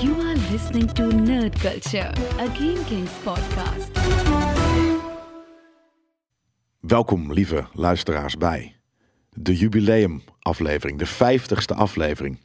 You 0.00 0.14
are 0.14 0.36
listening 0.50 0.92
to 0.92 1.02
Nerd 1.02 1.58
Culture, 1.58 2.12
a 2.38 2.46
Game 2.54 2.84
Kings 2.84 3.10
podcast. 3.24 3.90
Welkom, 6.80 7.32
lieve 7.32 7.66
luisteraars, 7.72 8.36
bij 8.36 8.76
de 9.32 9.56
jubileumaflevering, 9.56 10.98
de 10.98 11.06
50ste 11.06 11.76
aflevering. 11.76 12.38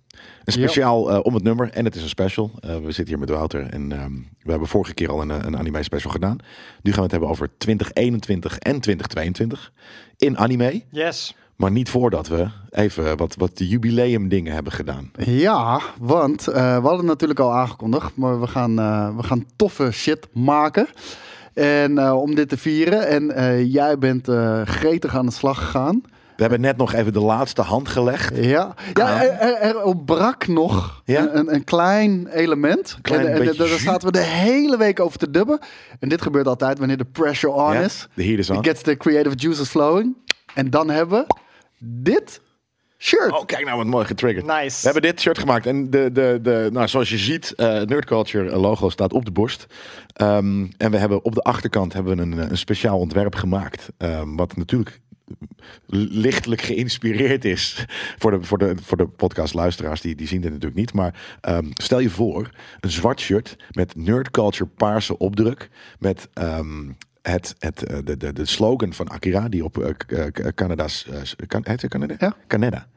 Een 0.44 0.54
speciaal 0.54 1.12
eh, 1.12 1.20
om 1.24 1.34
het 1.34 1.44
nummer 1.44 1.70
en 1.70 1.86
het 1.86 1.96
is 1.96 2.02
een 2.02 2.10
special. 2.10 2.52
Eh, 2.60 2.76
we 2.76 2.92
zitten 2.92 3.08
hier 3.08 3.20
met 3.20 3.30
Wouter 3.30 3.70
en 3.70 3.92
ehm, 3.92 4.16
we 4.42 4.50
hebben 4.50 4.68
vorige 4.68 4.94
keer 4.94 5.10
al 5.10 5.22
een, 5.22 5.32
eh, 5.32 5.38
een 5.42 5.58
anime 5.58 5.84
special 5.84 6.12
gedaan. 6.12 6.38
Nu 6.82 6.92
gaan 6.92 6.96
we 6.96 7.02
het 7.02 7.12
hebben 7.12 7.30
over 7.30 7.58
2021 7.58 8.58
en 8.58 8.80
2022 8.80 9.74
in 10.18 10.38
anime. 10.38 10.84
Yes. 10.90 11.36
Maar 11.64 11.72
niet 11.72 11.90
voordat 11.90 12.28
we 12.28 12.48
even 12.70 13.18
wat, 13.18 13.36
wat 13.38 13.58
de 13.58 13.68
jubileum 13.68 14.30
dingen 14.30 14.54
hebben 14.54 14.72
gedaan. 14.74 15.12
Ja, 15.18 15.82
want 16.00 16.48
eh, 16.48 16.54
we 16.54 16.82
hadden 16.82 16.98
het 16.98 17.06
natuurlijk 17.06 17.40
al 17.40 17.54
aangekondigd, 17.54 18.16
maar 18.16 18.40
we 18.40 18.48
gaan, 18.48 18.80
eh, 18.80 19.16
we 19.16 19.24
gaan 19.24 19.46
toffe 19.56 19.92
shit 19.92 20.28
maken. 20.34 20.88
En 21.54 21.98
eh, 21.98 22.22
om 22.22 22.36
dit 22.36 22.50
te 22.50 22.58
vieren. 22.58 23.08
En 23.08 23.32
eh, 23.32 23.74
jij 23.74 23.98
bent 23.98 24.28
eh, 24.28 24.62
gretig 24.66 25.16
aan 25.16 25.26
de 25.26 25.32
slag 25.32 25.58
gegaan. 25.58 26.02
We 26.36 26.42
hebben 26.42 26.62
net 26.62 26.78
nog 26.78 26.94
even 26.94 27.14
de 27.14 27.20
laatste 27.20 27.62
hand 27.62 27.88
gelegd. 27.90 28.38
Ja, 28.38 28.74
ja 28.94 29.24
er, 29.24 29.30
er, 29.32 29.62
er 29.62 29.84
ontbrak 29.84 30.48
nog 30.48 31.02
Ja? 31.06 31.30
een, 31.34 31.54
een 31.54 31.64
klein 31.64 32.28
element. 32.28 32.98
Klein 33.02 33.28
en 33.28 33.56
daar 33.58 33.68
zaten 33.68 34.08
we 34.08 34.14
de 34.14 34.24
hele 34.24 34.78
week 34.78 35.00
over 35.00 35.20
te 35.20 35.30
dubben. 35.30 35.60
En 36.00 36.10
dit 36.10 36.22
gebeurt 36.22 36.48
altijd 36.48 36.78
wanneer 36.80 36.98
de 36.98 37.06
pressure 37.12 37.54
on 37.54 37.74
Ja, 37.74 37.80
is. 37.80 38.08
de 38.14 38.24
heat 38.24 38.38
is 38.40 38.50
on. 38.50 38.58
It 38.58 38.66
gets 38.66 38.82
the 38.82 38.98
creative 38.98 39.36
juices 39.36 39.70
flowing. 39.70 40.16
En 40.54 40.70
dan 40.70 40.90
hebben 40.90 41.26
we 41.28 41.36
dit 41.84 42.42
shirt. 42.98 43.32
Oh, 43.32 43.46
kijk 43.46 43.66
nou 43.66 43.78
wat 43.78 43.86
mooi 43.86 44.06
getriggerd. 44.06 44.46
Nice. 44.46 44.78
We 44.78 44.84
hebben 44.84 45.02
dit 45.02 45.22
shirt 45.22 45.38
gemaakt. 45.38 45.66
En 45.66 45.90
de, 45.90 46.12
de, 46.12 46.40
de, 46.42 46.70
nou, 46.72 46.88
zoals 46.88 47.10
je 47.10 47.18
ziet, 47.18 47.54
eh 47.56 47.82
Nerd 47.82 48.06
Culture 48.06 48.60
logo 48.60 48.90
staat 48.90 49.14
op 49.14 49.26
de 49.26 49.32
borst. 49.32 49.66
Ehm, 50.14 50.68
en 50.78 50.92
we 50.92 50.98
hebben 50.98 51.24
op 51.24 51.36
de 51.36 51.42
achterkant 51.42 51.94
hebben 51.94 52.16
we 52.16 52.22
een, 52.22 52.50
een 52.52 52.58
speciaal 52.58 53.00
ontwerp 53.00 53.36
gemaakt. 53.36 53.90
Ehm, 53.98 54.36
wat 54.36 54.56
natuurlijk 54.56 55.02
lichtelijk 55.96 56.62
geïnspireerd 56.62 57.46
is 57.46 57.86
voor 58.18 58.32
de, 58.32 58.44
voor 58.44 58.58
de, 58.58 58.76
voor 58.82 58.98
de 58.98 59.08
podcastluisteraars. 59.08 60.02
Die, 60.02 60.16
die 60.16 60.28
zien 60.28 60.42
dit 60.42 60.52
natuurlijk 60.52 60.80
niet. 60.80 60.94
Maar 60.94 61.38
ehm, 61.42 61.66
stel 61.74 62.00
je 62.00 62.10
voor, 62.10 62.50
een 62.80 62.92
zwart 62.92 63.20
shirt 63.20 63.56
met 63.72 63.96
Nerd 63.96 64.32
Culture 64.32 64.70
paarse 64.70 65.18
opdruk. 65.18 65.70
Met... 66.00 66.30
ehm, 66.34 66.90
het, 67.24 67.56
het, 67.60 67.84
eh, 67.84 67.98
de, 68.04 68.18
de, 68.18 68.34
de 68.34 68.46
slogan 68.46 68.94
van 68.94 69.10
Akira, 69.10 69.50
die 69.50 69.64
op 69.64 69.78
eh, 69.78 69.90
eh, 70.26 70.54
Canada's. 70.56 71.08
kan, 71.48 71.62
heet 71.64 71.88
Canada? 71.88 72.16
Ja. 72.20 72.36
Canada. 72.48 72.88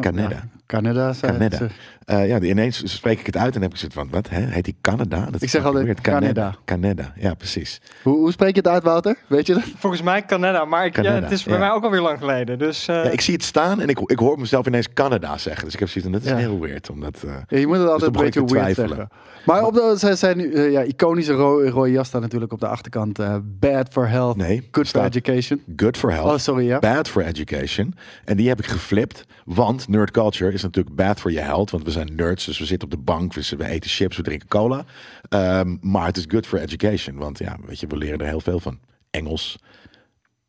Canada. 0.00 0.48
Canada. 0.66 1.12
zei- 1.12 1.32
Canada. 1.32 1.66
Eh, 2.04 2.28
ja, 2.28 2.40
ineens 2.40 2.94
spreek 2.94 3.20
ik 3.20 3.26
het 3.26 3.36
uit 3.36 3.54
en 3.54 3.60
heb 3.62 3.70
ik 3.70 3.76
gezegd 3.76 3.92
van, 3.94 4.08
wat, 4.10 4.28
hè? 4.28 4.40
heet 4.40 4.64
die 4.64 4.76
Canada? 4.80 5.24
Dat 5.24 5.34
Ik 5.34 5.40
is 5.42 5.50
zeg 5.50 5.64
altijd 5.64 5.84
weird. 5.84 6.00
Canada. 6.00 6.54
Canada, 6.64 7.12
ja 7.16 7.34
precies. 7.34 7.80
Hoe, 8.02 8.16
hoe 8.16 8.32
spreek 8.32 8.54
je 8.54 8.60
het 8.60 8.68
uit, 8.68 8.82
Wouter? 8.82 9.16
Weet 9.26 9.46
je 9.46 9.54
dat? 9.54 9.62
Volgens 9.76 10.02
mij 10.02 10.24
Canada, 10.24 10.64
maar 10.64 10.86
ik, 10.86 10.92
Canada, 10.92 11.14
ja, 11.16 11.22
het 11.22 11.32
is 11.32 11.42
bij 11.44 11.52
ja. 11.54 11.58
mij 11.60 11.70
ook 11.70 11.84
alweer 11.84 12.00
lang 12.00 12.18
geleden. 12.18 12.58
Dus 12.58 12.88
eh, 12.88 13.04
Ja, 13.04 13.10
ik 13.10 13.20
zie 13.20 13.34
het 13.34 13.42
staan 13.42 13.80
en 13.80 13.88
ik, 13.88 13.98
ik 13.98 14.18
hoor 14.18 14.38
mezelf 14.38 14.66
ineens 14.66 14.88
Canada 14.94 15.38
zeggen. 15.38 15.64
Dus 15.64 15.72
ik 15.74 15.78
heb 15.80 15.88
zoiets 15.88 16.10
van, 16.10 16.20
dat 16.20 16.22
is 16.22 16.30
Ja. 16.30 16.48
heel 16.48 16.60
weird. 16.60 16.90
Omdat, 16.90 17.22
eh, 17.26 17.32
Ja, 17.48 17.58
je 17.58 17.66
moet 17.66 17.76
het 17.76 17.88
altijd 17.88 18.12
toen 18.12 18.18
een 18.20 18.24
beetje 18.30 18.44
te 18.44 18.54
weird 18.54 18.74
zeggen. 18.74 19.08
Maar 19.46 19.64
op 19.66 19.74
de, 19.74 19.94
zij 19.96 20.16
zijn 20.16 20.36
nu, 20.36 20.70
ja, 20.70 20.82
iconische 20.82 21.32
ro- 21.32 21.68
rode 21.68 21.90
jas 21.90 22.06
staat 22.08 22.20
natuurlijk 22.20 22.52
op 22.52 22.60
de 22.60 22.66
achterkant. 22.66 23.18
eh, 23.18 23.36
bad 23.42 23.88
for 23.92 24.08
health, 24.08 24.36
Nee, 24.36 24.68
good 24.70 24.88
for 24.88 25.04
education. 25.04 25.62
good 25.76 25.96
for 25.96 26.10
health, 26.12 26.32
Oh, 26.32 26.38
sorry, 26.38 26.66
ja. 26.66 26.78
bad 26.78 27.08
for 27.08 27.22
education. 27.22 27.94
En 28.24 28.36
die 28.36 28.48
heb 28.48 28.58
ik 28.58 28.66
geflipt, 28.66 29.24
want 29.44 29.71
nerd 29.88 30.10
culture 30.10 30.52
is 30.52 30.62
natuurlijk 30.62 30.96
bad 30.96 31.20
voor 31.20 31.32
je 31.32 31.40
health. 31.40 31.70
Want 31.70 31.84
we 31.84 31.90
zijn 31.90 32.14
nerds, 32.14 32.44
dus 32.44 32.58
we 32.58 32.64
zitten 32.64 32.88
op 32.88 32.94
de 32.94 33.00
bank, 33.00 33.34
we, 33.34 33.56
we 33.56 33.66
eten 33.66 33.90
chips, 33.90 34.16
we 34.16 34.22
drinken 34.22 34.48
cola. 34.48 34.84
Ehm, 35.28 35.76
maar 35.80 36.06
het 36.06 36.16
is 36.16 36.24
good 36.28 36.46
for 36.46 36.58
education, 36.58 37.16
want 37.16 37.38
ja, 37.38 37.56
weet 37.66 37.80
je, 37.80 37.86
we 37.86 37.96
leren 37.96 38.18
er 38.18 38.26
heel 38.26 38.40
veel 38.40 38.60
van. 38.60 38.78
Engels, 39.10 39.58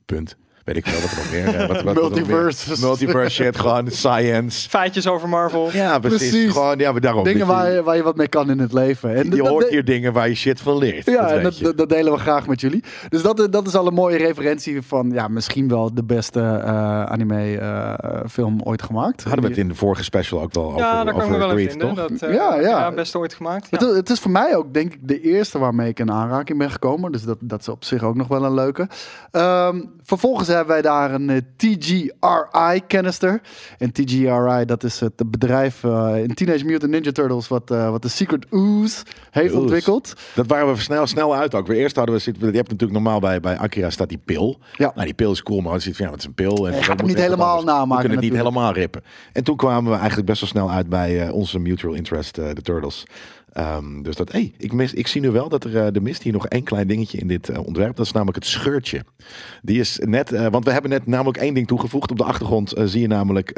punt. 0.06 0.38
Weet 0.64 0.76
ik 0.78 0.86
veel 0.88 1.02
wat 1.02 1.12
er 1.12 1.18
nog 1.18 1.32
meer. 1.32 1.62
eh, 1.62 1.68
wat, 1.68 1.78
er 1.78 1.84
meer- 1.86 1.94
Multiverses. 1.94 2.80
Multiverse 2.80 3.44
shit, 3.44 3.60
gewoon 3.60 3.92
science. 3.92 4.70
feitjes 4.70 5.08
over 5.08 5.30
Marvel. 5.30 5.70
Ja, 5.74 6.00
precies. 6.00 6.30
Precies. 6.30 6.52
Gewoon, 6.52 6.78
ja, 6.78 6.92
maar 6.92 7.02
daarom. 7.02 7.24
Dingen 7.24 7.48
waar 7.48 7.72
je, 7.72 7.84
waar 7.84 7.96
je 7.96 8.04
wat 8.04 8.16
mee 8.16 8.28
kan 8.28 8.50
in 8.50 8.60
het 8.60 8.74
leven. 8.74 9.16
En 9.16 9.32
je, 9.36 9.48
hoort 9.48 9.70
hier 9.70 9.86
dingen 9.86 10.14
waar 10.14 10.30
je 10.30 10.36
shit 10.36 10.62
van 10.62 10.78
leert. 10.78 11.06
Ja, 11.06 11.22
dat 11.22 11.32
en 11.32 11.44
dat, 11.44 11.58
dat, 11.62 11.78
dat 11.78 11.90
delen 11.90 12.14
we 12.14 12.20
graag 12.20 12.48
met 12.48 12.62
jullie. 12.62 12.84
Dus 13.10 13.22
dat, 13.22 13.48
dat 13.52 13.68
is 13.68 13.76
al 13.76 13.88
een 13.88 13.94
mooie 13.94 14.18
referentie 14.18 14.82
van 14.82 15.12
ja, 15.12 15.28
misschien 15.28 15.68
wel 15.68 15.94
de 15.94 16.04
beste 16.04 16.40
eh, 16.40 17.04
anime 17.04 17.58
eh, 17.58 18.20
film 18.30 18.62
ooit 18.64 18.82
gemaakt. 18.82 19.24
Hadden 19.24 19.42
we 19.44 19.50
het 19.50 19.58
in 19.60 19.68
de 19.68 19.76
vorige 19.76 20.04
special 20.04 20.42
ook 20.42 20.54
wel 20.54 20.66
over, 20.66 20.80
Ja, 20.80 21.04
daar 21.04 21.14
kan 21.14 21.22
ik 21.24 21.30
me 21.30 21.36
over 21.36 21.38
wel 21.38 21.48
in 21.48 21.54
Agreed, 21.54 21.70
vinden. 21.70 21.88
toch? 21.96 22.08
Dat, 22.20 22.30
eh, 22.30 22.36
Ja, 22.36 22.56
ja. 22.56 22.62
ja, 22.62 22.92
best 22.92 23.16
ooit 23.16 23.34
gemaakt. 23.34 23.68
Ja. 23.70 23.78
Het, 23.88 23.96
het 23.96 24.10
is 24.10 24.20
voor 24.20 24.32
mij 24.32 24.56
ook, 24.56 24.74
denk 24.74 24.94
ik, 24.94 25.00
de 25.08 25.22
eerste 25.22 25.60
waarmee 25.60 25.90
ik 25.90 26.00
in 26.00 26.12
aanraking 26.12 26.58
ben 26.58 26.72
gekomen. 26.72 27.12
Dus 27.12 27.24
dat, 27.24 27.38
dat 27.42 27.60
is 27.60 27.68
op 27.70 27.84
zich 27.84 28.04
ook 28.04 28.16
nog 28.16 28.28
wel 28.28 28.44
een 28.46 28.54
leuke. 28.54 28.88
Ehm, 29.32 29.82
vervolgens 30.04 30.48
hebben 30.48 30.68
wij 30.68 30.82
daar 30.82 31.14
een 31.14 31.30
eh, 31.30 31.38
TGRI-canister. 31.58 33.42
En 33.78 33.92
TGRI, 33.92 34.66
dat 34.66 34.84
is 34.84 35.00
het 35.00 35.32
bedrijf 35.32 35.84
eh, 35.84 36.18
in 36.18 36.34
Teenage 36.34 36.66
Mutant 36.66 36.92
Ninja 36.92 37.12
Turtles... 37.12 37.48
wat, 37.48 37.72
eh, 37.72 37.90
wat 37.90 38.02
de 38.02 38.08
Secret 38.08 38.46
Ooze 38.50 39.04
heeft 39.32 39.50
Ooze. 39.50 39.62
ontwikkeld. 39.62 40.14
Dat 40.36 40.48
waren 40.48 40.74
we 40.74 40.82
snel, 40.82 41.08
snel 41.08 41.36
uit 41.36 41.56
ook. 41.56 41.68
We 41.68 41.76
eerst 41.76 41.96
hadden 41.96 42.16
we, 42.16 42.32
je 42.32 42.44
hebt 42.44 42.54
natuurlijk 42.54 42.92
normaal 42.92 43.20
bij, 43.20 43.40
bij 43.40 43.58
Akira 43.58 43.90
staat 43.90 44.10
die 44.10 44.22
pil. 44.26 44.60
Ja. 44.78 44.92
Nou, 44.94 45.06
die 45.06 45.16
pil 45.16 45.32
is 45.32 45.44
cool, 45.44 45.62
maar 45.62 45.74
het 45.74 45.84
van, 45.84 46.06
ja, 46.06 46.12
het 46.12 46.20
is 46.20 46.26
een 46.26 46.34
pil. 46.34 46.68
En 46.68 46.72
Je 46.74 46.78
we 46.78 46.84
gaat 46.84 47.00
hem 47.00 47.08
niet 47.08 47.18
helemaal 47.18 47.64
namaken 47.64 47.88
We 47.88 48.00
kunnen 48.00 48.18
het 48.18 48.30
niet 48.30 48.38
helemaal 48.38 48.74
rippen. 48.74 49.04
En 49.34 49.44
toen 49.44 49.56
kwamen 49.56 49.92
we 49.92 49.98
eigenlijk 49.98 50.28
best 50.28 50.40
wel 50.40 50.50
snel 50.50 50.72
uit 50.72 50.90
bij 50.90 51.30
onze 51.30 51.60
mutual 51.60 51.94
interest, 51.94 52.36
de 52.36 52.62
Turtles. 52.62 53.06
Ehm, 53.54 54.02
dus 54.02 54.16
dat, 54.16 54.32
hey, 54.32 54.54
ik, 54.58 54.74
mis, 54.74 54.94
ik 54.94 55.08
zie 55.08 55.22
nu 55.22 55.32
wel 55.32 55.50
dat 55.50 55.64
er, 55.64 55.78
eh, 55.78 55.96
er 55.96 56.02
mist 56.02 56.24
hier 56.24 56.34
nog 56.34 56.48
één 56.48 56.64
klein 56.64 56.88
dingetje 56.88 57.18
in 57.18 57.28
dit 57.28 57.50
eh, 57.50 57.66
ontwerp. 57.66 57.96
Dat 57.96 58.06
is 58.06 58.12
namelijk 58.12 58.38
het 58.38 58.48
scheurtje. 58.48 59.06
Die 59.62 59.80
is 59.80 60.00
net, 60.02 60.32
eh, 60.32 60.48
want 60.48 60.66
we 60.66 60.72
hebben 60.72 60.92
net 60.92 61.06
namelijk 61.06 61.38
één 61.38 61.54
ding 61.54 61.68
toegevoegd. 61.68 62.12
Op 62.12 62.18
de 62.18 62.24
achtergrond 62.24 62.74
zie 62.86 63.02
je 63.02 63.08
namelijk 63.08 63.54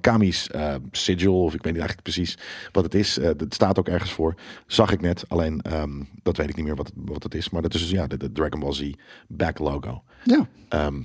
Kami's 0.00 0.48
sigil, 0.90 1.42
of 1.42 1.54
ik 1.54 1.62
weet 1.62 1.72
niet 1.72 1.82
eigenlijk 1.82 2.02
precies 2.02 2.38
wat 2.72 2.84
het 2.84 2.94
is. 2.94 3.16
Het 3.16 3.54
staat 3.54 3.78
ook 3.78 3.88
ergens 3.88 4.12
voor. 4.12 4.34
Zag 4.66 4.92
ik 4.92 5.00
net, 5.00 5.24
alleen 5.28 5.60
ehm, 5.60 5.90
dat 6.22 6.36
weet 6.36 6.48
ik 6.48 6.56
niet 6.56 6.64
meer 6.64 6.76
wat, 6.76 6.92
wat 6.94 7.22
het 7.22 7.34
is. 7.34 7.50
Maar 7.50 7.62
dat 7.62 7.74
is 7.74 7.80
dus 7.80 7.90
ja, 7.90 8.06
de, 8.06 8.16
de 8.16 8.32
Dragon 8.32 8.60
Ball 8.60 8.72
Z 8.72 8.90
back 9.28 9.58
logo. 9.58 10.02
Ja, 10.22 10.46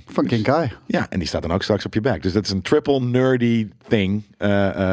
van 0.06 0.26
King 0.26 0.42
Kai. 0.42 0.72
ja, 0.86 1.06
en 1.10 1.18
die 1.18 1.28
staat 1.28 1.42
dan 1.42 1.52
ook 1.52 1.62
straks 1.62 1.86
op 1.86 1.94
je 1.94 2.00
back. 2.00 2.22
Dus 2.22 2.32
dat 2.32 2.44
is 2.44 2.50
een 2.50 2.62
triple 2.62 3.00
nerdy 3.00 3.68
thing, 3.88 4.22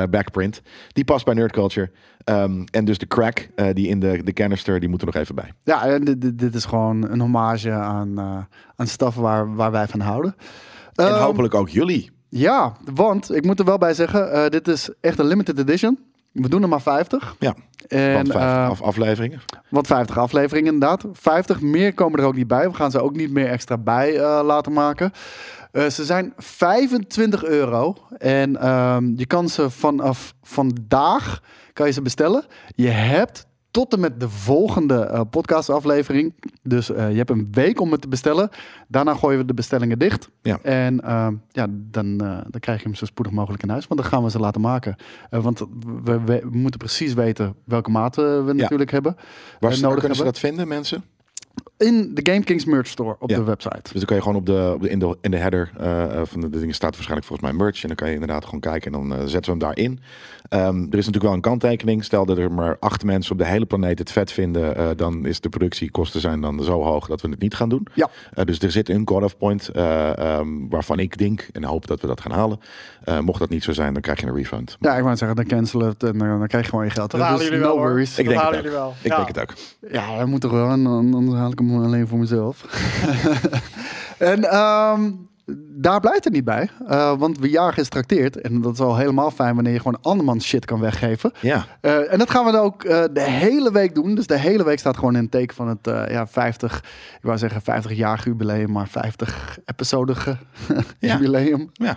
backprint. 0.09 0.61
Die 0.93 1.03
past 1.03 1.25
bij 1.25 1.33
nerd 1.33 1.51
culture. 1.51 1.91
Ehm, 2.29 2.63
en 2.71 2.85
dus 2.85 2.97
de 2.97 3.07
crack 3.07 3.49
eh, 3.55 3.67
die 3.73 3.87
in 3.87 3.99
de, 3.99 4.23
de 4.23 4.33
canister, 4.33 4.79
die 4.79 4.89
moet 4.89 4.99
er 4.99 5.05
nog 5.05 5.15
even 5.15 5.35
bij. 5.35 5.53
Ja, 5.63 5.85
en 5.85 6.03
dit, 6.03 6.39
dit- 6.39 6.55
is 6.55 6.65
gewoon 6.65 7.09
een 7.11 7.19
hommage 7.19 7.71
aan, 7.71 8.17
eh 8.19 8.37
aan 8.75 8.87
stuff 8.87 9.15
waar, 9.15 9.55
waar 9.55 9.71
wij 9.71 9.87
van 9.87 9.99
houden. 9.99 10.35
En 10.95 11.05
Ehm, 11.07 11.21
hopelijk 11.21 11.53
ook 11.53 11.69
jullie. 11.69 12.11
Ja, 12.29 12.73
want 12.93 13.35
ik 13.35 13.45
moet 13.45 13.59
er 13.59 13.65
wel 13.65 13.77
bij 13.77 13.93
zeggen, 13.93 14.31
eh, 14.31 14.49
dit 14.49 14.67
is 14.67 14.89
echt 15.01 15.19
een 15.19 15.25
limited 15.25 15.59
edition. 15.59 15.99
We 16.31 16.49
doen 16.49 16.61
er 16.61 16.69
maar 16.69 16.81
50. 16.81 17.35
Ja, 17.39 17.53
En, 17.87 18.13
want 18.13 18.29
eh, 18.29 18.69
af, 18.69 18.81
afleveringen. 18.81 19.41
Want 19.69 19.87
50 19.87 20.17
afleveringen 20.17 20.73
inderdaad. 20.73 21.05
50 21.13 21.61
meer 21.61 21.93
komen 21.93 22.19
er 22.19 22.25
ook 22.25 22.35
niet 22.35 22.47
bij. 22.47 22.69
We 22.69 22.75
gaan 22.75 22.91
ze 22.91 23.01
ook 23.01 23.15
niet 23.15 23.31
meer 23.31 23.47
extra 23.47 23.77
bij 23.77 24.15
eh, 24.17 24.39
laten 24.43 24.73
maken. 24.73 25.11
Eh, 25.71 25.87
ze 25.87 26.05
zijn 26.05 26.33
25 26.37 27.43
euro. 27.45 27.95
En 28.17 28.57
ehm, 28.57 29.13
je 29.15 29.25
kan 29.25 29.49
ze 29.49 29.69
vanaf 29.69 30.33
vandaag 30.41 31.41
kan 31.73 31.87
je 31.87 31.93
ze 31.93 32.01
bestellen. 32.01 32.45
Je 32.75 32.87
hebt 32.87 33.47
tot 33.71 33.93
en 33.93 33.99
met 33.99 34.19
de 34.19 34.29
volgende 34.29 35.05
eh, 35.05 35.21
podcastaflevering. 35.29 36.33
Dus 36.63 36.91
eh, 36.91 37.11
je 37.11 37.17
hebt 37.17 37.29
een 37.29 37.47
week 37.51 37.81
om 37.81 37.91
het 37.91 38.01
te 38.01 38.07
bestellen. 38.07 38.49
Daarna 38.87 39.13
gooien 39.13 39.39
we 39.39 39.45
de 39.45 39.53
bestellingen 39.53 39.99
dicht. 39.99 40.29
Ja. 40.41 40.59
En 40.61 41.01
ehm, 41.01 41.35
ja, 41.51 41.67
dan, 41.69 42.17
dan 42.17 42.59
krijg 42.59 42.77
je 42.79 42.85
hem 42.85 42.95
zo 42.95 43.05
spoedig 43.05 43.33
mogelijk 43.33 43.63
in 43.63 43.69
huis. 43.69 43.87
Want 43.87 44.01
dan 44.01 44.09
gaan 44.09 44.23
we 44.23 44.29
ze 44.29 44.39
laten 44.39 44.61
maken. 44.61 44.95
Want 45.29 45.59
we, 46.03 46.41
moeten 46.51 46.79
precies 46.79 47.13
weten 47.13 47.55
welke 47.63 47.89
maten 47.89 48.45
we 48.45 48.53
natuurlijk 48.53 48.91
hebben. 48.91 49.15
Waar, 49.59 49.79
nodig 49.79 49.99
kunnen 49.99 49.99
ze 49.99 50.05
hebben. 50.07 50.25
dat 50.25 50.39
vinden, 50.39 50.67
mensen? 50.67 51.03
In 51.79 52.11
de 52.13 52.31
Game 52.31 52.43
Kings 52.43 52.65
merch 52.65 52.87
store 52.87 53.15
op 53.19 53.29
Ja. 53.29 53.35
de 53.37 53.43
website. 53.43 53.79
Dus 53.81 53.91
dan 53.93 54.05
kan 54.05 54.15
je 54.15 54.21
gewoon 54.21 54.37
op 54.37 54.45
de, 54.45 54.71
op 54.75 54.81
de, 54.81 54.89
in, 54.89 54.99
de, 54.99 55.17
in 55.21 55.31
de 55.31 55.37
header 55.37 55.71
eh, 55.77 56.03
eh, 56.03 56.21
van 56.25 56.41
de, 56.41 56.49
de 56.49 56.59
dingen 56.59 56.75
staat 56.75 56.91
waarschijnlijk 56.93 57.27
volgens 57.27 57.49
mij 57.51 57.59
merch. 57.59 57.81
En 57.81 57.87
dan 57.87 57.95
kan 57.97 58.07
je 58.07 58.13
inderdaad 58.13 58.45
gewoon 58.45 58.59
kijken 58.59 58.93
en 58.93 58.99
dan 59.07 59.13
eh, 59.17 59.25
zetten 59.25 59.41
we 59.43 59.49
hem 59.49 59.59
daarin. 59.59 59.99
Ehm, 60.49 60.77
er 60.77 60.97
is 60.97 61.05
natuurlijk 61.05 61.23
wel 61.23 61.33
een 61.33 61.41
kanttekening. 61.41 62.03
Stel 62.03 62.25
dat 62.25 62.37
er 62.37 62.51
maar 62.51 62.77
acht 62.79 63.03
mensen 63.03 63.31
op 63.31 63.37
de 63.37 63.45
hele 63.45 63.65
planeet 63.65 63.99
het 63.99 64.11
vet 64.11 64.31
vinden. 64.31 64.75
eh, 64.75 64.87
dan 64.95 65.25
is 65.25 65.39
de 65.41 65.49
productiekosten 65.49 66.21
zijn 66.21 66.41
dan 66.41 66.63
zo 66.63 66.83
hoog 66.83 67.07
dat 67.07 67.21
we 67.21 67.29
het 67.29 67.39
niet 67.39 67.55
gaan 67.55 67.69
doen. 67.69 67.87
Ja. 67.93 68.09
Eh, 68.33 68.45
dus 68.45 68.59
er 68.59 68.71
zit 68.71 68.89
een 68.89 69.05
cut-off 69.05 69.37
point 69.37 69.67
eh, 69.69 70.17
ehm, 70.17 70.47
waarvan 70.69 70.99
ik 70.99 71.17
denk 71.17 71.47
en 71.51 71.63
hoop 71.63 71.87
dat 71.87 72.01
we 72.01 72.07
dat 72.07 72.21
gaan 72.21 72.31
halen. 72.31 72.59
Eh, 73.03 73.19
mocht 73.19 73.39
dat 73.39 73.49
niet 73.49 73.63
zo 73.63 73.71
zijn, 73.73 73.93
dan 73.93 74.01
krijg 74.01 74.19
je 74.21 74.27
een 74.27 74.35
refund. 74.35 74.77
Ja, 74.79 74.95
ik 74.97 75.03
wou 75.03 75.15
zeggen, 75.15 75.37
dan 75.37 75.45
cancelen 75.47 75.85
we 75.85 75.91
het 75.91 76.03
en 76.03 76.17
dan 76.19 76.47
krijg 76.47 76.63
je 76.63 76.69
gewoon 76.69 76.85
je 76.85 76.91
geld. 76.91 77.11
Dat 77.11 77.19
terug. 77.19 77.25
halen 77.25 77.39
Dus 77.39 77.47
jullie 77.49 77.63
no 77.63 77.69
wel 77.71 77.77
hoor. 77.77 77.87
worries. 77.89 78.09
Ik 78.19 78.25
dat 78.25 78.33
denk 78.33 78.39
halen 78.39 78.55
het 78.55 78.63
jullie 78.65 78.79
ook. 78.79 78.83
wel. 78.85 78.95
Ik 79.01 79.11
ja. 79.11 79.15
denk 79.15 79.27
het 79.27 79.39
ook. 79.41 79.53
Ja, 79.91 80.17
dat 80.17 80.27
moet 80.27 80.43
er 80.43 80.51
wel. 80.51 80.69
en 80.69 80.85
Anders 80.87 81.37
haal 81.37 81.51
ik 81.51 81.59
hem 81.59 81.68
alleen 81.71 82.07
voor 82.07 82.17
mezelf. 82.19 82.65
en 84.17 84.43
ehm, 84.43 85.11
daar 85.81 85.99
blijft 85.99 86.23
het 86.23 86.33
niet 86.33 86.43
bij. 86.43 86.69
Eh, 86.87 87.17
want 87.17 87.39
we 87.39 87.49
jagen 87.49 87.81
is 87.81 87.89
trakteerd. 87.89 88.41
En 88.41 88.61
dat 88.61 88.73
is 88.73 88.79
al 88.79 88.97
helemaal 88.97 89.31
fijn 89.31 89.55
wanneer 89.55 89.73
je 89.73 89.79
gewoon 89.79 90.01
andermans 90.01 90.45
shit 90.45 90.65
kan 90.65 90.79
weggeven. 90.79 91.31
Ja. 91.39 91.65
Eh, 91.81 92.13
en 92.13 92.19
dat 92.19 92.29
gaan 92.29 92.45
we 92.45 92.51
dan 92.51 92.63
ook 92.63 92.83
eh, 92.83 93.03
de 93.13 93.21
hele 93.21 93.71
week 93.71 93.95
doen. 93.95 94.15
Dus 94.15 94.27
de 94.27 94.39
hele 94.39 94.63
week 94.63 94.79
staat 94.79 94.97
gewoon 94.97 95.15
in 95.15 95.21
het 95.21 95.31
teken 95.31 95.55
van 95.55 95.67
het 95.67 96.09
ja, 96.11 96.27
50, 96.27 96.77
ik 97.17 97.19
wou 97.21 97.37
zeggen 97.37 97.61
50 97.61 97.93
jaar 97.93 98.21
jubileum, 98.25 98.71
maar 98.71 98.87
50 98.87 99.59
episodige 99.65 100.37
Ja. 100.99 101.13
jubileum. 101.13 101.69
Ja. 101.73 101.95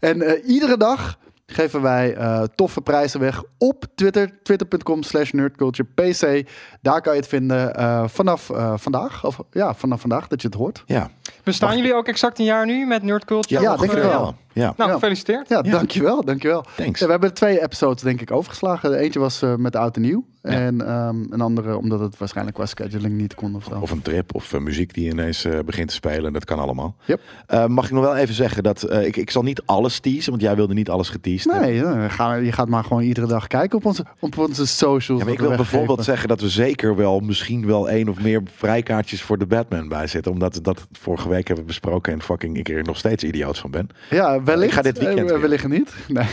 En 0.00 0.40
iedere 0.46 0.76
dag 0.76 1.18
geven 1.46 1.82
wij 1.82 2.16
toffe 2.54 2.80
prijzen 2.80 3.20
weg 3.20 3.42
op 3.58 3.84
Twitter. 3.94 4.42
Twitter.com 4.42 5.02
slash 5.02 5.30
nerdculturepc. 5.30 6.48
Daar 6.80 7.00
kan 7.00 7.12
je 7.12 7.18
het 7.20 7.28
vinden 7.28 7.74
eh, 7.74 8.04
vanaf 8.08 8.50
eh, 8.50 8.72
vandaag. 8.76 9.24
Of 9.24 9.40
ja, 9.50 9.74
vanaf 9.74 10.00
vandaag 10.00 10.28
dat 10.28 10.42
je 10.42 10.48
het 10.48 10.56
hoort. 10.56 10.82
Ja. 10.86 11.10
Bestaan 11.44 11.76
jullie 11.76 11.94
ook 11.94 12.06
exact 12.08 12.38
een 12.38 12.44
jaar 12.44 12.66
nu 12.66 12.86
met 12.86 13.02
Nerd 13.02 13.24
Culture? 13.24 13.62
Ja, 13.62 13.72
Of, 13.74 13.80
denk 13.80 13.92
ik 13.92 14.02
wel. 14.02 14.34
Ja. 14.52 14.72
Nou, 14.76 14.88
Ja. 14.90 14.94
gefeliciteerd. 14.94 15.48
Ja, 15.48 15.60
Ja. 15.62 15.70
dankjewel, 15.70 16.24
dankjewel. 16.24 16.64
Thanks. 16.76 17.00
Ja, 17.00 17.04
we 17.06 17.10
hebben 17.12 17.34
twee 17.34 17.62
episodes 17.62 18.02
denk 18.02 18.20
ik 18.20 18.30
overgeslagen. 18.30 18.94
Eentje 18.94 19.18
was 19.20 19.42
eh, 19.42 19.54
met 19.54 19.76
oud 19.76 19.96
en 19.96 20.02
nieuw. 20.02 20.24
Ja. 20.42 20.50
En 20.50 20.86
ehm, 20.86 21.16
een 21.30 21.40
andere 21.40 21.76
omdat 21.76 22.00
het 22.00 22.18
waarschijnlijk 22.18 22.56
qua 22.56 22.66
scheduling 22.66 23.14
niet 23.16 23.34
kon 23.34 23.54
of 23.54 23.64
zo. 23.64 23.78
Of 23.80 23.90
een 23.90 24.02
trip 24.02 24.34
of 24.34 24.58
muziek 24.58 24.94
die 24.94 25.10
ineens 25.10 25.44
eh, 25.44 25.58
begint 25.64 25.88
te 25.88 25.94
spelen. 25.94 26.32
Dat 26.32 26.44
kan 26.44 26.58
allemaal. 26.58 26.96
Yep. 27.04 27.20
Eh, 27.46 27.66
mag 27.66 27.84
ik 27.84 27.90
nog 27.90 28.04
wel 28.04 28.16
even 28.16 28.34
zeggen 28.34 28.62
dat 28.62 28.82
eh, 28.82 29.06
ik, 29.06 29.16
ik 29.16 29.30
zal 29.30 29.42
niet 29.42 29.62
alles 29.64 29.98
teasen, 30.00 30.30
want 30.30 30.42
jij 30.42 30.56
wilde 30.56 30.74
niet 30.74 30.90
alles 30.90 31.08
geteased. 31.08 31.60
Nee, 31.60 31.82
ga, 32.10 32.34
je 32.34 32.52
gaat 32.52 32.68
maar 32.68 32.84
gewoon 32.84 33.02
iedere 33.02 33.26
dag 33.26 33.46
kijken 33.46 33.78
op 33.78 33.84
onze, 33.84 34.04
op 34.20 34.38
onze 34.38 34.66
socials. 34.66 35.20
Ja, 35.20 35.24
maar 35.26 35.34
ik 35.34 35.40
wil 35.40 35.56
bijvoorbeeld 35.56 36.04
zeggen 36.04 36.28
dat 36.28 36.40
we 36.40 36.48
zeker 36.68 36.96
wel 36.96 37.20
misschien 37.20 37.66
wel 37.66 37.88
één 37.90 38.08
of 38.08 38.20
meer 38.20 38.42
vrijkaartjes 38.54 39.22
voor 39.22 39.38
de 39.38 39.46
Batman 39.46 39.88
bijzetten. 39.88 40.32
Omdat 40.32 40.54
we 40.54 40.60
dat 40.60 40.86
vorige 40.92 41.28
week 41.28 41.46
hebben 41.46 41.66
besproken 41.66 42.12
en 42.12 42.22
fucking 42.22 42.56
ik 42.56 42.68
er 42.68 42.82
nog 42.82 42.96
steeds 42.96 43.24
idioot 43.24 43.58
van 43.58 43.70
ben. 43.70 43.88
Ja, 44.10 44.42
wellicht. 44.42 44.68
Ik 44.68 44.72
ga 44.72 44.82
dit 44.82 44.98
weekend 44.98 45.26
eh, 45.26 45.26
weer. 45.26 45.40
wellicht 45.40 45.68
niet. 45.68 45.94
Nee, 46.08 46.26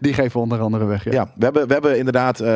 die 0.00 0.14
geven 0.14 0.32
we 0.32 0.38
onder 0.38 0.60
andere 0.60 0.84
weg. 0.84 1.04
Ja. 1.04 1.12
Ja, 1.12 1.32
we, 1.36 1.44
hebben, 1.44 1.66
we 1.66 1.72
hebben 1.72 1.98
inderdaad, 1.98 2.40
eh, 2.40 2.48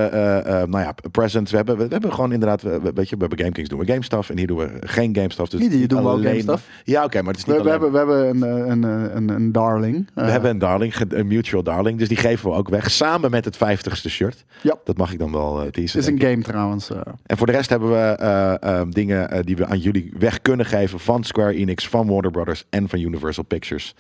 nou 0.47 0.79
ja, 0.79 0.95
presents. 1.11 1.51
We 1.51 1.57
hebben, 1.57 1.77
we, 1.77 1.87
hebben 1.89 2.13
gewoon 2.13 2.33
inderdaad, 2.33 2.63
we, 2.63 2.81
we- 2.81 2.93
weet 2.95 3.09
je, 3.09 3.15
we 3.17 3.21
hebben 3.21 3.39
GameKings 3.39 3.69
doen 3.69 3.79
we 3.79 3.87
game 3.87 4.03
stuff 4.05 4.31
en 4.31 4.39
hier 4.39 4.47
doen 4.47 4.59
we 4.59 4.71
geen 4.81 5.15
game 5.15 5.33
stuff. 5.33 5.49
Dus 5.51 5.61
Hier 5.61 5.89
doen 5.89 6.03
we 6.03 6.09
ook 6.09 6.23
game 6.23 6.41
stuff. 6.41 6.69
Ja, 6.85 7.05
oké, 7.05 7.23
maar 7.23 7.33
het 7.33 7.41
is 7.41 7.45
niet 7.45 7.57
We, 7.57 7.63
we 7.63 7.71
hebben, 7.71 7.93
we 7.93 7.99
hebben 7.99 8.29
een, 8.29 8.83
een, 9.17 9.29
een, 9.29 9.53
darling. 9.53 10.11
We 10.15 10.23
hebben 10.23 10.51
een 10.51 10.59
darling, 10.59 10.95
een 11.09 11.27
mutual 11.27 11.63
darling, 11.63 11.99
dus 11.99 12.09
die 12.09 12.17
geven 12.17 12.51
we 12.51 12.57
ook 12.57 12.69
weg 12.69 12.91
samen 12.91 13.31
met 13.31 13.45
het 13.45 13.57
50ste 13.57 14.09
shirt. 14.09 14.45
Ja. 14.63 14.75
Dat 14.85 14.97
mag 14.97 15.13
ik 15.13 15.19
dan 15.19 15.33
wel 15.33 15.71
teasen. 15.71 15.99
Het 15.99 16.09
is 16.09 16.15
een 16.15 16.29
game 16.31 16.43
trouwens. 16.43 16.91
Eh. 16.93 17.13
En 17.27 17.37
voor 17.37 17.47
de 17.47 17.53
rest 17.53 17.71
hebben 17.71 17.91
we 17.91 17.97
eh, 17.97 18.81
eh, 18.81 18.87
dingen 18.91 19.31
eh, 19.31 19.41
die 19.43 19.57
we 19.57 19.67
aan 19.67 19.79
jullie 19.79 20.13
weg 20.19 20.43
kunnen 20.43 20.67
geven 20.67 21.01
van 21.01 21.25
Square 21.25 21.55
Enix, 21.55 21.89
van 21.89 22.07
Warner 22.07 22.31
Brothers 22.31 22.65
en 22.71 22.89
van 22.89 22.99
Universal 22.99 23.45
Pictures. 23.45 23.95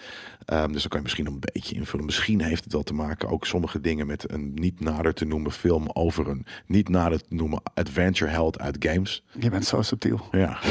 Ehm, 0.44 0.72
dus 0.72 0.80
dan 0.80 0.88
kan 0.88 0.98
je 0.98 1.04
misschien 1.04 1.26
een 1.26 1.40
beetje 1.52 1.74
invullen. 1.74 2.04
Misschien 2.04 2.40
heeft 2.40 2.64
het 2.64 2.72
wel 2.72 2.82
te 2.82 2.94
maken 2.94 3.28
ook 3.28 3.46
sommige 3.46 3.80
dingen 3.80 4.06
met 4.06 4.32
een 4.32 4.52
niet 4.54 4.80
nader 4.80 5.14
te 5.14 5.24
noemen 5.24 5.52
film 5.52 5.88
over 5.92 6.28
een 6.28 6.46
niet 6.66 6.88
nader 6.88 7.18
te 7.18 7.34
noemen 7.34 7.62
adventure 7.74 8.30
held 8.30 8.60
uit 8.60 8.76
games. 8.78 9.24
je 9.38 9.50
bent 9.50 9.64
zo 9.64 9.82
subtiel. 9.82 10.20
Ja. 10.30 10.58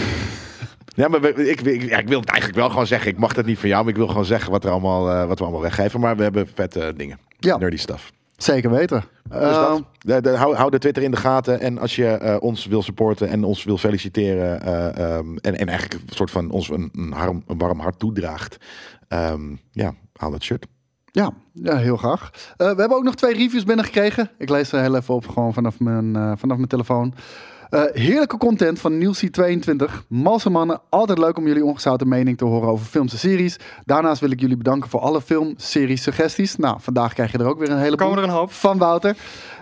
Ja, 0.96 1.08
maar 1.08 1.26
ik, 1.26 1.62
ik, 1.62 1.82
ja, 1.82 1.98
ik 1.98 2.08
wil 2.08 2.20
het 2.20 2.30
eigenlijk 2.30 2.60
wel 2.60 2.70
gewoon 2.70 2.88
zeggen. 2.88 3.12
Ik 3.12 3.18
mag 3.18 3.34
dat 3.34 3.46
niet 3.46 3.60
van 3.60 3.70
jou, 3.70 3.82
maar 3.82 3.92
ik 3.92 3.98
wil 3.98 4.08
gewoon 4.08 4.26
zeggen 4.26 4.52
wat, 4.52 4.64
er 4.64 4.72
allemaal, 4.72 5.28
wat 5.28 5.38
we 5.38 5.44
allemaal 5.44 5.62
weggeven. 5.62 6.00
Maar 6.00 6.18
we 6.18 6.24
hebben 6.24 6.48
vette 6.54 6.94
dingen. 6.96 7.20
Ja. 7.40 7.58
Nerdy 7.58 7.78
stuff. 7.78 8.12
Zeker 8.44 8.70
weten. 8.72 9.04
Dus 9.30 9.40
dat. 9.40 9.84
De, 10.00 10.22
de- 10.22 10.30
hou, 10.38 10.56
hou 10.56 10.72
de 10.72 10.78
Twitter 10.78 11.04
in 11.04 11.12
de 11.12 11.18
gaten. 11.18 11.60
En 11.60 11.78
als 11.78 11.96
je 11.96 12.06
eh, 12.08 12.36
ons 12.40 12.66
wil 12.66 12.82
supporten 12.84 13.28
en 13.30 13.44
ons 13.44 13.64
wil 13.64 13.78
feliciteren. 13.78 14.62
eh, 14.62 14.88
ehm, 15.18 15.36
en, 15.38 15.58
en 15.58 15.68
eigenlijk 15.68 15.94
een 15.94 16.16
soort 16.16 16.32
van 16.32 16.50
ons 16.50 16.70
een, 16.70 16.90
een, 16.94 17.12
harm- 17.12 17.44
een 17.48 17.58
warm 17.58 17.80
hart 17.80 18.00
toedraagt. 18.00 18.58
ehm, 19.08 19.56
ja, 19.72 19.94
haal 20.14 20.32
dat 20.32 20.44
shirt. 20.44 20.66
Ja, 21.12 21.32
ja, 21.54 21.78
heel 21.78 21.98
graag. 21.98 22.30
Eh, 22.34 22.72
we 22.72 22.80
hebben 22.80 22.98
ook 22.98 23.04
nog 23.04 23.16
twee 23.16 23.34
reviews 23.34 23.64
binnengekregen. 23.64 24.30
Ik 24.38 24.50
lees 24.50 24.70
ze 24.70 24.78
heel 24.78 24.96
even 24.96 25.14
op, 25.14 25.28
gewoon 25.28 25.54
vanaf 25.54 25.80
mijn, 25.80 26.14
vanaf 26.38 26.58
mijn 26.58 26.68
telefoon. 26.68 27.14
Eh, 27.72 27.84
heerlijke 27.94 28.38
content 28.38 28.80
van 28.80 29.00
Nielsie22. 29.00 30.06
Malse 30.08 30.50
mannen, 30.50 30.82
altijd 30.90 31.18
leuk 31.18 31.38
om 31.38 31.48
jullie 31.48 31.66
ongezouten 31.66 32.08
mening 32.08 32.38
te 32.38 32.46
horen 32.46 32.70
over 32.70 32.86
films 32.86 33.12
en 33.12 33.20
series. 33.20 33.58
Daarnaast 33.86 34.22
wil 34.22 34.32
ik 34.32 34.40
jullie 34.40 34.58
bedanken 34.58 34.90
voor 34.90 35.00
alle 35.00 35.22
filmseries 35.22 36.04
suggesties. 36.04 36.56
Nou, 36.56 36.78
vandaag 36.80 37.14
krijg 37.14 37.32
je 37.32 37.38
er 37.38 37.46
ook 37.46 37.60
weer 37.60 37.70
een 37.70 37.78
heleboel 37.78 38.08
Komen 38.08 38.24
er 38.24 38.30
een 38.30 38.36
hoop. 38.36 38.52
van 38.52 38.78
Wouter. 38.78 39.16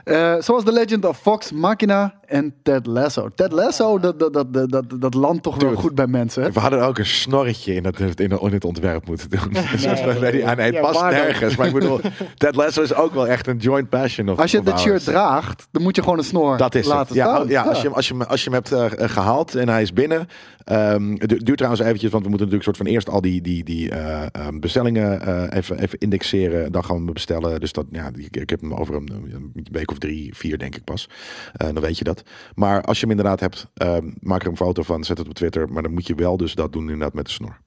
Eh, 0.09 0.35
zoals 0.41 0.63
The 0.63 0.71
Legend 0.71 1.06
of 1.06 1.17
Fox 1.19 1.51
Machina 1.51 2.13
en 2.25 2.53
Ted 2.63 2.85
Lasso. 2.85 3.29
Ted 3.35 3.51
Lasso, 3.51 4.00
dat, 4.00 4.19
dat, 4.19 4.33
dat, 4.33 4.53
dat, 4.53 4.69
dat, 4.71 4.85
dat 5.01 5.13
landt 5.13 5.44
toch 5.44 5.56
wel 5.61 5.69
Dude. 5.69 5.81
goed 5.81 5.95
bij 5.95 6.07
mensen. 6.07 6.44
hè? 6.44 6.51
We 6.51 6.59
hadden 6.59 6.81
ook 6.85 6.97
een 6.97 7.06
snorretje 7.06 7.73
in 7.75 7.85
het, 7.85 8.00
in, 8.19 8.38
in 8.39 8.51
het 8.53 8.63
ontwerp 8.65 9.07
moeten 9.07 9.29
doen. 9.29 9.56
Zoals 9.77 10.03
bij- 10.03 10.19
bij 10.19 10.31
die- 10.31 10.47
ah, 10.47 10.56
nee, 10.57 10.65
het 10.65 10.75
Ja, 10.75 10.81
past 10.81 11.01
nergens. 11.01 11.56
Maar 11.56 11.67
ik 11.67 11.73
bedoel, 11.73 12.00
Ted 12.38 12.56
Lasso 12.56 12.81
is 12.81 12.94
ook 12.94 13.13
wel 13.13 13.27
echt 13.27 13.47
een 13.47 13.57
joint 13.57 13.89
passion. 13.89 14.29
Of, 14.29 14.39
Als 14.39 14.51
je 14.51 14.61
dat 14.63 14.79
shirt 14.79 15.03
draagt, 15.03 15.67
dan 15.71 15.81
moet 15.81 15.95
je 15.95 16.03
gewoon 16.03 16.17
een 16.17 16.23
snor 16.23 16.57
Dat 16.57 16.75
is 16.75 16.85
laten 16.85 17.07
het. 17.07 17.15
Ja, 17.15 17.23
staan. 17.25 17.41
oh, 17.44 17.50
ja, 17.50 17.62
Als, 17.63 17.81
je, 17.81 17.89
als, 17.89 18.07
je, 18.07 18.13
hem- 18.13 18.23
als 18.27 18.44
je 18.44 18.50
hem 18.50 18.53
hebt 18.63 18.71
eh, 18.71 19.03
eh, 19.03 19.09
gehaald 19.09 19.55
en 19.55 19.69
hij 19.69 19.81
is 19.81 19.94
binnen. 19.94 20.27
ehm, 20.63 21.12
het 21.12 21.29
du- 21.29 21.38
duurt 21.38 21.57
trouwens 21.57 21.83
eventjes, 21.85 22.12
want 22.12 22.23
we 22.23 22.29
moeten 22.29 22.47
natuurlijk 22.47 22.63
soort 22.63 22.77
van 22.77 22.85
eerst 22.95 23.09
al 23.09 23.21
die, 23.21 23.41
die, 23.41 23.63
die 23.63 23.89
eh, 23.91 24.21
ehm, 24.31 24.59
bestellingen 24.59 25.21
eh, 25.21 25.57
even, 25.57 25.79
even 25.79 25.97
indexeren. 26.00 26.71
Dan 26.71 26.83
gaan 26.83 26.95
we 26.97 27.03
hem 27.03 27.13
bestellen. 27.13 27.59
Dus 27.59 27.71
dat, 27.73 27.85
ja, 27.91 28.09
ik 28.29 28.50
heb 28.50 28.62
hem 28.62 28.73
over 28.73 28.95
een, 28.95 29.09
een 29.33 29.65
week 29.71 29.91
of 29.91 29.97
drie, 30.00 30.36
vier 30.36 30.57
denk 30.57 30.75
ik 30.75 30.84
pas. 30.84 31.10
Eh, 31.54 31.68
dan 31.74 31.84
weet 31.84 31.98
je 31.98 32.04
dat. 32.04 32.24
Maar 32.56 32.81
als 32.81 33.00
je 33.00 33.07
hem 33.07 33.18
inderdaad 33.18 33.40
hebt, 33.40 33.68
ehm, 33.74 34.10
maak 34.19 34.42
er 34.42 34.48
een 34.48 34.57
foto 34.57 34.84
van, 34.84 35.04
zet 35.04 35.18
het 35.18 35.28
op 35.28 35.34
Twitter. 35.34 35.69
Maar 35.69 35.84
dan 35.84 35.94
moet 35.94 36.07
je 36.07 36.16
wel 36.16 36.38
dus 36.38 36.56
dat 36.56 36.74
doen 36.74 36.81
inderdaad 36.81 37.13
met 37.13 37.25
de 37.25 37.31
snor. 37.31 37.57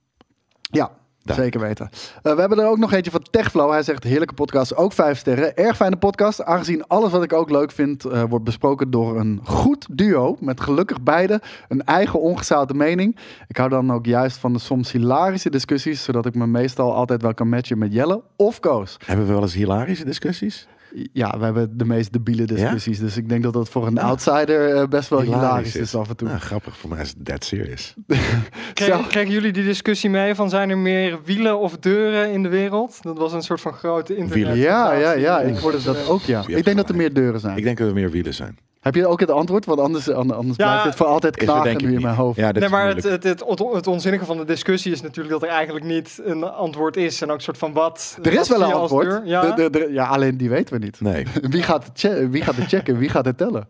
Ja, 0.60 0.90
Daar. 1.22 1.36
zeker 1.36 1.60
weten. 1.60 1.90
Eh, 2.22 2.34
we 2.34 2.40
hebben 2.40 2.58
er 2.58 2.66
ook 2.66 2.78
nog 2.78 2.92
eentje 2.92 3.10
van 3.10 3.26
Techflow. 3.30 3.70
Hij 3.70 3.82
zegt, 3.82 4.04
heerlijke 4.04 4.34
podcast, 4.34 4.76
ook 4.76 4.92
vijf 4.92 5.18
sterren. 5.18 5.56
Erg 5.56 5.76
fijne 5.76 5.96
podcast, 5.96 6.42
aangezien 6.44 6.86
alles 6.86 7.10
wat 7.10 7.22
ik 7.22 7.32
ook 7.32 7.50
leuk 7.50 7.70
vind... 7.72 8.04
eh, 8.04 8.22
wordt 8.28 8.44
besproken 8.44 8.90
door 8.90 9.20
een 9.20 9.40
goed 9.44 9.86
duo... 9.90 10.36
met 10.40 10.60
gelukkig 10.60 11.02
beide 11.02 11.40
een 11.68 11.84
eigen 11.84 12.20
ongezouten 12.20 12.76
mening. 12.76 13.16
Ik 13.48 13.56
hou 13.56 13.68
dan 13.68 13.92
ook 13.92 14.06
juist 14.06 14.36
van 14.36 14.52
de 14.52 14.58
soms 14.58 14.92
hilarische 14.92 15.50
discussies... 15.50 16.04
zodat 16.04 16.26
ik 16.26 16.34
me 16.34 16.46
meestal 16.46 16.94
altijd 16.94 17.22
wel 17.22 17.34
kan 17.34 17.48
matchen 17.48 17.78
met 17.78 17.92
Jelle 17.92 18.22
of 18.36 18.60
Koos. 18.60 18.96
Hebben 19.04 19.26
we 19.26 19.32
wel 19.32 19.42
eens 19.42 19.54
hilarische 19.54 20.04
discussies? 20.04 20.68
Ja, 21.12 21.38
we 21.38 21.44
hebben 21.44 21.78
de 21.78 21.84
meest 21.84 22.12
debiele 22.12 22.44
discussies. 22.44 22.98
Dus 22.98 23.16
ik 23.16 23.28
denk 23.28 23.42
dat 23.42 23.52
dat 23.52 23.68
voor 23.68 23.86
een 23.86 23.98
outsider 23.98 24.76
eh, 24.76 24.88
best 24.88 25.08
wel 25.08 25.20
hilarisch, 25.20 25.76
is 25.76 25.94
af 25.94 26.08
en 26.08 26.16
toe. 26.16 26.28
Nou, 26.28 26.40
grappig, 26.40 26.76
voor 26.76 26.90
mij 26.90 27.00
is 27.00 27.08
het 27.08 27.26
dead 27.26 27.44
serious. 27.44 27.94
Kregen 29.08 29.30
jullie 29.30 29.52
die 29.52 29.64
discussie 29.64 30.10
mee 30.10 30.34
van 30.34 30.50
zijn 30.50 30.70
er 30.70 30.78
meer 30.78 31.18
wielen 31.24 31.58
of 31.58 31.78
deuren 31.78 32.32
in 32.32 32.42
de 32.42 32.48
wereld? 32.48 32.98
Dat 33.02 33.18
was 33.18 33.32
een 33.32 33.42
soort 33.42 33.60
van 33.60 33.72
grote 33.72 34.16
internet. 34.16 34.56
Ja, 34.56 34.92
ja, 34.92 35.12
ja. 35.12 35.40
Ik 35.40 35.56
hoorde 35.56 35.82
dat 35.82 36.08
ook, 36.08 36.22
ja. 36.22 36.44
Ik 36.46 36.64
denk 36.64 36.76
dat 36.76 36.88
er 36.88 36.96
meer 36.96 37.14
deuren 37.14 37.40
zijn. 37.40 37.56
Ik 37.56 37.64
denk 37.64 37.78
dat 37.78 37.88
er 37.88 37.94
meer 37.94 38.10
wielen 38.10 38.34
zijn. 38.34 38.58
Heb 38.82 38.94
je 38.94 39.06
ook 39.06 39.20
het 39.20 39.30
antwoord? 39.30 39.64
Want 39.64 39.80
anders, 39.80 40.10
anders 40.10 40.56
Ja, 40.56 40.64
blijft 40.64 40.84
het 40.84 40.94
voor 40.94 41.06
altijd 41.06 41.36
knagen 41.36 41.76
nu 41.76 41.84
in 41.86 41.90
niet. 41.90 42.00
mijn 42.02 42.14
hoofd. 42.14 42.36
Ja, 42.38 42.50
Nee, 42.50 42.68
maar 42.68 42.88
het, 42.88 43.02
het, 43.04 43.22
het, 43.24 43.42
het 43.72 43.86
onzinnige 43.86 44.24
van 44.24 44.36
de 44.36 44.44
discussie 44.44 44.92
is 44.92 45.00
natuurlijk 45.02 45.40
dat 45.40 45.42
er 45.42 45.48
eigenlijk 45.56 45.84
niet 45.84 46.20
een 46.24 46.44
antwoord 46.44 46.96
is. 46.96 47.22
En 47.22 47.28
ook 47.30 47.36
een 47.36 47.42
soort 47.42 47.58
van 47.58 47.72
wat. 47.72 48.18
Er 48.22 48.32
is 48.32 48.48
wat 48.48 48.58
wel 48.58 48.68
een 48.68 48.74
antwoord. 48.74 49.20
Ja. 49.24 49.40
De- 49.54 49.70
de- 49.70 49.70
de- 49.78 49.92
ja, 49.92 50.06
alleen 50.06 50.36
die 50.36 50.48
weten 50.50 50.74
we 50.78 50.84
niet. 50.84 51.00
Nee. 51.00 51.26
Wie 51.50 51.62
gaat 51.62 51.84
het, 51.84 51.92
che- 52.00 52.28
wie 52.28 52.42
gaat 52.42 52.56
het 52.56 52.68
checken? 52.68 52.98
Wie 52.98 53.08
gaat 53.08 53.24
het 53.24 53.36
tellen? 53.36 53.68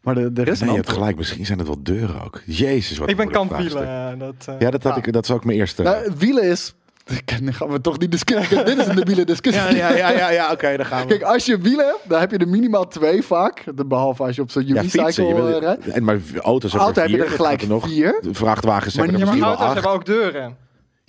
Maar 0.00 0.16
is 0.18 0.30
Nee, 0.34 0.54
een 0.60 0.66
je 0.68 0.72
hebt 0.74 0.88
gelijk. 0.92 1.16
Misschien 1.16 1.46
zijn 1.46 1.58
het 1.58 1.66
wel 1.66 1.82
deuren 1.82 2.24
ook. 2.24 2.40
Jezus, 2.46 2.98
wat 2.98 3.10
ik 3.10 3.16
ben 3.16 3.30
kampwielen. 3.30 3.82
vraagstuk. 3.82 4.20
eh, 4.20 4.26
Dat, 4.26 4.54
eh, 4.54 4.60
Ja, 4.60 4.70
dat, 4.70 4.82
had 4.82 4.96
ik, 4.96 5.12
dat 5.12 5.24
is 5.24 5.30
ook 5.30 5.44
mijn 5.44 5.58
eerste. 5.58 5.82
Nou, 5.82 6.10
wielen 6.18 6.42
is... 6.44 6.74
Dan 7.44 7.54
gaan 7.54 7.68
we 7.68 7.80
toch 7.80 7.96
die 7.96 8.08
discussie... 8.08 8.64
Dit 8.64 8.78
is 8.78 8.86
een 8.86 8.94
debiele 8.96 9.24
discussie. 9.24 9.62
ja, 9.62 9.70
ja, 9.70 9.96
ja, 9.96 10.10
ja, 10.10 10.30
ja 10.30 10.52
oké, 10.52 10.76
dan 10.76 10.86
gaan 10.86 11.00
we. 11.00 11.06
Kijk, 11.06 11.22
als 11.22 11.46
je 11.46 11.58
wielen 11.58 11.86
hebt, 11.86 11.98
dan 12.08 12.20
heb 12.20 12.30
je 12.30 12.38
er 12.38 12.48
minimaal 12.48 12.88
twee 12.88 13.22
vaak. 13.22 13.64
Behalve 13.86 14.22
als 14.22 14.36
je 14.36 14.42
op 14.42 14.50
zo'n 14.50 14.68
unicycle 14.68 15.52
eh, 15.54 15.58
rijdt. 15.60 15.88
en 15.88 16.04
maar 16.04 16.18
auto's 16.42 16.70
hebben 16.72 16.88
Altijd 16.88 17.06
er 17.06 17.12
heb 17.12 17.20
je 17.20 17.26
er 17.26 17.36
gelijk 17.36 17.62
er 17.62 17.68
nog. 17.68 17.86
vier. 17.88 18.18
De 18.22 18.34
vrachtwagens 18.34 18.94
hebben 18.94 19.14
er 19.14 19.20
maar 19.20 19.28
misschien 19.28 19.56
wel 19.56 19.66
auto's 19.66 19.66
acht. 19.66 19.74
hebben 19.74 19.92
ook 19.92 20.06
deuren. 20.32 20.56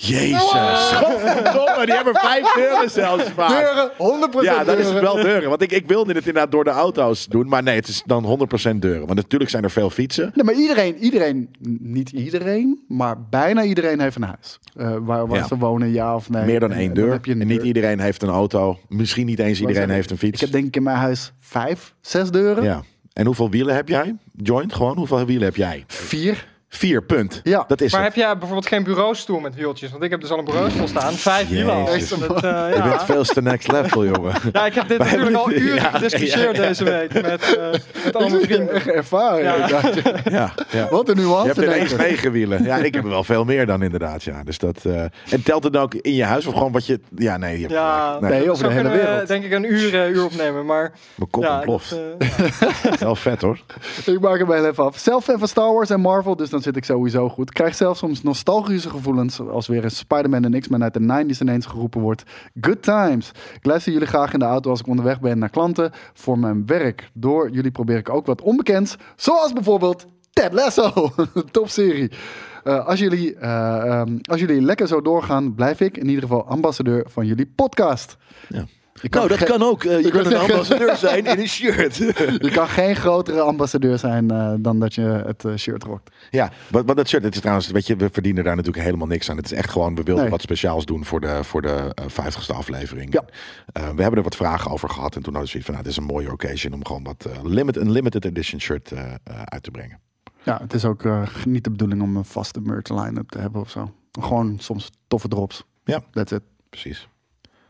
Jezus. 0.07 0.91
Godverdomme, 0.93 1.85
die 1.85 1.95
hebben 1.95 2.15
vijf 2.15 2.53
deuren 2.53 2.89
zelfs 2.89 3.23
vaak. 3.35 3.49
Deuren, 3.49 3.91
100% 4.31 4.43
Ja, 4.43 4.63
dan 4.63 4.77
is 4.77 4.85
het 4.89 4.99
wel 4.99 5.15
deuren. 5.15 5.49
Want 5.49 5.61
ik, 5.61 5.71
ik 5.71 5.87
wilde 5.87 6.13
het 6.13 6.25
inderdaad 6.27 6.51
door 6.51 6.63
de 6.63 6.69
auto's 6.69 7.25
doen. 7.27 7.47
Maar 7.47 7.63
nee, 7.63 7.75
het 7.75 7.87
is 7.87 8.03
dan 8.05 8.47
100% 8.73 8.75
deuren. 8.75 9.05
Want 9.05 9.13
natuurlijk 9.15 9.49
zijn 9.49 9.63
er 9.63 9.71
veel 9.71 9.89
fietsen. 9.89 10.31
Nee, 10.35 10.45
maar 10.45 10.53
iedereen, 10.53 10.97
iedereen, 10.97 11.49
niet 11.79 12.09
iedereen, 12.09 12.83
maar 12.87 13.15
bijna 13.29 13.63
iedereen 13.63 13.99
heeft 13.99 14.15
een 14.15 14.21
huis. 14.23 14.59
Eh, 14.75 14.95
waar 15.01 15.27
waar 15.27 15.39
Ja. 15.39 15.47
ze 15.47 15.57
wonen, 15.57 15.91
ja 15.93 16.15
of 16.15 16.29
nee. 16.29 16.45
Meer 16.45 16.59
dan 16.59 16.71
één 16.71 16.93
dan 16.93 17.03
deur. 17.03 17.11
heb 17.13 17.25
je 17.25 17.31
een 17.31 17.41
En 17.41 17.47
niet 17.47 17.61
iedereen 17.63 17.99
heeft 17.99 18.21
een 18.23 18.29
auto. 18.29 18.79
Misschien 18.89 19.25
niet 19.25 19.39
eens 19.39 19.59
iedereen 19.61 19.89
heeft 19.89 20.11
een 20.11 20.17
fiets. 20.17 20.33
Ik 20.33 20.39
heb 20.39 20.51
denk 20.51 20.65
ik 20.65 20.75
in 20.75 20.83
mijn 20.83 20.97
huis 20.97 21.31
vijf, 21.39 21.93
zes 22.01 22.31
deuren. 22.31 22.63
Ja. 22.63 22.81
En 23.13 23.25
hoeveel 23.25 23.49
wielen 23.49 23.75
heb 23.75 23.87
jij? 23.87 24.15
Joint 24.35 24.73
gewoon? 24.73 24.97
Hoeveel 24.97 25.25
wielen 25.25 25.43
heb 25.45 25.55
jij? 25.55 25.83
Vier. 25.87 26.49
Vier, 26.73 27.03
punt. 27.03 27.39
Ja. 27.43 27.63
Dat 27.67 27.81
is 27.81 27.91
Maar 27.91 28.03
het. 28.03 28.13
heb 28.13 28.23
jij 28.23 28.31
bijvoorbeeld 28.33 28.67
geen 28.67 28.83
bureaustoel 28.83 29.39
met 29.39 29.55
wieltjes? 29.55 29.91
Want 29.91 30.03
ik 30.03 30.09
heb 30.09 30.21
dus 30.21 30.29
al 30.29 30.37
een 30.37 30.45
bureaustoel 30.45 30.87
staan. 30.87 31.13
Vijf 31.13 31.49
wielen 31.49 31.73
al. 31.75 31.85
Dat, 31.85 32.43
eh, 32.43 32.65
Je 32.75 32.81
bent 32.81 32.93
ja. 32.93 33.05
veel 33.05 33.23
te 33.23 33.41
next 33.41 33.71
level, 33.71 34.05
jongen. 34.05 34.33
ja, 34.53 34.65
ik 34.65 34.73
heb 34.73 34.87
dit 34.87 34.97
Wij 34.97 35.07
natuurlijk 35.07 35.35
al 35.37 35.51
uren 35.51 35.75
ja, 35.75 35.89
gediscussieerd 35.89 36.55
ja, 36.55 36.61
ja. 36.61 36.67
deze 36.67 36.83
week 36.83 37.13
met, 37.21 37.57
eh, 37.57 37.79
met 38.05 38.15
al 38.15 38.29
mijn 38.29 38.41
vrienden. 38.41 38.73
Echt 38.73 38.87
ervaring. 38.87 39.67
Ja. 39.67 39.81
Ja, 40.29 40.53
ja. 40.71 40.87
Wat 40.89 41.09
een 41.09 41.15
Je 41.15 41.21
nuance. 41.21 41.47
hebt 41.47 41.61
ineens 41.61 41.95
negen 41.95 42.31
wielen. 42.31 42.63
Ja, 42.63 42.75
ik 42.77 42.93
heb 42.93 43.03
er 43.03 43.09
wel 43.09 43.23
veel 43.23 43.43
meer 43.45 43.65
dan 43.65 43.81
inderdaad. 43.83 44.23
Ja. 44.23 44.43
Dus 44.43 44.57
dat, 44.57 44.85
eh, 44.85 45.01
en 45.29 45.43
telt 45.43 45.63
het 45.63 45.73
dan 45.73 45.81
ook 45.81 45.93
in 45.93 46.13
je 46.13 46.23
huis 46.23 46.45
of 46.45 46.53
gewoon 46.53 46.71
wat 46.71 46.85
je... 46.85 46.99
Ja, 47.15 47.37
nee, 47.37 47.53
je 47.55 47.61
hebt 47.61 47.73
Ja. 47.73 48.17
Nee, 48.19 48.31
Nee, 48.31 48.41
over 48.51 48.55
Zo 48.55 48.67
de 48.67 48.73
hele 48.73 48.83
kunnen 48.83 49.05
we, 49.05 49.11
wereld. 49.11 49.27
denk 49.27 49.43
ik 49.43 49.51
een 49.51 49.71
uur, 49.73 50.09
uur 50.09 50.23
opnemen. 50.25 50.65
Maar 50.65 50.91
mijn 51.15 51.29
kop 51.29 51.43
ja, 51.43 51.55
ontploft. 51.55 51.95
Wel 52.99 53.15
vet 53.15 53.41
hoor. 53.41 53.59
Ik 54.05 54.19
maak 54.19 54.37
hem 54.39 54.51
heel 54.51 54.65
even 54.65 54.83
af. 54.83 54.97
Zelf 54.97 55.23
fan 55.23 55.39
van 55.39 55.47
Star 55.47 55.73
Wars 55.73 55.89
en 55.89 55.99
Marvel, 56.01 56.35
dus 56.35 56.49
dan 56.49 56.60
zit 56.61 56.75
ik 56.75 56.85
sowieso 56.85 57.29
goed. 57.29 57.51
Krijg 57.51 57.75
zelfs 57.75 57.99
soms 57.99 58.23
nostalgische 58.23 58.89
gevoelens 58.89 59.39
als 59.39 59.67
weer 59.67 59.83
een 59.83 59.91
Spider-Man 59.91 60.43
en 60.43 60.59
X-Men 60.59 60.83
uit 60.83 60.93
de 60.93 61.25
90s 61.25 61.41
ineens 61.41 61.65
geroepen 61.65 62.01
wordt. 62.01 62.23
Good 62.61 62.81
times. 62.81 63.31
Ik 63.55 63.65
luister 63.65 63.93
jullie 63.93 64.07
graag 64.07 64.33
in 64.33 64.39
de 64.39 64.45
auto 64.45 64.69
als 64.69 64.79
ik 64.79 64.87
onderweg 64.87 65.19
ben 65.19 65.39
naar 65.39 65.49
klanten 65.49 65.91
voor 66.13 66.39
mijn 66.39 66.65
werk. 66.65 67.09
Door 67.13 67.49
jullie 67.49 67.71
probeer 67.71 67.97
ik 67.97 68.09
ook 68.09 68.25
wat 68.25 68.41
onbekends, 68.41 68.95
zoals 69.15 69.53
bijvoorbeeld 69.53 70.05
Ted 70.33 70.53
Lasso. 70.53 71.13
Topserie. 71.51 72.11
Eh, 72.63 72.87
als, 72.87 72.99
jullie, 72.99 73.35
eh, 73.35 73.85
ehm, 73.85 74.17
als 74.21 74.39
jullie 74.39 74.61
lekker 74.61 74.87
zo 74.87 75.01
doorgaan, 75.01 75.55
blijf 75.55 75.79
ik 75.79 75.97
in 75.97 76.07
ieder 76.07 76.21
geval 76.21 76.45
ambassadeur 76.47 77.05
van 77.09 77.25
jullie 77.25 77.51
podcast. 77.55 78.17
Ja. 78.49 78.65
Nou, 79.09 79.27
dat 79.27 79.43
kan 79.43 79.63
ook. 79.63 79.83
Eh, 79.83 80.01
je 80.03 80.11
wou 80.11 80.25
een 80.25 80.35
ambassadeur 80.37 80.95
zijn 80.95 81.25
in 81.25 81.39
een 81.39 81.47
shirt. 81.47 81.95
Je 82.45 82.49
kan 82.53 82.67
geen 82.67 82.95
grotere 82.95 83.41
ambassadeur 83.41 83.97
zijn 83.97 84.31
eh, 84.31 84.53
dan 84.59 84.79
dat 84.79 84.93
je 84.95 85.01
het 85.01 85.45
eh, 85.45 85.55
shirt 85.55 85.83
rokt. 85.83 86.09
Ja, 86.29 86.51
wat, 86.69 86.85
wat 86.85 86.95
dat 86.95 87.07
shirt, 87.09 87.23
het 87.23 87.33
is 87.33 87.39
trouwens, 87.39 87.71
weet 87.71 87.87
je, 87.87 87.95
we 87.95 88.09
verdienen 88.11 88.43
daar 88.43 88.55
natuurlijk 88.55 88.83
helemaal 88.85 89.07
niks 89.07 89.29
aan. 89.29 89.37
Het 89.37 89.45
is 89.45 89.51
echt 89.51 89.69
gewoon, 89.69 89.95
we 89.95 90.03
wilden 90.03 90.23
Nee. 90.23 90.31
wat 90.31 90.41
speciaals 90.41 90.85
doen 90.85 91.05
voor 91.05 91.21
de, 91.21 91.43
voor 91.43 91.61
de 91.61 91.91
eh, 91.95 92.05
50ste 92.05 92.55
aflevering. 92.55 93.13
Ja. 93.13 93.23
Eh, 93.71 93.81
we 93.81 94.01
hebben 94.01 94.17
er 94.17 94.23
wat 94.23 94.35
vragen 94.35 94.71
over 94.71 94.89
gehad 94.89 95.15
en 95.15 95.21
toen 95.23 95.33
hadden 95.33 95.41
we 95.41 95.47
zoiets 95.49 95.65
van, 95.65 95.73
nou, 95.75 95.87
het 95.87 95.97
is 95.97 95.97
een 95.97 96.13
mooie 96.13 96.31
occasion 96.31 96.73
om 96.73 96.85
gewoon 96.85 97.03
wat 97.03 97.25
limit, 97.43 97.77
een 97.77 97.91
limited 97.91 98.25
edition 98.25 98.59
shirt 98.59 98.91
uit 99.45 99.63
te 99.63 99.71
brengen. 99.71 99.99
Ja, 100.43 100.57
het 100.61 100.73
is 100.73 100.85
ook 100.85 101.03
niet 101.45 101.63
de 101.63 101.69
bedoeling 101.71 102.01
om 102.01 102.15
een 102.17 102.25
vaste 102.25 102.61
merch 102.61 102.89
line-up 102.89 103.29
te 103.29 103.39
hebben 103.39 103.61
of 103.61 103.69
zo. 103.69 103.93
Gewoon 104.19 104.59
soms 104.59 104.89
toffe 105.07 105.27
drops. 105.27 105.63
Ja. 105.83 106.03
That's 106.11 106.31
it. 106.31 106.41
Precies. 106.69 107.07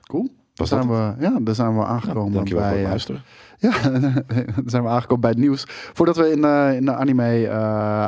Cool. 0.01 0.31
Was 0.55 0.69
zijn 0.69 0.87
we, 0.89 1.13
ja, 1.19 1.39
daar 1.41 1.55
zijn 1.55 1.77
we 1.77 1.85
aangekomen 1.85 2.31
Dankjewel 2.33 2.63
voor 2.63 2.71
bij. 2.73 2.81
het 2.81 2.85
eh, 2.85 2.89
luisteren. 2.89 3.21
ja, 3.65 3.99
daar 4.39 4.63
zijn 4.65 4.83
we 4.83 4.89
aangekomen 4.89 5.21
bij 5.21 5.29
het 5.29 5.39
nieuws. 5.39 5.63
Voordat 5.67 6.15
we 6.17 6.31
in, 6.31 6.43
eh, 6.43 6.73
in 6.75 6.85
de 6.85 6.93
anime 6.95 7.47
eh, 7.47 7.53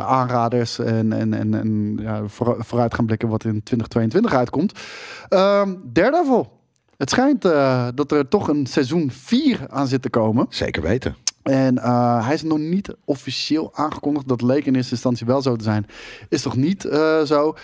aanraders 0.07 0.79
en, 0.79 1.13
en, 1.13 1.33
en, 1.33 1.53
en 1.53 1.97
ja, 2.01 2.21
voor- 2.27 2.55
vooruit 2.59 2.93
gaan 2.93 3.05
blikken 3.05 3.29
wat 3.29 3.43
in 3.43 3.63
2022 3.63 4.33
uitkomt. 4.33 4.79
Ehm 5.29 5.73
Daredevil. 5.83 6.61
Het 6.97 7.09
schijnt 7.09 7.45
eh, 7.45 7.87
dat 7.95 8.11
er 8.11 8.27
toch 8.27 8.47
een 8.47 8.65
seizoen 8.67 9.11
4 9.11 9.59
aan 9.69 9.87
zit 9.87 10.01
te 10.01 10.09
komen. 10.09 10.45
Zeker 10.49 10.81
weten. 10.81 11.15
En 11.43 11.77
eh, 11.77 12.25
hij 12.25 12.33
is 12.33 12.43
nog 12.43 12.57
niet 12.57 12.95
officieel 13.05 13.69
aangekondigd. 13.73 14.27
Dat 14.27 14.41
leek 14.41 14.65
in 14.65 14.75
eerste 14.75 14.91
instantie 14.91 15.25
wel 15.25 15.41
zo 15.41 15.55
te 15.55 15.63
zijn. 15.63 15.85
Is 16.29 16.41
toch 16.41 16.55
niet 16.55 16.85
eh, 16.85 17.21
zo. 17.21 17.55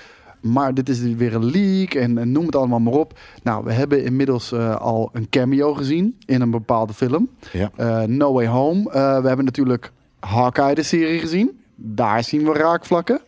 Maar 0.42 0.74
dit 0.74 0.90
is 0.90 1.00
weer 1.00 1.34
een 1.36 1.46
leak 1.46 1.94
en, 1.94 2.18
en 2.18 2.32
noem 2.32 2.46
het 2.46 2.56
allemaal 2.56 2.80
maar 2.80 2.94
op. 2.94 3.20
Nou, 3.44 3.64
we 3.64 3.72
hebben 3.72 4.04
inmiddels 4.04 4.52
eh, 4.52 4.76
al 4.76 5.10
een 5.14 5.30
cameo 5.30 5.74
gezien 5.74 6.18
in 6.26 6.42
een 6.42 6.52
bepaalde 6.52 6.94
film. 6.94 7.30
Ja. 7.52 7.72
Eh, 7.76 8.04
no 8.04 8.34
Way 8.34 8.48
Home. 8.48 8.92
Eh, 8.92 9.22
we 9.22 9.28
hebben 9.28 9.46
natuurlijk 9.46 9.92
Hawkeye, 10.20 10.76
de 10.76 10.84
serie, 10.84 11.20
gezien. 11.20 11.62
Daar 11.76 12.24
zien 12.24 12.44
we 12.44 12.54
raakvlakken. 12.54 13.22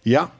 Ja. 0.00 0.30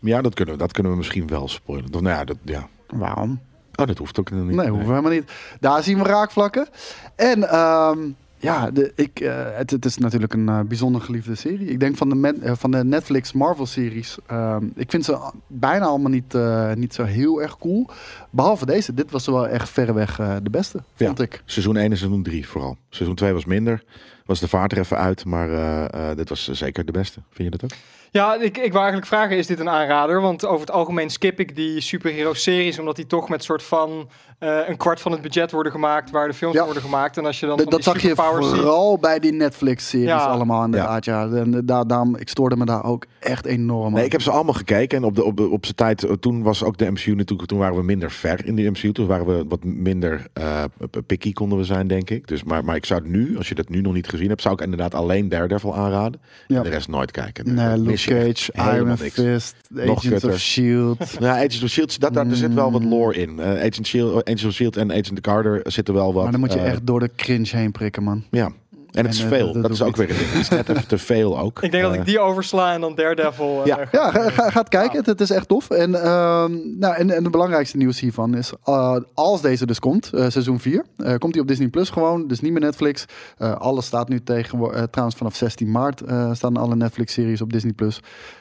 Ja, 0.00 0.22
dat 0.22 0.34
kunnen, 0.34 0.54
we, 0.54 0.60
dat 0.60 0.72
kunnen 0.72 0.92
we 0.92 0.98
misschien 0.98 1.26
wel 1.26 1.48
spoilen. 1.48 1.90
Nou 1.90 2.08
ja, 2.08 2.24
dat, 2.24 2.36
ja. 2.42 2.68
Waarom? 2.86 3.40
Oh, 3.74 3.86
dat 3.86 3.98
hoeft 3.98 4.18
ook 4.20 4.30
niet. 4.30 4.44
Nee, 4.44 4.68
hoeven 4.68 4.86
we 4.86 4.94
helemaal 4.94 5.12
niet. 5.12 5.32
Daar 5.60 5.82
zien 5.82 5.98
we 5.98 6.04
raakvlakken. 6.04 6.68
En 7.16 7.48
ehm, 7.50 7.98
ja, 8.38 8.70
de, 8.70 8.92
ik, 8.94 9.20
eh, 9.20 9.44
het, 9.56 9.70
het 9.70 9.84
is 9.84 9.98
natuurlijk 9.98 10.32
een 10.32 10.48
eh, 10.48 10.60
bijzonder 10.60 11.00
geliefde 11.00 11.34
serie. 11.34 11.66
Ik 11.68 11.80
denk 11.80 11.96
van 11.96 12.08
de, 12.08 12.14
men- 12.14 12.42
eh, 12.42 12.52
van 12.56 12.70
de 12.70 12.84
Netflix 12.84 13.32
Marvel-series. 13.32 14.16
ehm, 14.26 14.66
ik 14.74 14.90
vind 14.90 15.04
ze 15.04 15.30
bijna 15.46 15.84
allemaal 15.86 16.10
niet, 16.10 16.34
eh, 16.34 16.72
niet 16.72 16.94
zo 16.94 17.04
heel 17.04 17.42
erg 17.42 17.58
cool. 17.58 17.86
Behalve 18.30 18.66
deze. 18.66 18.94
Dit 18.94 19.10
was 19.10 19.26
wel 19.26 19.48
echt 19.48 19.68
verreweg 19.68 20.18
eh, 20.18 20.36
de 20.42 20.50
beste, 20.50 20.82
vond 20.94 21.18
Ja. 21.18 21.24
ik. 21.24 21.42
Seizoen 21.44 21.76
1 21.76 21.90
en 21.90 21.96
seizoen 21.96 22.22
3 22.22 22.48
vooral. 22.48 22.76
Seizoen 22.90 23.16
2 23.16 23.32
was 23.32 23.44
minder. 23.44 23.82
Was 24.26 24.40
de 24.40 24.48
vaart 24.48 24.72
er 24.72 24.78
even 24.78 24.98
uit. 24.98 25.24
Maar 25.24 25.50
eh, 25.50 26.10
eh, 26.10 26.16
dit 26.16 26.28
was 26.28 26.48
zeker 26.50 26.84
de 26.84 26.92
beste. 26.92 27.20
Vind 27.30 27.52
je 27.52 27.58
dat 27.58 27.72
ook? 27.72 27.78
Ja, 28.10 28.34
ik, 28.34 28.42
ik 28.56 28.72
wou 28.72 28.76
eigenlijk 28.76 29.06
vragen, 29.06 29.36
is 29.36 29.46
dit 29.46 29.60
een 29.60 29.68
aanrader? 29.68 30.20
Want 30.20 30.44
over 30.46 30.60
het 30.60 30.70
algemeen 30.70 31.10
skip 31.10 31.40
ik 31.40 31.56
die 31.56 31.80
superhero-series, 31.80 32.78
omdat 32.78 32.96
die 32.96 33.06
toch 33.06 33.28
met 33.28 33.44
soort 33.44 33.62
van 33.62 34.08
eh, 34.38 34.58
een 34.68 34.76
kwart 34.76 35.00
van 35.00 35.12
het 35.12 35.20
budget 35.22 35.50
worden 35.50 35.72
gemaakt, 35.72 36.10
waar 36.10 36.28
de 36.28 36.34
films 36.34 36.54
Ja. 36.54 36.64
worden 36.64 36.82
gemaakt. 36.82 37.16
En 37.16 37.26
als 37.26 37.40
je 37.40 37.46
dan 37.46 37.56
Dat, 37.56 37.82
zag 37.82 38.00
je 38.00 38.08
ziet- 38.08 38.16
vooral 38.16 38.98
bij 38.98 39.18
die 39.18 39.32
Netflix-series 39.32 40.06
Ja. 40.08 40.16
allemaal 40.24 40.64
inderdaad. 40.64 41.04
Ja. 41.04 41.28
En 41.28 41.54
eh, 41.54 41.60
daar, 41.64 41.86
daarom, 41.86 42.16
ik 42.16 42.28
stoorde 42.28 42.56
me 42.56 42.64
daar 42.64 42.84
ook 42.84 43.04
echt 43.20 43.46
enorm 43.46 43.86
aan. 43.86 43.92
Nee, 43.92 44.04
ik 44.04 44.12
heb 44.12 44.22
ze 44.22 44.30
allemaal 44.30 44.54
gekeken. 44.54 44.98
En 44.98 45.04
op, 45.04 45.14
de, 45.14 45.24
op, 45.24 45.40
op 45.40 45.64
zijn 45.64 45.76
tijd, 45.76 46.04
eh, 46.04 46.12
toen 46.12 46.42
was 46.42 46.64
ook 46.64 46.76
de 46.78 46.90
MCU 46.90 47.14
natuurlijk, 47.14 47.48
toen 47.48 47.58
waren 47.58 47.76
we 47.76 47.82
minder 47.82 48.10
ver 48.10 48.46
in 48.46 48.56
de 48.56 48.62
MCU. 48.70 48.92
Toen 48.92 49.06
waren 49.06 49.26
we 49.26 49.44
wat 49.48 49.64
minder 49.64 50.26
eh 50.32 50.64
picky 51.06 51.32
konden 51.32 51.58
we 51.58 51.64
zijn, 51.64 51.86
denk 51.86 52.10
ik. 52.10 52.26
Dus, 52.26 52.44
maar, 52.44 52.64
maar 52.64 52.76
ik 52.76 52.84
zou 52.84 53.00
het 53.00 53.10
nu, 53.10 53.36
als 53.36 53.48
je 53.48 53.54
dat 53.54 53.68
nu 53.68 53.80
nog 53.80 53.92
niet 53.92 54.08
gezien 54.08 54.28
hebt, 54.28 54.42
zou 54.42 54.54
ik 54.54 54.60
inderdaad 54.60 54.94
alleen 54.94 55.28
Daredevil 55.28 55.74
aanraden. 55.76 56.20
Ja. 56.46 56.56
En 56.56 56.62
de 56.62 56.68
rest 56.68 56.88
nooit 56.88 57.10
kijken. 57.10 57.54
Nee, 57.54 57.78
Luke 57.78 57.96
Cage, 57.96 58.52
Iron 58.74 58.88
niks. 58.88 59.00
Fist, 59.14 59.54
Agents 59.86 60.24
of 60.24 60.38
S.H.I.E.L.D. 60.38 61.20
Nou, 61.20 61.36
Agents 61.36 61.62
of 61.62 61.68
Shield, 61.70 62.00
dat, 62.00 62.14
daar, 62.14 62.26
er 62.26 62.36
zit 62.36 62.54
wel 62.54 62.72
wat 62.72 62.84
lore 62.84 63.14
in. 63.14 63.38
Eh 63.40 63.50
Agent, 63.66 63.86
Shield, 63.86 64.24
Agents 64.28 64.44
of 64.44 64.52
Shield 64.52 64.76
en 64.76 64.90
Agent 64.90 65.20
Carter 65.20 65.60
zitten 65.64 65.94
wel 65.94 66.12
wat. 66.12 66.22
maar 66.22 66.32
dan 66.32 66.40
moet 66.40 66.52
je 66.52 66.58
eh, 66.58 66.70
echt 66.70 66.86
door 66.86 67.00
de 67.00 67.10
cringe 67.16 67.56
heen 67.56 67.72
prikken, 67.72 68.02
man. 68.02 68.24
Ja. 68.30 68.50
En 68.88 69.04
het 69.04 69.14
is 69.14 69.20
En, 69.20 69.30
eh, 69.30 69.36
veel. 69.36 69.44
dat- 69.44 69.54
Dat, 69.54 69.62
dat 69.62 69.70
is 69.72 69.82
ook 69.82 69.96
weer 69.96 70.10
een 70.10 70.16
ding. 70.16 70.30
Het 70.30 70.40
is 70.40 70.48
net 70.48 70.68
even 70.68 70.86
te 70.86 70.98
veel 70.98 71.38
ook. 71.38 71.62
Ik 71.62 71.70
denk 71.70 71.82
dat 71.82 71.92
Eh, 71.92 71.98
ik 71.98 72.04
die 72.06 72.20
oversla 72.20 72.72
en 72.72 72.80
dan 72.80 72.94
Daredevil. 72.94 73.60
eh, 73.60 73.66
Ja. 73.66 73.74
ga- 73.76 73.88
Ja, 73.92 74.10
ga, 74.10 74.30
ga, 74.30 74.50
ga 74.50 74.60
het 74.60 74.68
kijken. 74.68 74.96
Het, 74.98 75.06
het 75.06 75.20
is 75.20 75.30
echt 75.30 75.48
tof. 75.48 75.70
En, 75.70 75.94
ehm, 75.94 76.52
nou, 76.78 76.94
en, 76.94 77.10
en 77.10 77.22
de 77.22 77.30
belangrijkste 77.30 77.76
nieuws 77.76 78.00
hiervan 78.00 78.34
is, 78.36 78.52
eh, 78.64 78.96
als 79.14 79.40
deze 79.42 79.66
dus 79.66 79.78
komt, 79.78 80.10
eh, 80.12 80.28
seizoen 80.28 80.60
4, 80.60 80.84
eh, 80.96 81.14
komt 81.16 81.32
hij 81.32 81.42
op 81.42 81.48
Disney 81.48 81.68
Plus 81.68 81.90
gewoon, 81.90 82.26
dus 82.26 82.40
niet 82.40 82.52
meer 82.52 82.60
Netflix. 82.60 83.04
Eh, 83.38 83.54
alles 83.54 83.86
staat 83.86 84.08
nu 84.08 84.22
tegen, 84.22 84.58
eh, 84.72 84.82
trouwens 84.82 85.18
vanaf 85.18 85.34
16 85.36 85.70
maart 85.70 86.00
eh, 86.00 86.32
staan 86.34 86.56
alle 86.56 86.76
Netflix-series 86.76 87.40
op 87.40 87.52
Disney 87.52 87.72
Plus. 87.72 88.00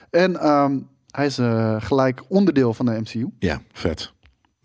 En 0.10 0.39
ehm, 0.39 0.77
hij 1.12 1.25
is 1.25 1.38
eh, 1.38 1.75
gelijk 1.79 2.22
onderdeel 2.27 2.74
van 2.74 2.86
de 2.86 2.91
MCU. 3.00 3.27
Ja, 3.39 3.62
vet. 3.72 4.13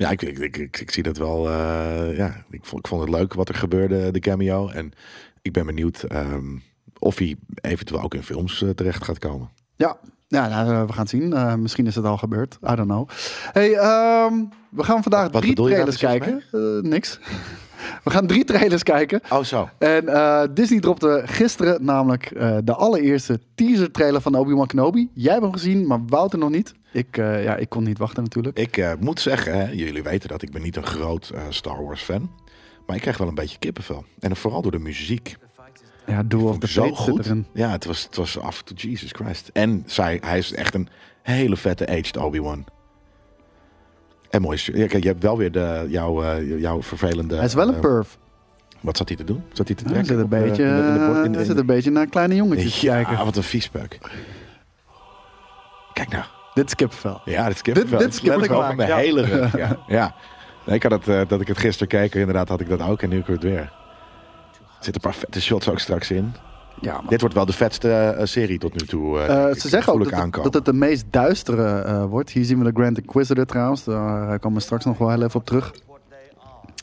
Ja, 0.02 0.11
ik, 0.11 0.23
ik, 0.23 0.38
ik, 0.38 0.56
ik, 0.56 0.80
ik 0.80 0.90
zie 0.90 1.02
dat 1.02 1.16
wel. 1.16 1.49
eh, 1.49 2.16
ja, 2.16 2.44
ik 2.50 2.64
vond, 2.64 2.80
ik 2.80 2.88
vond 2.88 3.00
het 3.00 3.11
leuk 3.11 3.35
wat 3.35 3.49
er 3.49 3.54
gebeurde, 3.54 4.11
de 4.11 4.21
cameo. 4.21 4.68
En 4.68 4.92
ik 5.42 5.52
ben 5.52 5.66
benieuwd 5.66 6.02
ehm, 6.02 6.56
of 6.99 7.18
hij 7.18 7.37
eventueel 7.54 8.02
ook 8.02 8.14
in 8.14 8.23
films 8.23 8.62
eh, 8.62 8.68
terecht 8.71 9.04
gaat 9.04 9.18
komen. 9.18 9.50
Ja, 9.76 9.97
ja 10.28 10.49
nou, 10.49 10.71
eh, 10.71 10.87
we 10.87 10.92
gaan 10.92 11.00
het 11.00 11.09
zien. 11.09 11.61
Misschien 11.62 11.87
is 11.87 11.94
het 11.94 12.04
al 12.04 12.16
gebeurd. 12.18 12.59
I 12.71 12.75
don't 12.75 12.88
know. 12.88 13.09
Hey, 13.52 13.75
ehm, 13.75 14.35
we 14.68 14.85
gaan 14.85 15.02
vandaag 15.02 15.30
Wat 15.30 15.42
drie 15.42 15.54
trailers 15.54 15.97
kijken. 15.97 16.42
Niks. 16.82 17.18
we 18.04 18.11
gaan 18.11 18.26
drie 18.26 18.44
trailers 18.44 18.82
kijken. 18.82 19.21
Oh, 19.30 19.42
zo. 19.42 19.68
En 19.78 20.04
Disney 20.54 20.80
dropte 20.80 21.23
gisteren 21.25 21.85
namelijk 21.85 22.28
de 22.64 22.75
allereerste 22.75 23.40
teaser 23.54 23.90
trailer 23.90 24.21
van 24.21 24.35
Obi-Wan 24.35 24.66
Kenobi. 24.66 25.11
Jij 25.14 25.30
hebt 25.32 25.44
hem 25.44 25.52
gezien, 25.52 25.87
maar 25.87 26.00
Wouter 26.06 26.38
nog 26.38 26.50
niet. 26.50 26.75
Ik, 26.92 27.16
eh, 27.16 27.42
ja, 27.44 27.56
ik 27.56 27.68
kon 27.68 27.82
niet 27.82 27.99
wachten 27.99 28.22
natuurlijk. 28.22 28.58
Ik 28.58 28.76
eh, 28.76 28.92
moet 29.00 29.20
zeggen, 29.20 29.54
hè, 29.58 29.70
jullie 29.70 30.02
weten 30.02 30.28
dat 30.28 30.42
ik 30.42 30.50
ben 30.50 30.62
niet 30.62 30.76
een 30.76 30.87
groot 30.87 31.28
eh, 31.34 31.42
Star 31.49 31.84
Wars 31.84 32.02
fan. 32.02 32.30
Maar 32.87 32.96
ik 32.96 33.02
krijg 33.02 33.18
wel 33.18 33.28
een 33.28 33.34
beetje 33.34 33.58
kippenvel. 33.58 34.04
En 34.18 34.37
vooral 34.37 34.62
door 34.62 34.70
de 34.70 34.78
muziek. 34.78 35.37
Ja, 36.06 36.22
Duel 36.22 36.44
of 36.49 36.58
the 36.58 36.68
zo 36.68 36.90
goed. 36.90 37.18
erin. 37.26 37.46
Ja, 37.54 37.70
het 37.70 37.84
was, 37.84 38.02
het 38.02 38.16
was 38.16 38.38
af 38.38 38.62
to 38.62 38.75
Jesus 38.75 39.11
Christ. 39.12 39.50
En 39.52 39.82
zij, 39.87 40.18
hij 40.25 40.38
is 40.38 40.52
echt 40.52 40.75
een 40.75 40.88
hele 41.22 41.56
vette 41.56 41.88
aged 41.88 42.16
Obi-Wan. 42.16 42.64
En 44.30 44.40
mooi. 44.42 44.61
Ja, 44.64 44.87
kijk, 44.87 45.02
je 45.02 45.08
hebt 45.08 45.22
wel 45.22 45.37
weer 45.38 45.52
de, 45.52 45.87
jouw, 45.88 46.22
eh, 46.22 46.61
jouw 46.61 46.82
vervelende... 46.82 47.34
Hij 47.37 47.44
is 47.44 47.54
wel 47.54 47.68
een 47.68 47.80
perf. 47.80 48.18
Wat 48.80 48.96
zat 48.96 49.08
hij 49.08 49.16
te 49.16 49.25
doen? 49.25 49.42
Zat 49.52 49.66
hij 49.66 49.76
te 49.76 49.82
Hij 49.84 49.92
trekken? 49.92 50.06
zit 50.06 50.16
een 50.18 50.25
op, 50.25 50.30
beetje, 50.30 50.62
in 50.64 50.76
de- 50.76 50.82
in 51.25 51.32
de 51.32 51.38
de- 51.38 51.44
hij 51.52 51.56
een 51.56 51.66
beetje 51.66 51.90
naar 51.90 52.06
kleine 52.06 52.34
jongetjes 52.34 52.78
te 52.80 52.87
Ja, 52.87 53.02
kijken. 53.02 53.25
wat 53.25 53.37
een 53.37 53.42
viespeuk. 53.42 53.99
Kijk 55.92 56.08
nou. 56.08 56.25
Dit 56.54 56.66
is 56.66 56.75
kippenvel. 56.75 57.21
Ja, 57.25 57.47
dit 57.47 57.54
is 57.56 57.62
Dit- 57.62 57.75
kippenvel. 57.75 57.99
dit 57.99 58.06
Het 58.06 58.14
is 58.14 58.21
kippenvel. 58.30 58.87
Ja. 58.87 58.97
hele 58.97 59.23
rug. 59.23 59.56
Ja. 59.62 59.76
ja. 59.87 60.14
Nee, 60.66 60.76
ik 60.76 60.82
had 60.82 60.92
het, 60.92 61.09
eh, 61.09 61.21
dat 61.28 61.40
ik 61.40 61.49
het 61.49 61.59
gisteren 61.59 61.88
keek, 61.88 62.14
inderdaad 62.14 62.49
had 62.49 62.61
ik 62.61 62.68
dat 62.68 62.80
ook. 62.82 63.02
En 63.02 63.09
nu 63.09 63.18
ik 63.18 63.26
het 63.26 63.42
weer. 63.42 63.59
Er 63.59 63.71
zitten 64.88 64.94
een 65.04 65.11
paar 65.11 65.14
vette 65.21 65.40
shots 65.40 65.68
ook 65.68 65.78
straks 65.78 66.11
in. 66.11 66.35
Ja. 66.80 67.00
Dit 67.09 67.21
wordt 67.21 67.35
wel 67.35 67.47
de 67.47 67.52
vetste 67.52 67.90
eh, 67.92 68.26
serie 68.26 68.59
tot 68.59 68.73
nu 68.80 68.87
toe. 68.87 69.18
eh, 69.21 69.54
ze 69.54 69.68
zeggen 69.68 69.92
ook 69.92 70.11
dat, 70.11 70.42
dat 70.42 70.54
het 70.54 70.64
de 70.64 70.73
meest 70.73 71.04
duistere 71.11 72.06
wordt. 72.09 72.30
Hier 72.30 72.44
zien 72.44 72.59
we 72.59 72.64
de 72.64 72.80
Grand 72.80 72.99
Inquisitor 72.99 73.44
trouwens. 73.47 73.85
Daar 73.85 74.38
komen 74.38 74.59
we 74.59 74.64
straks 74.64 74.85
nog 74.85 74.99
wel 74.99 75.11
heel 75.11 75.23
even 75.23 75.40
op 75.40 75.47
terug. 75.47 75.73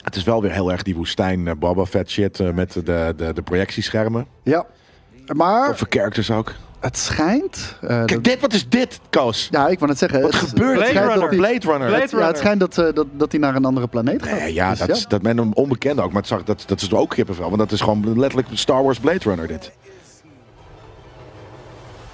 Het 0.03 0.15
is 0.15 0.23
wel 0.23 0.41
weer 0.41 0.51
heel 0.51 0.71
erg 0.71 0.83
die 0.83 0.95
woestijn 0.95 1.59
Boba 1.59 1.85
Fett 1.85 2.09
shit 2.11 2.53
met 2.53 2.73
de, 2.73 2.83
de, 2.83 3.33
de 3.33 3.41
projectieschermen. 3.41 4.25
Ja, 4.43 4.65
maar 5.25 5.69
Of 5.69 5.83
characters 5.89 6.31
ook. 6.31 6.53
Het 6.79 6.97
schijnt... 6.97 7.75
eh, 7.81 7.89
dat- 7.97 8.05
Kijk, 8.05 8.23
dit, 8.23 8.39
wat 8.39 8.53
is 8.53 8.69
dit, 8.69 8.99
Koos? 9.09 9.47
ja, 9.51 9.67
ik 9.67 9.79
wou 9.79 9.91
net 9.91 9.99
zeggen. 9.99 10.21
Wat 10.21 10.31
het, 10.31 10.39
gebeurt 10.49 10.79
het? 10.79 10.91
Blade 10.91 11.07
dat 11.07 11.13
Runner. 11.13 11.35
Blade 11.37 11.59
Runner. 11.71 11.87
Blade 11.87 12.01
Het- 12.01 12.11
Ja, 12.11 12.27
het 12.27 12.37
schijnt 12.37 12.59
dat, 12.59 12.77
eh, 12.77 12.85
dat, 12.93 13.07
dat 13.11 13.31
hij 13.31 13.39
naar 13.41 13.55
een 13.55 13.65
andere 13.65 13.87
planeet 13.87 14.23
gaat. 14.23 14.39
Nee, 14.39 14.53
ja, 14.53 14.69
Dus 14.69 14.79
dat, 14.79 14.89
is, 14.89 15.05
dat 15.07 15.21
met 15.21 15.37
een 15.37 15.55
onbekende 15.55 16.01
ook. 16.01 16.07
Maar 16.11 16.21
het 16.21 16.27
zag, 16.27 16.43
dat, 16.43 16.63
dat 16.67 16.81
is 16.81 16.93
ook 16.93 17.09
kippenvel. 17.09 17.45
Want 17.45 17.57
dat 17.57 17.71
is 17.71 17.81
gewoon 17.81 18.19
letterlijk 18.19 18.47
Star 18.53 18.83
Wars 18.83 18.99
Blade 18.99 19.19
Runner, 19.23 19.47
dit. 19.47 19.71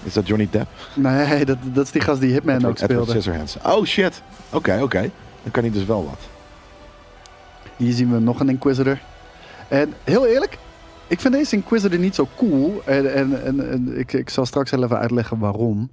Is 0.04 0.14
dat 0.14 0.28
Johnny 0.28 0.48
Depp? 0.52 0.68
Nee, 0.94 1.46
dat, 1.46 1.58
dat 1.64 1.86
is 1.86 1.92
die 1.92 2.02
gast 2.02 2.22
die 2.22 2.32
Hitman 2.32 2.56
ook 2.56 2.62
Edward, 2.62 2.82
Edward 2.82 2.92
speelde. 3.10 3.22
Scissorhands. 3.22 3.58
Oh, 3.66 3.86
shit. 3.86 4.22
Oké, 4.50 4.80
oké. 4.82 5.00
Dan 5.44 5.52
kan 5.52 5.64
hij 5.64 5.72
dus 5.72 5.86
wel 5.86 6.06
wat. 6.06 6.20
Hier 7.78 7.94
zien 7.94 8.12
we 8.12 8.20
nog 8.20 8.40
een 8.40 8.50
Inquisitor. 8.50 9.00
En 9.68 9.94
heel 10.04 10.26
eerlijk, 10.28 10.58
ik 11.08 11.20
vind 11.20 11.34
deze 11.34 11.56
Inquisitor 11.56 12.00
niet 12.00 12.16
zo 12.16 12.28
cool. 12.36 12.82
En, 12.86 13.14
en, 13.14 13.44
en, 13.44 13.72
en 13.72 13.98
ik, 14.00 14.14
ik 14.14 14.30
zal 14.30 14.46
straks 14.46 14.72
even 14.72 15.00
uitleggen 15.00 15.40
waarom. 15.40 15.90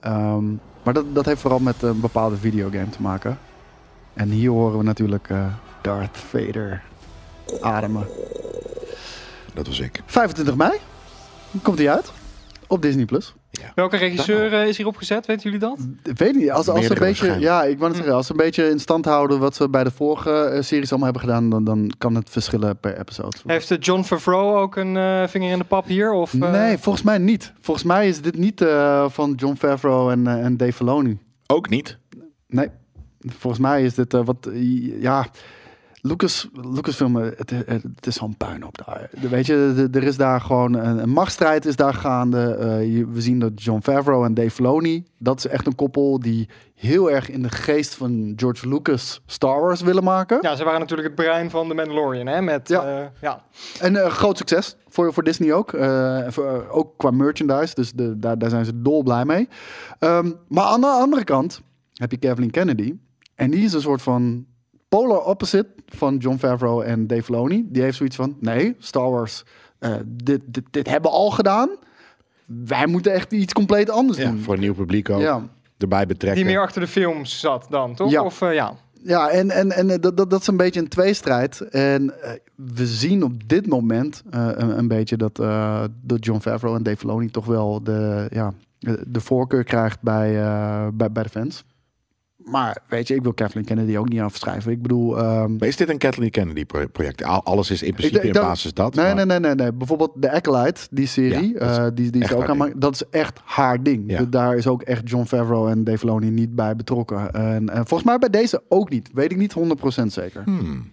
Ehm, 0.00 0.44
maar 0.82 0.94
dat, 0.94 1.14
dat 1.14 1.24
heeft 1.24 1.40
vooral 1.40 1.58
met 1.58 1.82
een 1.82 2.00
bepaalde 2.00 2.36
videogame 2.36 2.88
te 2.88 3.02
maken. 3.02 3.38
En 4.14 4.28
hier 4.28 4.50
horen 4.50 4.78
we 4.78 4.84
natuurlijk 4.84 5.30
eh, 5.30 5.46
Darth 5.80 6.16
Vader 6.16 6.82
ademen. 7.60 8.06
Dat 9.54 9.66
was 9.66 9.80
ik. 9.80 10.02
25 10.06 10.56
mei 10.56 10.72
komt 11.62 11.78
hij 11.78 11.90
uit 11.90 12.12
op 12.66 12.82
Disney+. 12.82 13.04
Plus. 13.04 13.34
Welke 13.74 13.96
regisseur 13.96 14.52
eh, 14.52 14.66
is 14.68 14.76
hierop 14.76 14.96
gezet? 14.96 15.26
Weten 15.26 15.42
jullie 15.42 15.58
dat? 15.58 15.78
Ik 16.02 16.18
weet 16.18 16.34
niet, 16.34 16.50
als, 16.50 16.68
als 16.68 16.88
een 16.88 16.98
beetje, 16.98 17.38
ja, 17.38 17.64
ik 17.64 17.78
wou 17.78 17.88
net 17.88 17.96
zeggen, 17.96 18.14
als 18.16 18.26
ze 18.26 18.32
een 18.32 18.38
beetje 18.38 18.68
in 18.68 18.80
stand 18.80 19.04
houden 19.04 19.38
wat 19.38 19.54
ze 19.56 19.68
bij 19.68 19.84
de 19.84 19.90
vorige 19.90 20.30
eh, 20.30 20.62
series 20.62 20.90
allemaal 20.90 21.12
hebben 21.12 21.28
gedaan, 21.28 21.50
dan, 21.50 21.64
dan 21.64 21.92
kan 21.98 22.14
het 22.14 22.30
verschillen 22.30 22.78
per 22.78 22.98
episode. 22.98 23.36
Heeft 23.46 23.70
eh, 23.70 23.76
John 23.80 24.02
Favreau 24.02 24.56
ook 24.56 24.76
een 24.76 24.96
eh, 24.96 25.26
vinger 25.26 25.50
in 25.52 25.58
de 25.58 25.64
pap 25.64 25.86
hier? 25.86 26.12
Of, 26.12 26.34
eh, 26.34 26.50
Nee, 26.50 26.78
volgens 26.78 27.04
mij 27.04 27.18
niet. 27.18 27.52
Volgens 27.60 27.86
mij 27.86 28.08
is 28.08 28.20
dit 28.20 28.36
niet 28.38 28.60
eh, 28.60 29.08
van 29.08 29.32
John 29.36 29.54
Favreau 29.54 30.12
en, 30.12 30.26
en 30.26 30.56
Dave 30.56 30.72
Filoni. 30.72 31.18
Ook 31.46 31.68
niet. 31.68 31.98
Nee, 32.48 32.68
volgens 33.20 33.62
mij 33.62 33.82
is 33.84 33.94
dit 33.94 34.12
wat, 34.12 34.48
ja, 35.00 35.26
Lucas, 36.06 36.48
Lucasfilm, 36.74 37.18
eh, 37.20 37.30
het, 37.36 37.50
het, 37.50 38.06
is 38.06 38.14
zo'n 38.14 38.36
puinhoop 38.36 38.78
daar. 38.86 39.10
De- 39.20 39.28
Weet 39.28 39.46
je, 39.46 39.88
er 39.92 40.02
is 40.02 40.16
daar 40.16 40.40
gewoon 40.40 40.74
een, 40.74 40.98
een 41.02 41.08
machtsstrijd 41.10 41.64
is 41.66 41.76
daar 41.76 41.94
gaande. 41.94 42.54
Eh, 42.54 42.94
je- 42.96 43.06
we 43.08 43.20
zien 43.20 43.38
dat 43.38 43.62
John 43.62 43.80
Favreau 43.82 44.24
en 44.24 44.34
Dave 44.34 44.50
Filoni, 44.50 45.04
dat 45.18 45.38
is 45.38 45.46
echt 45.46 45.66
een 45.66 45.74
koppel 45.74 46.20
die 46.20 46.48
heel 46.74 47.10
erg 47.10 47.30
in 47.30 47.42
de 47.42 47.48
geest 47.48 47.94
van 47.94 48.32
George 48.36 48.68
Lucas 48.68 49.20
Star 49.26 49.60
Wars 49.60 49.80
willen 49.80 50.04
maken. 50.04 50.38
Ja, 50.40 50.56
ze 50.56 50.64
waren 50.64 50.80
natuurlijk 50.80 51.08
het 51.08 51.16
brein 51.16 51.50
van 51.50 51.68
The 51.68 51.74
Mandalorian, 51.74 52.26
hè? 52.26 52.42
Met, 52.42 52.68
Ja. 52.68 52.88
ja. 52.88 53.12
ja. 53.20 53.42
En 53.80 53.96
eh, 53.96 54.10
groot 54.10 54.36
succes 54.36 54.76
voor, 54.88 55.12
voor 55.12 55.22
Disney 55.24 55.52
ook. 55.52 55.72
Eh, 55.72 56.18
voor, 56.28 56.66
ook 56.70 56.92
qua 56.96 57.10
merchandise. 57.10 57.74
Dus 57.74 57.92
de, 57.92 58.18
daar, 58.18 58.38
daar 58.38 58.50
zijn 58.50 58.64
ze 58.64 58.82
dol 58.82 59.02
blij 59.02 59.24
mee. 59.24 59.48
Ehm, 59.98 60.32
maar 60.48 60.64
aan 60.64 60.80
de 60.80 60.86
andere 60.86 61.24
kant 61.24 61.60
heb 61.94 62.10
je 62.10 62.16
Kathleen 62.16 62.50
Kennedy. 62.50 62.94
En 63.34 63.50
die 63.50 63.64
is 63.64 63.72
een 63.72 63.80
soort 63.80 64.02
van 64.02 64.46
polar 64.88 65.20
opposite 65.24 65.66
van 65.86 66.16
John 66.16 66.36
Favreau 66.36 66.84
en 66.84 67.06
Dave 67.06 67.22
Filoni. 67.22 67.66
Die 67.68 67.82
heeft 67.82 67.96
zoiets 67.96 68.16
van, 68.16 68.36
nee, 68.40 68.74
Star 68.78 69.10
Wars, 69.10 69.44
eh, 69.78 69.94
dit, 70.06 70.40
dit, 70.46 70.64
dit 70.70 70.88
hebben 70.88 71.10
we 71.10 71.16
al 71.16 71.30
gedaan. 71.30 71.68
Wij 72.44 72.86
moeten 72.86 73.12
echt 73.12 73.32
iets 73.32 73.52
compleet 73.52 73.90
anders 73.90 74.18
Ja, 74.18 74.30
doen. 74.30 74.38
voor 74.38 74.54
een 74.54 74.60
nieuw 74.60 74.74
publiek 74.74 75.10
ook. 75.10 75.20
Ja. 75.20 75.42
Erbij 75.78 76.06
betrekken. 76.06 76.42
Die 76.42 76.52
meer 76.52 76.60
achter 76.62 76.80
de 76.80 76.86
films 76.86 77.40
zat 77.40 77.66
dan, 77.70 77.94
toch? 77.94 78.10
Ja. 78.10 78.22
Of, 78.24 78.42
eh, 78.42 78.54
ja. 78.54 78.74
Ja, 79.02 79.28
en, 79.30 79.50
en, 79.50 79.72
en 79.72 79.90
eh, 79.90 79.96
dat, 80.00 80.16
dat, 80.16 80.30
dat 80.30 80.40
is 80.40 80.46
een 80.46 80.56
beetje 80.56 80.80
een 80.80 80.88
tweestrijd. 80.88 81.60
En 81.60 82.22
eh, 82.22 82.30
we 82.54 82.86
zien 82.86 83.22
op 83.22 83.48
dit 83.48 83.66
moment 83.66 84.22
eh, 84.30 84.48
een, 84.54 84.78
een 84.78 84.88
beetje 84.88 85.16
dat, 85.16 85.38
eh, 85.38 85.84
dat 86.02 86.24
John 86.24 86.40
Favreau 86.40 86.76
en 86.76 86.82
Dave 86.82 86.96
Filoni 86.96 87.30
toch 87.30 87.44
wel 87.46 87.82
de, 87.82 88.26
ja, 88.30 88.52
de 89.06 89.20
voorkeur 89.20 89.64
krijgt 89.64 90.00
bij, 90.02 90.40
eh, 90.42 90.86
bij, 90.94 91.12
bij 91.12 91.22
de 91.22 91.28
fans. 91.28 91.64
Maar 92.50 92.78
weet 92.88 93.08
je, 93.08 93.14
ik 93.14 93.22
wil 93.22 93.32
Kathleen 93.34 93.64
Kennedy 93.64 93.96
ook 93.96 94.08
niet 94.08 94.20
afschrijven. 94.20 94.72
Ik 94.72 94.82
bedoel... 94.82 95.18
ehm, 95.18 95.56
Maar 95.56 95.68
is 95.68 95.76
dit 95.76 95.88
een 95.88 95.98
Kathleen 95.98 96.30
Kennedy 96.30 96.64
pro- 96.64 96.86
project? 96.86 97.22
Al- 97.24 97.42
Alles 97.44 97.70
is 97.70 97.82
in 97.82 97.94
principe 97.94 98.18
Ik- 98.18 98.24
ik 98.28 98.34
in 98.34 98.40
basis 98.40 98.74
dat. 98.74 98.94
Nee, 98.94 99.04
maar- 99.04 99.14
nee, 99.14 99.24
nee, 99.24 99.38
nee, 99.38 99.54
nee. 99.54 99.72
Bijvoorbeeld 99.72 100.12
de 100.14 100.32
Acolyte, 100.32 100.80
die 100.90 101.06
serie, 101.06 101.52
Ja, 101.54 101.70
is 101.70 101.76
eh, 101.76 101.86
die, 101.94 102.10
die 102.10 102.26
ze 102.26 102.36
ook 102.36 102.48
aan 102.48 102.72
dat 102.76 102.94
is 102.94 103.02
echt 103.10 103.40
haar 103.44 103.82
ding. 103.82 104.10
Ja. 104.10 104.22
Daar 104.24 104.56
is 104.56 104.66
ook 104.66 104.82
echt 104.82 105.08
John 105.10 105.24
Favreau 105.24 105.70
en 105.70 105.84
Dave 105.84 105.98
Filoni 105.98 106.30
niet 106.30 106.54
bij 106.54 106.76
betrokken. 106.76 107.32
En, 107.32 107.68
en 107.70 107.86
volgens 107.86 108.02
mij 108.04 108.18
bij 108.18 108.30
deze 108.30 108.62
ook 108.68 108.90
niet. 108.90 109.10
Weet 109.14 109.30
ik 109.32 109.38
niet 109.38 109.54
100% 110.02 110.02
zeker. 110.06 110.42
Hmm. 110.44 110.92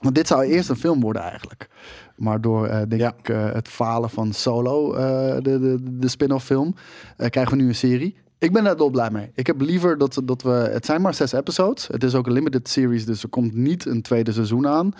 Want 0.00 0.14
dit 0.14 0.26
zou 0.26 0.42
eerst 0.44 0.68
een 0.68 0.76
film 0.76 1.00
worden 1.00 1.22
eigenlijk. 1.22 1.68
Maar 2.16 2.40
door, 2.40 2.66
eh, 2.66 2.82
denk 2.88 3.00
Ja. 3.00 3.14
ik, 3.18 3.28
eh, 3.28 3.52
het 3.52 3.68
falen 3.68 4.10
van 4.10 4.32
Solo, 4.32 4.92
de, 4.92 5.40
de, 5.42 5.78
de 5.82 6.08
spin-off 6.08 6.44
film, 6.44 6.74
krijgen 7.16 7.56
we 7.56 7.62
nu 7.62 7.68
een 7.68 7.74
serie. 7.74 8.16
Ik 8.38 8.52
ben 8.52 8.64
daar 8.64 8.76
wel 8.76 8.90
blij 8.90 9.10
mee. 9.10 9.30
Ik 9.34 9.46
heb 9.46 9.60
liever 9.60 9.98
dat, 9.98 10.20
dat 10.24 10.42
we... 10.42 10.50
Het 10.50 10.84
zijn 10.84 11.00
maar 11.00 11.14
zes 11.14 11.32
episodes. 11.32 11.86
Het 11.86 12.04
is 12.04 12.14
ook 12.14 12.26
een 12.26 12.32
limited 12.32 12.68
series, 12.68 13.04
dus 13.04 13.22
er 13.22 13.28
komt 13.28 13.54
niet 13.54 13.86
een 13.86 14.02
tweede 14.02 14.32
seizoen 14.32 14.66
aan. 14.66 14.92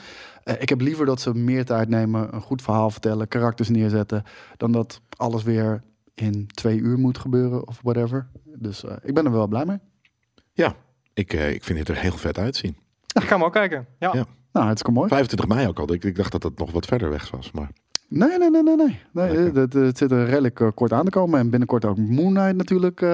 Eh, 0.45 0.55
ik 0.59 0.69
heb 0.69 0.81
liever 0.81 1.07
dat 1.07 1.21
ze 1.21 1.35
meer 1.35 1.65
tijd 1.65 1.89
nemen, 1.89 2.35
een 2.35 2.41
goed 2.41 2.63
verhaal 2.63 2.91
vertellen, 2.91 3.29
karakters 3.29 3.69
neerzetten, 3.69 4.23
dan 4.57 4.73
dat 4.73 5.01
alles 5.17 5.43
weer 5.43 5.83
in 6.15 6.47
twee 6.47 6.79
uur 6.79 6.99
moet 6.99 7.19
gebeuren 7.19 7.67
of 7.69 7.81
whatever. 7.83 8.29
Dus 8.45 8.85
eh, 8.85 8.97
ik 9.03 9.15
ben 9.15 9.25
er 9.25 9.33
wel 9.33 9.47
blij 9.47 9.65
mee. 9.65 9.79
Ja, 10.53 10.75
ik, 11.15 11.33
eh, 11.33 11.51
ik 11.51 11.65
vind 11.65 11.79
het 11.79 11.89
er 11.89 11.97
heel 11.97 12.17
vet 12.17 12.39
uitzien. 12.39 12.77
Ik 13.07 13.23
ga 13.23 13.35
hem 13.35 13.45
ook 13.45 13.53
kijken. 13.53 13.87
Ja. 13.99 14.11
Ja. 14.13 14.27
Nou, 14.53 14.69
het 14.69 14.83
is 14.85 14.93
mooi. 14.93 15.09
25 15.09 15.49
mei 15.49 15.69
ook 15.69 15.79
al. 15.79 15.93
Ik, 15.93 16.05
ik 16.05 16.17
dacht 16.17 16.33
dat 16.33 16.43
het 16.43 16.59
nog 16.59 16.73
wat 16.73 16.87
verder 16.87 17.11
weg 17.11 17.31
was. 17.31 17.51
Maar 17.51 17.71
Nee, 18.09 18.39
nee, 18.39 18.51
nee, 18.51 18.63
nee. 18.63 18.77
nee. 18.77 19.01
nee 19.13 19.29
Lekker. 19.33 19.61
het, 19.61 19.73
het 19.73 19.99
zit 19.99 20.11
er 20.11 20.27
redelijk 20.27 20.61
eh, 20.61 20.69
kort 20.75 20.93
aan 20.93 21.05
te 21.05 21.11
komen. 21.11 21.39
En 21.39 21.51
binnenkort 21.51 21.85
ook 21.85 21.97
Moon 21.97 22.35
Knight 22.35 22.57
natuurlijk. 22.57 23.03
eh, 23.03 23.09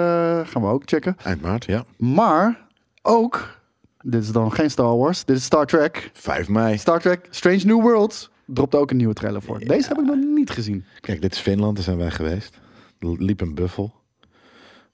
gaan 0.44 0.62
we 0.62 0.68
ook 0.68 0.83
checken. 0.85 1.16
eind 1.24 1.42
maart, 1.42 1.64
ja. 1.64 1.85
Maar 1.96 2.66
ook, 3.02 3.61
dit 4.02 4.22
is 4.22 4.33
dan 4.33 4.52
geen 4.52 4.70
Star 4.70 4.96
Wars. 4.96 5.24
Dit 5.24 5.37
is 5.37 5.44
Star 5.44 5.66
Trek. 5.66 6.11
5 6.12 6.48
mei. 6.48 6.78
Star 6.78 7.00
Trek 7.00 7.26
Strange 7.30 7.62
New 7.64 7.80
Worlds 7.80 8.30
dropt 8.46 8.74
ook 8.74 8.90
een 8.90 8.96
nieuwe 8.96 9.14
trailer 9.14 9.42
voor. 9.42 9.59
Deze 9.59 9.88
heb 9.88 9.98
ik 9.98 10.04
nog 10.04 10.16
niet 10.16 10.50
gezien. 10.50 10.85
Kijk, 11.00 11.22
dit 11.22 11.33
is 11.33 11.38
Finland, 11.38 11.74
daar 11.74 11.85
zijn 11.85 11.96
wij 11.96 12.11
geweest. 12.11 12.61
Er 12.98 13.22
liep 13.22 13.40
een 13.40 13.54
buffel. 13.54 13.94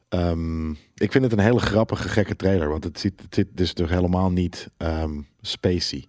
Ehm, 0.08 0.70
ik 0.70 1.12
vind 1.12 1.24
het 1.24 1.32
een 1.32 1.38
hele 1.38 1.60
grappige, 1.60 2.08
gekke 2.08 2.36
trailer. 2.36 2.68
Want 2.68 2.84
het 2.84 3.00
ziet, 3.00 3.20
het 3.22 3.34
zit 3.34 3.46
dus 3.52 3.72
toch 3.72 3.88
helemaal 3.88 4.30
niet 4.30 4.68
ehm 4.76 5.20
spacey. 5.40 6.06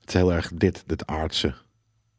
Het 0.00 0.08
is 0.08 0.14
heel 0.14 0.32
erg 0.32 0.50
dit, 0.54 0.82
dit 0.86 1.06
aardse. 1.06 1.54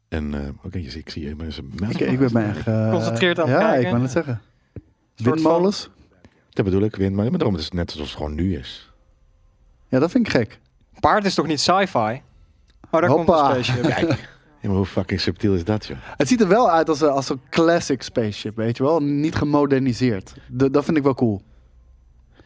En 0.08 0.34
eh, 0.34 0.48
oké, 0.62 0.78
je 0.78 0.90
ziet- 0.90 1.00
ik 1.00 1.10
zie 1.10 1.28
je 1.28 1.34
mensen. 1.36 1.70
Ik, 1.88 2.00
ik 2.00 2.18
ben 2.18 2.30
me 2.32 2.42
echt... 2.42 2.66
eh, 2.66 2.84
Geconcentreerd 2.84 3.38
aan 3.40 3.48
het 3.48 3.60
ja, 3.60 3.66
kijken. 3.66 3.84
ik 3.84 3.90
wou 3.90 4.02
het 4.02 4.10
zeggen. 4.10 4.40
Windmolens? 5.16 5.90
Dat 6.50 6.64
bedoel 6.64 6.82
ik, 6.82 6.96
wind, 6.96 7.16
maar 7.16 7.30
daarom 7.30 7.56
is 7.56 7.64
het 7.64 7.72
net 7.74 7.90
zoals 7.90 8.08
het 8.08 8.16
gewoon 8.16 8.34
nu 8.34 8.56
is. 8.58 8.92
Ja, 9.88 9.98
dat 9.98 10.10
vind 10.10 10.26
ik 10.26 10.32
gek. 10.32 10.58
Paard 11.00 11.24
is 11.24 11.34
toch 11.34 11.46
niet 11.46 11.60
sci-fi? 11.60 11.98
Oh, 12.90 13.00
daar 13.00 13.06
Hoppa. 13.06 13.24
komt 13.54 13.56
een 13.56 13.64
spaceship. 13.64 13.82
Kijk, 14.06 14.28
ja, 14.60 14.68
maar 14.68 14.76
hoe 14.76 14.86
fucking 14.86 15.20
subtiel 15.20 15.54
is 15.54 15.64
dat, 15.64 15.86
joh? 15.86 15.96
Het 16.16 16.28
ziet 16.28 16.40
er 16.40 16.48
wel 16.48 16.70
uit 16.70 16.88
als, 16.88 17.00
een- 17.00 17.08
als 17.10 17.28
een 17.28 17.40
classic 17.50 18.02
spaceship, 18.02 18.56
weet 18.56 18.76
je 18.76 18.82
wel? 18.82 19.00
Niet 19.02 19.34
gemoderniseerd. 19.34 20.34
D- 20.56 20.72
dat 20.72 20.84
vind 20.84 20.96
ik 20.96 21.02
wel 21.02 21.14
cool. 21.14 21.42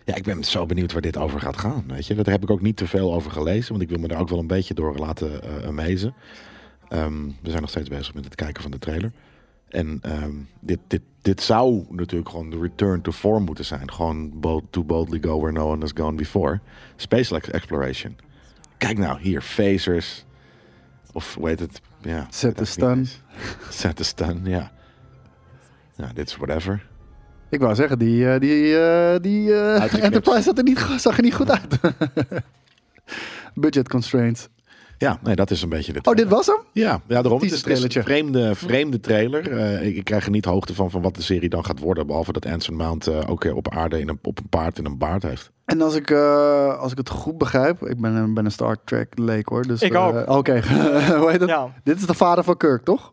Ja, 0.05 0.15
ik 0.15 0.23
ben 0.25 0.45
zo 0.45 0.67
benieuwd 0.67 0.93
waar 0.93 1.03
dit 1.03 1.17
over 1.17 1.41
gaat 1.41 1.57
gaan. 1.59 1.85
Weet 1.87 2.07
je, 2.07 2.15
daar 2.15 2.33
heb 2.33 2.43
ik 2.43 2.51
ook 2.51 2.61
niet 2.61 2.77
te 2.77 2.87
veel 2.87 3.15
over 3.15 3.31
gelezen, 3.31 3.71
want 3.71 3.83
ik 3.83 3.89
wil 3.89 3.99
me 3.99 4.09
daar 4.09 4.21
ook 4.21 4.29
wel 4.29 4.39
een 4.39 4.47
beetje 4.47 4.75
door 4.75 4.97
laten 4.97 5.43
eh 5.43 5.67
amezen. 5.67 6.15
Ehm, 6.91 7.25
we 7.43 7.51
zijn 7.51 7.61
nog 7.61 7.71
steeds 7.71 7.89
bezig 7.89 8.15
met 8.15 8.25
het 8.25 8.35
kijken 8.35 8.63
van 8.63 8.71
de 8.71 8.79
trailer. 8.79 9.13
En 9.69 9.99
ehm, 10.03 10.33
dit, 10.61 10.79
dit, 10.87 11.03
dit 11.23 11.43
zou 11.43 11.85
natuurlijk 11.89 12.31
gewoon 12.31 12.51
de 12.51 12.59
return 12.59 13.01
to 13.01 13.13
form 13.13 13.45
moeten 13.45 13.65
zijn. 13.65 13.93
Gewoon 13.93 14.41
bold, 14.41 14.65
to 14.71 14.85
boldly 14.85 15.19
go 15.23 15.41
where 15.41 15.53
no 15.53 15.71
one 15.71 15.81
has 15.81 15.93
gone 15.95 16.17
before. 16.17 16.61
Space 16.97 17.35
ex- 17.35 17.51
exploration. 17.51 18.17
Kijk 18.79 18.99
nou, 18.99 19.21
hier, 19.21 19.43
phasers. 19.43 20.25
Of 21.13 21.35
hoe 21.35 21.49
heet 21.49 21.61
het? 21.61 21.81
Ja, 22.03 22.27
Set 22.31 22.57
the 22.57 22.65
stun. 22.65 23.07
Set 23.69 23.97
the 23.97 24.05
stun, 24.05 24.41
ja. 24.45 24.73
Ja, 25.97 26.11
dit 26.15 26.29
is 26.29 26.37
whatever. 26.37 26.87
Ik 27.49 27.61
wou 27.61 27.75
zeggen, 27.75 27.99
die, 27.99 28.33
eh, 28.33 28.41
die, 28.41 28.79
eh, 28.79 29.21
die 29.21 29.55
eh. 29.55 30.05
Enterprise 30.05 30.43
zat 30.43 30.59
er 30.59 30.65
niet, 30.65 30.79
zag 30.97 31.17
er 31.17 31.23
niet 31.23 31.35
goed 31.35 31.51
uit. 31.51 31.81
Budget 33.55 33.89
constraints. 33.89 34.49
Ja, 35.01 35.19
nee, 35.23 35.35
dat 35.35 35.51
is 35.51 35.63
een 35.63 35.69
beetje 35.69 35.93
dit. 35.93 36.07
Oh, 36.07 36.15
dit 36.15 36.29
was 36.29 36.47
hem? 36.47 36.57
Ja, 36.73 37.01
ja 37.07 37.23
daarom. 37.23 37.41
Het 37.41 37.53
is, 37.53 37.65
het 37.65 37.95
een 37.97 38.03
vreemde, 38.03 38.55
vreemde 38.55 39.01
trailer. 39.01 39.53
Eh, 39.59 39.87
ik, 39.87 39.97
ik 39.97 40.05
krijg 40.05 40.25
er 40.25 40.31
niet 40.31 40.45
hoogte 40.45 40.75
van, 40.75 40.91
van 40.91 41.03
wat 41.03 41.15
de 41.15 41.23
serie 41.23 41.49
dan 41.49 41.65
gaat 41.65 41.79
worden. 41.79 42.07
Behalve 42.07 42.33
dat 42.33 42.47
Anson 42.47 42.77
Mount 42.77 43.07
eh, 43.07 43.19
ook 43.27 43.45
op 43.45 43.75
aarde 43.75 44.01
in 44.01 44.09
een, 44.09 44.19
op 44.23 44.39
een 44.39 44.49
paard 44.49 44.79
in 44.79 44.85
een 44.87 44.99
baard 44.99 45.23
heeft. 45.23 45.51
En 45.65 45.81
als 45.81 45.95
ik, 45.95 46.11
eh, 46.11 46.79
als 46.79 46.93
ik 46.93 46.99
het 46.99 47.09
goed 47.09 47.39
begrijp, 47.39 47.87
ik 47.87 48.01
ben, 48.01 48.15
een- 48.15 48.35
ben 48.35 48.45
een 48.45 48.51
Star 48.53 48.77
Trek 48.85 49.19
leek 49.19 49.49
hoor. 49.49 49.63
Dus, 49.67 49.83
Ik 49.83 49.93
eh, 49.95 50.07
ook. 50.07 50.29
Oké, 50.29 50.61
hoe 51.21 51.31
heet 51.31 51.41
het? 51.41 51.49
Ja. 51.49 51.73
Dit 51.85 51.97
is 51.99 52.07
de 52.07 52.15
vader 52.15 52.45
van 52.45 52.57
Kirk, 52.57 52.85
toch? 52.85 53.13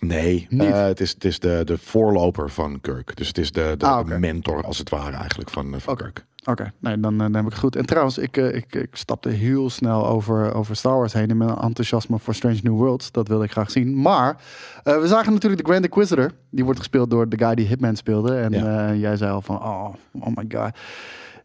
Nee, 0.00 0.46
Niet? 0.50 0.62
eh, 0.70 0.82
het 0.82 1.00
is, 1.00 1.10
het 1.10 1.24
is 1.24 1.38
de, 1.40 1.62
de 1.64 1.78
voorloper 1.78 2.50
van 2.50 2.80
Kirk. 2.80 3.16
Dus 3.16 3.28
het 3.28 3.38
is 3.38 3.52
de, 3.52 3.74
de, 3.78 3.86
Ah, 3.86 4.08
de 4.08 4.18
mentor, 4.18 4.64
als 4.64 4.78
het 4.78 4.90
ware, 4.90 5.16
eigenlijk 5.16 5.50
van, 5.50 5.74
van. 5.78 5.96
Kirk. 5.96 6.24
Oké, 6.48 6.72
nee, 6.80 7.00
dan, 7.00 7.12
eh, 7.12 7.18
dan 7.20 7.34
heb 7.34 7.44
ik 7.44 7.50
het 7.50 7.58
goed. 7.58 7.76
En 7.76 7.86
trouwens, 7.86 8.18
ik, 8.18 8.36
eh, 8.36 8.54
ik, 8.54 8.74
ik 8.74 8.96
stapte 8.96 9.28
heel 9.28 9.70
snel 9.70 10.06
over, 10.06 10.54
over 10.54 10.76
Star 10.76 10.96
Wars 10.98 11.12
heen 11.12 11.28
in 11.28 11.36
mijn 11.36 11.56
enthousiasme 11.56 12.18
voor 12.18 12.34
Strange 12.34 12.58
New 12.62 12.72
Worlds. 12.76 13.12
Dat 13.12 13.28
wilde 13.28 13.44
ik 13.44 13.50
graag 13.50 13.70
zien. 13.70 14.00
Maar 14.00 14.36
eh, 14.84 15.00
we 15.00 15.06
zagen 15.06 15.32
natuurlijk 15.32 15.62
de 15.62 15.68
Grand 15.68 15.84
Inquisitor. 15.84 16.30
Die 16.50 16.64
wordt 16.64 16.78
gespeeld 16.78 17.10
door 17.10 17.28
de 17.28 17.38
guy 17.38 17.54
die 17.54 17.66
Hitman 17.66 17.96
speelde. 17.96 18.36
En 18.36 18.52
Ja. 18.52 18.88
eh, 18.88 19.00
jij 19.00 19.16
zei 19.16 19.32
al 19.32 19.42
van, 19.42 19.56
oh, 19.62 19.94
oh 20.20 20.36
my 20.36 20.44
god. 20.48 20.70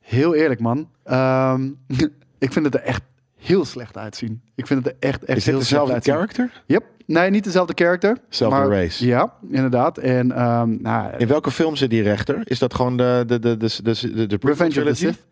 Heel 0.02 0.36
eerlijk, 0.36 0.60
man. 0.60 0.88
Ehm, 1.04 1.70
ik 2.46 2.52
vind 2.54 2.66
het 2.66 2.74
er 2.76 2.82
echt 2.82 3.02
heel 3.38 3.66
slecht 3.66 3.98
uitzien. 3.98 4.42
Ik 4.56 4.68
vind 4.68 4.86
het 4.86 4.94
er 4.94 5.10
echt, 5.10 5.24
echt 5.24 5.38
Is 5.38 5.44
dit 5.44 5.54
heel 5.54 5.64
slecht 5.64 5.70
dezelfde 5.70 5.94
uitzien. 5.94 6.14
character? 6.14 6.64
Yep. 6.66 6.84
Nee, 7.06 7.30
niet 7.30 7.44
dezelfde 7.44 7.74
character. 7.76 8.18
Zelfde 8.30 8.60
maar- 8.60 8.70
race. 8.70 9.06
Ja, 9.06 9.34
inderdaad. 9.50 9.98
En 9.98 10.32
ehm, 10.32 10.82
nou, 10.82 11.12
In 11.18 11.28
welke 11.28 11.52
film 11.52 11.76
zit 11.76 11.90
die 11.90 12.02
rechter? 12.04 12.42
Is 12.44 12.60
dat 12.60 12.74
gewoon 12.74 12.98
de, 12.98 13.24
de, 13.28 13.40
de, 13.40 13.58
de, 13.58 13.70
de, 13.84 14.14
de, 14.14 14.26
de 14.28 14.38
prequel 14.38 14.66
Revenge 14.66 14.90
of 14.90 14.98
the? 14.98 15.06
Sith. 15.06 15.26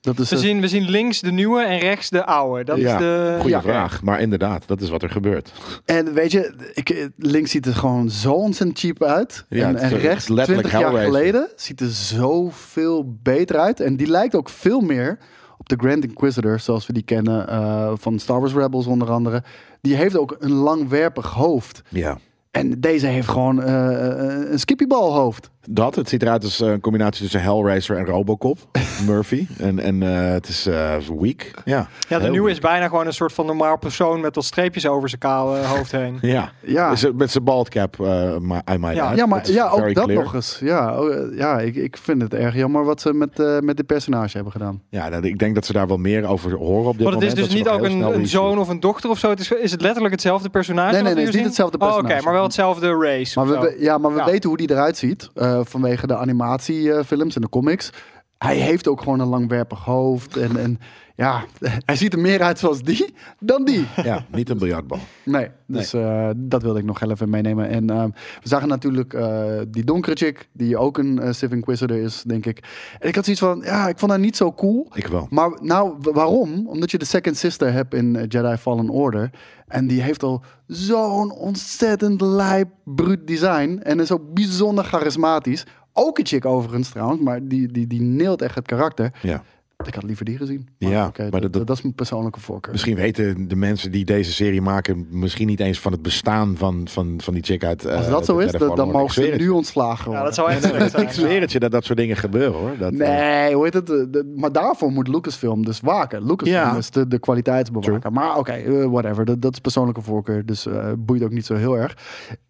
Dat 0.00 0.18
is 0.18 0.30
We 0.30 0.36
zien, 0.38 0.60
we 0.60 0.68
zien 0.68 0.88
links 0.90 1.20
de 1.20 1.32
nieuwe 1.32 1.62
en 1.64 1.78
rechts 1.78 2.10
de 2.10 2.24
oude. 2.24 2.64
Dat 2.64 2.78
Ja, 2.78 2.92
is 2.92 2.98
de... 2.98 3.36
Goeie 3.40 3.54
Ja. 3.56 3.62
vraag. 3.62 4.02
Maar 4.02 4.20
inderdaad, 4.20 4.62
dat 4.66 4.80
is 4.80 4.88
wat 4.88 5.02
er 5.02 5.10
gebeurt. 5.10 5.52
En 5.84 6.14
weet 6.14 6.32
je, 6.32 6.54
ik, 6.74 7.08
links 7.16 7.50
ziet 7.50 7.66
er 7.66 7.74
gewoon 7.74 8.10
zo 8.10 8.32
ontzettend 8.32 8.78
cheap 8.78 9.02
uit. 9.02 9.44
Ja, 9.48 9.74
en, 9.74 9.88
rechts, 9.98 10.28
letterlijk 10.28 10.68
20 10.68 10.92
jaar 10.92 11.04
geleden, 11.04 11.48
ziet 11.56 11.80
er 11.80 11.88
zoveel 11.90 13.16
beter 13.22 13.58
uit. 13.58 13.80
En 13.80 13.96
die 13.96 14.06
lijkt 14.06 14.34
ook 14.34 14.48
veel 14.48 14.80
meer 14.80 15.18
op 15.62 15.68
de 15.68 15.86
Grand 15.86 16.04
Inquisitor, 16.04 16.60
zoals 16.60 16.86
we 16.86 16.92
die 16.92 17.02
kennen 17.02 17.48
eh, 17.48 17.92
van 17.94 18.18
Star 18.18 18.40
Wars 18.40 18.52
Rebels 18.52 18.86
onder 18.86 19.10
andere. 19.10 19.42
Die 19.80 19.94
heeft 19.94 20.16
ook 20.16 20.36
een 20.38 20.52
langwerpig 20.52 21.26
hoofd. 21.26 21.82
Ja. 21.88 22.18
En 22.50 22.80
deze 22.80 23.06
heeft 23.06 23.28
gewoon 23.28 23.62
eh, 23.62 24.50
een 24.50 24.58
skippybalhoofd. 24.58 25.50
Dat, 25.68 25.94
het 25.94 26.08
ziet 26.08 26.22
eruit 26.22 26.44
als 26.44 26.60
eh, 26.60 26.70
een 26.70 26.80
combinatie 26.80 27.22
tussen 27.22 27.42
Hellraiser 27.42 27.96
en 27.96 28.04
Robocop. 28.04 28.58
Murphy. 29.06 29.46
En, 29.58 29.78
en 29.78 30.02
eh, 30.02 30.32
het 30.32 30.48
is 30.48 30.66
eh, 30.66 30.94
weak. 31.20 31.50
Ja, 31.64 31.88
Ja, 32.08 32.18
de 32.18 32.30
nieuwe 32.30 32.50
is 32.50 32.58
bijna 32.58 32.88
gewoon 32.88 33.06
een 33.06 33.12
soort 33.12 33.32
van 33.32 33.46
normaal 33.46 33.78
persoon 33.78 34.20
met 34.20 34.34
wat 34.34 34.44
streepjes 34.44 34.86
over 34.86 35.08
zijn 35.08 35.20
kale 35.20 35.58
hoofd 35.58 35.92
heen. 35.92 36.18
Ja. 36.20 36.52
Ja. 36.60 36.94
Met 37.14 37.30
zijn 37.30 37.44
bald 37.44 37.68
cap, 37.68 38.00
eh 38.00 38.36
maar 38.38 38.62
I 38.72 38.76
might 38.78 38.94
Ja. 38.96 39.04
add. 39.06 39.16
Ja, 39.16 39.26
maar 39.26 39.50
ja, 39.50 39.68
ook 39.68 39.94
dat 39.94 40.04
clear. 40.04 40.22
nog 40.22 40.34
eens. 40.34 40.58
Ja, 40.62 41.00
oh, 41.00 41.36
ja 41.36 41.58
ik, 41.60 41.74
ik 41.76 41.96
vind 41.96 42.22
het 42.22 42.34
erg 42.34 42.54
jammer 42.54 42.84
wat 42.84 43.00
ze 43.00 43.12
met, 43.12 43.38
eh 43.40 43.58
met 43.58 43.76
dit 43.76 43.86
personage 43.86 44.32
hebben 44.34 44.52
gedaan. 44.52 44.82
Ja, 44.88 45.10
dat- 45.10 45.24
ik 45.24 45.38
denk 45.38 45.54
dat 45.54 45.66
ze 45.66 45.72
daar 45.72 45.86
wel 45.86 45.96
meer 45.96 46.26
over 46.26 46.52
horen 46.56 46.88
op 46.88 46.98
dit 46.98 47.02
Want 47.08 47.14
het 47.22 47.24
is 47.24 47.28
moment. 47.34 47.52
dus 47.54 47.62
dat 47.64 47.80
niet 47.80 48.02
ook 48.02 48.14
een, 48.14 48.26
zoon 48.26 48.58
of 48.58 48.68
een 48.68 48.80
dochter 48.80 49.10
of 49.10 49.18
zo. 49.18 49.28
Het 49.30 49.40
is, 49.40 49.50
is 49.50 49.70
het 49.70 49.80
letterlijk 49.80 50.12
hetzelfde 50.14 50.48
personage? 50.48 50.92
Nee, 50.92 51.02
nee, 51.02 51.14
nee, 51.14 51.20
het 51.24 51.28
is 51.34 51.34
niet 51.40 51.46
hetzelfde 51.48 51.78
Oh, 51.78 51.84
Oké, 51.86 51.94
personage. 51.96 52.24
maar 52.24 52.32
wel 52.34 52.42
hetzelfde 52.42 52.96
race. 53.00 53.38
Maar 53.38 53.60
we, 53.60 53.76
ja, 53.78 53.98
maar 53.98 54.12
we 54.12 54.18
Ja. 54.18 54.24
weten 54.24 54.48
hoe 54.48 54.58
die 54.58 54.70
eruit 54.70 54.96
ziet 54.96 55.30
eh, 55.52 55.60
vanwege 55.64 56.06
de 56.06 56.16
animatiefilms 56.16 57.34
en 57.34 57.40
de 57.40 57.48
comics. 57.48 57.92
Hij 58.38 58.56
heeft 58.56 58.88
ook 58.88 59.00
gewoon 59.00 59.20
een 59.20 59.28
langwerpig 59.28 59.84
hoofd. 59.84 60.36
En, 60.36 60.56
en 60.56 60.78
ja, 61.22 61.44
hij 61.84 61.96
ziet 61.96 62.12
er 62.12 62.18
meer 62.18 62.42
uit 62.42 62.58
zoals 62.58 62.82
die 62.82 63.14
dan 63.38 63.64
die. 63.64 63.86
Ja, 64.02 64.24
niet 64.30 64.50
een 64.50 64.58
biljartbal. 64.58 64.98
Nee, 65.24 65.48
dus 65.66 65.92
eh, 65.92 66.30
dat 66.36 66.62
wilde 66.62 66.78
ik 66.78 66.84
nog 66.84 67.00
heel 67.00 67.10
even 67.10 67.30
meenemen. 67.30 67.68
En 67.68 67.90
ehm, 67.90 68.08
we 68.42 68.48
zagen 68.48 68.68
natuurlijk 68.68 69.14
eh, 69.14 69.44
die 69.68 69.84
donkere 69.84 70.16
chick, 70.16 70.48
die 70.52 70.76
ook 70.76 70.98
een 70.98 71.18
eh, 71.18 71.32
Civ 71.32 71.52
Inquisitor 71.52 71.96
is, 71.96 72.22
denk 72.26 72.46
ik. 72.46 72.58
En 72.98 73.08
ik 73.08 73.14
had 73.14 73.24
zoiets 73.24 73.42
van, 73.42 73.60
ja, 73.64 73.88
ik 73.88 73.98
vond 73.98 74.10
haar 74.10 74.20
niet 74.20 74.36
zo 74.36 74.52
cool. 74.52 74.86
Ik 74.94 75.06
wel. 75.06 75.26
Maar 75.30 75.58
nou, 75.60 75.94
waarom? 76.00 76.66
Omdat 76.66 76.90
je 76.90 76.98
de 76.98 77.04
Second 77.04 77.36
Sister 77.36 77.72
hebt 77.72 77.94
in 77.94 78.16
eh, 78.16 78.24
Jedi 78.28 78.56
Fallen 78.56 78.88
Order. 78.88 79.30
En 79.68 79.86
die 79.86 80.02
heeft 80.02 80.22
al 80.22 80.42
zo'n 80.66 81.32
ontzettend 81.32 82.20
lijp, 82.20 82.68
bruut 82.84 83.26
design. 83.26 83.80
En 83.82 84.00
is 84.00 84.10
ook 84.10 84.34
bijzonder 84.34 84.84
charismatisch. 84.84 85.66
Ook 85.92 86.18
een 86.18 86.26
chick 86.26 86.44
overigens 86.44 86.88
trouwens, 86.88 87.20
maar 87.20 87.48
die, 87.48 87.72
die, 87.72 87.86
die 87.86 88.00
neelt 88.00 88.42
echt 88.42 88.54
het 88.54 88.66
karakter. 88.66 89.12
Ja. 89.22 89.42
Ik 89.86 89.94
had 89.94 90.02
liever 90.02 90.24
die 90.24 90.36
gezien. 90.36 90.68
Ja, 90.78 91.12
maar 91.16 91.30
dat, 91.30 91.42
dat- 91.42 91.52
dat, 91.52 91.66
dat 91.66 91.76
is 91.76 91.82
mijn 91.82 91.94
persoonlijke 91.94 92.40
voorkeur. 92.40 92.72
Misschien 92.72 92.94
weten 92.96 93.48
de 93.48 93.56
mensen 93.56 93.90
die 93.90 94.04
deze 94.04 94.32
serie 94.32 94.62
maken 94.62 95.06
misschien 95.10 95.46
niet 95.46 95.60
eens 95.60 95.80
van 95.80 95.92
het 95.92 96.02
bestaan 96.02 96.56
van, 96.56 96.88
van, 96.90 97.20
van 97.22 97.34
die 97.34 97.42
chick 97.42 97.64
uit. 97.64 97.86
Als 97.86 98.04
eh, 98.06 98.10
dat 98.10 98.24
zo 98.24 98.38
is, 98.38 98.52
dan, 98.52 98.90
mogen 98.90 99.12
ze 99.14 99.34
nu 99.36 99.48
ontslagen 99.48 100.04
worden. 100.04 100.20
Ja, 100.20 100.24
dat 100.26 100.34
zou 100.34 100.52
zijn. 100.90 101.06
Ik 101.06 101.12
zweer 101.12 101.40
het 101.40 101.52
je 101.52 101.58
dat 101.60 101.70
dat 101.70 101.84
soort 101.84 101.98
dingen 101.98 102.16
gebeuren 102.16 102.60
hoor. 102.60 102.76
Dat, 102.78 102.92
eh, 102.92 102.98
Nee, 102.98 103.54
hoe 103.54 103.64
heet 103.64 103.74
het? 103.74 103.86
De- 103.86 104.10
de- 104.10 104.32
maar 104.36 104.52
daarvoor 104.52 104.90
moet 104.92 105.08
Lucasfilm 105.08 105.64
dus 105.64 105.80
waken. 105.80 106.26
Lucasfilm 106.26 106.60
Ja. 106.62 106.76
is 106.76 106.90
de, 106.90 107.08
de 107.08 107.18
kwaliteitsbewaker. 107.18 108.12
Maar 108.12 108.38
oké, 108.38 108.52
eh, 108.52 108.84
whatever. 108.86 109.24
Dat, 109.24 109.42
dat 109.42 109.52
is 109.52 109.58
persoonlijke 109.58 110.02
voorkeur. 110.02 110.46
Dus 110.46 110.66
eh, 110.66 110.92
boeit 110.98 111.22
ook 111.22 111.30
niet 111.32 111.46
zo 111.46 111.54
heel 111.54 111.76
erg. 111.78 111.96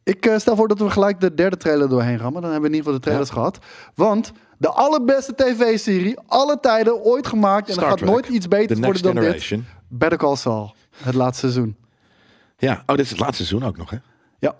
Ik 0.04 0.26
eh, 0.26 0.36
stel 0.38 0.56
voor 0.56 0.68
dat 0.68 0.78
we 0.78 0.90
gelijk 0.90 1.20
de 1.20 1.34
derde 1.34 1.56
trailer 1.56 1.88
doorheen 1.88 2.18
rammen. 2.18 2.42
Dan 2.42 2.50
hebben 2.50 2.70
we 2.70 2.76
in 2.76 2.82
ieder 2.82 2.92
geval 2.92 2.94
de 2.94 3.00
trailers 3.04 3.30
gehad. 3.30 3.58
Want 3.94 4.32
de 4.62 4.68
allerbeste 4.68 5.34
tv-serie, 5.34 6.18
alle 6.26 6.60
tijden, 6.60 7.00
ooit 7.00 7.26
gemaakt. 7.26 7.66
En 7.66 7.72
Star 7.72 7.84
er 7.84 7.90
gaat 7.90 7.98
Trek, 7.98 8.10
nooit 8.10 8.26
iets 8.28 8.48
beter 8.48 8.76
worden 8.80 9.02
dan 9.02 9.14
dit. 9.14 9.22
Generation. 9.24 9.64
Better 9.88 10.18
Call 10.18 10.36
Saul. 10.36 10.74
Het 10.96 11.14
laatste 11.14 11.50
seizoen. 11.50 11.76
Ja, 12.56 12.82
oh, 12.86 12.96
dit 12.96 13.04
is 13.04 13.10
het 13.10 13.18
laatste 13.20 13.44
seizoen 13.44 13.68
ook 13.68 13.76
nog 13.76 13.90
hè? 13.90 13.96
Ja. 14.38 14.54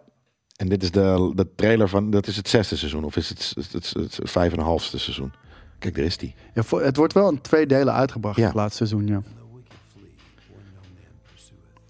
En 0.57 0.69
dit 0.69 0.83
is 0.83 0.91
de, 0.91 1.33
de 1.35 1.55
trailer 1.55 1.89
van, 1.89 2.11
dat 2.11 2.27
is 2.27 2.37
het 2.37 2.49
zesde 2.49 2.77
seizoen 2.77 3.05
of 3.05 3.17
is 3.17 3.29
het 3.29 3.53
het, 3.55 3.73
het, 3.73 3.93
het, 3.93 4.17
het 4.17 4.31
vijf 4.31 4.53
en 4.53 4.59
een 4.59 4.65
halfste 4.65 4.99
seizoen? 4.99 5.33
Kijk, 5.79 5.95
daar 5.95 6.05
is 6.05 6.17
die. 6.17 6.35
ja 6.55 6.63
voor- 6.63 6.83
het 6.83 6.97
wordt 6.97 7.13
wel 7.13 7.31
in 7.31 7.41
twee 7.41 7.67
delen 7.67 7.95
uitgebracht, 7.95 8.37
Ja. 8.37 8.45
het 8.47 8.55
laatste 8.55 8.87
seizoen, 8.87 9.07
ja. 9.07 9.23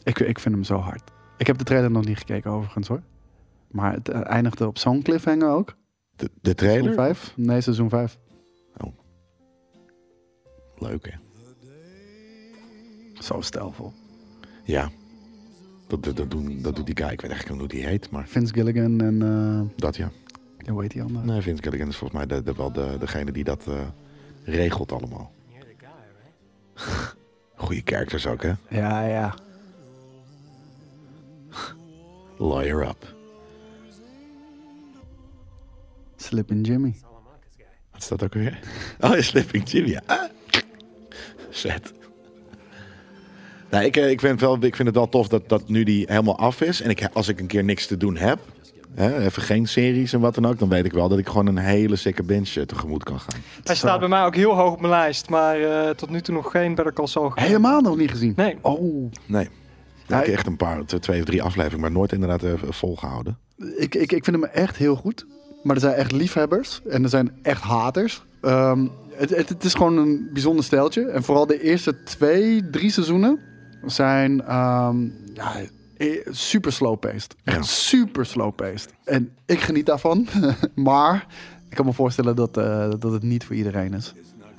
Ik, 0.03 0.19
ik 0.19 0.39
vind 0.39 0.55
hem 0.55 0.65
zo 0.65 0.77
hard. 0.77 1.11
Ik 1.39 1.47
heb 1.47 1.59
de 1.59 1.65
trailer 1.65 1.91
nog 1.91 2.05
niet 2.05 2.19
gekeken 2.19 2.51
overigens 2.51 2.89
hoor. 2.89 3.03
Maar 3.71 3.93
het 3.93 4.09
eh, 4.09 4.21
eindigde 4.31 4.67
op 4.67 4.79
zo'n 4.79 5.03
cliffhanger 5.03 5.49
ook. 5.49 5.75
De, 6.23 6.31
de 6.41 6.53
Seizoen 6.57 6.83
trailer? 6.83 6.95
5? 6.95 7.33
Nee, 7.37 7.61
seizoen 7.61 7.89
5. 7.89 8.19
Leuk 10.79 11.11
hè? 11.11 11.19
Zo 13.23 13.41
stijlvol. 13.41 13.93
Ja. 14.65 14.91
Dat, 15.87 16.03
dat, 16.03 16.17
dat, 16.17 16.31
doen, 16.31 16.63
dat 16.63 16.77
doet 16.77 16.87
die 16.87 16.97
guy. 16.97 17.13
Ik 17.13 17.21
weet 17.21 17.31
eigenlijk 17.31 17.61
niet 17.61 17.71
hoe 17.71 17.81
die 17.81 17.89
heet, 17.91 18.11
maar 18.11 18.27
Vince 18.27 18.53
Gilligan 18.55 19.01
en... 19.01 19.23
eh 19.23 19.77
dat 19.77 19.97
ja. 19.97 20.11
ja, 20.59 20.73
hoe 20.73 20.83
heet 20.83 20.91
die 20.91 21.03
andere? 21.03 21.25
Nee, 21.25 21.41
Vince 21.41 21.63
Gilligan 21.63 21.89
is 21.89 21.97
volgens 21.97 22.19
mij 22.19 22.37
de, 22.37 22.43
de, 22.43 22.55
wel 22.55 22.73
de, 22.73 22.97
degene 22.99 23.33
die 23.33 23.45
dat 23.45 23.67
eh, 23.67 23.75
regelt 24.45 24.93
allemaal. 24.93 25.33
Goeie 27.55 27.83
characters 27.85 28.27
ook, 28.27 28.43
hè? 28.43 28.53
Ja, 28.69 29.07
ja. 29.07 29.35
Lawyer 32.39 32.89
up. 32.89 33.15
Slippin' 36.23 36.61
Jimmy. 36.61 36.95
Wat 37.93 38.01
is 38.01 38.09
dat 38.09 38.23
ook 38.23 38.35
weer? 38.35 38.59
Oh, 39.01 39.17
is 39.17 39.27
Slipping 39.27 39.71
Jimmy. 39.71 39.91
ja. 39.91 40.03
Ah. 40.07 41.75
Nou, 43.71 43.85
ik, 43.85 43.97
eh, 43.97 44.11
ik, 44.11 44.21
vind 44.21 44.41
wel, 44.41 44.65
ik 44.65 44.77
vind 44.77 44.89
het 44.89 44.97
wel 44.97 45.09
tof 45.09 45.29
dat, 45.29 45.49
dat 45.49 45.69
nu 45.69 45.85
die 45.85 46.05
helemaal 46.09 46.39
af 46.39 46.61
is. 46.61 46.81
En 46.81 46.91
ik, 46.91 47.09
als 47.13 47.29
ik 47.29 47.41
een 47.41 47.47
keer 47.47 47.65
niks 47.65 47.87
te 47.87 47.97
doen 47.97 48.17
heb, 48.17 48.39
hè, 48.95 49.25
even 49.25 49.43
geen 49.43 49.67
series 49.69 50.13
en 50.13 50.21
wat 50.21 50.35
dan 50.35 50.47
ook, 50.47 50.59
dan 50.59 50.69
weet 50.69 50.85
ik 50.85 50.93
wel 50.93 51.09
dat 51.09 51.19
ik 51.19 51.27
gewoon 51.27 51.47
een 51.47 51.59
hele 51.59 51.97
sikke 51.97 52.23
binge 52.23 52.51
eh, 52.55 52.63
tegemoet 52.63 53.05
kan 53.05 53.21
gaan. 53.21 53.41
Hij 53.65 53.75
staat 53.75 54.01
bij 54.01 54.09
mij 54.09 54.25
ook 54.25 54.35
heel 54.35 54.55
hoog 54.55 54.73
op 54.73 54.81
mijn 54.81 54.93
lijst. 54.93 55.29
Maar 55.29 55.61
eh, 55.61 55.91
tot 55.91 56.11
nu 56.11 56.21
toe 56.21 56.35
nog 56.35 56.51
geen 56.51 56.75
Better 56.75 56.93
Call 56.93 57.07
Saul. 57.07 57.33
Helemaal 57.35 57.81
nog 57.81 57.97
niet 57.97 58.11
gezien. 58.11 58.33
Nee. 58.37 58.57
Oh. 58.61 59.11
Nee. 59.27 59.49
Ja, 60.07 60.21
ik 60.21 60.27
heb 60.27 60.35
echt 60.35 60.47
een 60.47 60.57
paar, 60.57 60.85
twee 60.85 61.21
of 61.21 61.27
drie 61.27 61.43
afleveringen, 61.43 61.81
maar 61.81 61.91
nooit 61.91 62.13
inderdaad 62.13 62.43
eh, 62.43 62.53
volgehouden. 62.69 63.39
Ik, 63.77 63.95
ik, 63.95 64.13
ik 64.13 64.25
vind 64.25 64.37
hem 64.37 64.45
echt 64.45 64.77
heel 64.77 64.97
goed. 64.97 65.27
Maar 65.63 65.75
er 65.75 65.81
zijn 65.83 65.95
echt 65.95 66.13
liefhebbers 66.13 66.81
en 66.89 67.03
er 67.03 67.09
zijn 67.09 67.33
echt 67.43 67.63
haters. 67.63 68.23
Ehm, 68.41 68.87
het, 69.11 69.31
het, 69.31 69.49
het 69.49 69.65
is 69.65 69.75
gewoon 69.75 69.97
een 69.97 70.29
bijzonder 70.33 70.65
steltje. 70.65 71.05
En 71.05 71.23
vooral 71.23 71.47
de 71.47 71.61
eerste 71.63 72.03
twee, 72.03 72.71
drie 72.71 72.91
seizoenen 72.91 73.39
zijn 73.85 74.41
ehm, 74.45 75.03
ja, 75.35 75.53
eh, 75.97 76.27
super 76.31 76.73
slow-paced. 76.73 77.35
Echt 77.45 77.57
Ja. 77.57 77.63
super 77.63 78.27
slow-paced. 78.27 78.93
En 79.05 79.31
ik 79.47 79.61
geniet 79.61 79.87
daarvan. 79.87 80.27
maar 80.75 81.27
ik 81.69 81.77
kan 81.77 81.87
me 81.87 81.93
voorstellen 81.93 82.37
dat, 82.37 82.57
eh, 82.57 82.91
dat 82.99 83.13
het 83.13 83.23
niet 83.23 83.45
voor 83.45 83.57
iedereen 83.57 83.95
is. 83.95 84.13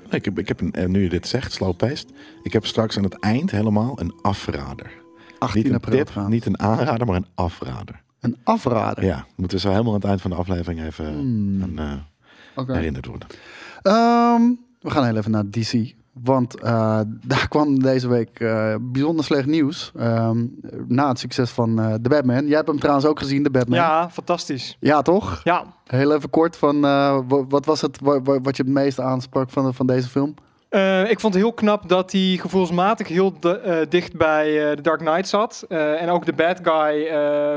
Nee, 0.10 0.20
Ik 0.20 0.26
heb, 0.26 0.40
ik 0.40 0.48
heb 0.48 0.62
een, 0.62 0.74
eh, 0.74 0.88
nu 0.88 1.02
je 1.04 1.10
dit 1.10 1.28
zegt, 1.28 1.52
slow 1.52 1.76
paced. 1.76 2.06
Ik 2.44 2.54
heb 2.54 2.66
straks 2.66 2.98
aan 2.98 3.04
het 3.04 3.20
eind 3.20 3.52
helemaal 3.52 4.00
een 4.00 4.14
afrader. 4.22 4.92
18 5.40 5.62
Niet 5.62 5.70
een 5.72 5.76
april 5.78 6.06
tip, 6.06 6.28
niet 6.28 6.46
een 6.46 6.60
aanrader, 6.60 7.08
maar 7.08 7.16
een 7.16 7.28
afrader. 7.36 8.03
Een 8.24 8.38
afrader. 8.44 9.04
Ja, 9.06 9.26
moeten 9.36 9.58
we 9.58 9.64
zo 9.64 9.70
helemaal 9.72 9.94
aan 9.94 10.00
het 10.00 10.08
eind 10.10 10.22
van 10.22 10.30
de 10.32 10.38
aflevering 10.38 10.84
even 10.84 11.06
Hmm. 11.14 11.62
aan, 11.64 11.80
eh, 11.80 11.94
Oké. 12.62 12.74
herinnerd 12.74 13.06
worden. 13.06 13.28
Ehm, 13.82 14.42
we 14.82 14.90
gaan 14.90 15.06
heel 15.06 15.16
even 15.16 15.32
naar 15.32 15.50
DC. 15.50 15.94
Want 16.14 16.60
eh, 16.60 17.00
daar 17.26 17.48
kwam 17.48 17.80
deze 17.80 18.08
week 18.08 18.40
eh, 18.40 18.76
bijzonder 18.82 19.26
slecht 19.26 19.46
nieuws. 19.48 19.92
Ehm, 19.96 20.46
na 20.88 21.08
het 21.08 21.20
succes 21.20 21.50
van 21.50 21.80
eh 21.80 21.94
The 21.94 22.10
Batman. 22.10 22.46
Jij 22.48 22.56
hebt 22.56 22.68
hem 22.68 22.80
trouwens 22.80 23.06
ook 23.06 23.20
gezien, 23.20 23.44
The 23.44 23.50
Batman. 23.50 23.78
Ja, 23.80 24.10
fantastisch. 24.10 24.78
Ja, 24.80 25.02
toch? 25.02 25.42
Ja, 25.44 25.66
Heel 25.88 26.14
even 26.16 26.30
kort 26.30 26.58
van 26.58 26.76
eh, 26.76 27.20
wa- 27.28 27.46
wat 27.48 27.66
was 27.66 27.82
het 27.82 28.00
wa- 28.02 28.22
wa- 28.22 28.42
wat 28.42 28.58
je 28.58 28.64
het 28.64 28.72
meest 28.72 29.00
aansprak 29.00 29.50
van, 29.50 29.74
van 29.74 29.88
deze 29.88 30.08
film? 30.10 30.34
Eh, 30.74 31.10
ik 31.10 31.20
vond 31.20 31.34
het 31.34 31.44
heel 31.44 31.54
knap 31.54 31.90
dat 31.90 32.12
hij 32.12 32.38
gevoelsmatig 32.42 33.08
heel 33.08 33.34
de- 33.40 33.60
eh, 33.60 33.78
dicht 33.90 34.18
bij 34.18 34.70
eh 34.70 34.76
The 34.76 34.82
Dark 34.82 35.00
Knight 35.00 35.28
zat. 35.28 35.66
En 35.70 36.10
ook 36.10 36.26
de 36.26 36.34
bad 36.34 36.60
guy 36.64 37.12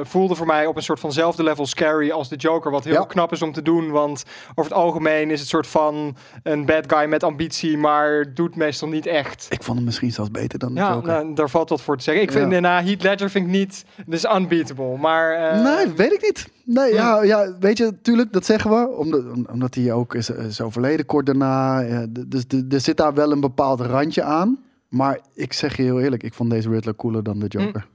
voelde 0.05 0.35
voor 0.35 0.47
mij 0.47 0.67
op 0.67 0.77
een 0.77 0.83
soort 0.83 1.01
vanzelfde 1.01 1.43
level 1.43 1.67
scary 1.67 2.11
als 2.11 2.29
de 2.29 2.37
Joker. 2.37 2.71
Wat 2.71 2.85
heel 2.85 2.93
Ja. 2.93 3.05
knap 3.05 3.33
is 3.33 3.43
om 3.43 3.53
te 3.53 3.63
doen. 3.63 3.91
Want 3.91 4.25
over 4.55 4.71
het 4.71 4.81
algemeen 4.81 5.31
is 5.31 5.41
het 5.41 5.49
soort 5.49 5.67
van 5.67 6.17
een 6.43 6.65
bad 6.67 6.85
guy 6.93 7.09
met 7.09 7.23
ambitie, 7.23 7.79
maar 7.79 8.35
doet 8.35 8.57
meestal 8.57 8.89
niet 8.89 9.07
echt. 9.07 9.47
Ik 9.49 9.63
vond 9.63 9.77
hem 9.77 9.87
misschien 9.87 10.13
zelfs 10.13 10.31
beter 10.31 10.59
dan 10.59 10.75
de 10.75 10.81
Ja, 10.81 10.93
Joker. 10.93 11.09
nou, 11.09 11.35
daar 11.35 11.51
valt 11.51 11.69
wat 11.69 11.83
voor 11.83 11.97
te 11.97 12.03
zeggen. 12.03 12.23
Ik 12.23 12.33
vind, 12.33 12.53
Ja. 12.53 12.61
na 12.61 12.83
Heath 12.83 13.03
Ledger 13.03 13.31
vind 13.31 13.47
ik 13.47 13.53
niet, 13.53 13.85
dus 14.07 14.25
unbeatable. 14.25 14.97
Maar 14.99 15.57
Nee, 15.63 15.93
weet 15.93 16.13
ik 16.13 16.23
niet. 16.23 16.55
Nee, 16.69 16.93
ja, 16.93 17.23
ja, 17.23 17.57
weet 17.61 17.79
je, 17.79 17.93
tuurlijk, 18.03 18.33
dat 18.33 18.45
zeggen 18.47 18.71
we. 18.71 18.89
Omdat, 18.97 19.23
om- 19.35 19.47
omdat 19.53 19.75
hij 19.75 19.93
ook 19.93 20.15
is, 20.15 20.31
is 20.31 20.61
overleden 20.61 21.07
kort 21.07 21.27
daarna. 21.27 21.81
Ja, 21.81 22.07
dus 22.27 22.45
er 22.71 22.81
zit 22.81 22.97
daar 22.97 23.15
wel 23.15 23.33
een 23.33 23.41
bepaald 23.41 23.81
randje 23.81 24.23
aan. 24.23 24.59
Maar 24.89 25.19
ik 25.35 25.53
zeg 25.53 25.77
je 25.77 25.83
heel 25.83 26.01
eerlijk, 26.01 26.23
ik 26.23 26.35
vond 26.35 26.51
deze 26.51 26.69
Riddler 26.69 26.97
cooler 26.97 27.23
dan 27.23 27.39
de 27.39 27.47
Joker. 27.47 27.87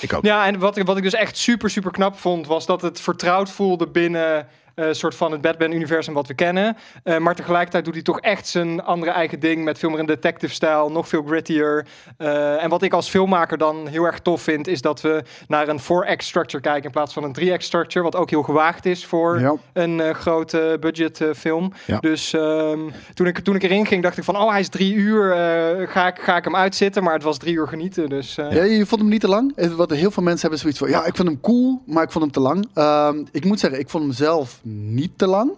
Ik 0.00 0.12
ook. 0.12 0.24
Ja, 0.24 0.46
en 0.46 0.58
wat 0.58 0.76
ik, 0.76 0.86
wat 0.86 0.96
ik 0.96 1.02
dus 1.02 1.14
echt 1.14 1.36
super, 1.36 1.70
super 1.70 1.90
knap 1.90 2.18
vond, 2.18 2.46
was 2.46 2.66
dat 2.66 2.82
het 2.82 3.00
vertrouwd 3.00 3.50
voelde 3.50 3.86
binnen 3.88 4.46
soort 4.90 5.14
van 5.14 5.32
het 5.32 5.40
Batman-universum 5.40 6.14
wat 6.14 6.26
we 6.26 6.34
kennen. 6.34 6.76
Eh, 7.02 7.18
maar 7.18 7.34
tegelijkertijd 7.34 7.84
doet 7.84 7.94
hij 7.94 8.02
toch 8.02 8.20
echt 8.20 8.46
zijn 8.48 8.82
andere 8.82 9.10
eigen 9.12 9.40
ding 9.40 9.64
met 9.64 9.78
veel 9.78 9.90
meer 9.90 9.98
een 9.98 10.06
detective-stijl, 10.06 10.90
nog 10.90 11.08
veel 11.08 11.22
grittier. 11.22 11.86
Eh, 12.16 12.62
en 12.62 12.68
wat 12.70 12.82
ik 12.82 12.92
als 12.92 13.08
filmmaker 13.08 13.58
dan 13.58 13.86
heel 13.86 14.04
erg 14.04 14.18
tof 14.18 14.42
vind, 14.42 14.66
is 14.66 14.80
dat 14.80 15.00
we 15.00 15.22
naar 15.48 15.68
een 15.68 15.80
4x 15.80 16.26
structure 16.26 16.62
kijken 16.62 16.84
in 16.84 16.90
plaats 16.90 17.12
van 17.12 17.24
een 17.24 17.32
3x 17.40 17.56
structure, 17.66 18.04
wat 18.04 18.16
ook 18.16 18.30
heel 18.30 18.42
gewaagd 18.42 18.86
is 18.86 19.06
voor 19.06 19.40
Ja. 19.40 19.54
een 19.72 20.00
eh, 20.00 20.14
grote 20.14 20.76
budget 20.80 21.20
eh, 21.20 21.28
film. 21.36 21.72
Ja. 21.86 21.98
Dus 21.98 22.32
ehm, 22.32 22.78
toen, 23.14 23.26
ik, 23.26 23.38
toen 23.38 23.54
ik 23.54 23.62
erin 23.62 23.86
ging, 23.86 24.02
dacht 24.02 24.18
ik 24.18 24.24
van, 24.24 24.36
oh, 24.36 24.50
hij 24.50 24.60
is 24.60 24.68
drie 24.68 24.94
uur, 24.94 25.32
eh, 25.32 25.88
ga, 25.88 26.06
ik, 26.06 26.18
ga 26.18 26.36
ik 26.36 26.44
hem 26.44 26.56
uitzitten? 26.56 27.02
Maar 27.02 27.14
het 27.14 27.22
was 27.22 27.38
drie 27.38 27.54
uur 27.54 27.68
genieten, 27.68 28.08
dus... 28.08 28.38
eh, 28.38 28.52
Ja, 28.52 28.62
je 28.62 28.86
vond 28.86 29.00
hem 29.00 29.10
niet 29.10 29.20
te 29.20 29.28
lang. 29.28 29.52
Eh, 29.56 29.68
Wat 29.70 29.90
heel 29.90 30.10
veel 30.10 30.22
mensen 30.22 30.40
hebben 30.40 30.58
zoiets 30.58 30.78
van, 30.78 30.88
ja, 30.88 31.04
ik 31.06 31.16
vond 31.16 31.28
hem 31.28 31.40
cool, 31.40 31.82
maar 31.86 32.02
ik 32.02 32.10
vond 32.10 32.24
hem 32.24 32.32
te 32.32 32.40
lang. 32.40 32.68
Ehm, 32.74 33.24
ik 33.32 33.44
moet 33.44 33.60
zeggen, 33.60 33.80
ik 33.80 33.88
vond 33.88 34.04
hem 34.04 34.12
zelf 34.12 34.60
niet 34.70 35.12
te 35.16 35.26
lang. 35.26 35.50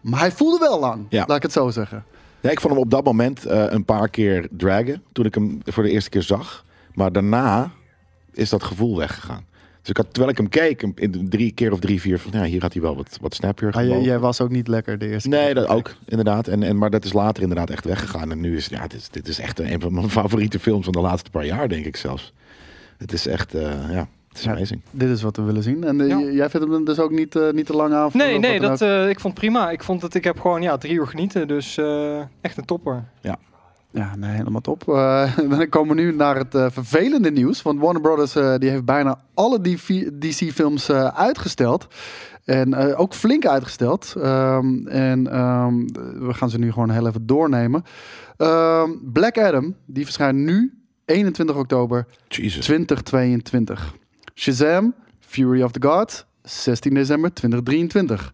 Maar 0.00 0.20
hij 0.20 0.32
voelde 0.32 0.58
wel 0.58 0.80
lang, 0.80 1.06
Ja. 1.08 1.24
laat 1.26 1.36
ik 1.36 1.42
het 1.42 1.52
zo 1.52 1.70
zeggen. 1.70 2.04
Ja, 2.40 2.50
ik 2.50 2.60
vond 2.60 2.72
hem 2.74 2.82
op 2.82 2.90
dat 2.90 3.04
moment 3.04 3.46
eh, 3.46 3.64
een 3.68 3.84
paar 3.84 4.08
keer 4.08 4.48
dragen. 4.50 5.02
Toen 5.12 5.24
ik 5.24 5.34
hem 5.34 5.60
voor 5.64 5.82
de 5.82 5.90
eerste 5.90 6.10
keer 6.10 6.22
zag. 6.22 6.64
Maar 6.94 7.12
daarna 7.12 7.70
is 8.32 8.48
dat 8.50 8.62
gevoel 8.62 8.96
weggegaan. 8.96 9.44
Dus 9.80 9.88
ik 9.90 9.96
had, 9.96 10.06
terwijl 10.08 10.30
ik 10.30 10.36
hem 10.36 10.48
keek, 10.48 10.82
in 10.94 11.28
drie 11.28 11.52
keer 11.52 11.72
of 11.72 11.78
drie, 11.80 12.00
vier 12.00 12.18
van 12.18 12.32
ja, 12.32 12.44
hier 12.44 12.60
had 12.62 12.72
hij 12.72 12.82
wel 12.82 12.96
wat, 12.96 13.18
wat 13.20 13.34
snappier 13.34 13.72
jij, 13.72 13.82
gewogen. 13.84 14.04
jij 14.04 14.18
was 14.18 14.40
ook 14.40 14.50
niet 14.50 14.68
lekker 14.68 14.98
de 14.98 15.08
eerste 15.08 15.28
Nee, 15.28 15.44
keer. 15.44 15.54
dat 15.54 15.66
ook, 15.68 15.94
inderdaad. 16.06 16.48
En, 16.48 16.62
en, 16.62 16.78
maar 16.78 16.90
dat 16.90 17.04
is 17.04 17.12
later 17.12 17.42
inderdaad 17.42 17.70
echt 17.70 17.84
weggegaan. 17.84 18.30
En 18.30 18.40
nu 18.40 18.56
is, 18.56 18.66
ja, 18.66 18.82
dit 18.86 18.94
is, 19.00 19.08
dit 19.08 19.28
is 19.28 19.38
echt 19.38 19.58
een 19.58 19.80
van 19.80 19.94
mijn 19.94 20.10
favoriete 20.20 20.58
films 20.58 20.84
van 20.84 20.92
de 20.92 21.00
laatste 21.00 21.30
paar 21.30 21.46
jaar, 21.46 21.68
denk 21.68 21.84
ik 21.84 21.96
zelfs. 21.96 22.32
Het 22.98 23.12
is 23.12 23.26
echt, 23.26 23.54
eh, 23.54 23.90
ja, 23.90 24.08
het 24.30 24.38
is 24.38 24.44
Ja. 24.44 24.50
amazing. 24.50 24.80
Dit 24.90 25.08
is 25.08 25.22
wat 25.22 25.36
we 25.36 25.42
willen 25.42 25.62
zien. 25.62 25.84
En 25.84 26.00
eh, 26.00 26.08
Ja. 26.08 26.18
jij 26.20 26.50
vindt 26.50 26.68
hem 26.72 26.84
dus 26.84 26.98
ook 26.98 27.10
niet, 27.10 27.36
eh, 27.36 27.50
niet 27.50 27.66
te 27.66 27.76
lang 27.76 27.92
aan? 27.94 28.10
Nee, 28.12 28.38
nee, 28.38 28.60
dat, 28.60 28.80
eh, 28.80 29.08
ik 29.08 29.20
vond 29.20 29.32
het 29.34 29.42
prima. 29.44 29.70
Ik 29.70 29.82
vond 29.82 30.00
dat 30.00 30.14
ik 30.14 30.24
heb 30.24 30.40
gewoon 30.40 30.62
ja, 30.62 30.76
drie 30.78 30.94
uur 30.94 31.06
genieten. 31.06 31.48
Dus 31.48 31.76
eh, 31.76 32.18
echt 32.40 32.56
een 32.56 32.64
topper. 32.64 33.04
Ja, 33.92 34.16
nee, 34.16 34.30
helemaal 34.30 34.60
top. 34.60 34.88
Eh, 34.88 35.36
dan 35.58 35.68
komen 35.68 35.96
we 35.96 36.02
nu 36.02 36.14
naar 36.14 36.36
het 36.36 36.54
eh, 36.54 36.66
vervelende 36.70 37.30
nieuws. 37.30 37.62
Want 37.62 37.80
Warner 37.80 38.02
Brothers 38.02 38.36
eh, 38.36 38.54
die 38.58 38.70
heeft 38.70 38.84
bijna 38.84 39.18
alle 39.34 39.60
DC-films 40.18 40.88
eh, 40.88 41.04
uitgesteld. 41.06 41.86
En 42.44 42.74
eh, 42.74 43.00
ook 43.00 43.14
flink 43.14 43.46
uitgesteld. 43.46 44.14
Ehm, 44.22 44.86
en 44.86 45.30
ehm, 45.32 45.76
we 46.26 46.34
gaan 46.34 46.50
ze 46.50 46.58
nu 46.58 46.72
gewoon 46.72 46.90
heel 46.90 47.06
even 47.06 47.26
doornemen. 47.26 47.82
Ehm, 48.36 48.90
Black 49.12 49.38
Adam, 49.38 49.74
die 49.86 50.04
verschijnt 50.04 50.38
nu 50.38 50.78
21 51.04 51.56
oktober 51.56 52.06
Jesus. 52.28 52.64
2022. 52.64 53.94
Shazam, 54.40 54.94
Fury 55.20 55.62
of 55.62 55.72
the 55.72 55.82
Gods, 55.88 56.24
16 56.42 56.94
december 56.94 57.32
2023. 57.32 58.32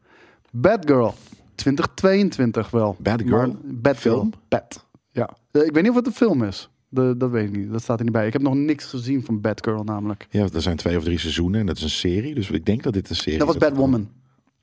Batgirl, 0.51 1.15
2022 1.55 2.71
wel. 2.71 2.97
Batgirl? 2.99 3.57
Batgirl. 3.65 4.15
Film? 4.15 4.33
Bat. 4.49 4.85
Ja. 5.11 5.31
Eh, 5.51 5.63
Ik 5.63 5.73
weet 5.73 5.83
niet 5.83 5.91
of 5.91 5.97
het 5.97 6.07
een 6.07 6.13
film 6.13 6.43
is. 6.45 6.69
De, 6.89 7.15
dat 7.17 7.31
weet 7.31 7.49
ik 7.49 7.57
niet. 7.57 7.73
Dat 7.73 7.83
staat 7.83 7.99
er 7.99 8.05
niet 8.05 8.13
bij. 8.13 8.27
Ik 8.27 8.33
heb 8.33 8.43
nog 8.43 8.55
niks 8.55 8.85
gezien 8.85 9.25
van 9.25 9.41
Batgirl 9.41 9.85
namelijk. 9.85 10.27
Ja, 10.31 10.47
er 10.55 10.63
zijn 10.63 10.77
twee 10.77 10.97
of 10.97 11.05
drie 11.05 11.19
seizoenen 11.19 11.61
en 11.61 11.67
dat 11.67 11.77
is 11.77 11.83
een 11.83 11.91
serie. 11.91 12.35
Dus 12.35 12.51
ik 12.51 12.65
denk 12.67 12.83
dat 12.83 12.93
dit 12.93 13.11
een 13.11 13.17
serie 13.17 13.39
Dat 13.39 13.47
was 13.47 13.57
is. 13.57 13.63
Batwoman. 13.63 14.11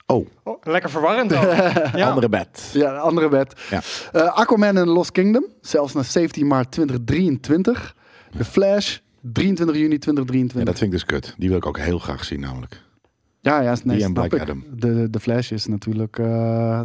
Oh, 0.05 0.27
Oh, 0.43 0.61
lekker 0.63 0.89
verwarrend 0.89 1.29
dan. 1.29 1.41
ja. 1.99 2.09
andere 2.09 2.29
Bat. 2.29 2.69
Ja, 2.73 2.91
de 2.93 2.99
andere 2.99 3.29
Bat. 3.29 3.59
Ja. 3.69 3.81
Eh, 4.11 4.33
Aquaman 4.37 4.77
en 4.77 4.87
Lost 4.87 5.11
Kingdom. 5.11 5.45
Zelfs 5.61 5.93
naar 5.93 6.03
17 6.05 6.47
maart 6.47 6.71
2023. 6.71 7.95
The 8.37 8.45
Flash, 8.45 8.97
23 9.31 9.75
juni 9.75 9.93
Ja, 9.93 9.99
2023. 9.99 10.63
dat 10.63 10.77
vind 10.79 10.93
ik 10.93 10.97
dus 10.99 11.05
kut. 11.05 11.35
Die 11.37 11.49
wil 11.49 11.57
ik 11.57 11.65
ook 11.65 11.77
heel 11.79 11.99
graag 11.99 12.23
zien 12.23 12.39
namelijk. 12.39 12.81
Ja, 13.39 13.61
ja, 13.61 13.69
nee, 13.71 13.81
Die 13.83 13.91
en 13.93 13.99
snap 13.99 14.13
Black 14.13 14.33
ik. 14.33 14.41
Adam. 14.41 14.63
De, 14.75 15.09
de 15.09 15.19
Flash 15.19 15.51
is 15.51 15.65
natuurlijk... 15.67 16.19
eh, 16.19 16.25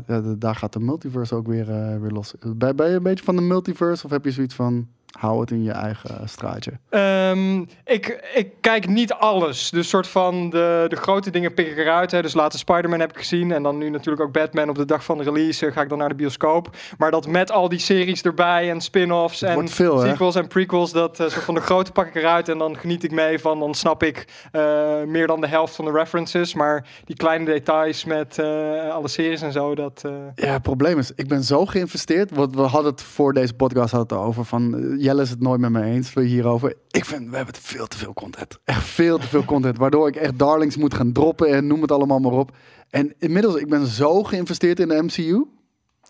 ja, 0.07 0.21
de- 0.21 0.39
daar 0.39 0.55
gaat 0.55 0.73
de 0.73 0.81
multiverse 0.81 1.35
ook 1.35 1.47
weer, 1.47 1.71
eh, 1.71 2.01
weer 2.01 2.11
los. 2.11 2.35
Ben, 2.57 2.77
ben 2.77 2.89
je 2.91 2.97
een 2.97 3.03
beetje 3.03 3.25
van 3.25 3.37
de 3.37 3.43
multiverse? 3.43 4.05
Of 4.05 4.11
heb 4.11 4.25
je 4.25 4.31
zoiets 4.31 4.55
van... 4.55 4.89
Hou 5.19 5.41
het 5.41 5.51
in 5.51 5.63
je 5.63 5.71
eigen 5.71 6.29
straatje. 6.29 6.73
Ehm, 6.91 7.61
ik, 7.85 8.31
ik 8.35 8.49
kijk 8.61 8.89
niet 8.89 9.13
alles. 9.13 9.71
Dus 9.71 9.89
soort 9.89 10.07
van 10.07 10.51
de, 10.51 10.85
de 10.89 10.97
grote 10.97 11.31
dingen 11.31 11.55
pik 11.55 11.67
ik 11.67 11.79
eruit. 11.79 12.11
Hè. 12.11 12.23
Dus 12.23 12.35
laatste 12.35 12.59
Spider-Man 12.59 13.01
heb 13.01 13.11
ik 13.11 13.19
gezien. 13.19 13.53
En 13.53 13.63
dan 13.63 13.79
nu 13.79 13.91
natuurlijk 13.91 14.23
ook 14.23 14.33
Batman 14.33 14.69
op 14.69 14.77
de 14.77 14.85
dag 14.85 15.05
van 15.05 15.19
de 15.19 15.25
release. 15.25 15.67
eh, 15.67 15.73
ga 15.73 15.83
ik 15.83 15.89
dan 15.89 15.99
naar 15.99 16.09
de 16.09 16.15
bioscoop. 16.15 16.71
Maar 16.99 17.11
dat 17.11 17.27
met 17.27 17.51
al 17.51 17.69
die 17.69 17.79
series 17.79 18.23
erbij 18.23 18.71
en 18.71 18.81
spin-offs 18.81 19.43
en 19.43 19.59
hè? 19.59 19.67
sequels 20.09 20.35
en 20.35 20.49
prequels. 20.49 20.93
Dat 20.93 21.21
eh, 21.21 21.29
soort 21.29 21.45
van 21.45 21.55
de 21.55 21.61
grote 21.61 21.93
pak 21.93 22.07
ik 22.07 22.15
eruit. 22.15 22.49
En 22.49 22.59
dan 22.59 22.77
geniet 22.77 23.05
ik 23.05 23.11
mee 23.11 23.39
van. 23.39 23.59
Dan 23.59 23.75
snap 23.75 24.03
ik 24.03 24.25
eh, 24.53 25.03
meer 25.07 25.27
dan 25.27 25.41
de 25.41 25.49
helft 25.49 25.75
van 25.75 25.85
de 25.85 25.91
references. 25.93 26.55
Maar 26.55 26.87
die 27.05 27.17
kleine 27.17 27.45
details 27.45 28.05
met 28.05 28.39
eh, 28.39 28.47
alle 28.91 29.09
series 29.09 29.43
en 29.43 29.53
zo. 29.53 29.75
Dat, 29.75 30.03
eh, 30.07 30.13
Ja, 30.35 30.53
het 30.53 30.63
probleem 30.63 30.99
is, 30.99 31.13
ik 31.15 31.29
ben 31.29 31.43
zo 31.45 31.67
geïnvesteerd. 31.67 32.31
Want 32.31 32.55
we 32.55 32.61
hadden 32.63 32.91
het 32.91 33.03
voor 33.03 33.33
deze 33.33 33.55
podcast 33.55 33.93
hadden 33.93 34.19
het 34.19 34.27
over 34.27 34.45
van... 34.45 34.97
Jelle 34.99 35.23
is 35.23 35.31
het 35.31 35.41
nooit 35.41 35.61
met 35.61 35.71
me 35.71 35.83
eens 35.83 36.15
hierover. 36.15 36.75
Ik 36.91 37.05
vind, 37.05 37.31
we 37.31 37.37
hebben 37.37 37.55
veel 37.55 37.87
te 37.87 37.99
veel 37.99 38.13
content. 38.15 38.59
Echt 38.65 38.85
veel 38.85 39.19
te 39.19 39.27
veel 39.27 39.45
content. 39.45 39.79
Waardoor 39.79 40.09
ik 40.09 40.17
echt 40.17 40.39
darlings 40.39 40.77
moet 40.77 40.95
gaan 40.95 41.13
droppen 41.13 41.49
en 41.55 41.67
noem 41.67 41.83
het 41.83 41.93
allemaal 41.93 42.19
maar 42.19 42.33
op. 42.33 42.57
En 42.91 43.15
inmiddels, 43.19 43.55
ik 43.55 43.69
ben 43.69 43.87
zo 43.87 44.23
geïnvesteerd 44.25 44.81
in 44.81 44.89
de 44.89 45.03
MCU. 45.03 45.45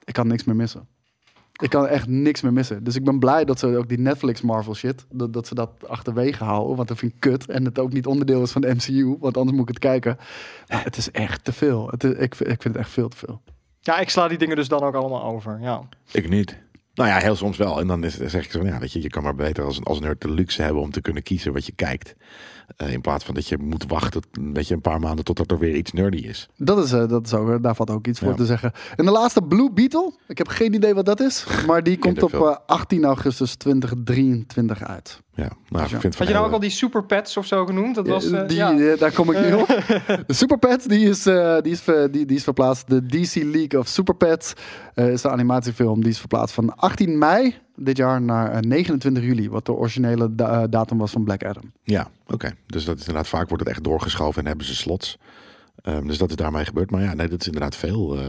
Ik 0.05 0.15
kan 0.15 0.27
niks 0.27 0.45
meer 0.45 0.57
missen. 0.57 0.87
Ik 1.63 1.71
kan 1.71 1.87
echt 1.87 2.07
niks 2.07 2.41
meer 2.41 2.53
missen. 2.53 2.85
Dus 2.85 2.95
ik 2.97 3.05
ben 3.05 3.19
blij 3.19 3.45
dat 3.45 3.59
ze 3.59 3.77
ook 3.77 3.89
die 3.89 3.99
Netflix 3.99 4.41
Marvel 4.41 4.75
shit, 4.75 5.05
dat, 5.13 5.33
dat 5.33 5.47
ze 5.47 5.55
dat 5.55 5.71
achterwege 5.87 6.45
houden. 6.45 6.77
Want 6.77 6.89
dat 6.89 6.99
vind 6.99 7.13
ik 7.13 7.21
kut. 7.21 7.47
En 7.51 7.65
het 7.65 7.79
ook 7.79 7.93
niet 7.93 8.07
onderdeel 8.07 8.43
is 8.43 8.51
van 8.53 8.61
de 8.61 8.75
MCU. 8.75 9.17
Want 9.21 9.37
anders 9.37 9.57
moet 9.57 9.69
ik 9.69 9.75
het 9.75 9.79
kijken. 9.85 10.17
Maar 10.69 10.85
het 10.85 10.97
is 10.97 11.11
echt 11.11 11.45
te 11.45 11.53
veel. 11.53 11.89
Het 11.91 12.05
is, 12.05 12.11
ik, 12.11 12.35
vind- 12.35 12.51
ik 12.51 12.63
vind 12.63 12.75
het 12.75 12.83
echt 12.85 12.93
veel 12.93 13.09
te 13.09 13.17
veel. 13.17 13.41
ja, 13.81 13.99
ik 13.99 14.11
sla 14.11 14.29
die 14.29 14.39
dingen 14.39 14.57
dus 14.57 14.69
dan 14.69 14.83
ook 14.83 14.95
allemaal 14.95 15.25
over. 15.25 15.59
Ja. 15.61 15.83
Ik 16.13 16.29
niet. 16.29 16.57
Nou 16.99 17.11
ja, 17.11 17.17
heel 17.19 17.37
soms 17.37 17.57
wel. 17.57 17.81
En 17.81 17.87
dan 17.87 18.05
is, 18.05 18.17
zeg 18.19 18.45
ik 18.45 18.51
zo, 18.51 18.65
ja, 18.65 18.79
weet 18.79 18.93
je, 18.93 19.03
je 19.03 19.09
kan 19.09 19.23
maar 19.23 19.35
beter 19.35 19.65
als, 19.65 19.85
als 19.85 20.01
nerd 20.01 20.21
de 20.21 20.31
luxe 20.31 20.63
hebben 20.63 20.83
om 20.83 20.91
te 20.91 21.01
kunnen 21.01 21.23
kiezen 21.23 21.53
wat 21.53 21.67
je 21.67 21.73
kijkt. 21.73 22.15
Eh, 22.77 22.93
in 22.93 23.01
plaats 23.01 23.25
van 23.25 23.35
dat 23.35 23.47
je 23.49 23.59
moet 23.59 23.85
wachten, 23.87 24.23
weet 24.53 24.69
je, 24.69 24.75
een 24.75 24.81
paar 24.81 25.01
maanden 25.01 25.25
totdat 25.25 25.51
er 25.51 25.59
weer 25.59 25.75
iets 25.75 25.93
nerdy 25.93 26.17
is. 26.17 26.49
Dat 26.57 26.85
is, 26.85 26.93
eh, 26.93 27.09
dat 27.09 27.27
is 27.27 27.35
ook, 27.35 27.63
daar 27.63 27.75
valt 27.75 27.91
ook 27.91 28.07
iets 28.07 28.19
voor 28.21 28.35
te 28.35 28.47
zeggen. 28.47 28.73
En 28.97 29.05
de 29.05 29.11
laatste 29.11 29.43
Blue 29.43 29.71
Beetle. 29.73 30.13
Ik 30.29 30.39
heb 30.39 30.49
geen 30.49 30.75
idee 30.75 30.95
wat 30.95 31.07
dat 31.07 31.21
is. 31.21 31.47
Maar 31.67 31.83
die 31.83 31.99
komt 31.99 32.23
op 32.23 32.31
wel. 32.31 32.51
eh, 32.51 32.57
18 32.67 33.05
augustus 33.05 33.55
2023 33.55 34.83
uit. 34.85 35.21
Ja, 35.39 35.49
nou, 35.69 35.85
ik 35.85 35.91
Ja. 35.91 36.01
vind 36.01 36.03
het 36.03 36.19
Had 36.19 36.27
je 36.29 36.35
nou 36.35 36.47
ook 36.47 36.53
al 36.53 36.59
die 36.61 36.71
super 36.71 37.05
pets 37.05 37.37
of 37.37 37.47
zo 37.47 37.67
genoemd? 37.67 37.95
Dat 37.95 38.07
was, 38.09 38.31
Eh, 38.31 38.49
die, 38.49 38.57
ja. 38.57 38.79
eh, 38.79 38.99
daar 38.99 39.13
kom 39.13 39.31
ik 39.33 39.41
nu 39.47 39.53
op. 39.53 39.67
De 40.27 40.33
Super 40.33 40.59
Pets, 40.59 40.85
die 40.87 41.09
is, 41.09 41.27
eh, 41.27 41.57
die, 41.63 41.73
is, 41.73 41.81
ver- 41.81 42.11
die, 42.11 42.27
die 42.27 42.37
is 42.37 42.43
verplaatst. 42.43 42.89
De 42.89 43.07
DC 43.07 43.35
League 43.35 43.79
of 43.81 43.87
Super 43.89 44.15
Pets 44.15 44.53
eh, 44.95 45.09
is 45.13 45.23
de 45.23 45.31
animatiefilm. 45.31 46.01
Die 46.01 46.11
is 46.11 46.19
verplaatst 46.19 46.55
van 46.55 46.77
18 46.77 47.19
mei 47.19 47.55
dit 47.77 47.97
jaar 47.97 48.23
naar 48.23 48.51
eh, 48.51 48.61
29 48.61 49.23
juli. 49.23 49.51
Wat 49.51 49.67
de 49.67 49.73
originele 49.73 50.35
da- 50.35 50.67
datum 50.67 50.99
was 50.99 51.11
van 51.11 51.25
Black 51.25 51.45
Adam. 51.45 51.73
Ja, 51.83 52.09
oké. 52.27 52.53
Dus 52.67 52.85
dat 52.85 52.95
is 52.95 53.01
inderdaad 53.07 53.29
vaak 53.29 53.49
wordt 53.49 53.65
het 53.65 53.73
echt 53.73 53.85
doorgeschoven 53.85 54.43
en 54.43 54.49
hebben 54.49 54.67
ze 54.67 54.75
slots. 54.75 55.19
Ehm, 55.83 56.07
dus 56.07 56.19
dat 56.19 56.31
is 56.31 56.37
daarmee 56.37 56.65
gebeurd. 56.65 56.91
Maar 56.91 57.03
ja, 57.03 57.15
nee, 57.15 57.29
dat 57.29 57.41
is 57.41 57.47
inderdaad 57.47 57.77
veel 57.77 58.17
eh, 58.19 58.23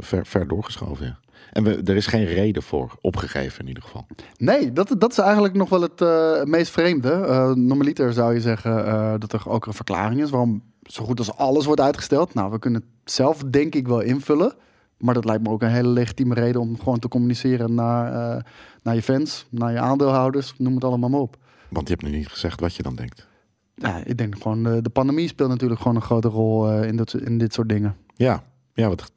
ver, 0.00 0.26
ver 0.26 0.48
doorgeschoven. 0.48 1.06
Ja. 1.06 1.18
En 1.52 1.64
we, 1.64 1.82
er 1.84 1.96
is 1.96 2.06
geen 2.06 2.24
reden 2.24 2.62
voor 2.62 2.96
opgegeven 3.00 3.60
in 3.60 3.68
ieder 3.68 3.82
geval. 3.82 4.06
Nee, 4.36 4.72
dat, 4.72 4.94
dat 4.98 5.10
is 5.10 5.18
eigenlijk 5.18 5.54
nog 5.54 5.68
wel 5.68 5.82
het 5.82 6.00
eh, 6.00 6.42
meest 6.42 6.70
vreemde. 6.70 7.10
Eh 7.10 7.52
normaliter 7.52 8.12
zou 8.12 8.34
je 8.34 8.40
zeggen 8.40 8.86
eh, 8.86 9.14
dat 9.18 9.32
er 9.32 9.48
ook 9.48 9.66
een 9.66 9.72
verklaring 9.72 10.22
is 10.22 10.30
waarom 10.30 10.62
zo 10.82 11.04
goed 11.04 11.18
als 11.18 11.36
alles 11.36 11.64
wordt 11.64 11.80
uitgesteld. 11.80 12.34
Nou, 12.34 12.50
we 12.50 12.58
kunnen 12.58 12.80
het 12.80 13.12
zelf 13.12 13.42
denk 13.50 13.74
ik 13.74 13.88
wel 13.88 14.00
invullen. 14.00 14.54
Maar 14.98 15.14
dat 15.14 15.24
lijkt 15.24 15.42
me 15.42 15.50
ook 15.50 15.62
een 15.62 15.68
hele 15.68 15.88
legitieme 15.88 16.34
reden 16.34 16.60
om 16.60 16.78
gewoon 16.78 16.98
te 16.98 17.08
communiceren 17.08 17.74
naar, 17.74 18.44
naar 18.82 18.94
je 18.94 19.02
fans, 19.02 19.46
naar 19.50 19.72
je 19.72 19.78
aandeelhouders, 19.78 20.54
noem 20.58 20.74
het 20.74 20.84
allemaal 20.84 21.08
maar 21.08 21.20
op. 21.20 21.36
Want 21.68 21.88
je 21.88 21.94
hebt 21.94 22.06
nu 22.06 22.16
niet 22.16 22.28
gezegd 22.28 22.60
wat 22.60 22.74
je 22.74 22.82
dan 22.82 22.94
denkt. 22.94 23.28
Ja, 23.74 24.00
ik 24.04 24.18
denk 24.18 24.34
gewoon, 24.42 24.62
de, 24.62 24.82
de 24.82 24.90
pandemie 24.90 25.28
speelt 25.28 25.48
natuurlijk 25.48 25.80
gewoon 25.80 25.96
een 25.96 26.02
grote 26.02 26.28
rol 26.28 26.82
in, 26.82 26.96
dit, 26.96 27.14
in 27.14 27.38
dit 27.38 27.54
soort 27.54 27.68
dingen. 27.68 27.96
Ja, 28.14 28.42
ja 28.72 28.88
wat, 28.88 29.12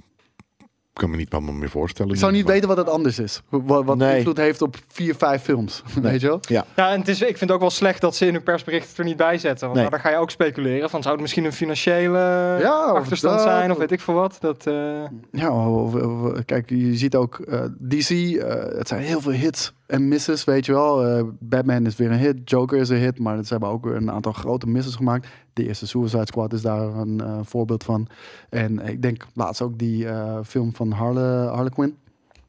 kan 0.94 1.10
me 1.10 1.16
niet 1.16 1.34
allemaal 1.34 1.54
meer 1.54 1.70
voorstellen. 1.70 2.14
Ik 2.14 2.20
zou 2.20 2.32
niet 2.32 2.44
Maar- 2.44 2.54
weten 2.54 2.68
wat 2.68 2.78
het 2.78 2.90
anders 2.90 3.20
is. 3.20 3.42
Wat, 3.50 3.86
wat 3.86 3.98
Nee. 3.98 4.18
invloed 4.18 4.38
heeft 4.38 4.62
op 4.62 4.76
vier, 4.88 5.16
vijf 5.16 5.42
films. 5.42 5.84
Weet 6.02 6.22
je 6.22 6.28
wel? 6.28 6.40
Ja, 6.42 6.66
Ja, 6.76 6.92
en 6.92 7.00
het 7.00 7.08
is, 7.08 7.22
ik 7.22 7.28
vind 7.28 7.40
het 7.40 7.52
ook 7.52 7.60
wel 7.60 7.70
slecht 7.70 8.02
dat 8.02 8.16
ze 8.16 8.26
in 8.26 8.34
hun 8.34 8.44
persbericht 8.44 8.98
er 8.98 9.04
niet 9.04 9.18
bij 9.18 9.38
zetten. 9.38 9.68
Want 9.68 9.80
Nee. 9.80 9.90
nou, 9.90 9.90
dan 9.90 10.00
ga 10.12 10.18
je 10.18 10.22
ook 10.22 10.30
speculeren. 10.32 10.90
Van, 10.90 11.02
zou 11.02 11.14
het 11.14 11.22
misschien 11.22 11.46
een 11.46 11.54
financiële 11.54 12.18
Ja, 12.60 12.84
achterstand 12.86 13.34
dat, 13.36 13.44
zijn? 13.44 13.72
Of 13.72 13.78
weet 13.78 13.92
ik 13.92 14.00
veel 14.02 14.14
wat. 14.14 14.38
Dat, 14.40 14.68
eh, 14.68 15.04
Ja, 15.32 15.68
of- 15.68 15.94
of- 15.94 16.04
of- 16.04 16.46
kijk, 16.46 16.70
je 16.70 16.96
ziet 16.96 17.16
ook 17.16 17.40
eh, 17.40 17.62
DC. 17.90 18.10
eh, 18.10 18.78
het 18.78 18.88
zijn 18.88 19.02
heel 19.02 19.22
veel 19.22 19.32
hits 19.32 19.74
en 19.90 20.08
misses, 20.08 20.44
weet 20.44 20.66
je 20.66 20.72
wel. 20.72 21.06
Eh, 21.06 21.24
Batman 21.40 21.86
is 21.86 21.96
weer 21.96 22.12
een 22.12 22.18
hit, 22.18 22.50
Joker 22.50 22.80
is 22.80 22.90
een 22.90 22.98
hit, 22.98 23.20
maar 23.20 23.44
ze 23.44 23.52
hebben 23.52 23.70
ook 23.70 23.86
een 23.86 24.12
aantal 24.12 24.32
grote 24.32 24.68
misses 24.68 24.96
gemaakt. 24.96 25.28
De 25.54 25.68
eerste 25.68 25.88
Suicide 25.88 26.26
Squad 26.26 26.54
is 26.54 26.62
daar 26.62 26.82
een 26.82 27.22
eh, 27.22 27.40
voorbeeld 27.44 27.84
van. 27.84 28.08
En 28.50 28.80
ik 28.88 29.02
denk 29.02 29.26
laatst 29.34 29.62
ook 29.62 29.78
die 29.78 30.08
eh, 30.08 30.38
film 30.46 30.76
van 30.76 30.92
Harle, 30.92 31.50
Harlequin. 31.54 31.96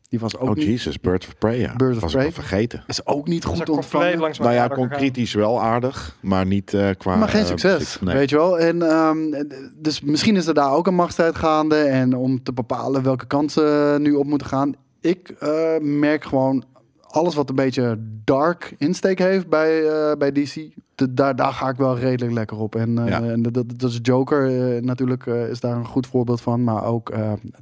Die 0.08 0.18
was 0.18 0.36
ook 0.36 0.48
oh 0.48 0.56
niet, 0.56 0.66
Jesus, 0.66 1.00
Birds 1.00 1.26
of 1.26 1.38
Prey. 1.38 1.58
Ja. 1.58 1.76
Birds 1.76 1.96
of 1.96 2.02
was 2.02 2.12
Prey. 2.12 2.22
ik 2.22 2.36
al 2.36 2.42
vergeten. 2.42 2.84
is 2.86 3.06
ook 3.06 3.28
niet 3.28 3.44
goed 3.44 3.68
ontvangen. 3.68 4.18
langs 4.18 4.38
Nou 4.38 4.52
ja, 4.52 4.68
kon 4.68 4.88
kritisch 4.88 5.34
wel 5.34 5.62
aardig, 5.62 6.16
maar 6.20 6.46
niet 6.46 6.74
eh, 6.74 6.88
qua... 6.98 7.16
Maar 7.16 7.28
geen 7.28 7.46
succes. 7.46 8.00
Nee. 8.00 8.14
weet 8.14 8.30
je 8.30 8.36
wel. 8.36 8.58
En, 8.58 8.82
ehm, 8.82 9.44
dus 9.74 10.00
misschien 10.00 10.36
is 10.36 10.46
er 10.46 10.54
daar 10.54 10.72
ook 10.72 10.86
een 10.86 10.94
machtsstrijd 10.94 11.36
gaande. 11.36 11.76
En 11.76 12.16
om 12.16 12.42
te 12.42 12.52
bepalen 12.52 13.02
welke 13.02 13.26
kant 13.26 13.52
ze 13.52 13.96
nu 14.00 14.14
op 14.14 14.26
moeten 14.26 14.46
gaan. 14.46 14.74
Ik 15.00 15.28
eh, 15.28 15.78
merk 15.80 16.24
gewoon 16.24 16.64
alles 17.10 17.34
wat 17.34 17.48
een 17.48 17.54
beetje 17.54 17.98
dark 18.24 18.74
insteek 18.78 19.18
heeft 19.18 19.48
bij, 19.48 19.88
eh, 19.88 20.16
bij 20.16 20.32
DC. 20.32 20.54
de- 20.94 21.14
daar, 21.14 21.36
daar 21.36 21.52
ga 21.52 21.68
ik 21.68 21.76
wel 21.76 21.98
redelijk 21.98 22.32
lekker 22.32 22.58
op. 22.58 22.74
En, 22.74 22.94
Ja. 22.94 23.22
en 23.22 23.42
dat, 23.42 23.64
is 23.84 23.98
Joker 24.02 24.74
eh, 24.76 24.82
natuurlijk 24.82 25.26
is 25.26 25.60
daar 25.60 25.76
een 25.76 25.86
goed 25.86 26.06
voorbeeld 26.06 26.40
van. 26.40 26.64
Maar 26.64 26.84
ook 26.84 27.12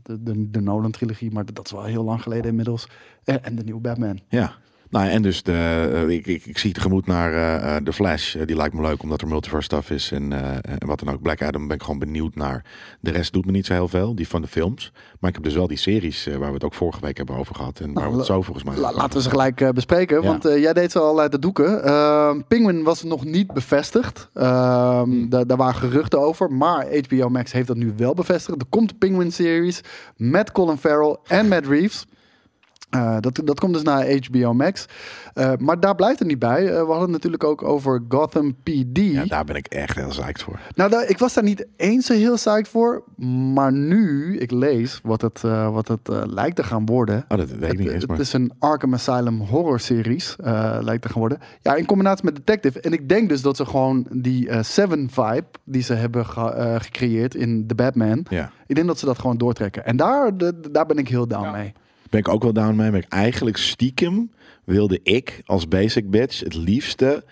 de, 0.02 0.22
de, 0.22 0.50
de 0.50 0.60
Nolan-trilogie. 0.60 1.30
Maar 1.32 1.44
dat 1.52 1.66
is 1.66 1.72
wel 1.72 1.84
heel 1.84 2.04
lang 2.04 2.22
geleden 2.22 2.50
inmiddels. 2.50 2.88
En, 3.24 3.44
en 3.44 3.56
de 3.56 3.64
nieuwe 3.64 3.80
Batman. 3.80 4.18
Ja. 4.28 4.52
Nou, 4.90 5.08
en 5.08 5.22
dus 5.22 5.42
de, 5.42 5.90
eh, 5.94 6.08
ik, 6.08 6.26
ik, 6.26 6.46
ik 6.46 6.58
zie 6.58 6.72
tegemoet 6.72 7.06
naar 7.06 7.32
eh, 7.32 7.76
eh, 7.76 7.84
de 7.84 7.92
Flash. 7.92 8.36
Die 8.44 8.56
lijkt 8.56 8.74
me 8.74 8.80
leuk 8.82 9.02
omdat 9.02 9.20
er 9.20 9.28
multiverse 9.28 9.64
stuff 9.64 9.90
is 9.90 10.12
en, 10.12 10.32
en 10.62 10.86
wat 10.86 10.98
dan 10.98 11.14
ook. 11.14 11.22
Black 11.22 11.42
Adam 11.42 11.66
ben 11.66 11.76
ik 11.76 11.82
gewoon 11.82 11.98
benieuwd 11.98 12.34
naar. 12.34 12.64
De 13.00 13.10
rest 13.10 13.32
doet 13.32 13.44
me 13.46 13.50
niet 13.52 13.66
zo 13.66 13.72
heel 13.72 13.88
veel, 13.88 14.14
die 14.14 14.28
van 14.28 14.42
de 14.42 14.48
films. 14.48 14.92
Maar 15.20 15.28
ik 15.30 15.36
heb 15.36 15.44
dus 15.44 15.54
wel 15.54 15.66
die 15.66 15.76
series 15.76 16.26
waar 16.38 16.48
we 16.48 16.54
het 16.54 16.64
ook 16.64 16.74
vorige 16.74 17.00
week 17.00 17.16
hebben 17.16 17.36
over 17.36 17.54
gehad. 17.54 17.80
En 17.80 17.92
waar 17.92 18.10
we 18.10 18.16
het 18.16 18.26
zo 18.26 18.42
volgens 18.42 18.64
mij... 18.64 18.76
La- 18.76 18.92
laten 18.92 19.16
we 19.16 19.22
ze 19.22 19.30
gelijk 19.30 19.72
bespreken. 19.74 20.22
Ja. 20.22 20.28
Want 20.28 20.42
jij 20.42 20.72
deed 20.72 20.92
ze 20.92 20.98
al 20.98 21.20
uit 21.20 21.32
de 21.32 21.38
doeken. 21.38 21.84
Ehm 21.84 22.40
Penguin 22.48 22.82
was 22.82 23.02
nog 23.02 23.24
niet 23.24 23.52
bevestigd. 23.52 24.28
Ehm, 24.34 25.02
Hmm. 25.02 25.28
da- 25.28 25.44
Daar 25.44 25.56
waren 25.56 25.74
geruchten 25.80 26.20
over. 26.20 26.52
Maar 26.52 26.86
HBO 27.08 27.28
Max 27.28 27.52
heeft 27.52 27.66
dat 27.66 27.76
nu 27.76 27.92
wel 27.96 28.14
bevestigd. 28.14 28.60
Er 28.60 28.66
komt 28.68 28.90
een 28.90 28.98
Penguin-series 28.98 29.80
met 30.16 30.52
Colin 30.52 30.76
Farrell 30.78 31.16
en 31.26 31.48
Matt 31.48 31.66
Reeves. 31.66 32.04
Eh, 32.90 33.16
dat, 33.20 33.40
dat 33.44 33.60
komt 33.60 33.74
dus 33.74 33.82
naar 33.82 34.06
HBO 34.26 34.52
Max. 34.54 34.86
Eh, 35.34 35.52
maar 35.58 35.80
daar 35.80 35.94
blijft 35.94 36.18
het 36.18 36.28
niet 36.28 36.38
bij. 36.38 36.66
Eh, 36.66 36.72
we 36.72 36.76
hadden 36.86 37.00
het 37.00 37.10
natuurlijk 37.10 37.44
ook 37.44 37.62
over 37.62 38.02
Gotham 38.08 38.54
PD. 38.62 38.98
Ja, 38.98 39.24
daar 39.24 39.44
ben 39.44 39.56
ik 39.56 39.66
echt 39.66 39.96
heel 39.96 40.08
psyched 40.08 40.42
voor. 40.42 40.60
Nou, 40.74 40.90
daar- 40.90 41.08
ik 41.08 41.18
was 41.18 41.34
daar 41.34 41.44
niet 41.44 41.66
eens 41.76 42.06
zo 42.06 42.12
heel 42.14 42.34
psyched 42.34 42.68
voor. 42.68 43.02
Maar 43.52 43.72
nu 43.72 44.38
ik 44.38 44.50
lees 44.50 45.00
wat 45.02 45.20
het, 45.20 45.44
eh, 45.44 45.72
wat 45.72 45.88
het 45.88 46.08
eh, 46.08 46.22
lijkt 46.26 46.56
te 46.56 46.62
gaan 46.64 46.86
worden. 46.86 47.24
Oh, 47.28 47.38
dat 47.38 47.48
weet 47.50 47.62
ik 47.62 47.68
Het, 47.68 47.78
niet 47.78 47.88
eens, 47.88 48.00
het 48.02 48.10
maar... 48.10 48.20
is 48.20 48.32
een 48.32 48.52
Arkham 48.58 48.94
Asylum 48.94 49.40
horror 49.40 49.80
series, 49.80 50.36
eh, 50.36 50.78
lijkt 50.80 51.02
te 51.02 51.08
gaan 51.08 51.20
worden. 51.20 51.38
Ja, 51.62 51.74
in 51.74 51.86
combinatie 51.86 52.24
met 52.24 52.36
Detective. 52.36 52.80
En 52.80 52.92
ik 52.92 53.08
denk 53.08 53.28
dus 53.28 53.42
dat 53.42 53.56
ze 53.56 53.66
gewoon 53.66 54.06
die 54.12 54.48
eh, 54.48 54.62
Seven 54.62 55.08
vibe 55.10 55.44
die 55.64 55.82
ze 55.82 55.94
hebben 55.94 56.26
ge- 56.26 56.50
eh, 56.50 56.74
gecreëerd 56.78 57.34
in 57.34 57.66
The 57.66 57.74
Batman. 57.74 58.26
Ja. 58.30 58.50
Ik 58.66 58.74
denk 58.74 58.86
dat 58.86 58.98
ze 58.98 59.06
dat 59.06 59.18
gewoon 59.18 59.38
doortrekken. 59.38 59.84
En 59.86 59.96
daar, 59.96 60.36
de- 60.36 60.60
daar 60.72 60.86
ben 60.86 60.96
ik 60.98 61.08
heel 61.08 61.26
down 61.28 61.44
Ja. 61.44 61.50
mee. 61.50 61.72
Ben 62.10 62.20
ik 62.20 62.28
ook 62.28 62.42
wel 62.42 62.52
down 62.52 62.76
mee. 62.76 62.90
Maar 62.90 63.04
eigenlijk 63.08 63.56
stiekem 63.56 64.30
wilde 64.64 65.00
ik 65.02 65.42
als 65.44 65.68
basic 65.68 66.10
bitch 66.10 66.40
het 66.40 66.54
liefste 66.54 67.24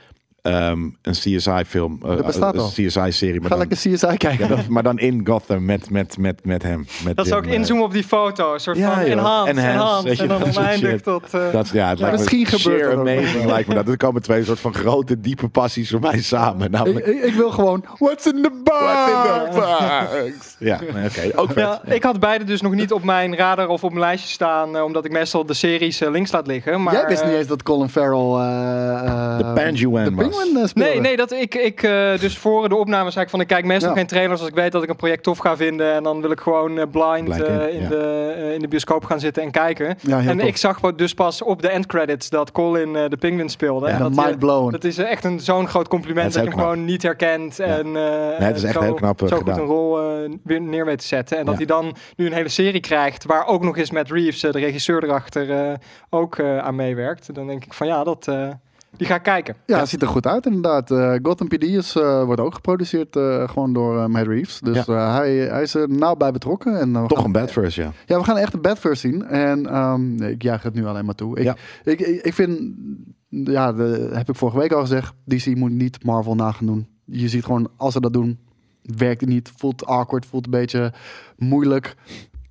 ehm, 0.47 0.81
een 1.03 1.13
CSI-film. 1.13 1.99
Dat 2.03 2.27
bestaat 2.27 2.59
al. 2.59 2.65
Een 2.77 2.87
CSI-serie. 2.87 3.41
Maar, 3.41 3.51
Ga 3.51 3.57
dan- 3.57 3.67
lekker 3.69 3.77
CSI 3.93 4.17
kijken. 4.17 4.49
ja, 4.49 4.55
dat- 4.57 4.67
maar 4.69 4.83
dan 4.83 4.99
in 4.99 5.21
Gotham 5.27 5.65
met, 5.65 5.91
met, 5.91 6.19
met, 6.19 6.45
met 6.45 6.63
hem. 6.63 6.87
Met 7.05 7.17
Dat 7.17 7.27
zou 7.27 7.41
ook 7.41 7.47
eh, 7.47 7.53
inzoomen 7.55 7.85
op 7.85 7.93
die 7.93 8.05
foto. 8.05 8.55
Een 8.55 8.61
soort 8.61 8.77
Ja, 8.77 8.95
van 8.95 9.03
joh. 9.03 9.11
enhance, 9.13 9.51
Enhance, 9.51 9.71
enhance. 9.73 10.09
weet 10.09 10.17
je, 10.17 10.23
en 10.23 10.29
dan 10.29 10.43
oneindig 10.45 10.91
shit. 10.91 11.03
tot... 11.03 11.35
eh, 11.35 11.53
Dat, 11.53 11.69
ja, 11.69 11.89
het 11.89 11.99
lijkt 11.99 12.17
misschien 12.17 12.41
me 12.41 12.47
gebeurt 12.47 12.83
dat 12.91 12.93
ook. 12.93 13.09
amazing 13.09 13.45
lijkt 13.45 13.69
me 13.69 13.75
dat. 13.75 13.89
Er 13.89 13.97
komen 13.97 14.23
twee 14.23 14.45
soort 14.45 14.61
van 14.61 14.75
grote, 14.75 15.21
diepe 15.21 15.49
passies 15.49 15.91
voor 15.91 16.01
mij 16.01 16.21
samen. 16.23 16.65
ik, 16.67 16.71
Namelijk, 16.73 17.07
ik, 17.07 17.23
ik 17.23 17.35
wil 17.35 17.51
gewoon, 17.51 17.85
what's 17.99 18.27
in 18.27 18.43
the 18.43 18.61
box? 18.65 18.79
What 18.81 19.09
in 19.09 19.53
the 19.53 19.59
box? 20.31 20.57
Ja, 20.59 20.81
oké. 21.05 21.39
Ook 21.41 21.47
vet. 21.53 21.57
Ja, 21.57 21.81
ik 21.85 22.03
had 22.03 22.21
beide 22.21 22.45
dus 22.45 22.61
nog 22.61 22.75
niet 22.75 22.93
op 22.93 23.05
mijn 23.05 23.37
radar 23.37 23.69
of 23.69 23.85
op 23.85 23.91
mijn 23.91 24.01
lijstje 24.05 24.29
staan, 24.31 24.77
eh, 24.77 24.83
omdat 24.83 25.05
ik 25.05 25.11
meestal 25.13 25.47
de 25.47 25.55
series 25.55 26.01
eh, 26.01 26.11
links 26.11 26.33
laat 26.33 26.47
liggen. 26.47 26.83
Maar, 26.83 26.93
Jij 26.95 27.07
wist 27.07 27.23
niet 27.25 27.33
eh, 27.33 27.39
eens 27.39 27.47
dat 27.47 27.63
Colin 27.63 27.89
Farrell 27.89 28.35
eh, 28.41 29.05
eh, 29.07 29.37
De 29.39 29.43
de 29.45 30.15
was. 30.15 30.36
Penguin 30.37 30.63
eh, 30.63 30.69
speelde. 30.69 30.91
Nee, 30.91 31.01
nee, 31.01 31.17
dat 31.17 31.33
ik, 31.33 31.55
ik 31.55 31.83
eh, 31.83 32.19
dus 32.19 32.39
voor 32.39 32.69
de 32.69 32.75
opname 32.77 33.11
zei 33.11 33.25
ik 33.25 33.31
van 33.31 33.41
ik 33.41 33.47
kijk 33.47 33.65
meestal 33.65 33.91
Ja. 33.91 33.97
geen 33.97 34.07
trailers 34.07 34.41
als 34.41 34.49
ik 34.49 34.55
weet 34.55 34.73
dat 34.73 34.83
ik 34.83 34.89
een 34.89 34.97
project 34.97 35.23
tof 35.23 35.39
ga 35.39 35.57
vinden 35.57 35.93
en 35.95 36.03
dan 36.03 36.21
wil 36.21 36.31
ik 36.31 36.41
gewoon 36.41 36.79
eh, 36.79 36.85
blind 36.91 37.25
Blind 37.25 37.43
eh, 37.43 37.55
in, 37.55 37.73
in, 37.73 37.83
ja. 37.83 37.89
de, 37.89 38.35
eh, 38.37 38.53
in 38.55 38.61
de 38.61 38.69
bioscoop 38.69 39.05
gaan 39.05 39.21
zitten 39.21 39.43
en 39.43 39.51
kijken. 39.51 39.97
Ja, 40.01 40.19
en 40.21 40.39
tof. 40.39 40.49
ik 40.49 40.57
zag 40.57 40.81
wat 40.81 40.99
dus 40.99 41.15
pas 41.15 41.43
op 41.43 41.63
de 41.63 41.69
endcredits 41.69 42.29
dat 42.31 42.53
Colin 42.53 42.97
eh, 42.97 43.09
de 43.09 43.17
Penguin 43.17 43.49
speelde. 43.49 43.87
Ja, 43.89 43.93
En 43.93 43.99
dat, 43.99 44.25
mind 44.25 44.39
blown. 44.39 44.71
dat 44.73 44.85
is 44.85 44.99
echt 44.99 45.25
een 45.25 45.41
zo'n 45.41 45.69
groot 45.69 45.89
compliment 45.89 46.33
dat 46.33 46.43
je 46.43 46.49
hem 46.51 46.59
gewoon 46.59 46.85
niet 46.85 47.03
herkent 47.03 47.59
en 47.59 47.97
eh, 47.97 48.03
het 48.47 48.57
is 48.57 48.63
echt 48.63 48.75
zo, 48.75 48.81
heel 48.81 48.95
knap, 48.95 49.23
eh, 49.23 49.29
zo 49.29 49.37
gedaan. 49.37 49.55
goed 49.55 49.63
een 49.63 49.69
rol 49.69 49.99
eh, 50.01 50.31
weer 50.45 50.61
neer 50.61 50.85
weet 50.85 50.99
te 50.99 51.07
zetten. 51.07 51.39
En 51.39 51.47
dat 51.47 51.57
hij 51.57 51.67
dan 51.67 51.97
nu 52.17 52.27
een 52.27 52.33
hele 52.33 52.49
serie 52.49 52.81
krijgt 52.81 53.25
waar 53.25 53.47
ook 53.47 53.63
nog 53.63 53.77
eens 53.79 53.91
Matt 53.91 54.11
Reeves, 54.11 54.43
eh, 54.43 54.53
de 54.53 54.59
regisseur 54.59 55.05
erachter, 55.05 55.51
eh, 55.51 55.73
ook 56.11 56.39
eh, 56.39 56.59
aan 56.59 56.75
meewerkt. 56.75 57.35
Dan 57.35 57.47
denk 57.47 57.65
ik 57.65 57.73
van 57.75 57.87
ja, 57.87 58.05
dat, 58.05 58.29
eh, 58.29 58.49
die 58.97 59.07
ga 59.07 59.15
ik 59.15 59.23
kijken. 59.23 59.57
Ja, 59.67 59.79
het 59.79 59.89
ziet 59.89 60.03
er 60.03 60.09
goed 60.09 60.27
uit 60.27 60.47
inderdaad. 60.47 60.91
Eh 60.91 61.15
Gotham 61.23 61.49
PD 61.49 61.63
is, 61.63 61.97
eh, 61.97 62.25
wordt 62.25 62.41
ook 62.41 62.55
geproduceerd 62.55 63.17
eh, 63.17 63.49
gewoon 63.49 63.73
door 63.73 63.99
eh, 63.99 64.07
Matt 64.07 64.27
Reeves. 64.27 64.61
Dus 64.61 64.87
eh, 64.89 65.15
hij, 65.17 65.37
hij 65.37 65.63
is 65.63 65.75
er 65.75 65.89
nauw 65.89 66.15
bij 66.15 66.33
betrokken. 66.33 66.79
En, 66.81 66.93
Toch 66.93 67.17
gaan- 67.17 67.25
een 67.25 67.33
bad 67.33 67.51
first, 67.51 67.77
ja. 67.77 67.93
Ja, 68.07 68.19
we 68.19 68.25
gaan 68.25 68.37
echt 68.37 68.55
een 68.55 68.61
Badverse 68.61 69.09
zien. 69.09 69.25
En 69.27 69.67
ehm, 69.67 70.23
ik 70.23 70.43
jaag 70.43 70.63
het 70.63 70.75
nu 70.75 70.87
alleen 70.87 71.05
maar 71.05 71.15
toe. 71.15 71.37
Ik, 71.39 71.43
Ja. 71.45 71.57
ik, 71.85 72.01
ik, 72.01 72.23
ik 72.23 72.35
vind, 72.35 72.61
ja, 73.29 73.73
de, 73.73 74.09
heb 74.13 74.29
ik 74.29 74.35
vorige 74.37 74.59
week 74.59 74.73
al 74.73 74.81
gezegd, 74.81 75.15
DC 75.25 75.55
moet 75.57 75.71
niet 75.71 76.05
Marvel 76.05 76.35
na 76.35 76.53
gaan 76.53 76.67
doen. 76.67 76.87
Je 77.05 77.29
ziet 77.29 77.45
gewoon, 77.45 77.69
als 77.77 77.93
ze 77.93 78.01
dat 78.01 78.13
doen, 78.13 78.39
werkt 78.83 79.21
het 79.21 79.31
niet. 79.31 79.53
Voelt 79.57 79.87
awkward, 79.87 80.27
voelt 80.27 80.45
een 80.45 80.51
beetje 80.51 80.93
moeilijk. 81.37 81.95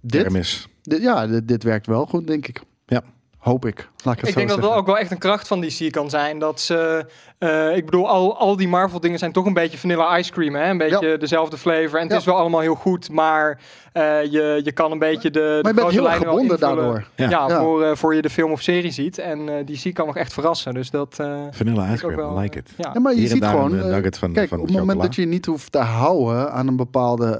Dit, 0.02 1.02
ja, 1.02 1.28
dit, 1.28 1.48
dit 1.48 1.64
werkt 1.64 1.88
wel 1.88 2.06
goed, 2.06 2.28
denk 2.28 2.48
ik. 2.48 2.62
Ja. 2.86 3.02
Hoop 3.46 3.66
ik. 3.66 3.90
Laat 4.04 4.14
ik 4.14 4.20
het 4.20 4.30
Ik 4.30 4.34
zo 4.34 4.40
denk 4.40 4.48
dat 4.50 4.58
zeggen. 4.58 4.62
dat 4.62 4.74
ook 4.80 4.86
wel 4.86 4.98
echt 4.98 5.12
een 5.12 5.18
kracht 5.18 5.48
van 5.48 5.62
DC 5.62 5.92
kan 5.92 6.10
zijn. 6.10 6.40
Dat 6.40 6.60
ze, 6.62 7.06
eh, 7.38 7.76
ik 7.76 7.86
bedoel, 7.86 8.10
al, 8.10 8.38
al 8.38 8.56
die 8.56 8.68
Marvel 8.68 9.00
dingen 9.00 9.20
zijn 9.20 9.32
toch 9.32 9.46
een 9.46 9.54
beetje 9.54 9.78
vanilla 9.78 10.18
ice 10.18 10.32
cream. 10.32 10.56
Hè? 10.56 10.70
Een 10.70 10.78
beetje 10.78 11.18
dezelfde 11.18 11.58
flavor. 11.58 11.96
En 11.96 12.02
het 12.04 12.12
Ja. 12.12 12.18
is 12.18 12.26
wel 12.26 12.36
allemaal 12.36 12.60
heel 12.60 12.76
goed, 12.76 13.10
maar 13.10 13.60
eh, 13.94 14.24
je, 14.32 14.62
je 14.64 14.72
kan 14.72 14.92
een 14.92 15.00
beetje 15.00 15.32
de, 15.32 15.40
de 15.40 15.60
Maar 15.62 15.74
je 15.74 15.82
bent 15.82 15.92
heel 15.92 16.10
erg 16.10 16.18
gebonden 16.18 16.60
daardoor. 16.60 17.08
Ja. 17.16 17.30
Ja, 17.30 17.48
Ja. 17.48 17.60
Voor, 17.60 17.84
eh, 17.84 17.96
voor 17.96 18.16
je 18.16 18.22
de 18.22 18.30
film 18.30 18.52
of 18.52 18.62
serie 18.62 18.92
ziet. 18.92 19.18
En 19.18 19.50
eh 19.50 19.66
DC 19.66 19.94
kan 19.94 20.06
nog 20.06 20.18
echt 20.18 20.34
verrassen. 20.34 20.74
Dus 20.74 20.90
dat 20.90 21.16
eh, 21.20 21.42
Vanilla 21.52 21.92
ice 21.94 22.06
cream, 22.06 22.16
wel, 22.16 22.38
I 22.38 22.42
like 22.42 22.58
it. 22.58 22.70
Ja. 22.78 22.90
Ja, 22.94 23.00
maar 23.00 23.14
je 23.14 23.20
Hier 23.20 23.28
ziet 23.28 23.42
daar 23.42 23.50
gewoon, 23.50 23.74
een, 23.74 23.90
nugget 23.90 24.18
van- 24.18 24.34
kijk, 24.34 24.50
van 24.50 24.60
op 24.60 24.68
het 24.68 24.78
moment 24.78 25.02
dat 25.02 25.16
je 25.16 25.26
niet 25.26 25.46
hoeft 25.46 25.72
te 25.72 25.78
houden 25.80 26.52
aan 26.52 26.68
een 26.68 26.76
bepaalde 26.76 27.40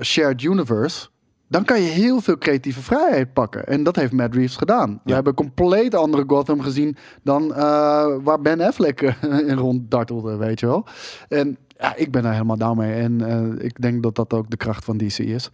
shared 0.00 0.42
universe, 0.42 1.08
dan 1.52 1.64
kan 1.64 1.80
je 1.80 1.88
heel 1.88 2.20
veel 2.20 2.38
creatieve 2.38 2.82
vrijheid 2.82 3.32
pakken. 3.32 3.66
En 3.66 3.82
dat 3.82 3.96
heeft 3.96 4.12
Matt 4.12 4.34
Reeves 4.34 4.56
gedaan. 4.56 5.00
We 5.04 5.12
hebben 5.12 5.32
een 5.32 5.44
compleet 5.44 5.94
andere 5.94 6.24
Gotham 6.26 6.60
gezien 6.60 6.96
dan 7.22 7.54
eh, 7.54 8.14
waar 8.22 8.40
Ben 8.40 8.60
Affleck 8.60 9.02
eh, 9.02 9.38
in 9.48 9.56
ronddartelde, 9.56 10.36
weet 10.36 10.60
je 10.60 10.66
wel. 10.66 10.86
En 11.28 11.56
ja, 11.68 11.96
ik 11.96 12.10
ben 12.10 12.22
daar 12.22 12.32
helemaal 12.32 12.56
down 12.56 12.78
mee. 12.78 12.94
En 12.94 13.20
eh, 13.28 13.64
ik 13.64 13.80
denk 13.80 14.02
dat 14.02 14.14
dat 14.14 14.32
ook 14.32 14.50
de 14.50 14.56
kracht 14.56 14.84
van 14.84 14.96
DC 14.96 15.18
is. 15.18 15.50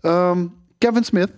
Ehm, 0.00 0.46
Kevin 0.78 1.04
Smith, 1.04 1.30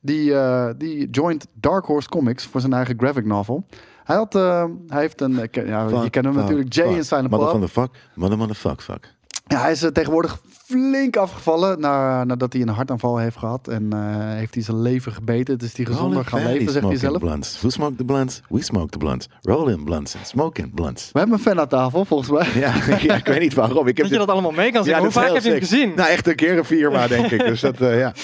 die, 0.00 0.34
eh, 0.34 0.68
die 0.76 1.10
joined 1.10 1.46
Dark 1.54 1.84
Horse 1.84 2.08
Comics 2.08 2.46
voor 2.46 2.60
zijn 2.60 2.72
eigen 2.72 2.98
graphic 2.98 3.24
novel. 3.24 3.64
Hij, 4.04 4.16
had, 4.16 4.32
hij 4.32 5.00
heeft 5.00 5.20
een, 5.20 5.48
ja, 5.50 5.88
je 6.02 6.10
kent 6.10 6.24
hem 6.24 6.34
fuck, 6.34 6.42
natuurlijk, 6.42 6.72
Jay 6.72 6.94
in 6.94 7.04
Silent 7.04 7.30
Mother 7.30 7.46
Bob. 7.46 7.50
van 7.50 7.60
de 7.60 7.68
fuck. 7.68 7.90
Mother 8.14 8.38
van 8.38 8.48
de 8.48 8.54
fuck, 8.54 8.82
fuck. 8.82 9.16
Ja, 9.46 9.60
hij 9.60 9.72
is 9.72 9.86
tegenwoordig 9.92 10.40
flink 10.68 11.16
afgevallen 11.16 11.80
na, 11.80 12.24
nadat 12.24 12.52
hij 12.52 12.62
een 12.62 12.68
hartaanval 12.68 13.16
heeft 13.18 13.36
gehad. 13.36 13.68
En 13.68 13.92
eh, 13.92 13.98
heeft 14.34 14.54
hij 14.54 14.62
zijn 14.62 14.82
leven 14.82 15.12
gebeten. 15.12 15.54
Het 15.54 15.62
is 15.62 15.76
hij 15.76 15.86
gezonder 15.86 16.24
gaan 16.24 16.46
leven, 16.46 16.72
zegt 16.72 16.86
hij 16.86 16.96
zelf. 16.96 17.18
Blunts. 17.18 17.58
Who 17.58 17.68
smoked 17.68 17.98
the 17.98 18.04
blunts? 18.04 18.40
We 18.48 18.62
smoked 18.62 18.90
the 18.90 18.98
blunts. 18.98 19.28
Rolling 19.42 19.84
blunts. 19.84 20.16
Smoking 20.22 20.74
blunts. 20.74 21.10
We 21.12 21.18
hebben 21.18 21.36
een 21.36 21.42
fan 21.42 21.60
aan 21.60 21.68
tafel, 21.68 22.04
volgens 22.04 22.30
mij. 22.30 22.60
Ja, 22.60 22.74
ja, 23.00 23.16
ik 23.16 23.26
weet 23.26 23.40
niet 23.40 23.54
waarom. 23.54 23.86
Ik 23.86 23.96
heb 23.96 24.06
Dat 24.06 24.12
je 24.14 24.18
dat 24.18 24.28
allemaal 24.28 24.50
mee 24.50 24.72
kan 24.72 24.84
zien. 24.84 24.94
Ja, 24.94 25.00
Hoe 25.00 25.10
vaak 25.10 25.32
heb 25.32 25.42
je 25.42 25.50
hem 25.50 25.58
gezien? 25.58 25.92
Nou, 25.96 26.08
echt 26.10 26.26
een 26.26 26.36
keer 26.36 26.58
een 26.58 26.64
vier 26.64 26.90
maar, 26.90 27.08
denk 27.08 27.30
ik. 27.30 27.38
Dus 27.38 27.60
dat, 27.60 27.80
eh, 27.80 27.98
ja. 27.98 28.12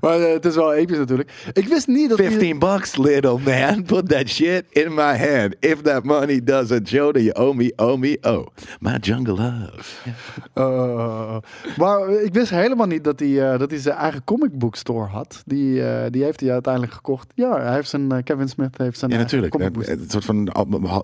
Maar 0.00 0.20
eh, 0.20 0.32
het 0.32 0.44
is 0.44 0.54
wel 0.54 0.74
episch 0.74 0.98
natuurlijk. 0.98 1.32
Ik 1.52 1.68
wist 1.68 1.86
niet 1.86 2.08
dat 2.08 2.18
hij... 2.18 2.28
15 2.28 2.58
bucks, 2.58 2.96
little 2.96 3.38
man. 3.44 3.82
Put 3.82 4.08
that 4.08 4.28
shit 4.28 4.64
in 4.68 4.94
my 4.94 5.16
hand. 5.16 5.54
If 5.60 5.82
that 5.82 6.04
money 6.04 6.44
doesn't 6.44 6.88
show, 6.88 7.12
then 7.12 7.22
you 7.22 7.34
owe 7.34 7.54
me, 7.54 7.72
owe 7.76 7.98
me, 7.98 8.18
oh. 8.20 8.46
My 8.80 8.96
jungle 9.00 9.34
love. 9.34 10.10
Eh, 10.54 11.36
Maar 11.76 12.10
ik 12.10 12.34
wist 12.34 12.50
helemaal 12.50 12.86
niet 12.86 13.04
dat 13.04 13.18
hij, 13.20 13.52
eh, 13.52 13.58
dat 13.58 13.70
hij 13.70 13.78
zijn 13.78 13.96
eigen 13.96 14.24
comic 14.24 14.58
book 14.58 14.76
store 14.76 15.06
had. 15.06 15.42
Die, 15.46 15.82
eh, 15.88 16.10
die 16.10 16.22
heeft 16.24 16.40
hij 16.40 16.52
uiteindelijk 16.52 16.92
gekocht. 16.92 17.32
Ja, 17.34 17.60
hij 17.60 17.74
heeft 17.74 17.88
zijn, 17.88 18.12
eh, 18.12 18.22
Kevin 18.22 18.48
Smith 18.48 18.78
heeft 18.78 18.98
zijn 18.98 19.10
Ja, 19.10 19.16
natuurlijk. 19.16 19.52
comic 19.52 19.72
book 19.72 19.86
Het, 19.86 20.00
het 20.00 20.10
soort 20.10 20.24
van, 20.24 20.44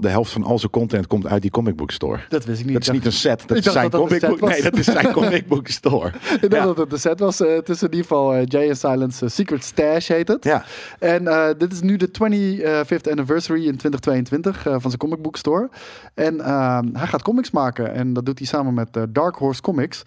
de 0.00 0.08
helft 0.08 0.32
van 0.32 0.42
al 0.42 0.58
zijn 0.58 0.70
content 0.70 1.06
komt 1.06 1.26
uit 1.26 1.42
die 1.42 1.50
comic 1.50 1.76
book 1.76 1.90
store. 1.90 2.18
Dat 2.28 2.44
wist 2.44 2.60
ik 2.60 2.64
niet. 2.66 2.74
Dat 2.74 2.82
is 2.82 2.90
niet 2.90 3.04
een 3.06 3.12
set, 3.12 3.42
dat 3.46 3.56
is 3.56 3.64
zijn 3.64 3.90
dat 3.90 4.00
comic 4.00 4.20
book. 4.20 4.40
Nee, 4.40 4.62
dat 4.62 4.76
is 4.76 4.84
zijn 4.84 5.12
comic 5.18 5.46
book 5.48 5.68
store. 5.68 6.06
Ik 6.08 6.40
dacht 6.40 6.52
Ja. 6.52 6.64
dat 6.64 6.76
het 6.76 6.90
de 6.90 6.96
set 6.98 7.20
was. 7.20 7.38
het 7.38 7.68
is 7.68 7.82
in 7.82 7.88
ieder 7.90 8.00
geval 8.06 8.42
Jay 8.44 8.68
and 8.68 8.78
Silence 8.78 9.28
Secret 9.28 9.64
Stash 9.64 10.08
heet 10.08 10.28
het. 10.28 10.44
Ja, 10.44 10.64
En 10.98 11.54
dit 11.58 11.72
is 11.72 11.80
nu 11.80 11.96
de 11.96 12.08
25th 12.08 13.10
anniversary 13.10 13.66
in 13.66 13.76
2022 13.76 14.66
eh, 14.66 14.72
van 14.72 14.80
zijn 14.80 14.96
comic 14.98 15.22
book 15.22 15.36
store. 15.36 15.68
En 16.14 16.40
ehm, 16.40 16.88
hij 16.92 17.06
gaat 17.06 17.22
comics 17.22 17.50
maken. 17.50 17.94
En 17.94 18.12
dat 18.12 18.26
doet 18.26 18.38
hij 18.38 18.46
samen 18.46 18.74
met 18.74 18.88
Dark 19.08 19.36
Horse 19.36 19.60
Comics. 19.60 20.02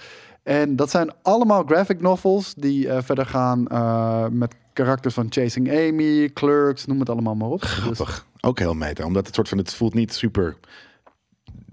En 0.46 0.76
dat 0.76 0.90
zijn 0.90 1.12
allemaal 1.22 1.64
graphic 1.64 2.02
novels 2.02 2.54
die 2.54 2.90
eh, 2.90 3.02
verder 3.04 3.26
gaan 3.26 3.68
eh, 3.68 4.28
met 4.28 4.56
karakters 4.74 5.14
van 5.14 5.28
Chasing 5.30 5.70
Amy, 5.72 6.30
Clerks, 6.34 6.86
noem 6.86 7.00
het 7.00 7.10
allemaal 7.10 7.36
maar 7.36 7.50
op. 7.50 7.62
Dus, 7.62 7.70
grappig. 7.70 8.26
Ook 8.40 8.60
heel 8.60 8.74
meta, 8.74 9.06
omdat 9.06 9.26
het 9.26 9.36
soort 9.36 9.50
van, 9.50 9.58
het 9.58 9.74
voelt 9.74 9.94
niet 9.94 10.14
super 10.14 10.58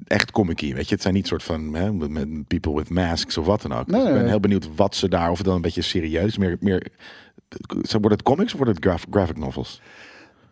echt 0.06 0.30
comic 0.30 0.60
weet 0.60 0.88
je. 0.88 0.94
Het 0.94 1.02
zijn 1.02 1.14
niet 1.14 1.26
soort 1.26 1.42
van 1.42 1.74
hè, 1.74 1.92
people 2.46 2.74
with 2.74 2.90
masks 2.90 3.38
of 3.38 3.46
wat 3.46 3.62
dan 3.62 3.72
ook. 3.72 3.86
Dus 3.86 3.96
Nee, 3.96 4.06
ik 4.06 4.12
ben 4.14 4.28
heel 4.28 4.40
benieuwd 4.40 4.68
wat 4.76 4.94
ze 4.94 5.08
daar, 5.08 5.30
of 5.30 5.36
het 5.36 5.46
dan 5.46 5.56
een 5.56 5.62
beetje 5.62 5.82
serieus, 5.82 6.38
meer, 6.38 6.56
meer 6.60 6.86
wordt 7.90 8.10
het 8.10 8.22
comics 8.22 8.52
of 8.52 8.58
wordt 8.58 8.74
het 8.76 8.84
graf- 8.84 9.06
graphic 9.10 9.36
novels? 9.36 9.80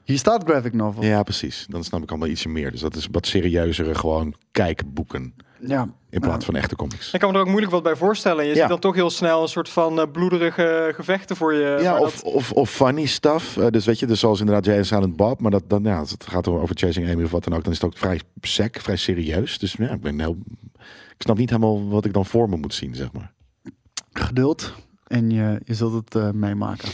hier 0.04 0.18
staat 0.18 0.44
graphic 0.44 0.72
novel. 0.72 1.02
Ja, 1.02 1.22
precies. 1.22 1.66
Dan 1.68 1.84
snap 1.84 2.02
ik 2.02 2.10
allemaal 2.10 2.28
ietsje 2.28 2.48
meer. 2.48 2.70
Dus 2.70 2.80
dat 2.80 2.96
is 2.96 3.08
wat 3.10 3.26
serieuzere 3.26 3.94
gewoon 3.94 4.34
kijkboeken 4.50 5.34
Ja. 5.66 5.88
in 6.10 6.20
plaats 6.20 6.44
van 6.44 6.56
echte 6.56 6.76
comics. 6.76 7.12
Ik 7.12 7.20
kan 7.20 7.28
me 7.30 7.34
er 7.34 7.40
ook 7.40 7.48
moeilijk 7.48 7.72
wat 7.72 7.82
bij 7.82 7.96
voorstellen. 7.96 8.44
Je 8.44 8.54
Ja. 8.54 8.60
ziet 8.60 8.68
dan 8.68 8.78
toch 8.78 8.94
heel 8.94 9.10
snel 9.10 9.42
een 9.42 9.48
soort 9.48 9.68
van 9.68 10.00
eh, 10.00 10.06
bloederige 10.12 10.92
gevechten 10.94 11.36
voor 11.36 11.54
je. 11.54 11.78
Ja, 11.82 11.98
of, 11.98 12.14
dat- 12.20 12.32
of, 12.32 12.52
of 12.52 12.70
funny 12.70 13.06
stuff. 13.06 13.56
Eh, 13.56 13.66
dus 13.70 13.84
weet 13.86 13.98
je, 13.98 14.06
dus 14.06 14.20
zoals 14.20 14.40
inderdaad 14.40 14.64
Jay 14.64 14.76
en 14.76 14.86
Silent 14.86 15.16
Bob. 15.16 15.40
Maar 15.40 15.50
dat, 15.50 15.62
dan, 15.66 15.82
ja, 15.82 15.98
als 15.98 16.10
het 16.10 16.26
gaat 16.26 16.48
over 16.48 16.76
Chasing 16.76 17.10
Amy 17.10 17.24
of 17.24 17.30
wat 17.30 17.44
dan 17.44 17.54
ook, 17.54 17.62
dan 17.64 17.72
is 17.72 17.80
het 17.80 17.90
ook 17.90 17.98
vrij 17.98 18.20
sec, 18.40 18.80
vrij 18.80 18.96
serieus. 18.96 19.58
Dus 19.58 19.72
ja, 19.72 19.90
ik 19.90 20.00
ben 20.00 20.20
heel... 20.20 20.36
Ik 21.16 21.26
snap 21.26 21.38
niet 21.38 21.50
helemaal 21.50 21.88
wat 21.88 22.04
ik 22.04 22.12
dan 22.12 22.26
voor 22.26 22.48
me 22.48 22.56
moet 22.56 22.74
zien, 22.74 22.94
zeg 22.94 23.12
maar. 23.12 23.32
Geduld. 24.12 24.72
En 25.06 25.30
je, 25.30 25.60
je 25.64 25.74
zult 25.74 25.92
het 25.92 26.14
eh, 26.14 26.30
meemaken. 26.30 26.88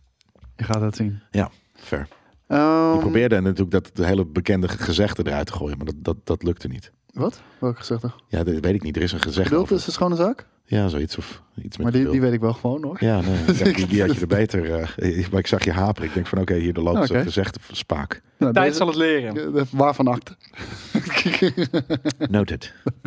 je 0.56 0.64
gaat 0.64 0.80
het 0.80 0.96
zien. 0.96 1.20
Ja, 1.30 1.50
fair. 1.74 2.08
Ehm, 2.46 2.92
Ik 2.94 3.00
probeerde 3.00 3.40
natuurlijk 3.40 3.70
dat 3.70 3.90
de 3.94 4.06
hele 4.06 4.24
bekende 4.26 4.68
gezegde 4.68 5.26
eruit 5.26 5.46
te 5.46 5.52
gooien, 5.52 5.76
maar 5.76 5.86
dat, 5.86 5.94
dat, 5.98 6.16
dat 6.24 6.42
lukte 6.42 6.68
niet. 6.68 6.92
Wat? 7.12 7.40
Welke 7.58 7.78
gezegde? 7.78 8.10
Ja, 8.28 8.44
dat 8.44 8.54
weet 8.60 8.74
ik 8.74 8.82
niet. 8.82 8.96
Er 8.96 9.02
is 9.02 9.12
een 9.12 9.20
gezegde 9.20 9.42
Geduld 9.42 9.62
over. 9.62 9.76
is 9.76 9.86
een 9.86 9.92
schone 9.92 10.16
zaak? 10.16 10.46
Ja, 10.64 10.88
zoiets 10.88 11.18
of 11.18 11.42
iets 11.56 11.76
met 11.76 11.82
Maar 11.86 11.92
die, 11.92 12.10
die 12.10 12.20
weet 12.20 12.32
ik 12.32 12.40
wel 12.40 12.52
gewoon 12.52 12.82
hoor. 12.84 12.96
Ja, 13.00 13.20
nee, 13.20 13.72
die, 13.72 13.86
die 13.86 14.00
had 14.00 14.14
je 14.14 14.20
er 14.20 14.26
beter. 14.40 14.74
eh, 14.74 15.28
maar 15.30 15.40
ik 15.40 15.46
zag 15.46 15.64
je 15.64 15.72
haperen. 15.72 16.08
Ik 16.08 16.14
denk 16.14 16.26
van, 16.26 16.38
oké, 16.40 16.54
hier 16.54 16.72
de 16.72 16.82
loopt 16.82 17.10
okay. 17.10 17.22
gezegde 17.22 17.58
spaak. 17.72 18.22
Nou, 18.38 18.52
Tijd 18.52 18.66
deze- 18.66 18.76
zal 18.78 18.86
het 18.86 18.96
leren. 18.96 19.66
Waarvan 19.70 20.06
akte? 20.08 20.36
Noted. 22.30 22.72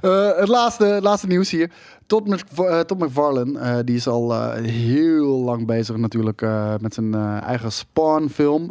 Eh, 0.00 0.36
het 0.38 0.48
laatste, 0.48 0.98
laatste 1.02 1.26
nieuws 1.26 1.50
hier. 1.50 1.70
Mc, 2.08 2.40
eh, 2.56 2.80
McFarlane, 2.96 3.58
eh, 3.58 3.78
die 3.84 3.96
is 3.96 4.06
al 4.06 4.34
eh, 4.34 4.64
heel 4.64 5.42
lang 5.42 5.66
bezig 5.66 5.96
natuurlijk 5.96 6.46
met 6.80 6.94
zijn 6.94 7.14
eigen 7.40 7.72
Spawn-film. 7.72 8.62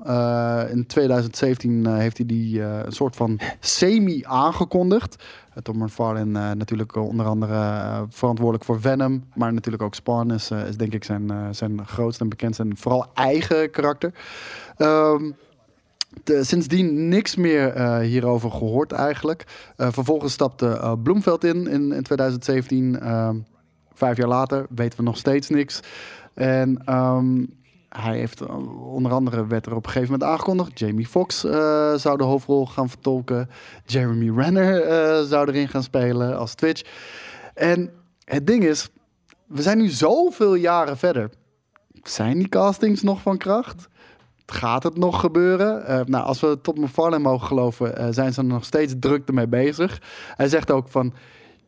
In 0.72 0.86
2017 0.88 1.86
eh, 1.86 1.98
heeft 1.98 2.18
hij 2.18 2.26
die 2.26 2.62
een 2.62 2.92
soort 2.92 3.16
van 3.16 3.40
semi 3.60 4.24
aangekondigd. 4.26 5.24
Todd 5.62 5.78
McFarlane 5.78 6.56
natuurlijk 6.56 6.96
onder 6.96 7.26
andere 7.26 8.06
verantwoordelijk 8.10 8.64
voor 8.64 8.82
Venom. 8.82 9.24
Maar 9.36 9.54
natuurlijk 9.54 9.84
ook 9.84 9.96
Spawn 9.96 10.32
is, 10.32 10.52
is 10.52 10.78
denk 10.78 10.94
ik 10.94 11.04
zijn, 11.04 11.56
zijn 11.56 11.88
grootste 11.88 12.24
en 12.24 12.30
bekendste 12.30 12.64
en 12.64 12.78
vooral 12.78 13.06
eigen 13.14 13.72
karakter. 13.72 14.14
Ehm, 14.78 15.32
de- 16.24 16.43
sindsdien 16.43 17.07
niks 17.07 17.36
meer 17.36 17.68
eh, 17.74 17.99
hierover 17.99 18.51
gehoord 18.51 18.91
eigenlijk. 18.91 19.43
Eh, 19.76 19.88
vervolgens 19.91 20.34
stapte 20.34 20.68
eh, 20.68 20.93
Bloemveld 21.03 21.43
in, 21.43 21.68
in 21.68 21.91
in 21.91 22.03
2017. 22.03 22.99
Ehm, 22.99 23.36
vijf 23.93 24.18
jaar 24.18 24.28
later 24.28 24.66
weten 24.70 24.97
we 24.97 25.03
nog 25.03 25.18
steeds 25.18 25.49
niks. 25.49 25.80
En 26.34 26.82
ehm, 26.86 27.45
hij 27.89 28.18
heeft 28.18 28.41
eh, 28.41 28.93
onder 28.93 29.11
andere 29.11 29.47
werd 29.47 29.66
er 29.66 29.76
op 29.76 29.86
een 29.86 29.91
gegeven 29.91 30.11
moment 30.11 30.30
aangekondigd. 30.32 30.80
Jamie 30.80 31.07
Foxx 31.07 31.43
eh, 31.43 31.93
zou 31.93 32.18
de 32.18 32.24
hoofdrol 32.24 32.66
gaan 32.66 32.89
vertolken. 32.89 33.49
Jeremy 33.86 34.32
Renner 34.41 34.82
eh, 34.82 35.22
zou 35.24 35.47
erin 35.47 35.68
gaan 35.68 35.84
spelen 35.84 36.38
als 36.38 36.55
Twitch. 36.55 36.82
En 37.53 37.89
het 38.24 38.47
ding 38.47 38.64
is, 38.64 38.89
we 39.47 39.61
zijn 39.61 39.78
nu 39.78 39.88
zoveel 39.88 40.55
jaren 40.55 40.97
verder. 40.97 41.30
Zijn 42.03 42.38
die 42.38 42.49
castings 42.49 43.01
nog 43.01 43.22
van 43.22 43.38
kracht? 43.38 43.88
Gaat 44.46 44.84
het 44.84 44.98
nog 44.98 45.20
gebeuren? 45.20 45.86
Eh, 45.86 46.00
nou, 46.06 46.26
als 46.26 46.39
we 46.39 46.60
Todd 46.62 46.78
McFarlane 46.78 47.24
mogen 47.24 47.48
geloven, 47.48 47.98
eh, 47.98 48.08
zijn 48.10 48.34
ze 48.34 48.39
er 48.39 48.48
nog 48.48 48.66
steeds 48.66 48.94
druk 49.00 49.28
ermee 49.28 49.48
bezig. 49.48 50.02
Hij 50.36 50.48
zegt 50.50 50.72
ook 50.72 50.88
van, 50.88 51.14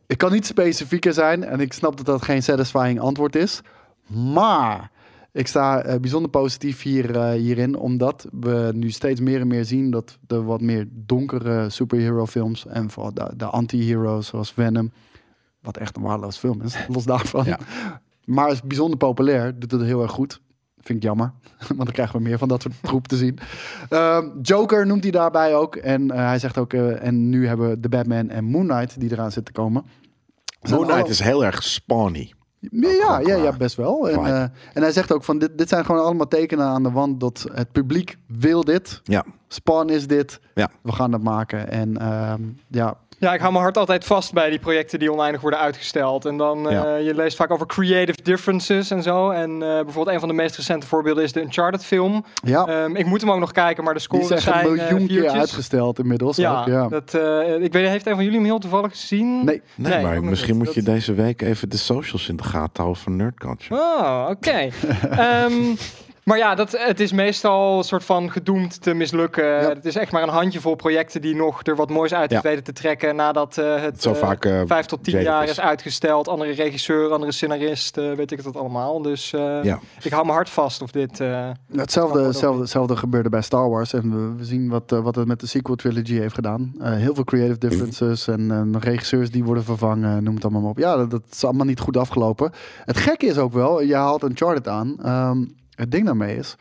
ik 0.06 0.18
kan 0.18 0.32
niet 0.32 0.46
specifieker 0.46 1.12
zijn 1.12 1.44
en 1.44 1.60
ik 1.60 1.72
snap 1.72 1.96
dat 1.96 2.06
dat 2.06 2.22
geen 2.22 2.42
satisfying 2.42 3.00
antwoord 3.00 3.36
is. 3.36 3.60
Maar 4.06 4.90
ik 5.32 5.46
sta 5.46 5.82
eh, 5.82 6.00
bijzonder 6.00 6.30
positief 6.30 6.82
hier, 6.82 7.20
hierin, 7.30 7.76
omdat 7.76 8.26
we 8.32 8.70
nu 8.74 8.90
steeds 8.90 9.20
meer 9.20 9.40
en 9.40 9.46
meer 9.46 9.64
zien 9.64 9.90
dat 9.90 10.18
de 10.26 10.42
wat 10.42 10.60
meer 10.60 10.88
donkere 10.90 11.70
superhero 11.70 12.26
films 12.26 12.66
en 12.66 12.90
vooral 12.90 13.14
de, 13.14 13.32
de 13.36 13.46
anti-heroes 13.46 14.26
zoals 14.26 14.52
Venom, 14.52 14.92
wat 15.60 15.76
echt 15.76 15.96
een 15.96 16.02
waardeloos 16.02 16.36
film 16.38 16.62
is, 16.62 16.76
los 16.94 17.04
daarvan. 17.04 17.44
Ja. 17.44 17.58
Maar 18.24 18.50
is 18.50 18.62
bijzonder 18.62 18.98
populair, 18.98 19.58
doet 19.58 19.70
het 19.70 19.82
heel 19.82 20.02
erg 20.02 20.10
goed. 20.10 20.40
Vind 20.86 20.98
ik 20.98 21.04
jammer, 21.04 21.32
want 21.66 21.84
dan 21.84 21.92
krijgen 21.92 22.16
we 22.16 22.22
meer 22.22 22.38
van 22.38 22.48
dat 22.48 22.62
soort 22.62 22.74
troep 22.82 23.08
te 23.08 23.16
zien. 23.16 23.38
Ehm, 23.88 24.28
Joker 24.42 24.86
noemt 24.86 25.02
hij 25.02 25.12
daarbij 25.12 25.54
ook. 25.54 25.76
En 25.76 26.10
eh, 26.10 26.26
hij 26.26 26.38
zegt 26.38 26.58
ook, 26.58 26.72
eh, 26.72 27.04
en 27.06 27.28
nu 27.28 27.46
hebben 27.46 27.68
we 27.68 27.80
de 27.80 27.88
Batman 27.88 28.28
en 28.28 28.44
Moon 28.44 28.66
Knight 28.66 29.00
die 29.00 29.12
eraan 29.12 29.32
zitten 29.32 29.54
komen. 29.54 29.84
Moon 30.70 30.86
Knight 30.86 31.08
is 31.08 31.20
heel 31.20 31.44
erg 31.44 31.62
spawny. 31.62 32.32
ja, 32.70 33.18
ja, 33.18 33.36
ja, 33.36 33.56
best 33.56 33.76
wel. 33.76 34.08
En, 34.08 34.26
eh, 34.26 34.42
en 34.72 34.82
hij 34.82 34.92
zegt 34.92 35.12
ook 35.12 35.24
van, 35.24 35.38
dit, 35.38 35.58
dit 35.58 35.68
zijn 35.68 35.84
gewoon 35.84 36.04
allemaal 36.04 36.28
tekenen 36.28 36.66
aan 36.66 36.82
de 36.82 36.90
wand 36.90 37.20
dat 37.20 37.46
het 37.52 37.72
publiek 37.72 38.16
wil 38.26 38.64
dit. 38.64 39.00
Ja, 39.04 39.24
Spawn 39.48 39.88
is 39.88 40.06
dit. 40.06 40.40
Ja. 40.54 40.70
We 40.82 40.92
gaan 40.92 41.10
dat 41.10 41.22
maken. 41.22 41.70
En 41.70 41.96
ehm, 41.96 42.42
ja, 42.68 42.96
Ja, 43.18 43.34
ik 43.34 43.40
hou 43.40 43.52
mijn 43.52 43.64
hart 43.64 43.76
altijd 43.78 44.04
vast 44.04 44.32
bij 44.32 44.50
die 44.50 44.58
projecten 44.58 44.98
die 44.98 45.12
oneindig 45.12 45.40
worden 45.40 45.58
uitgesteld. 45.60 46.24
En 46.24 46.36
dan, 46.36 46.66
eh, 46.68 46.72
Ja. 46.72 46.96
je 46.96 47.14
leest 47.14 47.36
vaak 47.36 47.50
over 47.50 47.66
creative 47.66 48.22
differences 48.22 48.90
en 48.90 49.02
zo. 49.02 49.30
En 49.30 49.50
eh, 49.52 49.58
bijvoorbeeld 49.58 50.08
een 50.08 50.18
van 50.20 50.28
de 50.28 50.34
meest 50.34 50.56
recente 50.56 50.86
voorbeelden 50.86 51.24
is 51.24 51.32
de 51.32 51.40
Uncharted 51.42 51.84
film. 51.84 52.24
ja 52.44 52.66
Ehm, 52.66 52.96
ik 52.96 53.06
moet 53.06 53.20
hem 53.20 53.30
ook 53.30 53.38
nog 53.38 53.52
kijken, 53.52 53.84
maar 53.84 53.92
de 53.94 53.98
die 53.98 54.08
scores 54.08 54.30
echt 54.30 54.42
zijn 54.42 54.66
een 54.66 54.78
eh, 54.78 54.82
miljoen 54.90 55.06
keer 55.06 55.16
viertjes. 55.18 55.40
uitgesteld 55.40 55.98
inmiddels. 55.98 56.36
Ja, 56.36 56.60
ook, 56.60 56.66
ja. 56.66 56.88
Dat, 56.88 57.14
eh, 57.14 57.62
ik 57.62 57.72
weet, 57.72 57.88
heeft 57.88 58.06
een 58.06 58.14
van 58.14 58.22
jullie 58.24 58.38
hem 58.38 58.46
heel 58.48 58.58
toevallig 58.58 58.90
gezien? 58.90 59.44
Nee, 59.44 59.62
nee, 59.74 59.92
Nee, 59.92 60.02
maar 60.02 60.24
misschien 60.24 60.56
niet. 60.56 60.64
moet 60.64 60.74
je 60.74 60.82
Dat- 60.82 60.94
deze 60.94 61.14
week 61.14 61.42
even 61.42 61.68
de 61.68 61.76
socials 61.76 62.28
in 62.28 62.36
de 62.36 62.44
gaten 62.44 62.82
houden 62.82 63.02
van 63.02 63.16
Nerd 63.16 63.34
Culture. 63.38 63.74
Oh, 63.80 64.26
oké. 64.30 64.50
Ehm, 65.10 65.52
maar 66.26 66.38
ja, 66.38 66.54
dat, 66.54 66.72
het 66.78 67.00
is 67.00 67.12
meestal 67.12 67.78
een 67.78 67.84
soort 67.84 68.04
van 68.04 68.30
gedoemd 68.30 68.82
te 68.82 68.94
mislukken. 68.94 69.58
Het 69.58 69.84
is 69.84 69.96
echt 69.96 70.12
maar 70.12 70.22
een 70.22 70.28
handjevol 70.28 70.74
projecten 70.74 71.20
die 71.20 71.34
nog 71.34 71.62
er 71.66 71.76
wat 71.76 71.90
moois 71.90 72.14
uit 72.14 72.30
Ja. 72.30 72.40
weten 72.40 72.64
te 72.64 72.72
trekken 72.72 73.16
nadat 73.16 73.58
eh, 73.58 73.80
het 73.82 74.02
Zo 74.02 74.10
eh, 74.12 74.16
vaak 74.16 74.44
eh, 74.44 74.60
vijf 74.66 74.86
tot 74.86 75.04
tien 75.04 75.20
jaar 75.22 75.44
is. 75.44 75.50
is 75.50 75.60
uitgesteld. 75.60 76.28
Andere 76.28 76.52
regisseur, 76.52 77.10
andere 77.12 77.32
scenarist, 77.32 77.96
weet 77.96 78.30
ik 78.30 78.40
het 78.42 78.56
allemaal. 78.56 79.02
Dus 79.02 79.32
eh, 79.32 79.62
Ja. 79.64 79.78
ik 80.02 80.10
hou 80.12 80.24
mijn 80.24 80.36
hart 80.36 80.50
vast 80.50 80.82
of 80.82 80.90
dit... 80.90 81.20
eh, 81.20 81.50
Hetzelfde, 81.76 82.20
hetzelfde, 82.22 82.60
hetzelfde 82.60 82.96
gebeurde 82.96 83.28
bij 83.28 83.42
Star 83.42 83.70
Wars. 83.70 83.92
En 83.92 84.10
we, 84.10 84.36
we 84.36 84.44
zien 84.44 84.68
wat, 84.68 84.90
wat 84.90 85.14
het 85.14 85.26
met 85.26 85.40
de 85.40 85.46
sequel 85.46 85.76
trilogy 85.76 86.18
heeft 86.18 86.34
gedaan. 86.34 86.74
Eh, 86.80 86.92
heel 86.92 87.14
veel 87.14 87.24
creative 87.24 87.58
differences 87.58 88.28
en 88.28 88.50
eh, 88.74 88.80
regisseurs 88.80 89.30
die 89.30 89.44
worden 89.44 89.64
vervangen. 89.64 90.22
Noem 90.22 90.34
het 90.34 90.42
allemaal 90.44 90.60
maar 90.62 90.70
op. 90.70 90.78
Ja, 90.78 90.96
dat, 90.96 91.10
dat 91.10 91.22
is 91.30 91.44
allemaal 91.44 91.66
niet 91.66 91.80
goed 91.80 91.96
afgelopen. 91.96 92.52
Het 92.84 92.96
gekke 92.96 93.26
is 93.26 93.38
ook 93.38 93.52
wel, 93.52 93.82
je 93.82 93.94
haalt 93.94 94.22
Uncharted 94.22 94.68
aan. 94.68 94.96
Ehm, 95.02 95.44
het 95.76 95.90
ding 95.90 96.04
daarmee 96.04 96.36
is, 96.36 96.56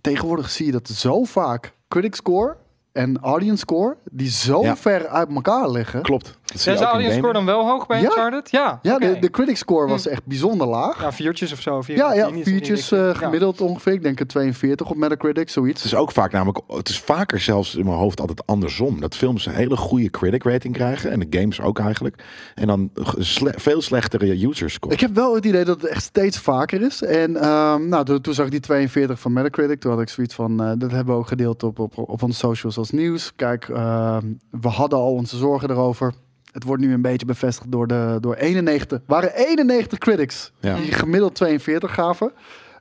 tegenwoordig 0.00 0.50
zie 0.50 0.66
je 0.66 0.72
dat 0.72 0.88
zo 0.88 1.24
vaak 1.24 1.74
critic 1.88 2.14
score 2.14 2.56
en 2.92 3.18
audience 3.20 3.58
score, 3.58 3.96
die 4.10 4.30
zo 4.30 4.62
Ja. 4.62 4.76
ver 4.76 5.06
uit 5.08 5.28
elkaar 5.34 5.70
liggen. 5.70 6.02
Klopt. 6.02 6.38
Is 6.54 6.62
de 6.64 6.76
audience 6.76 7.16
score 7.16 7.32
dan 7.32 7.44
wel 7.44 7.66
hoog 7.68 7.86
bij 7.86 7.98
Ja. 8.00 8.04
Uncharted? 8.04 8.50
Ja, 8.50 8.78
Ja, 8.82 8.98
de, 8.98 9.18
de 9.18 9.30
critic 9.30 9.56
score 9.56 9.88
was 9.88 10.06
echt 10.06 10.24
bijzonder 10.26 10.66
laag. 10.66 11.00
Ja, 11.02 11.12
viertjes 11.12 11.52
of 11.52 11.60
zo. 11.60 11.82
vier 11.82 11.96
Ja, 11.96 12.14
ja, 12.14 12.30
viertjes 12.42 12.92
eh, 12.92 12.98
Ja. 12.98 13.14
gemiddeld 13.14 13.60
ongeveer. 13.60 13.92
Ik 13.92 14.02
denk 14.02 14.20
een 14.20 14.26
42 14.26 14.90
op 14.90 14.96
Metacritic, 14.96 15.48
zoiets. 15.50 15.82
Het 15.82 15.92
is 15.92 15.98
ook 15.98 16.12
vaak 16.12 16.32
namelijk, 16.32 16.60
het 16.68 16.88
is 16.88 16.98
vaker 17.00 17.40
zelfs 17.40 17.74
in 17.74 17.84
mijn 17.84 17.96
hoofd 17.96 18.20
altijd 18.20 18.46
andersom. 18.46 19.00
Dat 19.00 19.16
films 19.16 19.46
een 19.46 19.52
hele 19.54 19.76
goede 19.76 20.10
critic 20.10 20.42
rating 20.44 20.74
krijgen. 20.74 21.10
En 21.10 21.20
de 21.20 21.38
games 21.38 21.60
ook 21.60 21.78
eigenlijk. 21.78 22.22
En 22.54 22.66
dan 22.66 22.90
sle- 23.18 23.54
veel 23.56 23.82
slechtere 23.82 24.46
user 24.48 24.70
score. 24.70 24.94
Ik 24.94 25.00
heb 25.00 25.14
wel 25.14 25.34
het 25.34 25.44
idee 25.44 25.64
dat 25.64 25.80
het 25.80 25.90
echt 25.90 26.02
steeds 26.02 26.38
vaker 26.38 26.82
is. 26.82 27.02
En 27.02 27.36
ehm, 27.36 27.88
nou, 27.88 28.04
toen, 28.04 28.20
toen 28.20 28.34
zag 28.34 28.44
ik 28.44 28.50
die 28.50 28.60
42 28.60 29.20
van 29.20 29.32
Metacritic. 29.32 29.80
Toen 29.80 29.90
had 29.92 30.00
ik 30.00 30.08
zoiets 30.08 30.34
van, 30.34 30.62
eh, 30.62 30.72
dat 30.78 30.90
hebben 30.90 31.14
we 31.14 31.20
ook 31.20 31.28
gedeeld 31.28 31.62
op, 31.62 31.78
op, 31.78 31.98
op 31.98 32.22
onze 32.22 32.38
socials 32.38 32.80
nieuws. 32.90 33.32
Kijk, 33.36 33.68
ehm, 33.68 34.26
we 34.50 34.68
hadden 34.68 34.98
al 34.98 35.12
onze 35.12 35.36
zorgen 35.36 35.70
erover. 35.70 36.12
het 36.52 36.64
wordt 36.64 36.82
nu 36.82 36.92
een 36.92 37.02
beetje 37.02 37.26
bevestigd 37.26 37.72
door, 37.72 37.86
de, 37.86 38.16
door 38.20 38.34
91. 38.34 39.00
waren 39.06 39.34
91 39.34 39.98
critics 39.98 40.52
Ja. 40.60 40.76
die 40.76 40.92
gemiddeld 40.92 41.34
42 41.34 41.94
gaven. 41.94 42.32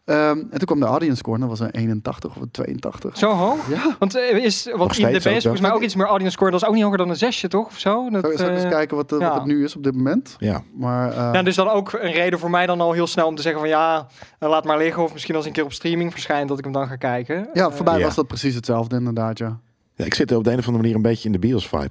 Ehm, 0.06 0.38
en 0.38 0.50
toen 0.50 0.66
kwam 0.66 0.80
de 0.80 0.86
audience 0.86 1.18
score, 1.18 1.36
en 1.36 1.42
dat 1.42 1.50
was 1.50 1.60
een 1.60 1.72
81 1.72 2.36
of 2.36 2.42
een 2.42 2.52
82. 2.52 3.18
Zo 3.18 3.32
hoog? 3.32 3.70
Ja. 3.70 3.96
Want, 4.00 4.16
eh, 4.16 4.44
is, 4.44 4.60
steeds 4.60 4.98
IMDb 4.98 5.26
ook, 5.28 5.34
is 5.36 5.42
volgens 5.42 5.62
mij 5.62 5.72
ook 5.72 5.82
iets 5.82 5.96
meer 5.96 6.06
audience 6.06 6.34
score. 6.36 6.52
Dat 6.52 6.62
is 6.62 6.68
ook 6.68 6.74
niet 6.74 6.84
hoger 6.84 6.98
dan 6.98 7.10
een 7.10 7.16
zesje, 7.16 7.48
toch? 7.48 7.66
Of 7.68 7.78
zo? 7.80 8.10
Dat, 8.10 8.22
Zal, 8.26 8.38
zal 8.38 8.48
ik 8.48 8.54
eens 8.54 8.64
eh, 8.64 8.70
kijken 8.70 8.98
wat, 8.98 9.10
de- 9.10 9.18
ja. 9.20 9.28
wat 9.28 9.34
het 9.38 9.46
nu 9.46 9.64
is 9.64 9.76
op 9.76 9.84
dit 9.84 9.96
moment? 9.96 10.36
Ja. 10.40 10.62
Maar 10.76 11.12
eh, 11.12 11.30
Ja, 11.34 11.44
dus 11.44 11.56
dan 11.56 11.70
ook 11.70 11.94
een 11.94 12.12
reden 12.12 12.40
voor 12.40 12.50
mij 12.50 12.66
dan 12.66 12.82
al 12.82 12.92
heel 12.92 13.08
snel 13.08 13.28
om 13.28 13.36
te 13.36 13.42
zeggen 13.42 13.62
van 13.62 13.70
ja, 13.70 14.08
laat 14.40 14.66
maar 14.66 14.78
liggen. 14.78 15.04
Of 15.04 15.14
misschien 15.14 15.36
als 15.36 15.46
een 15.46 15.52
keer 15.52 15.64
op 15.64 15.74
streaming 15.74 16.12
verschijnt 16.12 16.48
dat 16.50 16.58
ik 16.58 16.64
hem 16.64 16.74
dan 16.74 16.88
ga 16.88 16.96
kijken. 16.96 17.50
ja, 17.54 17.72
voor 17.72 17.86
mij 17.86 17.98
Ja. 17.98 18.06
was 18.06 18.16
dat 18.16 18.28
precies 18.28 18.56
hetzelfde 18.56 18.96
inderdaad, 18.96 19.38
ja. 19.38 19.60
Ja, 20.02 20.08
ik 20.08 20.14
zit 20.14 20.32
op 20.36 20.44
de 20.44 20.52
een 20.52 20.58
of 20.60 20.66
andere 20.66 20.84
manier 20.84 20.96
een 20.96 21.02
beetje 21.02 21.26
in 21.26 21.32
de 21.32 21.40
bios-vibe. 21.40 21.90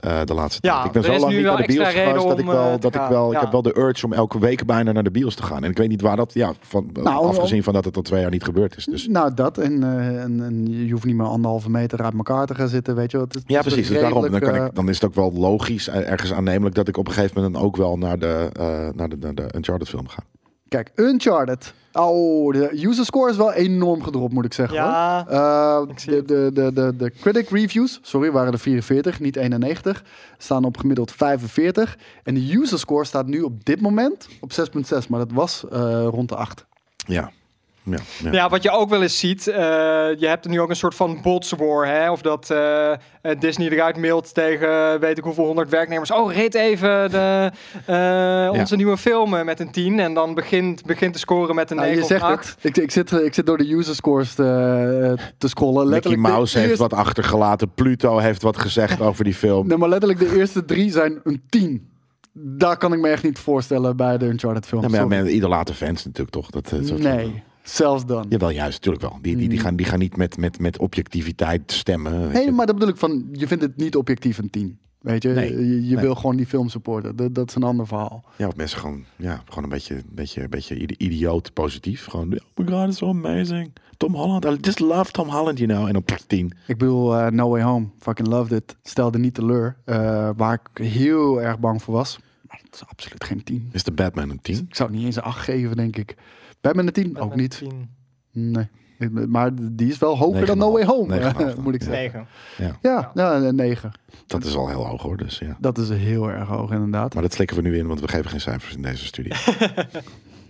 eh, 0.00 0.20
de 0.24 0.34
laatste 0.34 0.66
Ja, 0.68 0.74
tijd. 0.74 0.86
Ik 0.86 0.92
ben 0.92 1.04
zo 1.14 1.20
lang 1.20 1.34
niet 1.36 1.44
naar 1.44 1.56
de 1.56 1.62
bios 1.66 1.88
geweest 1.88 2.26
dat 2.28 2.38
ik 2.38 2.44
wel, 2.46 2.72
eh, 2.72 2.80
dat 2.80 2.94
ik 2.94 3.00
wel, 3.08 3.32
ik 3.32 3.40
heb 3.40 3.52
wel 3.52 3.62
de 3.62 3.78
urge 3.78 4.06
om 4.06 4.12
elke 4.12 4.38
week 4.38 4.66
bijna 4.66 4.92
naar 4.92 5.02
de 5.02 5.10
bios 5.10 5.34
te 5.34 5.42
gaan. 5.42 5.64
En 5.64 5.70
ik 5.70 5.76
weet 5.76 5.88
niet 5.88 6.00
waar 6.00 6.16
dat, 6.16 6.34
ja, 6.34 6.52
van, 6.60 6.90
Nou, 6.92 7.26
afgezien 7.26 7.62
van 7.62 7.72
dat 7.72 7.84
het 7.84 7.96
al 7.96 8.02
twee 8.02 8.20
jaar 8.20 8.30
niet 8.30 8.44
gebeurd 8.44 8.76
is. 8.76 8.84
Dus. 8.84 9.08
Nou, 9.08 9.34
dat. 9.34 9.58
En, 9.58 9.82
eh, 9.82 10.22
en, 10.22 10.42
en 10.44 10.86
je 10.86 10.92
hoeft 10.92 11.04
niet 11.04 11.16
meer 11.16 11.26
anderhalve 11.26 11.70
meter 11.70 12.02
uit 12.02 12.14
elkaar 12.14 12.46
te 12.46 12.54
gaan 12.54 12.68
zitten, 12.68 12.94
weet 12.94 13.10
je 13.10 13.18
wat. 13.18 13.34
Het 13.34 13.42
Ja, 13.46 13.58
is 13.58 13.64
precies. 13.66 13.88
Dus 13.88 14.00
daarom 14.00 14.30
dan, 14.30 14.40
kan 14.40 14.54
ik, 14.54 14.74
dan 14.74 14.88
is 14.88 14.94
het 14.94 15.04
ook 15.04 15.14
wel 15.14 15.32
logisch, 15.32 15.88
ergens 15.88 16.32
aannemelijk, 16.32 16.74
dat 16.74 16.88
ik 16.88 16.96
op 16.96 17.06
een 17.06 17.12
gegeven 17.12 17.34
moment 17.36 17.54
dan 17.54 17.62
ook 17.64 17.76
wel 17.76 17.98
naar 17.98 18.18
de, 18.18 18.48
eh, 18.52 18.88
naar 18.94 19.08
de, 19.08 19.16
naar 19.20 19.34
de 19.34 19.46
Uncharted 19.54 19.88
film 19.88 20.08
ga. 20.08 20.22
Kijk, 20.72 20.90
Uncharted. 20.94 21.74
Oh, 21.92 22.52
de 22.52 22.86
user 22.86 23.04
score 23.04 23.30
is 23.30 23.36
wel 23.36 23.52
enorm 23.52 24.02
gedropt, 24.02 24.32
moet 24.32 24.44
ik 24.44 24.52
zeggen. 24.52 24.76
Ja, 24.76 25.24
hoor. 25.28 25.86
Eh, 25.86 25.90
ik 25.90 25.98
zie 25.98 26.12
de, 26.12 26.24
de, 26.24 26.50
de, 26.52 26.72
de, 26.72 26.96
de 26.96 27.10
critic 27.10 27.48
reviews, 27.48 27.98
sorry, 28.02 28.30
waren 28.30 28.52
er 28.52 28.58
44, 28.58 29.20
niet 29.20 29.36
91. 29.36 30.04
Staan 30.38 30.64
op 30.64 30.76
gemiddeld 30.76 31.12
45. 31.12 31.98
En 32.22 32.34
de 32.34 32.56
user 32.56 32.78
score 32.78 33.04
staat 33.04 33.26
nu 33.26 33.40
op 33.40 33.64
dit 33.64 33.80
moment 33.80 34.28
op 34.40 34.50
6,6. 34.52 35.08
Maar 35.08 35.18
dat 35.18 35.32
was 35.32 35.64
eh, 35.70 36.06
rond 36.10 36.28
de 36.28 36.36
8. 36.36 36.66
Ja. 37.06 37.30
Ja, 37.84 37.96
ja. 38.22 38.32
Ja, 38.32 38.48
wat 38.48 38.62
je 38.62 38.70
ook 38.70 38.88
wel 38.88 39.02
eens 39.02 39.18
ziet, 39.18 39.46
eh, 39.46 39.54
je 40.18 40.26
hebt 40.26 40.44
er 40.44 40.50
nu 40.50 40.60
ook 40.60 40.68
een 40.70 40.76
soort 40.76 40.94
van 40.94 41.18
botswar, 41.22 41.86
hè? 41.86 42.10
Of 42.10 42.20
dat 42.22 42.50
eh, 42.50 42.90
eh, 42.92 42.98
Disney 43.38 43.68
eruit 43.68 43.96
mailt 43.96 44.34
tegen 44.34 45.00
weet 45.00 45.18
ik 45.18 45.24
hoeveel 45.24 45.44
honderd 45.44 45.70
werknemers. 45.70 46.10
Oh, 46.10 46.32
reed 46.32 46.54
even 46.54 47.10
de, 47.10 47.50
eh, 47.86 48.60
onze 48.60 48.76
nieuwe 48.76 48.96
film 48.96 49.44
met 49.44 49.60
een 49.60 49.70
10 49.70 50.00
en 50.00 50.14
dan 50.14 50.34
begint, 50.34 50.84
begint 50.84 51.12
te 51.12 51.18
scoren 51.18 51.54
met 51.54 51.70
een 51.70 51.76
Nou, 51.76 51.88
9 51.88 52.02
je 52.02 52.08
zegt 52.08 52.22
of 52.22 52.28
8. 52.30 52.48
het. 52.48 52.64
Ik, 52.64 52.76
ik, 52.82 52.90
zit, 52.90 53.12
ik 53.12 53.34
zit 53.34 53.46
door 53.46 53.58
de 53.58 53.72
user 53.74 53.94
scores 53.94 54.34
te, 54.34 55.16
te 55.38 55.48
scrollen. 55.48 55.74
Mickey 55.74 55.92
Letterlijk 55.92 56.22
Mouse 56.22 56.58
heeft 56.58 56.68
eerste- 56.70 56.82
wat 56.88 56.94
achtergelaten. 56.94 57.70
Pluto 57.74 58.18
heeft 58.18 58.42
wat 58.42 58.58
gezegd 58.58 59.00
over 59.08 59.24
die 59.24 59.34
film. 59.34 59.66
Nee, 59.66 59.76
maar 59.76 59.88
letterlijk 59.88 60.20
de 60.20 60.36
eerste 60.36 60.64
drie 60.64 60.90
zijn 60.90 61.20
een 61.24 61.42
10. 61.48 61.90
Daar 62.32 62.76
kan 62.76 62.92
ik 62.92 63.00
me 63.00 63.08
echt 63.08 63.22
niet 63.22 63.38
voorstellen 63.38 63.96
bij 63.96 64.18
de 64.18 64.26
Uncharted 64.26 64.66
film. 64.66 64.82
Ja, 64.82 64.88
maar 64.88 65.00
ja, 65.00 65.06
met 65.06 65.26
idolate 65.32 65.74
fans 65.74 66.04
natuurlijk 66.04 66.30
toch. 66.30 66.50
Dat, 66.50 66.68
soort 66.82 66.98
nee, 67.02 67.42
zelfs 67.62 68.06
dan. 68.06 68.26
Jawel, 68.28 68.50
juist, 68.50 68.72
natuurlijk 68.84 69.02
wel. 69.02 69.18
Die, 69.22 69.36
die, 69.36 69.48
die, 69.48 69.58
gaan, 69.58 69.76
die 69.76 69.86
gaan 69.86 69.98
niet 69.98 70.16
met, 70.16 70.36
met, 70.36 70.58
met 70.58 70.78
objectiviteit 70.78 71.72
stemmen. 71.72 72.32
Nee, 72.32 72.44
je. 72.44 72.52
maar 72.52 72.66
dat 72.66 72.74
bedoel 72.74 72.90
ik 72.90 72.96
van, 73.00 73.28
je 73.32 73.46
vindt 73.46 73.62
het 73.62 73.76
niet 73.76 73.96
objectief 73.96 74.38
een 74.38 74.50
10. 74.50 74.78
Weet 75.00 75.22
je, 75.22 75.28
Nee, 75.28 75.50
je, 75.66 75.86
je 75.86 75.94
nee. 75.94 76.04
wil 76.04 76.14
gewoon 76.14 76.36
die 76.36 76.46
film 76.46 76.68
supporten. 76.68 77.16
Dat, 77.16 77.34
dat 77.34 77.48
is 77.48 77.54
een 77.54 77.62
ander 77.62 77.86
verhaal. 77.86 78.24
Ja, 78.36 78.46
of 78.48 78.56
mensen 78.56 78.78
gewoon, 78.78 79.04
ja, 79.16 79.42
gewoon 79.48 79.64
een 79.64 79.70
beetje, 79.70 80.02
beetje, 80.10 80.48
beetje 80.48 80.76
idioot 80.96 81.52
positief. 81.52 82.04
Gewoon, 82.06 82.32
oh 82.32 82.38
my 82.54 82.66
god, 82.72 82.88
it's 82.88 82.98
so 82.98 83.08
amazing. 83.08 83.72
Tom 83.96 84.14
Holland, 84.14 84.44
I 84.44 84.56
just 84.60 84.80
love 84.80 85.10
Tom 85.10 85.28
Holland, 85.28 85.58
you 85.58 85.70
know. 85.70 85.96
En 85.96 86.02
pff, 86.04 86.24
tien. 86.26 86.52
Ik 86.66 86.78
bedoel, 86.78 87.16
eh, 87.16 87.30
No 87.30 87.48
Way 87.48 87.62
Home, 87.62 87.86
fucking 87.98 88.28
loved 88.28 88.52
it. 88.52 88.76
Stelde 88.82 89.18
niet 89.18 89.34
teleur. 89.34 89.76
eh, 89.84 90.30
waar 90.36 90.60
ik 90.72 90.84
heel 90.84 91.42
erg 91.42 91.58
bang 91.58 91.82
voor 91.82 91.94
was. 91.94 92.18
Maar 92.48 92.60
het 92.64 92.74
is 92.74 92.82
absoluut 92.88 93.24
geen 93.24 93.44
10. 93.44 93.68
Is 93.72 93.82
de 93.84 93.92
Batman 93.92 94.30
een 94.30 94.40
tien? 94.42 94.66
Ik 94.68 94.74
zou 94.74 94.88
het 94.88 94.98
niet 94.98 95.06
eens 95.06 95.16
een 95.16 95.22
8 95.22 95.38
geven, 95.44 95.76
denk 95.76 95.96
ik. 95.96 96.16
Batman 96.62 96.86
een 96.86 96.92
10? 96.92 97.18
Ook 97.18 97.34
niet. 97.34 97.62
Nee. 98.32 98.68
Maar 99.26 99.50
die 99.54 99.90
is 99.90 99.98
wel 99.98 100.18
hoger 100.18 100.46
dan 100.46 100.58
No 100.58 100.72
Way 100.72 100.84
Home, 100.84 101.32
9,5 101.32 101.36
dan. 101.36 101.62
moet 101.62 101.74
ik 101.74 101.82
zeggen. 101.82 102.26
9. 102.58 102.78
Ja, 102.82 103.10
ja, 103.14 103.36
een 103.36 103.54
9. 103.54 103.92
Dat 104.26 104.44
is 104.44 104.54
al 104.54 104.68
heel 104.68 104.86
hoog 104.86 105.02
hoor, 105.02 105.16
dus 105.16 105.38
ja. 105.38 105.56
Dat 105.60 105.78
is 105.78 105.88
heel 105.88 106.30
erg 106.30 106.48
hoog, 106.48 106.70
inderdaad. 106.70 107.14
Maar 107.14 107.22
dat 107.22 107.32
slikken 107.32 107.56
we 107.56 107.62
nu 107.62 107.78
in, 107.78 107.86
want 107.86 108.00
we 108.00 108.08
geven 108.08 108.30
geen 108.30 108.40
cijfers 108.40 108.74
in 108.74 108.82
deze 108.82 109.04
studie. 109.04 109.32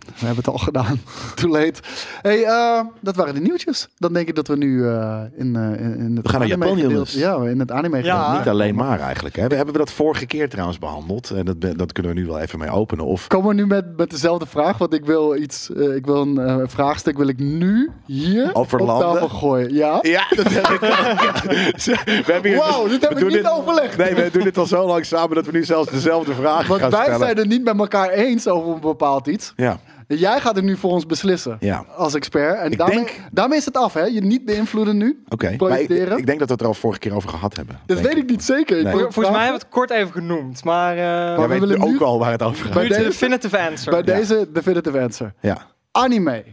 We 0.07 0.27
hebben 0.27 0.37
het 0.45 0.49
al 0.49 0.59
gedaan. 0.59 1.01
Too 1.35 1.51
late. 1.51 1.81
Hey, 2.23 2.45
eh, 2.45 2.81
dat 3.01 3.17
waren 3.17 3.35
de 3.35 3.41
nieuwtjes. 3.41 3.89
Dan 3.99 4.13
denk 4.13 4.29
ik 4.29 4.35
dat 4.35 4.49
we 4.49 4.57
nu 4.57 4.87
eh, 4.89 5.21
in, 5.37 5.57
eh, 5.57 5.81
in, 5.85 6.13
het 6.15 6.23
We 6.25 6.29
gaan 6.29 6.39
naar 6.41 6.49
Japan. 6.49 7.07
Ja, 7.09 7.37
in 7.37 7.59
het 7.59 7.71
anime 7.71 8.03
Ja. 8.03 8.37
Niet 8.39 8.49
alleen 8.49 8.75
maar 8.75 9.01
eigenlijk. 9.01 9.37
Hè. 9.37 9.47
We 9.47 9.55
hebben 9.55 9.73
we 9.75 9.81
dat 9.81 9.93
vorige 9.93 10.27
keer 10.27 10.49
trouwens 10.49 10.79
behandeld. 10.79 11.31
En 11.31 11.45
dat, 11.45 11.79
dat 11.79 11.93
kunnen 11.93 12.15
we 12.15 12.21
nu 12.21 12.27
wel 12.27 12.39
even 12.39 12.59
mee 12.59 12.71
openen. 12.71 13.05
Of 13.05 13.27
Komen 13.27 13.49
we 13.49 13.55
nu 13.55 13.67
met, 13.67 13.97
met 13.97 14.11
dezelfde 14.11 14.47
vraag? 14.47 14.79
Want 14.79 14.95
ik 14.95 15.05
wil 15.05 15.37
iets, 15.37 15.71
ik 15.71 16.07
wil 16.07 16.21
een 16.23 16.69
vraagstuk 16.71 17.17
wil 17.17 17.29
ik 17.29 17.39
nu 17.39 17.91
hier 18.07 18.51
Over 18.55 18.79
op 18.81 18.87
landen? 18.87 19.13
tafel 19.13 19.29
gooien. 19.29 19.75
Ja. 19.75 19.99
Ja, 20.03 20.25
dat 20.37 20.47
heb 20.49 20.67
ik. 20.69 20.81
We 22.27 22.33
hebben 22.33 22.51
hier- 22.51 22.61
Wauw, 22.61 22.89
dit 22.89 23.01
hebben 23.01 23.19
we 23.25 23.31
doen 23.31 23.37
niet 23.39 23.49
overlegd. 23.51 23.97
Nee, 23.97 24.15
we 24.15 24.29
doen 24.33 24.43
dit 24.43 24.59
al 24.59 24.67
zo 24.67 24.87
lang 24.87 25.05
samen 25.07 25.35
dat 25.35 25.47
we 25.47 25.53
nu 25.53 25.65
zelfs 25.65 25.91
dezelfde 25.91 26.35
vraag 26.35 26.67
Want 26.67 26.81
gaan 26.81 26.91
wij 26.91 27.03
stellen. 27.03 27.21
zijn 27.21 27.37
het 27.37 27.49
niet 27.49 27.65
met 27.65 27.79
elkaar 27.79 28.09
eens 28.11 28.49
over 28.49 28.73
een 28.75 28.81
bepaald 28.81 29.27
iets. 29.27 29.53
Ja, 29.57 29.79
Jij 30.19 30.41
gaat 30.41 30.57
het 30.57 30.65
nu 30.65 30.77
voor 30.77 30.91
ons 30.91 31.07
beslissen. 31.07 31.57
Ja. 31.61 31.85
Als 31.97 32.15
expert. 32.15 32.59
En 32.59 32.71
Ik 32.71 32.79
daarmee, 32.79 32.97
denk- 32.97 33.21
daarmee 33.33 33.59
is 33.59 33.65
het 33.65 33.77
af, 33.77 33.93
hè? 33.95 34.05
Je 34.05 34.21
niet 34.21 34.45
beïnvloeden 34.45 34.97
nu. 34.97 35.23
oké. 35.29 35.45
Maar 35.45 35.53
ik, 35.53 35.59
Projecteren. 35.59 36.19
ik 36.19 36.27
denk 36.27 36.39
dat 36.39 36.47
we 36.49 36.53
het 36.55 36.63
er 36.63 36.69
al 36.69 36.75
vorige 36.75 36.99
keer 37.01 37.15
over 37.15 37.29
gehad 37.29 37.57
hebben. 37.57 37.81
dat 37.87 38.01
weet 38.01 38.17
ik 38.17 38.31
niet 38.31 38.45
zeker. 38.45 38.83
Nee. 38.83 38.93
Volgens 38.93 39.17
mij 39.17 39.25
hebben 39.45 39.47
we 39.61 39.65
het 39.65 39.69
kort 39.69 39.91
even 39.91 40.13
genoemd, 40.13 40.65
maar... 40.65 40.93
eh 40.93 40.97
Jij 41.03 41.37
we 41.37 41.47
weet 41.47 41.61
willen 41.61 41.81
ook 41.83 41.89
nu- 41.91 41.99
al 42.01 42.19
waar 42.19 42.31
het 42.31 42.43
over 42.43 42.65
gaat. 42.65 42.75
bij 42.75 42.83
nu 42.83 42.89
de 42.89 42.95
deze- 42.95 43.09
definitive 43.09 43.59
answer. 43.59 43.93
Bij 43.93 44.03
deze 44.03 44.49
definitive 44.53 45.01
answer. 45.01 45.35
Ja. 45.41 45.67
Anime. 45.91 46.45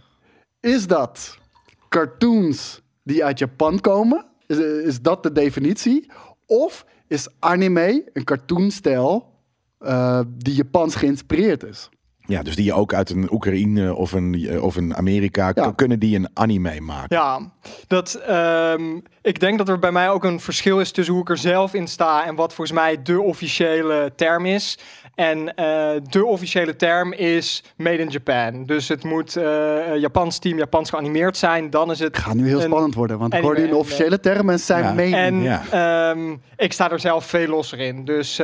Is 0.59 0.87
dat 0.87 1.37
cartoons 1.89 2.81
die 3.03 3.25
uit 3.25 3.39
Japan 3.39 3.79
komen? 3.81 4.25
Is, 4.47 4.57
is 4.57 5.01
dat 5.01 5.23
de 5.23 5.31
definitie? 5.31 6.11
Of 6.45 6.85
is 7.07 7.27
anime 7.39 8.03
een 8.13 8.23
cartoonstijl 8.23 9.33
eh, 9.79 10.19
die 10.37 10.53
Japans 10.55 10.95
geïnspireerd 10.95 11.63
is? 11.63 11.89
Ja, 12.29 12.43
dus 12.43 12.55
die 12.55 12.65
je 12.65 12.73
ook 12.73 12.93
uit 12.93 13.09
een 13.09 13.27
Oekraïne 13.31 13.95
of 13.95 14.11
een, 14.11 14.61
of 14.61 14.75
een 14.75 14.95
Amerika... 14.95 15.51
Ja. 15.55 15.71
kunnen 15.75 15.99
die 15.99 16.15
een 16.15 16.29
anime 16.33 16.79
maken. 16.79 17.17
Ja, 17.17 17.51
dat, 17.87 18.13
ehm, 18.13 18.99
ik 19.21 19.39
denk 19.39 19.57
dat 19.57 19.69
er 19.69 19.79
bij 19.79 19.91
mij 19.91 20.09
ook 20.09 20.23
een 20.23 20.39
verschil 20.39 20.79
is 20.79 20.91
tussen 20.91 21.13
hoe 21.13 21.23
ik 21.23 21.29
er 21.29 21.37
zelf 21.37 21.73
in 21.73 21.87
sta 21.87 22.25
en 22.25 22.35
wat 22.35 22.53
volgens 22.53 22.77
mij 22.77 23.01
de 23.01 23.21
officiële 23.21 24.11
term 24.15 24.45
is. 24.45 24.79
En 25.19 25.55
eh, 25.55 25.89
de 26.09 26.25
officiële 26.25 26.75
term 26.75 27.13
is 27.13 27.63
Made 27.77 27.97
in 27.97 28.09
Japan. 28.09 28.65
Dus 28.65 28.87
het 28.87 29.03
moet 29.03 29.35
eh 29.35 29.95
Japans 29.97 30.37
team, 30.39 30.57
Japans 30.57 30.89
geanimeerd 30.89 31.37
zijn. 31.37 31.69
Dan 31.69 31.91
is 31.91 31.99
het. 31.99 32.15
Het 32.15 32.25
gaat 32.25 32.33
nu 32.33 32.47
heel 32.47 32.61
spannend 32.61 32.95
worden, 32.95 33.17
want 33.19 33.33
ik 33.33 33.41
hoorde 33.41 33.61
een 33.63 33.69
en, 33.69 33.75
officiële 33.75 34.19
term 34.19 34.49
en 34.49 34.59
zijn 34.59 34.83
Ja. 34.83 34.93
mening. 34.93 35.15
En 35.15 35.41
Ja. 35.41 35.61
ehm, 36.11 36.35
ik 36.57 36.73
sta 36.73 36.91
er 36.91 36.99
zelf 36.99 37.25
veel 37.25 37.47
losser 37.47 37.79
in. 37.79 38.05
Dus 38.05 38.41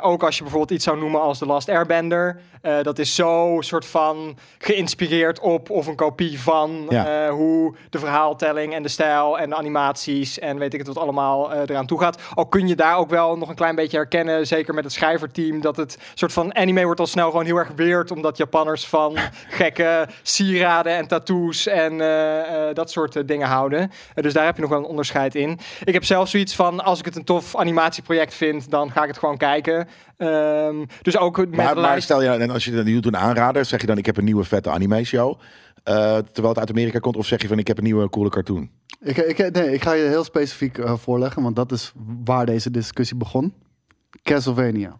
ook 0.00 0.22
als 0.22 0.36
je 0.36 0.42
bijvoorbeeld 0.42 0.70
iets 0.70 0.84
zou 0.84 0.98
noemen 0.98 1.20
als 1.20 1.38
The 1.38 1.46
Last 1.46 1.68
Airbender. 1.68 2.40
eh, 2.62 2.82
dat 2.82 2.98
is 2.98 3.14
zo 3.14 3.56
soort 3.60 3.86
van 3.86 4.36
geïnspireerd 4.58 5.40
op 5.40 5.70
of 5.70 5.86
een 5.86 5.96
kopie 5.96 6.40
van 6.40 6.86
Ja. 6.88 7.24
eh, 7.26 7.30
hoe 7.30 7.74
de 7.90 7.98
verhaaltelling 7.98 8.74
en 8.74 8.82
de 8.82 8.88
stijl 8.88 9.38
en 9.38 9.48
de 9.48 9.56
animaties 9.56 10.38
en 10.38 10.58
weet 10.58 10.72
ik 10.72 10.78
het 10.78 10.88
wat 10.88 10.98
allemaal 10.98 11.52
eh, 11.52 11.60
eraan 11.66 11.86
toe 11.86 12.00
gaat. 12.00 12.18
Al 12.34 12.46
kun 12.46 12.68
je 12.68 12.74
daar 12.76 12.96
ook 12.96 13.10
wel 13.10 13.36
nog 13.38 13.48
een 13.48 13.54
klein 13.54 13.74
beetje 13.74 13.96
herkennen, 13.96 14.46
zeker 14.46 14.74
met 14.74 14.84
het 14.84 14.92
schrijverteam, 14.92 15.60
dat 15.60 15.76
het 15.76 15.98
soort 16.14 16.32
van 16.32 16.54
anime 16.54 16.84
wordt 16.84 17.00
al 17.00 17.06
snel 17.06 17.30
gewoon 17.30 17.44
heel 17.44 17.56
erg 17.56 17.70
weird, 17.76 18.10
omdat 18.10 18.36
Japanners 18.36 18.86
van 18.86 19.16
gekke 19.48 20.08
sieraden 20.22 20.96
en 20.96 21.06
tattoos 21.06 21.66
en 21.66 22.00
eh, 22.00 22.68
eh, 22.68 22.74
dat 22.74 22.90
soort 22.90 23.16
eh, 23.16 23.22
dingen 23.26 23.46
houden. 23.48 23.90
Dus 24.14 24.32
daar 24.32 24.44
heb 24.44 24.54
je 24.54 24.60
nog 24.60 24.70
wel 24.70 24.78
een 24.78 24.84
onderscheid 24.84 25.34
in. 25.34 25.58
Ik 25.84 25.92
heb 25.92 26.04
zelf 26.04 26.28
zoiets 26.28 26.54
van, 26.54 26.84
als 26.84 26.98
ik 26.98 27.04
het 27.04 27.16
een 27.16 27.24
tof 27.24 27.56
animatieproject 27.56 28.34
vind, 28.34 28.70
dan 28.70 28.90
ga 28.90 29.02
ik 29.02 29.08
het 29.08 29.18
gewoon 29.18 29.36
kijken. 29.36 29.88
Ehm, 30.16 30.84
dus 31.02 31.18
ook 31.18 31.36
met 31.36 31.74
Maar, 31.74 32.02
stel 32.02 32.22
je, 32.22 32.28
en 32.28 32.50
als 32.50 32.64
je 32.64 32.70
dan 32.70 32.84
doet 32.84 33.06
een 33.06 33.16
aanrader, 33.16 33.64
zeg 33.64 33.80
je 33.80 33.86
dan 33.86 33.98
ik 33.98 34.06
heb 34.06 34.16
een 34.16 34.24
nieuwe 34.24 34.44
vette 34.44 34.70
anime 34.70 35.04
show. 35.04 35.40
eh, 35.84 35.94
terwijl 36.16 36.48
het 36.48 36.58
uit 36.58 36.70
Amerika 36.70 36.98
komt, 36.98 37.16
of 37.16 37.26
zeg 37.26 37.42
je 37.42 37.48
van 37.48 37.58
ik 37.58 37.66
heb 37.66 37.78
een 37.78 37.84
nieuwe 37.84 38.08
coole 38.08 38.30
cartoon? 38.30 38.70
Ik, 39.00 39.16
ik, 39.16 39.52
nee, 39.52 39.72
ik 39.72 39.82
ga 39.82 39.92
je 39.92 40.04
heel 40.04 40.24
specifiek 40.24 40.78
voorleggen, 40.84 41.42
want 41.42 41.56
dat 41.56 41.72
is 41.72 41.92
waar 42.24 42.46
deze 42.46 42.70
discussie 42.70 43.16
begon. 43.16 43.54
Castlevania. 44.22 44.98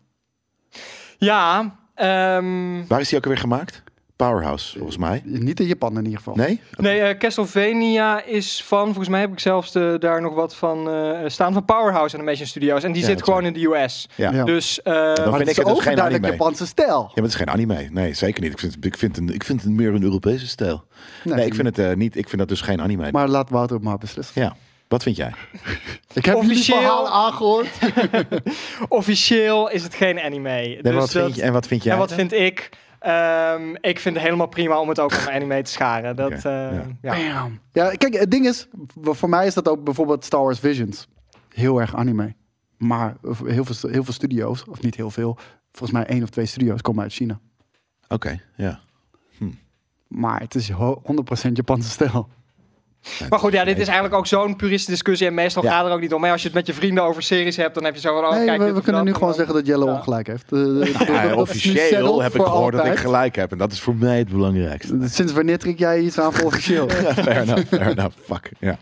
Ja, 1.18 1.74
ehm, 1.94 2.86
Waar 2.86 3.00
is 3.00 3.08
die 3.08 3.18
ook 3.18 3.24
weer 3.24 3.38
gemaakt? 3.38 3.82
Powerhouse, 4.16 4.76
volgens 4.76 4.96
mij. 4.98 5.22
Niet 5.24 5.60
in 5.60 5.66
Japan 5.66 5.96
in 5.98 6.04
ieder 6.04 6.18
geval. 6.18 6.34
Nee? 6.34 6.60
Nee, 6.76 7.00
eh, 7.00 7.18
Castlevania 7.18 8.22
is 8.22 8.62
van, 8.64 8.84
volgens 8.84 9.08
mij 9.08 9.20
heb 9.20 9.32
ik 9.32 9.38
zelfs 9.38 9.72
de, 9.72 9.96
daar 9.98 10.20
nog 10.20 10.34
wat 10.34 10.54
van 10.56 10.90
eh, 10.90 11.18
staan, 11.26 11.52
van 11.52 11.64
Powerhouse 11.64 12.16
Animation 12.16 12.46
Studios. 12.46 12.82
En 12.82 12.92
die 12.92 13.00
Ja, 13.02 13.08
zit 13.08 13.22
gewoon 13.22 13.44
in 13.44 13.52
de 13.52 13.64
US. 13.66 14.08
Ja. 14.14 14.32
Ja. 14.32 14.44
Dus, 14.44 14.82
eh, 14.82 14.92
Dan 14.92 15.02
Maar 15.04 15.14
vind 15.16 15.32
het 15.32 15.40
ik 15.40 15.48
is 15.48 15.56
het 15.56 15.56
dus 15.56 15.56
geen 15.56 15.76
overduidelijk 15.76 16.24
anime. 16.24 16.38
Japanse 16.38 16.66
stijl. 16.66 16.98
Ja, 17.00 17.04
maar 17.14 17.24
het 17.24 17.32
is 17.32 17.34
geen 17.34 17.50
anime. 17.50 17.88
Nee, 17.90 18.14
zeker 18.14 18.42
niet. 18.42 18.52
Ik 18.52 18.58
vind, 18.58 18.84
ik 18.84 18.96
vind, 18.98 19.16
een, 19.16 19.28
ik 19.34 19.44
vind 19.44 19.62
het 19.62 19.70
meer 19.70 19.94
een 19.94 20.02
Europese 20.02 20.46
stijl. 20.46 20.84
Nee, 21.24 21.34
Nee, 21.34 21.46
ik 21.46 21.54
vind 21.54 21.66
het 21.66 21.78
eh, 21.78 21.94
niet. 21.96 22.16
Ik 22.16 22.28
vind 22.28 22.38
dat 22.38 22.48
dus 22.48 22.60
geen 22.60 22.80
anime. 22.80 23.10
Maar 23.12 23.28
laat 23.28 23.50
Wouter 23.50 23.76
het 23.76 23.84
maar 23.84 23.98
beslissen. 23.98 24.42
Ja. 24.42 24.56
Wat 24.88 25.02
vind 25.02 25.16
jij? 25.16 25.28
Ik 26.14 26.24
heb 26.24 26.34
jullie 26.34 26.50
Officieel- 26.50 26.76
verhaal 26.78 27.08
aangehoord. 27.08 27.68
Officieel 28.88 29.70
is 29.70 29.82
het 29.82 29.94
geen 29.94 30.20
anime. 30.20 30.48
En, 30.76 30.82
Dus 30.82 30.92
wat, 30.92 31.12
dat- 31.12 31.22
vind 31.22 31.34
je, 31.34 31.42
en 31.42 31.52
wat 31.52 31.66
vind 31.66 31.82
jij? 31.82 31.92
en 31.92 31.98
wat 31.98 32.12
vind 32.12 32.32
ik? 32.32 32.70
Ehm, 32.98 33.74
ik 33.80 33.98
vind 34.00 34.14
het 34.14 34.24
helemaal 34.24 34.46
prima 34.46 34.80
om 34.80 34.88
het 34.88 35.00
ook 35.00 35.12
aan 35.14 35.30
anime 35.34 35.62
te 35.62 35.70
scharen. 35.70 36.16
Dat, 36.16 36.32
eh, 36.32 36.40
ja. 37.02 37.14
ja. 37.14 37.48
Ja, 37.72 37.90
kijk, 37.90 38.14
het 38.14 38.30
ding 38.30 38.46
is, 38.46 38.68
voor 39.02 39.28
mij 39.28 39.46
is 39.46 39.54
dat 39.54 39.68
ook 39.68 39.84
bijvoorbeeld 39.84 40.24
Star 40.24 40.42
Wars 40.42 40.58
Visions. 40.58 41.08
Heel 41.54 41.80
erg 41.80 41.94
anime. 41.94 42.34
Maar 42.76 43.16
heel 43.44 43.64
veel, 43.64 43.90
heel 43.90 44.04
veel 44.04 44.12
studio's, 44.12 44.64
of 44.68 44.80
niet 44.82 44.94
heel 44.94 45.10
veel, 45.10 45.38
volgens 45.72 45.90
mij 45.98 46.06
één 46.06 46.22
of 46.22 46.28
twee 46.30 46.46
studio's 46.46 46.80
komen 46.80 47.02
uit 47.02 47.12
China. 47.12 47.40
Oké, 48.08 48.40
ja. 48.56 48.80
Maar 50.08 50.40
het 50.40 50.54
is 50.54 50.70
ho- 50.70 51.02
100% 51.48 51.52
Japanse 51.52 51.88
stijl. 51.90 52.28
Maar 53.30 53.38
goed, 53.38 53.52
ja, 53.52 53.64
dit 53.64 53.78
is 53.78 53.86
eigenlijk 53.86 54.14
ook 54.16 54.26
zo'n 54.26 54.56
puriste 54.56 54.90
discussie. 54.90 55.26
En 55.26 55.34
meestal 55.34 55.62
Ja. 55.62 55.70
gaat 55.70 55.86
er 55.86 55.92
ook 55.92 56.00
niet 56.00 56.14
om. 56.14 56.20
Maar 56.20 56.30
als 56.30 56.40
je 56.40 56.46
het 56.46 56.56
met 56.56 56.66
je 56.66 56.72
vrienden 56.74 57.04
over 57.04 57.22
series 57.22 57.56
hebt, 57.56 57.74
dan 57.74 57.84
heb 57.84 57.94
je 57.94 58.00
zo 58.00 58.14
van... 58.20 58.24
Oh, 58.30 58.36
nee, 58.36 58.44
kijk, 58.46 58.74
we, 58.74 58.80
kunnen 58.80 59.04
nu 59.04 59.12
gewoon 59.12 59.28
dan- 59.28 59.36
zeggen 59.38 59.54
dat 59.54 59.66
Jelle 59.66 59.84
Ja. 59.84 59.92
ongelijk 59.92 60.26
heeft. 60.26 60.52
Eh, 60.52 61.06
Ja, 61.14 61.34
officieel 61.34 62.22
heb 62.22 62.34
ik 62.34 62.42
gehoord 62.42 62.74
dat 62.74 62.86
ik 62.86 62.96
gelijk 62.96 63.36
heb. 63.36 63.52
En 63.52 63.58
dat 63.58 63.72
is 63.72 63.80
voor 63.80 63.94
mij 63.96 64.18
het 64.18 64.28
belangrijkste. 64.28 64.98
Sinds 65.04 65.32
wanneer 65.32 65.58
trek 65.58 65.78
jij 65.78 66.00
iets 66.00 66.18
aan 66.18 66.32
voor 66.32 66.44
officieel? 66.44 66.88
fair 66.90 67.36
enough, 67.40 67.66
fair 67.68 67.86
enough. 67.90 68.16
Fuck, 68.24 68.50
ja. 68.60 68.78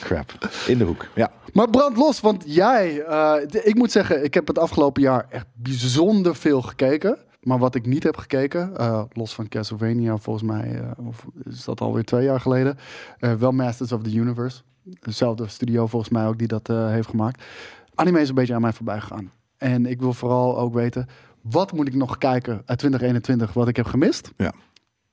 Crap. 0.00 0.32
In 0.66 0.78
de 0.78 0.84
hoek, 0.84 1.06
ja. 1.14 1.30
Maar 1.52 1.70
brand 1.70 1.96
los, 1.96 2.20
want 2.20 2.42
jij, 2.46 3.00
eh, 3.08 3.34
ik 3.62 3.74
moet 3.74 3.92
zeggen, 3.92 4.24
ik 4.24 4.34
heb 4.34 4.46
het 4.46 4.58
afgelopen 4.58 5.02
jaar 5.02 5.26
echt 5.30 5.46
bijzonder 5.54 6.36
veel 6.36 6.62
gekeken. 6.62 7.18
Maar 7.44 7.58
wat 7.58 7.74
ik 7.74 7.86
niet 7.86 8.02
heb 8.02 8.16
gekeken, 8.16 8.76
eh, 8.76 9.02
los 9.12 9.34
van 9.34 9.48
Castlevania, 9.48 10.16
volgens 10.16 10.44
mij 10.50 10.80
eh, 10.80 11.06
of 11.06 11.26
is 11.44 11.64
dat 11.64 11.80
alweer 11.80 12.04
twee 12.04 12.24
jaar 12.24 12.40
geleden, 12.40 12.78
eh, 13.18 13.32
wel 13.32 13.52
Masters 13.52 13.92
of 13.92 14.02
the 14.02 14.14
Universe. 14.14 14.62
Dezelfde 14.82 15.48
studio 15.48 15.86
volgens 15.86 16.10
mij 16.10 16.26
ook 16.26 16.38
die 16.38 16.48
dat 16.48 16.66
heeft 16.66 17.08
gemaakt. 17.08 17.42
Anime 17.94 18.20
is 18.20 18.28
een 18.28 18.34
beetje 18.34 18.54
aan 18.54 18.60
mij 18.60 18.72
voorbij 18.72 19.00
gegaan. 19.00 19.30
En 19.56 19.86
ik 19.86 20.00
wil 20.00 20.12
vooral 20.12 20.58
ook 20.58 20.74
weten, 20.74 21.08
wat 21.40 21.72
moet 21.72 21.86
ik 21.86 21.94
nog 21.94 22.18
kijken 22.18 22.52
uit 22.52 22.78
2021 22.78 23.52
wat 23.52 23.68
ik 23.68 23.76
heb 23.76 23.86
gemist? 23.86 24.32
Ja. 24.36 24.52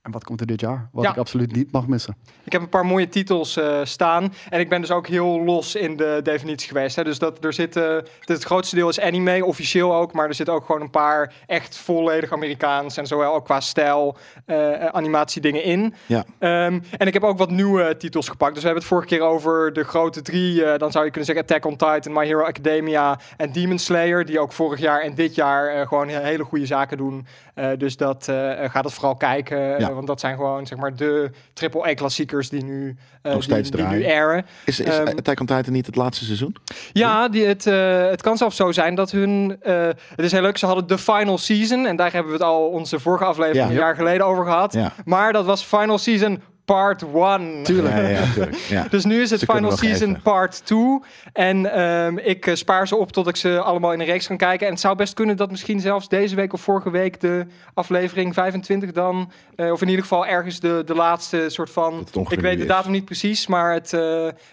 En 0.02 0.10
wat 0.10 0.24
komt 0.24 0.40
er 0.40 0.46
dit 0.46 0.60
jaar? 0.60 0.88
Wat 0.92 1.04
Ja. 1.04 1.10
ik 1.10 1.16
absoluut 1.16 1.52
niet 1.54 1.72
mag 1.72 1.86
missen. 1.86 2.16
Ik 2.44 2.52
heb 2.52 2.60
een 2.62 2.68
paar 2.68 2.86
mooie 2.86 3.08
titels 3.08 3.56
eh, 3.56 3.80
staan. 3.82 4.32
En 4.48 4.60
ik 4.60 4.68
ben 4.68 4.80
dus 4.80 4.90
ook 4.90 5.06
heel 5.06 5.40
los 5.44 5.74
in 5.74 5.96
de 5.96 6.20
definitie 6.22 6.68
geweest. 6.68 6.96
Hè. 6.96 7.04
Dus 7.04 7.18
dat 7.18 7.44
er 7.44 7.52
zitten. 7.52 7.94
Het, 7.94 8.08
het 8.24 8.42
grootste 8.44 8.74
deel 8.76 8.88
is 8.88 9.00
anime, 9.00 9.44
officieel 9.44 9.94
ook. 9.94 10.12
Maar 10.12 10.28
er 10.28 10.34
zitten 10.34 10.54
ook 10.54 10.64
gewoon 10.64 10.80
een 10.80 10.90
paar 10.90 11.32
echt 11.46 11.76
volledig 11.76 12.32
Amerikaans. 12.32 12.96
En 12.96 13.06
zowel 13.06 13.34
ook 13.34 13.44
qua 13.44 13.60
stijl, 13.60 14.16
eh 14.46 14.84
animatiedingen 14.86 15.62
in. 15.64 15.94
Ja. 16.06 16.24
Ehm, 16.38 16.80
en 16.98 17.06
ik 17.06 17.12
heb 17.12 17.22
ook 17.24 17.38
wat 17.38 17.50
nieuwe 17.50 17.96
titels 17.96 18.28
gepakt. 18.28 18.52
Dus 18.54 18.62
we 18.62 18.68
hebben 18.68 18.84
het 18.88 18.92
vorige 18.94 19.14
keer 19.16 19.24
over 19.26 19.72
de 19.72 19.84
grote 19.84 20.22
drie. 20.22 20.76
dan 20.78 20.90
zou 20.92 21.04
je 21.04 21.10
kunnen 21.10 21.24
zeggen 21.34 21.44
Attack 21.44 21.64
on 21.66 21.76
Titan, 21.76 22.12
My 22.12 22.24
Hero 22.26 22.42
Academia 22.44 23.18
en 23.36 23.52
Demon 23.52 23.78
Slayer. 23.78 24.24
Die 24.24 24.40
ook 24.40 24.52
vorig 24.52 24.80
jaar 24.80 25.00
en 25.00 25.14
dit 25.14 25.34
jaar 25.34 25.86
gewoon 25.86 26.08
he- 26.08 26.22
hele 26.22 26.44
goede 26.44 26.66
zaken 26.66 26.96
doen. 26.96 27.26
Eh, 27.54 27.68
dus 27.78 27.96
dat 27.96 28.28
eh 28.28 28.70
gaat 28.70 28.84
het 28.84 28.92
vooral 28.92 29.14
kijken. 29.16 29.76
eh, 29.78 29.88
want 29.88 30.06
dat 30.06 30.20
zijn 30.20 30.36
gewoon 30.36 30.66
zeg 30.66 30.78
maar 30.78 30.96
de 30.96 31.30
triple-A-klassiekers 31.52 32.48
die 32.48 32.64
nu, 32.64 32.96
eh, 33.22 33.32
Nog 33.32 33.42
steeds 33.42 33.70
die, 33.70 33.80
die 33.86 33.96
nu 33.96 34.04
airen. 34.06 34.46
Is, 34.64 34.80
is 34.80 34.98
Ehm, 34.98 35.06
Attack 35.18 35.38
Titan 35.38 35.72
niet 35.72 35.86
het 35.86 35.96
laatste 35.96 36.24
seizoen? 36.24 36.56
Ja, 36.92 37.28
die, 37.28 37.44
het, 37.46 37.66
eh, 37.66 38.06
het 38.08 38.22
kan 38.22 38.36
zelfs 38.36 38.56
zo 38.56 38.72
zijn 38.72 38.94
dat 38.94 39.10
hun... 39.10 39.56
eh, 39.62 39.86
het 39.86 39.98
is 40.24 40.32
heel 40.32 40.42
leuk, 40.42 40.56
ze 40.58 40.66
hadden 40.66 40.86
de 40.86 40.98
final 40.98 41.38
season. 41.38 41.86
En 41.86 41.96
daar 41.96 42.12
hebben 42.12 42.32
we 42.32 42.38
het 42.38 42.46
al 42.46 42.68
onze 42.68 43.00
vorige 43.00 43.24
aflevering 43.24 43.64
Ja. 43.64 43.70
een 43.70 43.76
jaar 43.78 43.94
geleden 43.94 44.26
over 44.26 44.44
gehad. 44.44 44.72
Ja. 44.72 44.92
Maar 45.04 45.32
dat 45.32 45.44
was 45.44 45.62
final 45.62 45.98
season 45.98 46.42
part 46.64 47.02
1. 47.14 47.62
Tuurlijk. 47.62 47.94
Ja, 47.94 48.00
ja, 48.08 48.24
tuurlijk. 48.34 48.56
Ja. 48.56 48.86
Dus 48.90 49.04
nu 49.04 49.20
is 49.20 49.30
het 49.30 49.40
Ze 49.40 49.46
Final 49.46 49.76
Season 49.76 50.08
even. 50.08 50.22
Part 50.22 50.64
2. 50.66 50.98
En 51.32 51.72
ehm, 51.74 52.18
ik 52.18 52.46
eh, 52.46 52.54
spaar 52.54 52.88
ze 52.88 52.96
op 52.96 53.12
tot 53.12 53.28
ik 53.28 53.36
ze 53.36 53.60
allemaal 53.60 53.92
in 53.92 54.00
een 54.00 54.06
reeks 54.06 54.26
kan 54.26 54.36
kijken. 54.36 54.66
En 54.66 54.72
het 54.72 54.80
zou 54.80 54.96
best 54.96 55.14
kunnen 55.14 55.36
dat 55.36 55.50
misschien 55.50 55.80
zelfs 55.80 56.08
deze 56.08 56.34
week 56.34 56.52
of 56.52 56.60
vorige 56.60 56.90
week 56.90 57.20
de 57.20 57.46
aflevering 57.74 58.34
25 58.34 58.92
dan... 58.92 59.30
eh, 59.56 59.72
of 59.72 59.80
in 59.82 59.86
ieder 59.88 60.02
geval 60.02 60.26
ergens 60.26 60.60
de, 60.60 60.82
de 60.86 60.94
laatste 60.94 61.44
soort 61.48 61.70
van... 61.70 62.06
Ik 62.28 62.40
weet 62.40 62.56
de 62.56 62.62
is. 62.62 62.68
datum 62.68 62.90
niet 62.92 63.04
precies, 63.04 63.46
maar 63.46 63.72
het, 63.72 63.92
eh, 63.92 64.00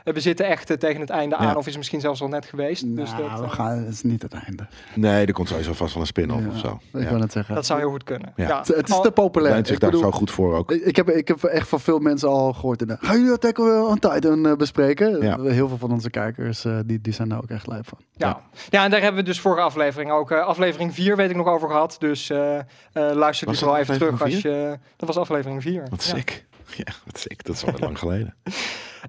we 0.04 0.20
zitten 0.20 0.46
echt 0.46 0.80
tegen 0.80 1.02
het 1.02 1.10
einde 1.10 1.36
aan. 1.36 1.56
Of 1.56 1.60
is 1.60 1.66
het 1.66 1.78
misschien 1.78 2.00
zelfs 2.02 2.22
al 2.22 2.28
net 2.28 2.46
geweest. 2.46 2.96
dus 2.96 3.12
nou, 3.12 3.30
dat, 3.30 3.40
we 3.40 3.50
gaan, 3.50 3.78
het 3.78 3.94
is 3.94 4.02
niet 4.02 4.22
het 4.22 4.34
einde. 4.34 4.68
Nee, 4.96 5.26
er 5.26 5.34
komt 5.34 5.48
sowieso 5.48 5.74
vast 5.74 5.94
wel 5.94 6.02
een 6.02 6.08
spin-off 6.08 6.44
Ja, 6.44 6.50
of 6.50 6.58
zo. 6.58 6.80
Ik 6.94 7.04
Ja. 7.04 7.10
wil 7.10 7.20
het 7.22 7.32
zeggen. 7.32 7.56
dat 7.56 7.66
zou 7.66 7.80
heel 7.80 7.90
goed 7.90 8.04
kunnen. 8.04 8.34
Ja. 8.36 8.48
Ja. 8.48 8.58
Het, 8.58 8.68
het 8.68 8.90
is 8.90 9.00
te 9.02 9.12
populair. 9.12 9.66
Zich 9.66 9.80
daar 9.80 9.90
bedoel, 9.90 10.12
zo 10.12 10.18
goed 10.18 10.32
voor 10.32 10.56
ook. 10.56 10.72
Ik 10.72 10.96
heb, 10.96 11.10
ik 11.10 11.28
heb 11.28 11.44
echt 11.44 11.68
van 11.68 11.80
veel 11.80 11.99
mensen 12.02 12.30
al 12.30 12.54
gehoord. 12.54 12.82
En, 12.82 12.98
gaan 13.02 13.18
jullie 13.18 13.34
Attack 13.34 13.60
on 13.60 14.00
Titan 14.00 14.46
eh, 14.46 14.56
bespreken? 14.56 15.22
Ja. 15.22 15.42
Heel 15.42 15.68
veel 15.68 15.78
van 15.78 15.92
onze 15.92 16.10
kijkers 16.10 16.66
eh, 16.66 16.80
die, 16.86 17.02
die 17.02 17.14
zijn 17.14 17.30
daar 17.30 17.42
ook 17.42 17.50
echt 17.50 17.68
lijp 17.68 17.88
van. 17.88 17.98
Ja. 18.14 18.42
ja, 18.70 18.84
en 18.84 18.92
daar 18.92 19.02
hebben 19.02 19.22
we 19.22 19.28
dus 19.30 19.40
vorige 19.40 19.62
aflevering 19.62 20.12
ook. 20.12 20.32
eh, 20.32 20.46
aflevering 20.46 20.94
4 20.94 21.16
weet 21.16 21.30
ik 21.30 21.36
nog 21.36 21.48
over 21.48 21.70
gehad. 21.70 21.96
Dus 22.00 22.30
eh 22.30 22.58
eh, 22.58 22.64
luister 22.94 23.48
die 23.48 23.56
Was 23.56 23.58
vooral 23.60 23.78
dat 23.78 23.88
even 23.88 23.98
terug 23.98 24.22
als 24.22 24.42
je... 24.42 24.78
Dat 24.96 25.08
was 25.08 25.18
aflevering 25.18 25.62
4. 25.62 25.84
Wat 25.90 26.06
ja. 26.06 26.16
sick. 26.16 26.48
Ja, 26.78 26.94
wat 27.06 27.20
sick. 27.20 27.44
Dat 27.44 27.56
is 27.56 27.66
al 27.66 27.74
lang 27.80 28.00
geleden. 28.00 28.36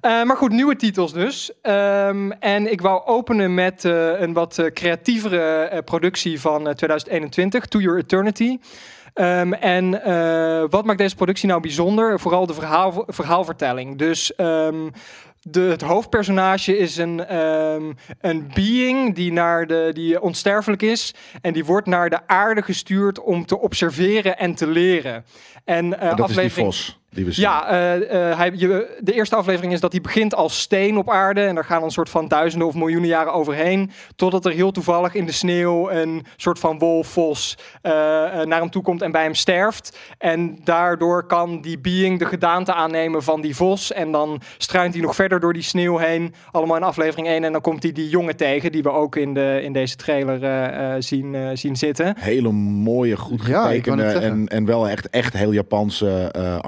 Eh, 0.00 0.22
maar 0.22 0.36
goed, 0.36 0.50
nieuwe 0.52 0.76
titels 0.76 1.12
dus. 1.12 1.52
Ehm, 1.62 2.30
en 2.30 2.72
ik 2.72 2.80
wou 2.80 3.04
openen 3.04 3.54
met 3.54 3.84
eh, 3.84 4.20
een 4.20 4.32
wat 4.32 4.58
eh, 4.58 4.66
creatievere 4.66 5.82
productie 5.84 6.40
van 6.40 6.68
eh, 6.68 6.74
2021, 6.74 7.66
To 7.66 7.80
Your 7.80 7.98
Eternity. 7.98 8.58
Ehm, 9.14 9.52
en 9.52 10.04
eh, 10.04 10.64
wat 10.68 10.84
maakt 10.84 10.98
deze 10.98 11.14
productie 11.14 11.48
nou 11.48 11.60
bijzonder? 11.60 12.20
Vooral 12.20 12.46
de 12.46 12.54
verhaal, 12.54 13.04
verhaalvertelling. 13.06 13.98
Dus 13.98 14.34
ehm, 14.34 14.88
de, 15.40 15.60
het 15.60 15.80
hoofdpersonage 15.80 16.78
is 16.78 16.96
een, 16.96 17.26
ehm, 17.26 17.92
een 18.20 18.50
being 18.54 19.14
die, 19.14 19.32
naar 19.32 19.66
de, 19.66 19.90
die 19.92 20.20
onsterfelijk 20.20 20.82
is. 20.82 21.14
En 21.40 21.52
die 21.52 21.64
wordt 21.64 21.86
naar 21.86 22.10
de 22.10 22.26
aarde 22.26 22.62
gestuurd 22.62 23.20
om 23.20 23.46
te 23.46 23.58
observeren 23.58 24.38
en 24.38 24.54
te 24.54 24.66
leren. 24.66 25.24
En, 25.64 26.00
eh, 26.00 26.10
En 26.10 26.16
dat 26.16 26.28
aflevering... 26.28 26.68
is 26.68 26.76
die 26.76 26.94
vos 26.94 26.99
die 27.10 27.24
we 27.24 27.32
zien. 27.32 27.44
Ja, 27.44 27.68
eh, 27.68 28.30
eh, 28.30 28.38
hij, 28.38 28.52
je, 28.54 28.98
de 29.00 29.12
eerste 29.12 29.36
aflevering 29.36 29.72
is 29.72 29.80
dat 29.80 29.92
hij 29.92 30.00
begint 30.00 30.34
als 30.34 30.60
steen 30.60 30.96
op 30.96 31.10
aarde. 31.10 31.40
En 31.40 31.54
daar 31.54 31.64
gaan 31.64 31.82
een 31.82 31.90
soort 31.90 32.08
van 32.08 32.28
duizenden 32.28 32.68
of 32.68 32.74
miljoenen 32.74 33.08
jaren 33.08 33.32
overheen. 33.32 33.90
Totdat 34.16 34.44
er 34.44 34.52
heel 34.52 34.70
toevallig 34.70 35.14
in 35.14 35.26
de 35.26 35.32
sneeuw 35.32 35.90
een 35.90 36.24
soort 36.36 36.58
van 36.58 36.78
wolf, 36.78 37.06
vos 37.06 37.58
eh, 37.82 37.92
naar 38.42 38.60
hem 38.60 38.70
toe 38.70 38.82
komt 38.82 39.02
en 39.02 39.12
bij 39.12 39.22
hem 39.22 39.34
sterft. 39.34 39.98
En 40.18 40.58
daardoor 40.64 41.26
kan 41.26 41.60
die 41.60 41.78
being 41.78 42.18
de 42.18 42.26
gedaante 42.26 42.74
aannemen 42.74 43.22
van 43.22 43.40
die 43.40 43.56
vos. 43.56 43.92
En 43.92 44.12
dan 44.12 44.40
struint 44.58 44.94
hij 44.94 45.02
nog 45.02 45.14
verder 45.14 45.40
door 45.40 45.52
die 45.52 45.62
sneeuw 45.62 45.96
heen. 45.96 46.34
Allemaal 46.50 46.76
in 46.76 46.82
aflevering 46.82 47.26
1. 47.26 47.44
En 47.44 47.52
dan 47.52 47.60
komt 47.60 47.82
hij 47.82 47.92
die 47.92 48.08
jongen 48.08 48.36
tegen, 48.36 48.72
die 48.72 48.82
we 48.82 48.90
ook 48.90 49.16
in, 49.16 49.34
de, 49.34 49.60
in 49.62 49.72
deze 49.72 49.96
trailer 49.96 50.42
eh, 50.42 50.94
eh, 50.94 51.02
zien, 51.02 51.34
eh, 51.34 51.48
zien 51.54 51.76
zitten. 51.76 52.14
Hele 52.18 52.52
mooie, 52.52 53.16
goed 53.16 53.40
getekende 53.42 54.04
en, 54.04 54.48
en 54.48 54.64
wel 54.64 54.88
echt, 54.88 55.10
echt 55.10 55.32
heel 55.32 55.52
Japanse 55.52 56.28
eh 56.32 56.58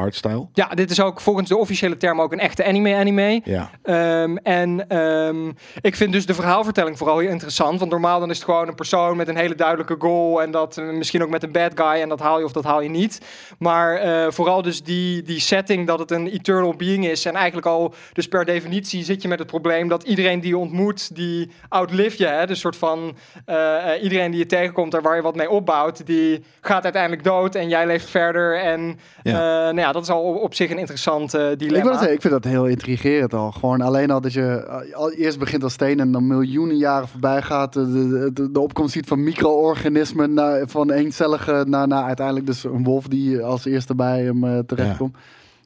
Ja, 0.53 0.69
dit 0.69 0.91
is 0.91 1.01
ook 1.01 1.21
volgens 1.21 1.49
de 1.49 1.57
officiële 1.57 1.97
term 1.97 2.21
ook 2.21 2.33
een 2.33 2.41
echte 2.41 2.65
anime-anime. 2.65 3.41
Ja. 3.45 3.71
Ehm, 3.83 4.37
en 4.37 4.89
ehm, 4.89 5.51
ik 5.81 5.97
vind 5.97 6.13
dus 6.13 6.27
de 6.27 6.35
verhaalvertelling 6.35 6.99
vooral 6.99 7.19
heel 7.19 7.31
interessant. 7.31 7.79
Want 7.79 7.91
normaal 7.91 8.21
dan 8.21 8.31
is 8.31 8.37
het 8.37 8.45
gewoon 8.45 8.69
een 8.69 8.75
persoon 8.75 9.17
met 9.17 9.29
een 9.29 9.37
hele 9.37 9.55
duidelijke 9.55 9.97
goal. 9.99 10.43
En 10.43 10.51
dat 10.51 10.77
eh, 10.77 10.85
misschien 10.85 11.23
ook 11.23 11.31
met 11.31 11.43
een 11.43 11.53
bad 11.53 11.73
guy. 11.75 12.01
En 12.01 12.09
dat 12.09 12.21
haal 12.21 12.39
je 12.39 12.45
of 12.45 12.53
dat 12.53 12.65
haal 12.65 12.81
je 12.81 12.89
niet. 12.89 13.21
Maar 13.59 13.97
eh, 13.97 14.31
vooral 14.31 14.63
dus 14.63 14.83
die, 14.83 15.23
die 15.23 15.41
setting 15.41 15.87
dat 15.87 15.99
het 15.99 16.11
een 16.11 16.27
eternal 16.27 16.75
being 16.75 17.07
is. 17.07 17.25
En 17.25 17.35
eigenlijk 17.35 17.67
al, 17.67 17.95
dus 18.13 18.29
per 18.29 18.45
definitie 18.45 19.05
zit 19.05 19.23
je 19.23 19.29
met 19.29 19.39
het 19.39 19.49
probleem 19.49 19.89
dat 19.89 20.03
iedereen 20.03 20.41
die 20.41 20.51
je 20.51 20.59
ontmoet, 20.59 21.17
die 21.17 21.51
outlive 21.69 22.19
je. 22.19 22.27
Hè? 22.27 22.47
Dus 22.47 22.61
soort 22.61 22.77
van 22.77 23.17
eh, 23.45 24.03
iedereen 24.03 24.31
die 24.31 24.41
je 24.41 24.47
tegenkomt 24.47 24.95
en 24.95 25.03
waar 25.03 25.17
je 25.17 25.23
wat 25.23 25.37
mee 25.37 25.51
opbouwt, 25.51 26.07
die 26.07 26.45
gaat 26.61 26.85
uiteindelijk 26.85 27.25
dood. 27.25 27.55
En 27.55 27.69
jij 27.69 27.87
leeft 27.87 28.11
verder. 28.11 28.61
En 28.61 28.99
ja. 29.23 29.33
nou 29.63 29.81
ja, 29.81 29.93
dat 29.93 30.03
is 30.03 30.11
al 30.11 30.22
op, 30.23 30.43
op 30.43 30.55
zich 30.55 30.71
een 30.71 30.79
interessant 30.79 31.35
eh, 31.35 31.51
Ik, 31.51 31.59
wil 31.59 31.71
het 31.71 31.85
zeggen, 31.85 32.13
ik 32.13 32.21
vind 32.21 32.33
dat 32.33 32.45
heel 32.45 32.67
intrigerend 32.67 33.35
al. 33.35 33.51
Gewoon 33.51 33.81
alleen 33.81 34.11
al 34.11 34.21
dat 34.21 34.33
je 34.33 34.43
eh, 34.43 34.95
al 34.97 35.13
eerst 35.13 35.39
begint 35.39 35.63
als 35.63 35.73
steen 35.73 36.01
en 36.01 36.13
dan 36.13 36.27
miljoenen 36.27 36.77
jaren 36.77 37.09
voorbij 37.09 37.43
gaat. 37.43 37.73
De, 37.73 37.93
de, 37.93 38.31
de, 38.33 38.51
de 38.51 38.61
opkomst 38.61 38.93
ziet 38.93 39.07
van 39.07 39.23
micro-organismen 39.23 40.33
naar, 40.35 40.69
van 40.69 40.91
eencellige 40.91 41.65
naar, 41.67 41.89
naar 41.89 42.05
uiteindelijk 42.05 42.47
dus 42.47 42.65
een 42.65 42.85
wolf 42.85 43.07
die 43.07 43.43
als 43.43 43.65
eerste 43.65 43.95
bij 43.95 44.23
hem 44.23 44.45
eh, 44.45 44.59
terechtkomt. 44.59 45.17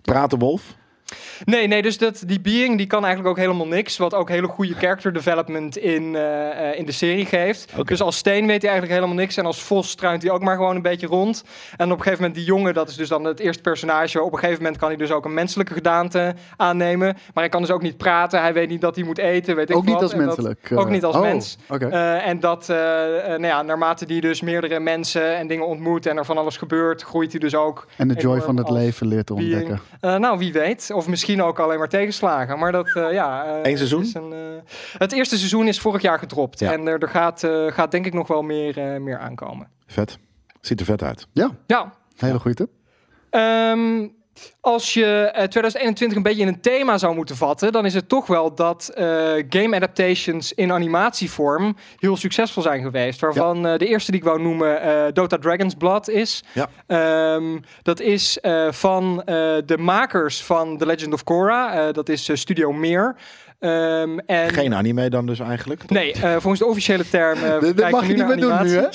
Praat 0.03 0.31
de 0.31 0.37
wolf? 0.37 0.77
Nee, 1.45 1.67
nee, 1.67 1.83
dus 1.83 1.99
dat, 1.99 2.23
die 2.27 2.41
being 2.41 2.77
die 2.77 2.87
kan 2.87 3.05
eigenlijk 3.05 3.29
ook 3.37 3.45
helemaal 3.45 3.67
niks. 3.67 3.97
Wat 3.97 4.15
ook 4.15 4.29
hele 4.29 4.47
goede 4.47 4.75
character 4.75 5.13
development 5.13 5.77
in, 5.77 6.17
eh, 6.17 6.71
eh, 6.71 6.79
in 6.79 6.87
de 6.87 6.93
serie 6.93 7.27
geeft. 7.27 7.73
Dus 7.87 8.01
als 8.01 8.17
steen 8.17 8.47
weet 8.47 8.63
hij 8.63 8.71
eigenlijk 8.71 9.01
helemaal 9.01 9.23
niks. 9.23 9.37
En 9.37 9.47
als 9.47 9.63
vos 9.63 9.91
struint 9.91 10.23
hij 10.23 10.31
ook 10.31 10.43
maar 10.43 10.57
gewoon 10.57 10.77
een 10.77 10.83
beetje 10.83 11.07
rond. 11.07 11.45
En 11.77 11.87
op 11.87 11.97
een 11.97 12.03
gegeven 12.03 12.19
moment 12.19 12.35
die 12.35 12.45
jongen, 12.45 12.75
dat 12.75 12.89
is 12.89 12.97
dus 12.97 13.09
dan 13.09 13.25
het 13.25 13.41
eerste 13.41 13.63
personage. 13.63 14.23
Op 14.23 14.33
een 14.33 14.39
gegeven 14.39 14.63
moment 14.63 14.81
kan 14.81 14.89
hij 14.89 14.97
dus 14.97 15.11
ook 15.11 15.25
een 15.25 15.35
menselijke 15.35 15.73
gedaante 15.73 16.35
aannemen. 16.57 17.07
Maar 17.07 17.45
hij 17.45 17.49
kan 17.49 17.61
dus 17.61 17.71
ook 17.71 17.83
niet 17.83 17.97
praten. 17.97 18.41
Hij 18.41 18.53
weet 18.53 18.69
niet 18.69 18.81
dat 18.81 18.97
hij 18.97 19.05
moet 19.05 19.19
eten. 19.19 19.57
Weet 19.57 19.71
ik 19.71 19.77
Ook 19.77 19.85
niet 19.85 19.93
wat. 19.93 20.03
als 20.03 20.11
dat- 20.11 20.21
menselijk. 20.21 20.71
ook 20.75 20.87
eh. 20.87 20.93
niet 20.93 21.05
als 21.05 21.17
oh, 21.17 21.21
mens. 21.23 21.57
Eh, 21.69 22.27
en 22.27 22.41
dat, 22.41 22.69
eh, 22.69 23.17
eh, 23.19 23.29
nou 23.29 23.47
ja, 23.47 23.63
naarmate 23.63 24.07
die 24.07 24.21
dus 24.21 24.41
meerdere 24.41 24.81
mensen 24.81 25.37
en 25.37 25.47
dingen 25.47 25.67
ontmoet 25.67 26.07
en 26.07 26.17
er 26.17 26.25
van 26.25 26.39
alles 26.39 26.57
gebeurt, 26.57 27.03
groeit 27.03 27.31
hij 27.31 27.41
dus 27.41 27.55
ook 27.55 27.87
en 27.97 28.09
de 28.09 28.15
joy 28.15 28.41
van 28.41 28.57
het 28.57 28.71
leven 28.71 29.07
leert 29.07 29.27
te 29.27 29.35
ontdekken. 29.35 29.81
Eh, 30.01 30.17
nou, 30.17 30.39
wie 30.39 30.53
weet. 30.53 30.91
Of 30.97 31.09
misschien 31.09 31.43
ook 31.43 31.59
alleen 31.59 31.79
maar 31.79 31.89
tegenslagen. 31.89 32.59
Maar 32.59 32.73
dat, 32.73 32.87
eh, 32.95 33.13
ja... 33.13 33.45
eh, 33.45 33.71
Eén 33.71 33.77
seizoen? 33.77 34.03
is 34.03 34.15
een, 34.15 34.33
eh, 34.33 34.39
het 34.99 35.13
eerste 35.13 35.37
seizoen 35.37 35.67
is 35.69 35.81
vorig 35.81 36.03
jaar 36.03 36.19
gedropt. 36.19 36.59
Ja. 36.59 36.73
En 36.73 36.87
er, 36.87 37.03
er 37.03 37.09
gaat, 37.09 37.43
eh, 37.45 37.67
gaat 37.73 37.91
denk 37.91 38.07
ik 38.07 38.13
nog 38.15 38.29
wel 38.29 38.43
meer, 38.43 38.79
eh, 38.79 39.01
meer 39.01 39.19
aankomen. 39.19 39.69
Vet. 39.87 40.19
Ziet 40.61 40.81
er 40.81 40.87
vet 40.87 41.03
uit. 41.03 41.27
Ja, 41.33 41.51
Ja, 41.67 41.93
hele 42.17 42.39
goede 42.39 42.57
tip. 42.57 42.71
Ehm, 43.31 44.09
als 44.61 44.95
je 44.95 45.05
eh, 45.05 45.31
2021 45.45 46.17
een 46.17 46.23
beetje 46.23 46.43
in 46.43 46.49
een 46.49 46.61
thema 46.61 46.99
zou 46.99 47.15
moeten 47.15 47.37
vatten, 47.37 47.73
dan 47.73 47.87
is 47.87 47.95
het 47.95 48.09
toch 48.09 48.27
wel 48.27 48.55
dat 48.55 48.91
eh, 48.95 49.05
game 49.49 49.77
adaptations 49.77 50.53
in 50.53 50.73
animatievorm 50.73 51.77
heel 51.99 52.17
succesvol 52.17 52.63
zijn 52.63 52.83
geweest. 52.83 53.21
Waarvan 53.21 53.67
eh, 53.67 53.79
de 53.79 53.87
eerste 53.87 54.11
die 54.11 54.21
ik 54.21 54.27
wou 54.27 54.43
noemen 54.43 54.81
eh, 54.81 55.13
Dota 55.13 55.39
Dragon's 55.39 55.75
Blood 55.75 56.09
is. 56.09 56.45
Ja. 56.53 56.69
Ehm, 56.87 57.59
dat 57.83 58.01
is 58.01 58.39
eh, 58.41 58.73
van 58.73 59.23
eh, 59.25 59.35
de 59.67 59.79
makers 59.79 60.43
van 60.43 60.79
The 60.79 60.87
Legend 60.87 61.13
of 61.13 61.25
Korra. 61.25 61.75
Eh, 61.87 61.93
dat 61.93 62.09
is 62.09 62.29
eh, 62.29 62.37
Studio 62.37 62.73
Meer. 62.73 63.17
Ehm, 63.59 64.19
en 64.19 64.51
Geen 64.51 64.75
anime 64.75 65.11
dan 65.11 65.27
dus 65.27 65.39
eigenlijk? 65.41 65.91
Nee, 65.91 66.13
eh, 66.13 66.21
volgens 66.31 66.59
de 66.59 66.67
officiële 66.67 67.09
term. 67.09 67.39
eh, 67.43 67.61
Dit 67.61 67.75
kijken 67.75 67.91
mag 67.91 68.07
je 68.07 68.15
niet 68.15 68.27
meer 68.27 68.37
doen 68.37 68.63
nu, 68.63 68.77
hè? 68.77 68.87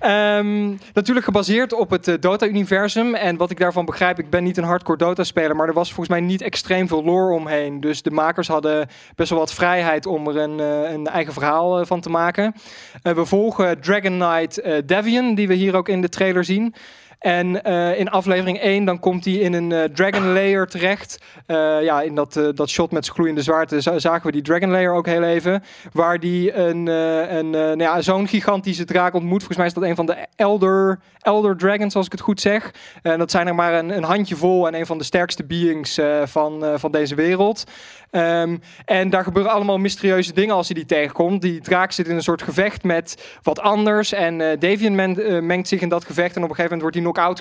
Ehm, 0.00 0.74
natuurlijk 0.94 1.24
gebaseerd 1.26 1.72
op 1.72 1.90
het 1.90 2.08
eh, 2.08 2.14
Dota-universum. 2.20 3.14
En 3.30 3.36
wat 3.36 3.50
ik 3.50 3.58
daarvan 3.58 3.84
begrijp, 3.84 4.18
ik 4.18 4.30
ben 4.30 4.42
niet 4.42 4.56
een 4.56 4.64
hardcore 4.64 4.98
Dota-speler, 4.98 5.56
maar 5.56 5.68
er 5.68 5.74
was 5.74 5.92
volgens 5.92 6.08
mij 6.08 6.20
niet 6.20 6.42
extreem 6.42 6.88
veel 6.88 7.04
lore 7.04 7.34
omheen. 7.34 7.80
Dus 7.80 8.02
de 8.02 8.10
makers 8.10 8.48
hadden 8.48 8.88
best 9.14 9.30
wel 9.30 9.38
wat 9.38 9.52
vrijheid 9.52 10.06
om 10.06 10.28
er 10.28 10.36
een, 10.36 10.60
eh, 10.60 10.92
een 10.92 11.06
eigen 11.06 11.32
verhaal 11.32 11.80
eh, 11.80 11.86
van 11.86 12.00
te 12.00 12.10
maken. 12.10 12.54
Eh, 13.02 13.12
we 13.12 13.24
volgen 13.24 13.80
Dragon 13.80 14.18
Knight 14.18 14.88
Devian, 14.88 15.34
die 15.34 15.48
we 15.48 15.54
hier 15.54 15.76
ook 15.76 15.88
in 15.88 16.00
de 16.00 16.08
trailer 16.08 16.44
zien. 16.44 16.74
En 17.20 17.62
eh, 17.64 17.98
in 17.98 18.10
aflevering 18.10 18.58
1 18.60 18.84
dan 18.84 19.00
komt 19.00 19.24
hij 19.24 19.34
in 19.34 19.52
een 19.52 19.72
eh, 19.72 19.84
Dragon 19.84 20.32
Layer 20.32 20.66
terecht. 20.66 21.18
Eh, 21.46 21.82
ja, 21.82 22.00
in 22.02 22.14
dat, 22.14 22.40
dat 22.54 22.68
shot 22.70 22.90
met 22.90 23.04
zijn 23.04 23.16
gloeiende 23.16 23.42
zwaard 23.42 23.72
za- 23.78 23.98
zagen 23.98 24.26
we 24.26 24.32
die 24.32 24.42
Dragon 24.42 24.70
Layer 24.70 24.92
ook 24.92 25.06
heel 25.06 25.22
even. 25.22 25.62
Waar 25.92 26.18
die 26.20 26.54
een, 26.54 26.86
een 26.86 27.50
nou 27.50 27.78
ja, 27.82 28.00
zo'n 28.00 28.28
gigantische 28.28 28.84
draak 28.84 29.14
ontmoet. 29.14 29.38
Volgens 29.38 29.56
mij 29.58 29.66
is 29.66 29.74
dat 29.74 29.82
een 29.84 29.94
van 29.96 30.06
de 30.06 30.16
Elder, 30.36 31.00
Elder 31.18 31.56
Dragons, 31.56 31.96
als 31.96 32.06
ik 32.06 32.12
het 32.12 32.20
goed 32.20 32.40
zeg. 32.40 32.70
En 33.02 33.18
dat 33.18 33.30
zijn 33.30 33.46
er 33.46 33.54
maar 33.54 33.74
een, 33.74 33.96
een 33.96 34.02
handjevol 34.04 34.66
en 34.66 34.74
een 34.74 34.86
van 34.86 34.98
de 34.98 35.04
sterkste 35.04 35.44
beings 35.44 35.98
van, 36.24 36.64
van 36.76 36.90
deze 36.90 37.14
wereld. 37.14 37.64
Ehm, 38.10 38.56
en 38.84 39.10
daar 39.10 39.24
gebeuren 39.24 39.52
allemaal 39.52 39.78
mysterieuze 39.78 40.32
dingen 40.32 40.54
als 40.54 40.66
hij 40.66 40.76
die 40.76 40.84
tegenkomt. 40.86 41.42
Die 41.42 41.60
draak 41.60 41.92
zit 41.92 42.08
in 42.08 42.14
een 42.16 42.22
soort 42.22 42.42
gevecht 42.42 42.82
met 42.82 43.38
wat 43.42 43.60
anders. 43.60 44.12
En 44.12 44.38
Davian 44.38 44.94
men- 44.94 45.46
mengt 45.46 45.68
zich 45.68 45.80
in 45.80 45.88
dat 45.88 46.04
gevecht. 46.04 46.36
En 46.36 46.42
op 46.42 46.48
een 46.48 46.54
gegeven 46.54 46.62
moment 46.62 46.80
wordt 46.80 46.96
hij 46.96 47.04
knock-out. 47.12 47.40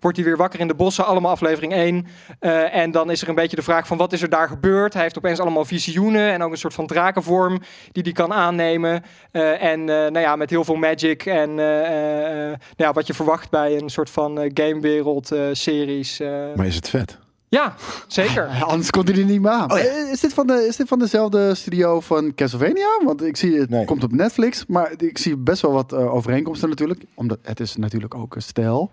Wordt 0.00 0.16
hij 0.16 0.26
weer 0.26 0.36
wakker 0.36 0.60
in 0.60 0.68
de 0.68 0.74
bossen. 0.74 1.06
Allemaal 1.06 1.30
aflevering 1.30 1.72
1. 1.72 2.06
Eh, 2.38 2.74
en 2.74 2.90
dan 2.90 3.10
is 3.10 3.22
er 3.22 3.28
een 3.28 3.34
beetje 3.34 3.56
de 3.56 3.62
vraag 3.62 3.86
van 3.86 3.96
wat 3.96 4.12
is 4.12 4.22
er 4.22 4.28
daar 4.28 4.48
gebeurd? 4.48 4.92
Hij 4.92 5.02
heeft 5.02 5.18
opeens 5.18 5.40
allemaal 5.40 5.64
visioenen. 5.64 6.32
En 6.32 6.42
ook 6.42 6.50
een 6.50 6.58
soort 6.58 6.74
van 6.74 6.86
drakenvorm 6.86 7.60
die 7.92 8.02
hij 8.02 8.12
kan 8.12 8.32
aannemen. 8.32 9.02
Eh, 9.30 9.62
en 9.62 9.80
eh, 9.80 9.86
nou 9.86 10.18
ja, 10.18 10.36
met 10.36 10.50
heel 10.50 10.64
veel 10.64 10.74
magic. 10.74 11.26
En 11.26 11.54
nou 11.54 12.56
ja, 12.76 12.92
wat 12.92 13.06
je 13.06 13.14
verwacht 13.14 13.50
bij 13.50 13.76
een 13.76 13.90
soort 13.90 14.10
van 14.10 14.50
gamewereld 14.54 15.30
series. 15.52 16.18
Maar 16.56 16.66
is 16.66 16.74
het 16.74 16.88
vet? 16.88 17.21
Ja, 17.52 17.74
zeker. 18.06 18.48
Ja, 18.52 18.64
Anders 18.72 18.90
komt 18.90 19.08
hij 19.08 19.18
er 19.18 19.24
niet 19.24 19.40
meer 19.40 19.50
aan. 19.50 19.72
Oh 19.72 19.78
ja. 19.78 19.84
Eh, 19.84 20.10
is, 20.10 20.20
dit 20.20 20.34
van 20.34 20.46
de, 20.46 20.64
is 20.68 20.76
dit 20.76 20.88
van 20.88 20.98
dezelfde 20.98 21.54
studio 21.54 22.00
van 22.00 22.34
Castlevania? 22.34 22.88
Want 23.04 23.22
ik 23.22 23.36
zie 23.36 23.58
het 23.60 23.70
Nee. 23.70 23.84
komt 23.84 24.04
op 24.04 24.12
Netflix, 24.12 24.64
maar 24.66 24.92
ik 24.96 25.18
zie 25.18 25.36
best 25.36 25.62
wel 25.62 25.72
wat 25.72 25.92
eh, 25.92 26.14
overeenkomsten 26.14 26.68
natuurlijk. 26.68 27.00
Omdat 27.14 27.38
het 27.42 27.60
is 27.60 27.76
natuurlijk 27.76 28.14
ook 28.14 28.34
een 28.34 28.42
stijl. 28.42 28.90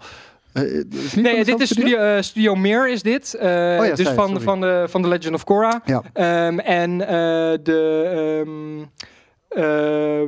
Eh, 0.54 0.64
Nee, 1.16 1.44
dit 1.44 1.60
is 1.62 1.70
Studio, 1.70 2.22
Studio 2.22 2.56
Meer 2.56 2.90
is 2.90 3.02
dit. 3.02 3.34
Eh, 3.34 3.50
ja, 3.50 3.96
dus 3.96 4.00
zei- 4.06 4.16
van, 4.16 4.28
sorry. 4.30 4.44
van, 4.44 4.62
de, 4.62 4.86
van 4.90 5.02
The 5.02 5.08
Legend 5.08 5.34
of 5.36 5.44
Korra. 5.44 5.82
Ja. 5.86 6.02
Ehm, 6.14 6.60
en 6.60 7.02
eh, 7.08 7.08
de... 7.64 8.04
ehm, 8.46 9.64
eh, 9.64 10.28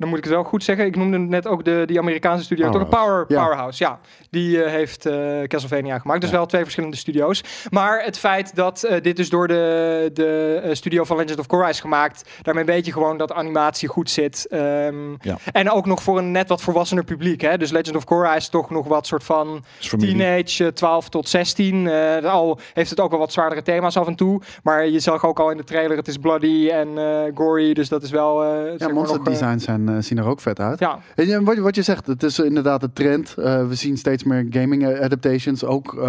dan 0.00 0.08
moet 0.08 0.18
ik 0.18 0.24
het 0.24 0.32
wel 0.32 0.42
goed 0.44 0.64
zeggen. 0.64 0.86
Ik 0.86 0.96
noemde 0.96 1.18
net 1.18 1.46
ook 1.46 1.64
de, 1.64 1.82
die 1.86 1.98
Amerikaanse 1.98 2.44
studio. 2.44 2.70
Toch 2.70 2.80
een 2.80 2.88
Power, 2.88 3.24
Ja. 3.28 3.42
Powerhouse, 3.42 3.84
ja. 3.84 4.00
Die 4.30 4.62
eh, 4.62 4.70
heeft 4.70 5.06
eh, 5.06 5.42
Castlevania 5.46 5.98
gemaakt. 5.98 6.20
Dus 6.20 6.30
Ja. 6.30 6.36
wel 6.36 6.46
twee 6.46 6.62
verschillende 6.62 6.96
studio's. 6.96 7.44
Maar 7.70 8.02
het 8.04 8.18
feit 8.18 8.54
dat 8.54 8.82
eh, 8.82 9.00
dit 9.02 9.16
dus 9.16 9.28
door 9.30 9.48
de, 9.48 10.10
de 10.14 10.70
studio 10.72 11.04
van 11.04 11.16
Legend 11.16 11.38
of 11.38 11.46
Korra 11.46 11.68
is 11.68 11.80
gemaakt... 11.80 12.30
daarmee 12.42 12.64
weet 12.64 12.86
je 12.86 12.92
gewoon 12.92 13.16
dat 13.16 13.32
animatie 13.32 13.88
goed 13.88 14.10
zit. 14.10 14.46
Ehm, 14.50 15.10
Ja. 15.20 15.36
En 15.52 15.70
ook 15.70 15.86
nog 15.86 16.02
voor 16.02 16.18
een 16.18 16.30
net 16.30 16.48
wat 16.48 16.62
volwassener 16.62 17.04
publiek. 17.04 17.40
Hè? 17.40 17.58
Dus 17.58 17.70
Legend 17.70 17.96
of 17.96 18.04
Korra 18.04 18.36
is 18.36 18.48
toch 18.48 18.70
nog 18.70 18.86
wat 18.86 19.06
soort 19.06 19.24
van 19.24 19.64
teenage, 19.98 20.64
eh, 20.64 20.70
12 20.72 21.08
tot 21.08 21.28
16. 21.28 21.86
eh, 21.88 22.32
al 22.32 22.58
heeft 22.74 22.90
het 22.90 23.00
ook 23.00 23.10
wel 23.10 23.18
wat 23.18 23.32
zwaardere 23.32 23.62
thema's 23.62 23.96
af 23.96 24.06
en 24.06 24.14
toe. 24.14 24.40
Maar 24.62 24.86
je 24.86 24.98
zag 25.00 25.24
ook 25.24 25.38
al 25.40 25.50
in 25.50 25.56
de 25.56 25.64
trailer, 25.64 25.96
het 25.96 26.08
is 26.08 26.16
bloody 26.16 26.68
en 26.68 26.88
gory. 27.34 27.72
Dus 27.72 27.88
dat 27.88 28.02
is 28.02 28.10
wel... 28.10 28.44
Ja, 28.44 28.74
maar 28.78 28.92
monster 28.92 29.18
nog, 29.18 29.26
eh, 29.26 29.32
designs 29.32 29.64
zijn, 29.64 29.88
eh, 29.96 30.02
zien 30.02 30.18
er 30.18 30.24
ook 30.26 30.40
vet 30.40 30.60
uit. 30.60 30.78
ja, 30.78 30.98
En 31.14 31.26
ja, 31.26 31.42
wat, 31.42 31.54
je- 31.54 31.60
wat 31.60 31.74
je 31.74 31.82
zegt, 31.82 32.06
het 32.06 32.22
is 32.22 32.38
inderdaad 32.38 32.80
de 32.80 32.92
trend. 32.92 33.34
Eh, 33.38 33.68
we 33.68 33.74
zien 33.74 33.96
steeds 33.96 34.24
meer 34.24 34.46
gaming 34.50 34.86
eh, 34.86 35.00
adaptations 35.00 35.64
ook 35.64 35.94
eh, 35.94 36.00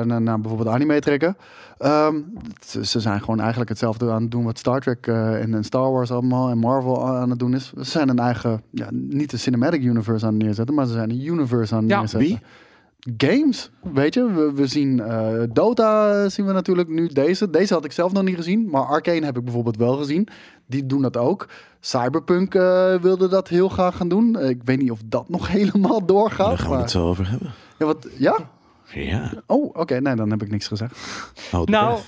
naar, 0.00 0.22
naar 0.22 0.40
bijvoorbeeld 0.40 0.74
anime 0.74 1.00
trekken. 1.00 1.36
Ehm, 1.78 2.14
ze, 2.66 2.84
ze 2.86 3.00
zijn 3.00 3.20
gewoon 3.20 3.38
eigenlijk 3.40 3.68
hetzelfde 3.70 4.10
aan 4.10 4.22
het 4.22 4.30
doen 4.30 4.44
wat 4.44 4.58
Star 4.58 4.80
Trek 4.80 5.06
eh, 5.06 5.42
en, 5.42 5.54
en 5.54 5.64
Star 5.64 5.92
Wars 5.92 6.10
allemaal 6.10 6.50
en 6.50 6.58
Marvel 6.58 7.06
aan 7.08 7.30
het 7.30 7.38
doen 7.38 7.54
is. 7.54 7.72
Ze 7.76 7.84
zijn 7.84 8.08
een 8.08 8.18
eigen, 8.18 8.62
ja, 8.70 8.86
niet 8.90 9.32
een 9.32 9.38
cinematic 9.38 9.82
universe 9.82 10.26
aan 10.26 10.34
het 10.34 10.42
neerzetten, 10.42 10.74
maar 10.74 10.86
ze 10.86 10.92
zijn 10.92 11.10
een 11.10 11.26
universe 11.26 11.74
aan 11.74 11.80
het 11.82 11.90
Ja, 11.90 11.98
neerzetten. 11.98 12.28
wie? 12.28 12.38
Games, 13.16 13.70
weet 13.92 14.14
je. 14.14 14.32
We, 14.32 14.52
we 14.54 14.66
zien 14.66 15.00
eh, 15.00 15.28
Dota, 15.52 16.22
eh, 16.22 16.28
zien 16.30 16.46
we 16.46 16.52
natuurlijk 16.52 16.88
nu 16.88 17.06
deze. 17.08 17.50
Deze 17.50 17.74
had 17.74 17.84
ik 17.84 17.92
zelf 17.92 18.12
nog 18.12 18.22
niet 18.22 18.36
gezien, 18.36 18.68
maar 18.70 18.82
Arcane 18.86 19.24
heb 19.24 19.36
ik 19.36 19.44
bijvoorbeeld 19.44 19.76
wel 19.76 19.96
gezien. 19.96 20.28
Die 20.66 20.86
doen 20.86 21.02
dat 21.02 21.16
ook. 21.16 21.48
Cyberpunk 21.86 22.54
eh, 22.54 22.94
wilde 22.94 23.28
dat 23.28 23.48
heel 23.48 23.68
graag 23.68 23.96
gaan 23.96 24.08
doen. 24.08 24.36
Eh, 24.36 24.48
ik 24.48 24.60
weet 24.64 24.78
niet 24.78 24.90
of 24.90 25.00
dat 25.04 25.28
nog 25.28 25.48
helemaal 25.56 25.98
Daar 25.98 26.06
doorgaat. 26.06 26.56
gaan 26.58 26.64
we 26.64 26.70
maar- 26.72 26.80
het 26.80 26.90
zo 26.90 27.06
over 27.08 27.28
hebben. 27.30 27.52
Ja, 27.78 27.86
wat, 27.86 28.06
ja? 28.18 28.38
Ja. 28.92 29.32
Oh, 29.46 29.76
oké. 29.76 30.00
Nee, 30.00 30.14
dan 30.16 30.30
heb 30.30 30.42
ik 30.42 30.50
niks 30.50 30.66
gezegd. 30.66 30.96
Houd 31.50 31.68
Nou, 31.68 31.86
breath. 31.86 32.06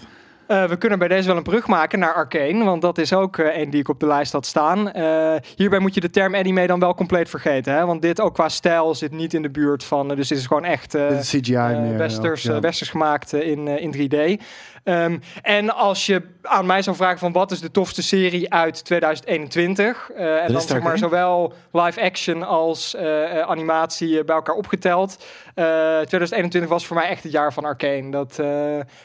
Eh, 0.48 0.64
we 0.64 0.76
kunnen 0.76 0.98
bij 0.98 1.08
deze 1.08 1.28
wel 1.28 1.36
een 1.36 1.42
brug 1.42 1.66
maken 1.66 1.98
naar 1.98 2.14
Arcane. 2.14 2.64
Want 2.64 2.82
dat 2.82 2.98
is 2.98 3.12
ook 3.12 3.38
eh 3.38 3.56
een 3.56 3.70
die 3.70 3.80
ik 3.80 3.88
op 3.88 4.00
de 4.00 4.06
lijst 4.06 4.32
had 4.32 4.46
staan. 4.46 4.92
Eh, 4.92 5.34
hierbij 5.56 5.78
moet 5.78 5.94
je 5.94 6.00
de 6.00 6.10
term 6.10 6.34
anime 6.34 6.66
dan 6.66 6.80
wel 6.80 6.94
compleet 6.94 7.28
vergeten. 7.28 7.72
Hè? 7.72 7.86
Want 7.86 8.02
dit 8.02 8.20
ook 8.20 8.34
qua 8.34 8.48
stijl 8.48 8.94
zit 8.94 9.12
niet 9.12 9.34
in 9.34 9.42
de 9.42 9.50
buurt 9.50 9.84
van... 9.84 10.08
dus 10.08 10.28
dit 10.28 10.38
is 10.38 10.46
gewoon 10.46 10.64
echt... 10.64 10.94
is 10.94 11.28
CGI 11.28 11.52
meer. 11.52 11.98
westers, 11.98 12.48
ook, 12.48 12.54
ja. 12.54 12.60
westers 12.60 12.90
gemaakt 12.90 13.32
in, 13.32 13.68
in 13.68 14.10
3D. 14.10 14.42
Ehm, 14.84 15.18
en 15.42 15.74
als 15.74 16.06
je 16.06 16.22
aan 16.42 16.66
mij 16.66 16.82
zou 16.82 16.96
vragen 16.96 17.18
van 17.18 17.32
wat 17.32 17.50
is 17.50 17.60
de 17.60 17.70
tofste 17.70 18.02
serie 18.02 18.52
uit 18.52 18.84
2021? 18.84 20.10
eh, 20.16 20.44
en 20.44 20.52
dan 20.52 20.60
zeg 20.60 20.82
maar 20.82 20.98
zowel 20.98 21.52
live 21.72 22.02
action 22.02 22.42
als 22.42 22.96
animatie 23.46 24.24
bij 24.24 24.34
elkaar 24.34 24.54
opgeteld. 24.54 25.24
Eh 25.54 25.64
2021 25.64 26.70
was 26.70 26.86
voor 26.86 26.96
mij 26.96 27.08
echt 27.08 27.22
het 27.22 27.32
jaar 27.32 27.52
van 27.52 27.64
Arcane. 27.64 28.10
Dat, 28.10 28.36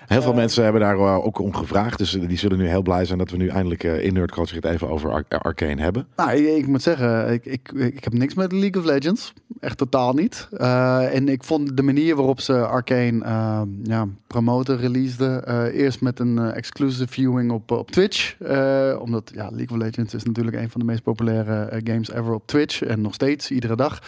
Heel 0.05 0.21
veel 0.21 0.33
mensen 0.33 0.63
hebben 0.63 0.81
daar 0.81 0.97
eh, 0.97 1.25
ook. 1.39 1.97
Dus 1.97 2.11
die 2.11 2.37
zullen 2.37 2.57
nu 2.57 2.67
heel 2.67 2.81
blij 2.81 3.05
zijn 3.05 3.17
dat 3.17 3.29
we 3.29 3.37
nu 3.37 3.47
eindelijk 3.47 3.83
eh, 3.83 4.03
in 4.03 4.25
Culture 4.25 4.55
het 4.55 4.65
even 4.65 4.89
over 4.89 5.11
Ar- 5.11 5.25
Arcane 5.39 5.81
hebben. 5.81 6.07
Nou, 6.15 6.31
ik, 6.37 6.67
moet 6.67 6.81
zeggen, 6.81 7.33
ik, 7.33 7.45
ik, 7.45 7.71
ik 7.71 8.03
heb 8.03 8.13
niks 8.13 8.33
met 8.33 8.51
League 8.51 8.81
of 8.81 8.87
Legends. 8.87 9.33
Echt 9.59 9.77
totaal 9.77 10.13
niet. 10.13 10.47
Eh, 10.57 11.15
en 11.15 11.29
ik 11.29 11.43
vond 11.43 11.77
de 11.77 11.83
manier 11.83 12.15
waarop 12.15 12.41
ze 12.41 12.65
Arcane 12.65 13.23
eh, 13.23 13.61
ja, 13.83 14.07
promoten, 14.27 14.77
releaseden. 14.77 15.45
eh, 15.45 15.79
eerst 15.81 16.01
met 16.01 16.19
een 16.19 16.37
eh, 16.37 16.55
exclusive 16.57 17.07
viewing 17.07 17.51
op, 17.51 17.71
op 17.71 17.91
Twitch. 17.91 18.35
Eh, 18.39 18.97
omdat 19.01 19.31
ja, 19.35 19.49
League 19.49 19.77
of 19.77 19.83
Legends 19.83 20.13
is 20.13 20.23
natuurlijk 20.23 20.55
een 20.57 20.69
van 20.69 20.79
de 20.79 20.85
meest 20.87 21.03
populaire 21.03 21.63
eh, 21.63 21.81
games 21.83 22.11
ever 22.11 22.33
op 22.33 22.47
Twitch. 22.47 22.81
En 22.83 23.01
nog 23.01 23.13
steeds, 23.13 23.51
iedere 23.51 23.75
dag. 23.75 24.01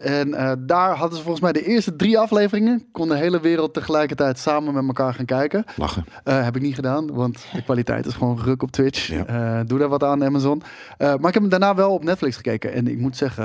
En 0.00 0.34
eh, 0.34 0.52
daar 0.58 0.96
hadden 0.96 1.16
ze 1.16 1.22
volgens 1.22 1.42
mij 1.42 1.52
de 1.52 1.64
eerste 1.64 1.96
drie 1.96 2.18
afleveringen. 2.18 2.84
Kon 2.92 3.08
de 3.08 3.16
hele 3.16 3.40
wereld 3.40 3.74
tegelijkertijd 3.74 4.38
samen 4.38 4.74
met 4.74 4.86
elkaar 4.86 5.14
gaan 5.14 5.24
kijken. 5.24 5.64
Lachen. 5.76 6.04
Eh, 6.24 6.44
heb 6.44 6.56
ik 6.56 6.62
niet 6.62 6.74
gedaan, 6.74 7.12
want 7.12 7.44
de 7.52 7.62
kwaliteit 7.62 8.06
is 8.06 8.14
gewoon 8.14 8.40
ruk 8.44 8.62
op 8.62 8.70
Twitch. 8.70 9.06
Ja. 9.06 9.26
Eh, 9.26 9.60
doe 9.66 9.78
daar 9.78 9.88
wat 9.88 10.04
aan, 10.04 10.24
Amazon. 10.24 10.62
Maar 10.98 11.14
ik 11.14 11.22
heb 11.22 11.34
hem 11.34 11.48
daarna 11.48 11.74
wel 11.74 11.92
op 11.92 12.04
Netflix 12.04 12.36
gekeken. 12.36 12.72
En 12.72 12.88
ik 12.88 12.98
moet 12.98 13.16
zeggen, 13.16 13.44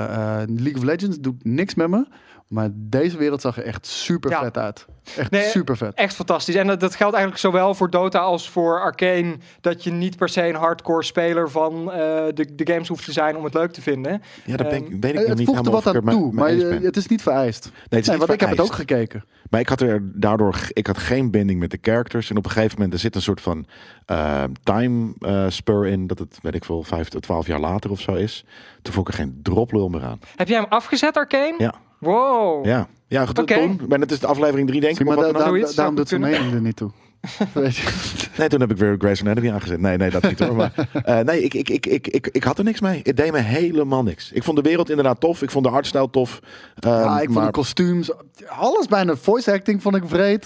League 0.54 0.76
of 0.76 0.82
Legends 0.82 1.18
doet 1.20 1.44
niks 1.44 1.74
met 1.74 1.88
me. 1.88 2.06
Maar 2.48 2.68
deze 2.74 3.16
wereld 3.16 3.40
zag 3.40 3.56
er 3.56 3.64
echt 3.64 3.86
super 3.86 4.30
Ja. 4.30 4.42
vet 4.42 4.58
uit. 4.58 4.86
Echt 5.16 5.30
Nee, 5.30 5.42
super 5.48 5.76
vet. 5.76 5.94
Echt 5.94 6.14
fantastisch. 6.14 6.54
En 6.54 6.66
dat, 6.66 6.80
dat 6.80 6.94
geldt 6.94 7.14
eigenlijk 7.14 7.44
zowel 7.44 7.74
voor 7.74 7.90
Dota 7.90 8.18
als 8.18 8.50
voor 8.50 8.80
Arcane. 8.80 9.36
Dat 9.60 9.84
je 9.84 9.90
niet 9.92 10.16
per 10.16 10.28
se 10.28 10.48
een 10.48 10.54
hardcore 10.54 11.02
speler 11.04 11.50
van 11.50 11.92
eh, 11.92 11.96
de, 12.34 12.54
de 12.54 12.72
games 12.72 12.88
hoeft 12.88 13.04
te 13.04 13.12
zijn 13.12 13.36
om 13.36 13.44
het 13.44 13.54
leuk 13.54 13.72
te 13.72 13.82
vinden. 13.82 14.22
Ja, 14.44 14.56
dat 14.56 14.68
ben 14.68 14.76
ik, 14.78 14.88
Ehm, 14.90 15.00
weet 15.00 15.10
ik 15.12 15.16
Eh, 15.16 15.20
nog 15.20 15.28
het 15.28 15.38
niet 15.38 15.46
voegt 15.46 15.58
er 15.58 15.64
helemaal 15.64 15.72
wat 15.72 15.86
aan 15.86 16.08
het 16.08 16.14
toe, 16.14 16.32
maar 16.32 16.82
het 16.82 16.96
is 16.96 17.06
niet 17.06 17.22
vereist. 17.22 17.64
Nee, 17.64 17.72
het 17.82 17.92
is 18.00 18.06
Nee, 18.06 18.16
niet 18.16 18.26
want 18.26 18.32
ik 18.32 18.40
heb 18.48 18.50
het 18.58 18.60
ook 18.66 18.72
gekeken. 18.74 19.24
Maar 19.50 19.60
ik 19.60 19.68
had 19.68 19.80
er 19.80 20.10
daardoor, 20.14 20.60
ik 20.72 20.86
had 20.86 20.98
geen 20.98 21.30
binding 21.30 21.60
met 21.60 21.70
de 21.70 21.78
characters. 21.80 22.30
En 22.30 22.36
op 22.36 22.44
een 22.44 22.50
gegeven 22.50 22.74
moment, 22.74 22.92
er 22.94 22.98
zit 23.00 23.14
een 23.14 23.22
soort 23.22 23.40
van 23.40 23.66
eh, 24.06 24.44
time 24.62 25.14
eh, 25.20 25.44
spur 25.48 25.86
in. 25.86 26.06
Dat 26.06 26.18
het, 26.18 26.38
weet 26.42 26.54
ik 26.54 26.64
veel, 26.64 26.82
vijf 26.82 27.08
tot 27.08 27.22
twaalf 27.22 27.46
jaar 27.46 27.60
later 27.60 27.90
of 27.90 28.00
zo 28.00 28.12
is. 28.14 28.44
Toen 28.82 28.92
vond 28.94 29.08
ik 29.08 29.14
er 29.14 29.20
geen 29.20 29.40
droplul 29.42 29.88
meer 29.88 30.04
aan. 30.04 30.20
Heb 30.36 30.48
jij 30.48 30.58
hem 30.60 30.66
afgezet, 30.68 31.16
Arcane? 31.16 31.54
Ja. 31.58 31.74
Wow. 31.98 32.64
Ja, 32.66 32.88
Ja, 33.08 33.26
goed, 33.26 33.38
Oké. 33.38 33.54
Ton. 33.54 33.80
Maar 33.88 33.98
het 33.98 34.10
is 34.10 34.20
de 34.20 34.26
aflevering 34.26 34.68
3, 34.68 34.80
denk 34.80 34.92
ik. 34.92 34.96
Zie, 34.98 35.06
maar 35.06 35.16
da- 35.16 35.32
daarom, 35.74 35.94
doet 35.94 36.08
kunnen. 36.08 36.30
mening 36.30 36.52
er 36.54 36.60
niet 36.60 36.76
toe. 36.76 36.90
Weet 37.54 37.76
je? 37.76 38.28
Nee, 38.38 38.48
toen 38.48 38.60
heb 38.60 38.70
ik 38.70 38.76
weer 38.76 38.94
Grey's 38.98 39.20
Anatomy 39.20 39.50
aangezet. 39.52 39.80
Nee, 39.80 39.96
nee, 39.96 40.10
dat 40.10 40.22
niet 40.22 40.38
hoor. 40.38 40.54
Maar, 40.54 40.88
eh, 41.04 41.18
nee, 41.20 41.42
ik, 41.42 41.54
ik, 41.54 41.68
ik, 41.68 41.86
ik, 41.86 42.06
ik, 42.06 42.28
ik 42.32 42.44
had 42.44 42.58
er 42.58 42.64
niks 42.64 42.80
mee. 42.80 43.00
Het 43.02 43.16
deed 43.16 43.32
me 43.32 43.38
helemaal 43.38 44.02
niks. 44.02 44.32
Ik 44.32 44.42
vond 44.42 44.56
de 44.56 44.62
wereld 44.62 44.88
inderdaad 44.90 45.20
tof. 45.20 45.42
Ik 45.42 45.50
vond 45.50 45.64
de 45.64 45.70
artstyle 45.70 46.10
tof. 46.10 46.40
Ehm, 46.78 46.92
Ja, 46.94 47.14
ik 47.18 47.24
vond 47.24 47.36
maar, 47.36 47.46
de 47.46 47.50
kostuums, 47.52 48.10
alles 48.48 48.86
bijna. 48.86 49.16
Voice 49.16 49.52
acting 49.52 49.82
vond 49.82 49.96
ik 49.96 50.02
vreed. 50.06 50.44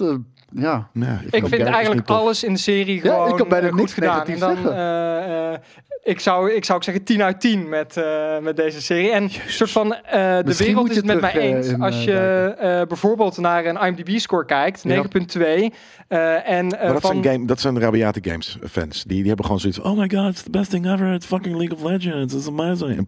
Ja. 0.53 0.89
nee, 0.93 1.09
Ik 1.31 1.47
vind 1.47 1.63
eigenlijk 1.63 2.09
alles 2.09 2.45
in 2.45 2.53
de 2.53 2.59
serie 2.59 2.95
Ja, 2.95 3.01
gewoon 3.13 3.29
ik 3.29 3.37
kan 3.37 3.49
bijna 3.49 3.67
eh, 3.67 3.73
goed 3.73 3.81
niks 3.81 3.93
gedaan. 3.95 4.27
En 4.27 4.39
dan, 4.39 4.57
zeggen. 4.57 4.73
eh, 4.77 5.53
eh, 5.53 5.59
ik, 6.03 6.21
zou, 6.21 6.53
ik 6.53 6.65
zou 6.65 6.79
ook 6.79 6.85
zeggen 6.85 7.05
10 7.05 7.23
uit 7.23 7.41
10 7.41 7.69
met, 7.69 7.97
eh, 7.97 8.39
met 8.39 8.57
deze 8.57 8.83
serie. 8.83 9.11
En 9.11 9.23
een 9.23 9.31
soort 9.47 9.71
van, 9.71 9.95
eh, 9.95 10.37
de 10.37 10.43
Misschien 10.47 10.67
wereld 10.67 10.91
is 10.91 10.97
het 10.97 11.05
met 11.05 11.21
mij 11.21 11.33
eens. 11.39 11.69
in, 11.69 11.81
Als 11.83 12.05
je 12.05 12.55
eh, 12.59 12.83
bijvoorbeeld 12.89 13.39
naar 13.39 13.65
een 13.65 13.77
IMDb-score 13.87 14.45
kijkt, 14.45 14.83
Ja. 14.83 15.03
9.2. 15.03 15.73
eh, 16.09 16.49
en 16.51 16.71
eh, 16.79 16.83
Maar 16.85 16.93
dat, 16.93 17.01
van, 17.03 17.23
zijn 17.23 17.25
game, 17.35 17.47
dat 17.47 17.61
zijn 17.61 17.81
rabiate 17.81 18.21
games 18.23 18.59
fans. 18.71 19.05
Die, 19.05 19.17
die 19.19 19.27
hebben 19.27 19.45
gewoon 19.45 19.61
zoiets 19.61 19.79
van, 19.79 19.91
oh 19.91 19.99
my 19.99 20.11
god, 20.15 20.31
it's 20.31 20.43
the 20.43 20.51
best 20.51 20.71
thing 20.71 20.87
ever. 20.93 21.13
It's 21.13 21.27
fucking 21.27 21.57
League 21.57 21.77
of 21.77 21.83
Legends. 21.83 22.35
It's 22.35 22.47
amazing. 22.47 22.97
En 22.97 23.05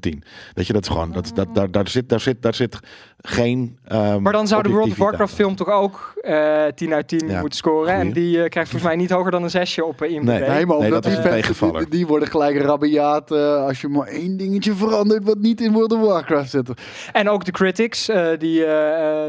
tien. 0.00 0.22
Weet 0.54 0.66
je, 0.66 0.72
dat 0.72 0.82
is 0.82 0.88
gewoon, 0.88 1.12
dat, 1.12 1.30
dat, 1.34 1.54
daar, 1.54 1.70
daar, 1.70 1.88
zit, 1.88 2.08
daar, 2.08 2.20
zit, 2.20 2.42
daar 2.42 2.54
zit 2.54 2.78
geen 3.22 3.78
ehm, 3.84 4.22
maar 4.22 4.32
dan 4.32 4.46
zou 4.46 4.62
de 4.62 4.68
World 4.68 4.90
of 4.90 4.96
Warcraft 4.96 5.34
film 5.34 5.56
toch 5.56 5.68
ook 5.68 6.12
eh 6.20 6.64
10 6.74 6.94
uit 6.94 7.08
10 7.08 7.28
Ja, 7.28 7.40
moeten 7.40 7.58
scoren. 7.58 7.94
En 7.94 8.12
die 8.12 8.42
eh, 8.42 8.48
krijgt 8.48 8.70
volgens 8.70 8.90
mij 8.92 9.00
niet 9.00 9.10
hoger 9.10 9.30
dan 9.30 9.42
een 9.42 9.50
zesje 9.50 9.84
op 9.84 10.02
eh, 10.02 10.10
IMDb. 10.10 10.24
Nee. 10.24 10.48
Nee, 10.48 10.66
maar 10.66 10.78
Nee, 10.78 10.90
dat 10.90 11.04
is 11.04 11.10
die 11.10 11.18
een 11.18 11.26
fans, 11.28 11.40
tegenvaller. 11.40 11.80
die, 11.80 11.90
die 11.90 12.06
worden 12.06 12.28
gelijk 12.28 12.56
rabiaat 12.60 13.30
als 13.30 13.80
je 13.80 13.88
maar 13.88 14.06
één 14.06 14.36
dingetje 14.36 14.74
verandert 14.74 15.24
wat 15.24 15.38
niet 15.38 15.60
in 15.60 15.72
World 15.72 15.92
of 15.92 16.00
Warcraft 16.00 16.50
zit. 16.50 16.70
En 17.12 17.28
ook 17.28 17.44
de 17.44 17.52
critics, 17.52 18.08
eh, 18.08 18.28
die, 18.38 18.64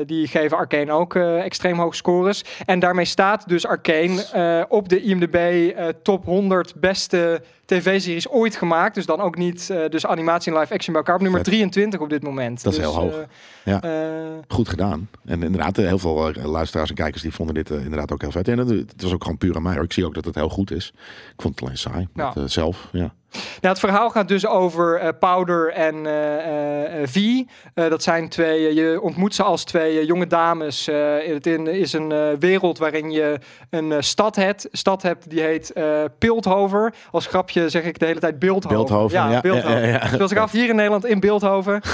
die 0.05 0.27
geven 0.27 0.57
Arcane 0.57 0.91
ook 0.91 1.15
eh, 1.15 1.43
extreem 1.43 1.79
hoge 1.79 1.95
scores. 1.95 2.43
En 2.65 2.79
daarmee 2.79 3.05
staat 3.05 3.47
dus 3.47 3.65
Arcane 3.65 4.25
eh, 4.33 4.63
op 4.69 4.89
de 4.89 5.01
IMDb 5.01 5.35
eh, 5.35 5.87
top 6.03 6.25
100 6.25 6.75
beste 6.75 7.41
tv-series 7.75 8.29
ooit 8.29 8.55
gemaakt. 8.55 8.95
Dus 8.95 9.05
dan 9.05 9.19
ook 9.21 9.37
niet 9.37 9.69
eh, 9.69 9.89
dus 9.89 10.05
animatie 10.05 10.51
en 10.53 10.59
live 10.59 10.73
action 10.73 10.93
bij 10.93 11.01
elkaar. 11.01 11.15
Op 11.15 11.21
nummer 11.21 11.39
Vet. 11.39 11.49
23 11.49 11.99
op 11.99 12.09
dit 12.09 12.23
moment. 12.23 12.63
Dat 12.63 12.73
is 12.73 12.79
Dus, 12.79 12.87
heel 12.87 12.99
hoog. 13.01 13.13
eh, 13.13 13.23
Ja. 13.63 13.81
eh, 13.81 14.27
goed 14.47 14.69
gedaan. 14.69 15.09
En 15.25 15.43
inderdaad, 15.43 15.75
heel 15.77 15.99
veel 15.99 16.31
luisteraars 16.43 16.89
en 16.89 16.95
kijkers 16.95 17.21
die 17.21 17.33
vonden 17.33 17.55
dit 17.55 17.69
inderdaad 17.69 18.11
ook 18.11 18.21
heel 18.21 18.31
vet. 18.31 18.47
En 18.47 18.57
het, 18.57 18.69
het 18.69 19.01
was 19.01 19.13
ook 19.13 19.23
gewoon 19.23 19.37
puur 19.37 19.55
aan 19.55 19.61
mij. 19.63 19.73
hoor. 19.75 19.83
Ik 19.83 19.93
zie 19.93 20.05
ook 20.05 20.13
dat 20.13 20.25
het 20.25 20.35
heel 20.35 20.49
goed 20.49 20.71
is. 20.71 20.91
Ik 21.35 21.41
vond 21.41 21.53
het 21.55 21.63
alleen 21.63 21.77
saai. 21.77 22.07
Ja. 22.13 22.31
Met, 22.35 22.51
zelf, 22.51 22.89
ja. 22.91 23.13
Nou, 23.31 23.73
het 23.73 23.79
verhaal 23.79 24.09
gaat 24.09 24.27
dus 24.27 24.47
over 24.47 24.99
eh, 24.99 25.09
Powder 25.19 25.73
en 25.73 26.05
eh, 26.05 27.07
V. 27.07 27.41
Dat 27.73 28.03
zijn 28.03 28.29
twee, 28.29 28.73
je 28.73 29.01
ontmoet 29.01 29.35
ze 29.35 29.43
als 29.43 29.63
twee 29.63 30.05
jonge 30.05 30.27
dames. 30.27 30.85
Het 31.25 31.47
in, 31.47 31.67
is 31.67 31.93
een 31.93 32.39
wereld 32.39 32.77
waarin 32.77 33.11
je 33.11 33.39
een 33.69 34.03
stad, 34.03 34.35
hebt, 34.35 34.67
stad 34.71 35.01
hebt 35.01 35.29
die 35.29 35.41
heet 35.41 35.73
Pilthover. 36.17 36.93
Als 37.11 37.27
grapje 37.27 37.69
zeg 37.69 37.83
ik 37.83 37.99
de 37.99 38.05
hele 38.05 38.19
tijd 38.19 38.39
Beeldhoven. 38.39 38.77
Beeldhoven, 38.77 39.17
ja. 39.17 39.31
Ja, 39.31 39.41
Beeldhoven. 39.41 39.81
ja, 39.81 39.87
ja. 39.87 40.07
Speelt 40.07 40.29
zich 40.29 40.37
af 40.37 40.51
hier 40.51 40.69
in 40.69 40.75
Nederland 40.75 41.05
in 41.05 41.19
Beeldhoven. 41.19 41.81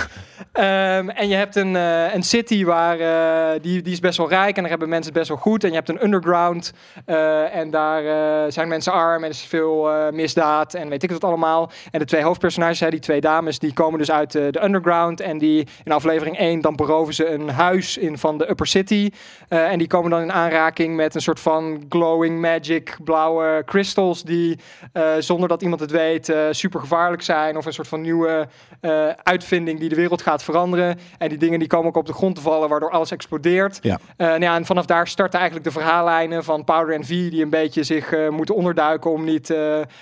Ehm, 0.51 1.09
en 1.09 1.27
je 1.27 1.35
hebt 1.35 1.55
een, 1.55 1.75
een 2.15 2.23
city 2.23 2.65
waar 2.65 2.97
die, 3.61 3.81
die 3.81 3.93
is 3.93 3.99
best 3.99 4.17
wel 4.17 4.29
rijk 4.29 4.55
en 4.55 4.61
daar 4.61 4.69
hebben 4.69 4.89
mensen 4.89 5.11
het 5.11 5.19
best 5.19 5.29
wel 5.29 5.37
goed. 5.37 5.63
En 5.63 5.69
je 5.69 5.75
hebt 5.75 5.89
een 5.89 6.03
underground 6.03 6.73
en 7.51 7.69
daar 7.69 8.03
zijn 8.51 8.67
mensen 8.67 8.93
arm 8.93 9.23
en 9.23 9.23
er 9.23 9.29
is 9.29 9.41
veel 9.41 9.89
misdaad 10.11 10.73
en 10.73 10.89
weet 10.89 11.03
ik 11.03 11.11
wat 11.11 11.23
allemaal. 11.27 11.71
En 11.91 11.99
de 11.99 12.05
twee 12.05 12.23
hoofdpersonages, 12.23 12.79
hè, 12.79 12.89
die 12.89 12.99
twee 12.99 13.21
dames, 13.21 13.59
die 13.59 13.73
komen 13.73 13.99
dus 13.99 14.11
uit 14.11 14.35
eh, 14.35 14.43
de 14.51 14.63
underground 14.63 15.21
en 15.21 15.37
die 15.37 15.67
in 15.83 15.91
aflevering 15.91 16.37
1 16.37 16.61
dan 16.61 16.75
beroven 16.75 17.13
ze 17.13 17.29
een 17.29 17.49
huis 17.49 17.97
in 17.97 18.17
van 18.17 18.37
de 18.37 18.49
upper 18.49 18.67
city. 18.67 19.09
Eh, 19.47 19.71
en 19.71 19.77
die 19.77 19.87
komen 19.87 20.09
dan 20.11 20.21
in 20.21 20.31
aanraking 20.31 20.95
met 20.95 21.15
een 21.15 21.21
soort 21.21 21.39
van 21.39 21.85
glowing 21.89 22.39
magic 22.39 22.97
blauwe 23.03 23.63
crystals 23.65 24.23
die 24.23 24.59
eh, 24.91 25.11
zonder 25.19 25.49
dat 25.49 25.61
iemand 25.61 25.81
het 25.81 25.91
weet 25.91 26.29
eh, 26.29 26.39
super 26.51 26.79
gevaarlijk 26.79 27.21
zijn 27.21 27.57
of 27.57 27.65
een 27.65 27.73
soort 27.73 27.87
van 27.87 28.01
nieuwe 28.01 28.47
uitvinding 29.23 29.79
die 29.79 29.89
de 29.89 29.95
wereld 29.95 30.21
gaat 30.21 30.43
veranderen. 30.43 30.99
En 31.17 31.29
die 31.29 31.37
dingen 31.37 31.59
die 31.59 31.67
komen 31.67 31.87
ook 31.87 31.95
op 31.95 32.05
de 32.05 32.13
grond 32.13 32.35
te 32.35 32.41
vallen 32.41 32.69
waardoor 32.69 32.91
alles 32.91 33.11
explodeert. 33.11 33.79
Ja. 33.81 33.99
Nou 34.17 34.39
ja, 34.39 34.55
en 34.55 34.65
vanaf 34.65 34.85
daar 34.85 35.07
starten 35.07 35.39
eigenlijk 35.39 35.69
de 35.69 35.79
verhaallijnen 35.79 36.43
van 36.43 36.63
Powder 36.63 36.95
en 36.95 37.03
V 37.03 37.07
die 37.07 37.43
een 37.43 37.49
beetje 37.49 37.83
zich 37.83 38.29
moeten 38.29 38.55
onderduiken 38.55 39.11
om 39.11 39.23
niet 39.23 39.47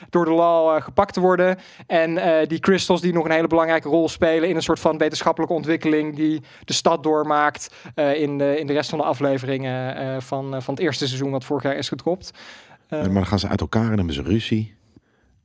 door 0.09 0.26
de 0.26 0.32
law 0.32 0.82
gepakt 0.82 1.14
te 1.16 1.22
worden. 1.22 1.57
En 1.88 2.18
eh, 2.18 2.47
die 2.47 2.59
crystals 2.59 3.01
die 3.01 3.13
nog 3.13 3.26
een 3.26 3.32
hele 3.32 3.47
belangrijke 3.47 3.89
rol 3.89 4.09
spelen 4.09 4.49
in 4.49 4.55
een 4.55 4.61
soort 4.61 4.80
van 4.80 4.97
wetenschappelijke 4.97 5.55
ontwikkeling 5.55 6.16
die 6.16 6.41
de 6.63 6.74
stad 6.74 7.03
doormaakt 7.03 7.74
eh, 7.95 8.22
in, 8.22 8.38
de, 8.38 8.59
in 8.59 8.68
de 8.68 8.74
rest 8.74 8.89
van 8.89 8.99
de 8.99 9.05
afleveringen 9.05 9.95
eh, 9.95 10.22
van, 10.22 10.61
van 10.61 10.74
het 10.74 10.84
eerste 10.84 11.07
seizoen 11.07 11.32
wat 11.32 11.45
vorig 11.45 11.63
jaar 11.63 11.76
is 11.76 11.88
gedropt. 11.88 12.32
Eh, 12.88 12.99
Maar 12.99 13.13
dan 13.13 13.26
gaan 13.26 13.39
ze 13.39 13.47
uit 13.47 13.61
elkaar 13.61 13.82
en 13.82 13.88
dan 13.88 13.97
hebben 13.97 14.16
ze 14.16 14.22
ruzie. 14.22 14.76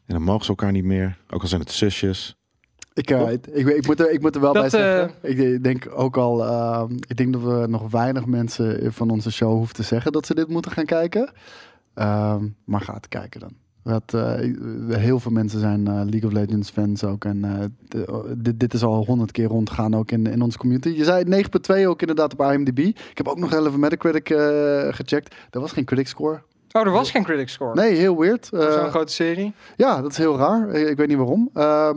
En 0.07 0.17
dan 0.17 0.23
mogen 0.23 0.45
ze 0.45 0.51
elkaar 0.51 0.73
niet 0.73 0.85
meer. 0.85 1.19
Ook 1.31 1.43
al 1.43 1.49
zijn 1.49 1.61
het 1.61 1.71
zusjes. 1.73 2.35
Ik, 2.95 3.11
eh, 3.11 3.33
ik, 3.33 3.47
ik, 3.47 3.67
ik 3.67 3.87
moet 3.87 4.01
er, 4.01 4.11
ik 4.11 4.21
moet 4.21 4.35
er 4.35 4.41
wel 4.41 4.53
Dat, 4.53 4.71
bij 4.71 4.71
zeggen. 4.71 5.15
Ik, 5.23 5.39
ik 5.39 5.63
denk 5.65 5.89
ook 5.95 6.17
al, 6.17 6.45
eh, 6.45 6.85
ik 7.07 7.17
denk 7.17 7.33
dat 7.33 7.43
we 7.43 7.67
nog 7.69 7.91
weinig 7.91 8.27
mensen 8.27 8.93
van 8.93 9.11
onze 9.11 9.33
show 9.33 9.53
hoeven 9.53 9.75
te 9.75 9.83
zeggen 9.83 10.13
dat 10.13 10.27
ze 10.27 10.35
dit 10.35 10.49
moeten 10.49 10.73
gaan 10.73 10.85
kijken. 10.85 11.33
Ehm, 11.95 12.49
maar 12.65 12.81
ga 12.81 12.95
het 12.95 13.09
kijken 13.09 13.41
dan. 13.41 13.53
Dat, 13.91 14.15
eh, 14.15 14.97
heel 14.97 15.21
veel 15.21 15.31
mensen 15.31 15.61
zijn 15.61 15.87
eh, 15.87 15.95
League 15.95 16.25
of 16.25 16.33
Legends 16.33 16.71
fans 16.71 17.05
ook. 17.05 17.25
En 17.25 17.45
eh, 17.45 17.65
dit, 18.37 18.61
dit 18.61 18.75
is 18.75 18.83
al 18.83 19.05
honderd 19.05 19.31
keer 19.33 19.47
rondgegaan 19.47 19.95
ook 19.95 20.11
in, 20.11 20.27
in 20.27 20.43
onze 20.43 20.59
community. 20.59 20.89
Je 20.89 21.05
zei 21.05 21.45
9.2 21.81 21.87
ook 21.87 22.01
inderdaad 22.01 22.33
op 22.33 22.53
IMDb. 22.53 22.79
Ik 22.79 23.11
heb 23.15 23.29
ook 23.29 23.39
nog 23.39 23.53
even 23.53 23.81
Metacritic 23.81 24.27
gecheckt. 24.95 25.35
Er 25.51 25.61
was 25.61 25.73
geen 25.73 25.85
critic 25.85 26.07
score. 26.07 26.43
Oh, 26.73 26.87
er 26.87 26.91
was 26.91 27.11
geen 27.11 27.23
critic 27.23 27.49
score. 27.49 27.75
Nee, 27.75 27.95
heel 27.95 28.19
weird. 28.19 28.47
Zo'n 28.53 28.91
grote 28.91 29.13
serie. 29.13 29.53
ja, 29.77 30.03
dat 30.03 30.11
is 30.11 30.17
heel 30.17 30.37
raar. 30.37 30.69
Ik, 30.69 30.97
weet 30.97 31.09
niet 31.09 31.17
waarom. 31.17 31.51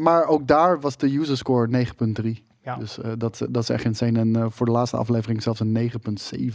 Maar 0.04 0.28
ook 0.28 0.48
daar 0.48 0.80
was 0.80 0.98
de 0.98 1.18
user 1.20 1.38
score 1.38 1.86
9.3. 2.22 2.30
Ja. 2.64 2.76
Dus 2.76 2.98
dat, 3.18 3.46
dat 3.50 3.64
is 3.64 3.70
echt 3.70 3.86
insane. 3.86 4.20
En 4.20 4.52
voor 4.52 4.66
de 4.66 4.72
laatste 4.72 4.98
aflevering 4.98 5.44
zelfs 5.44 5.60
een 5.60 5.92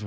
9.7. 0.00 0.06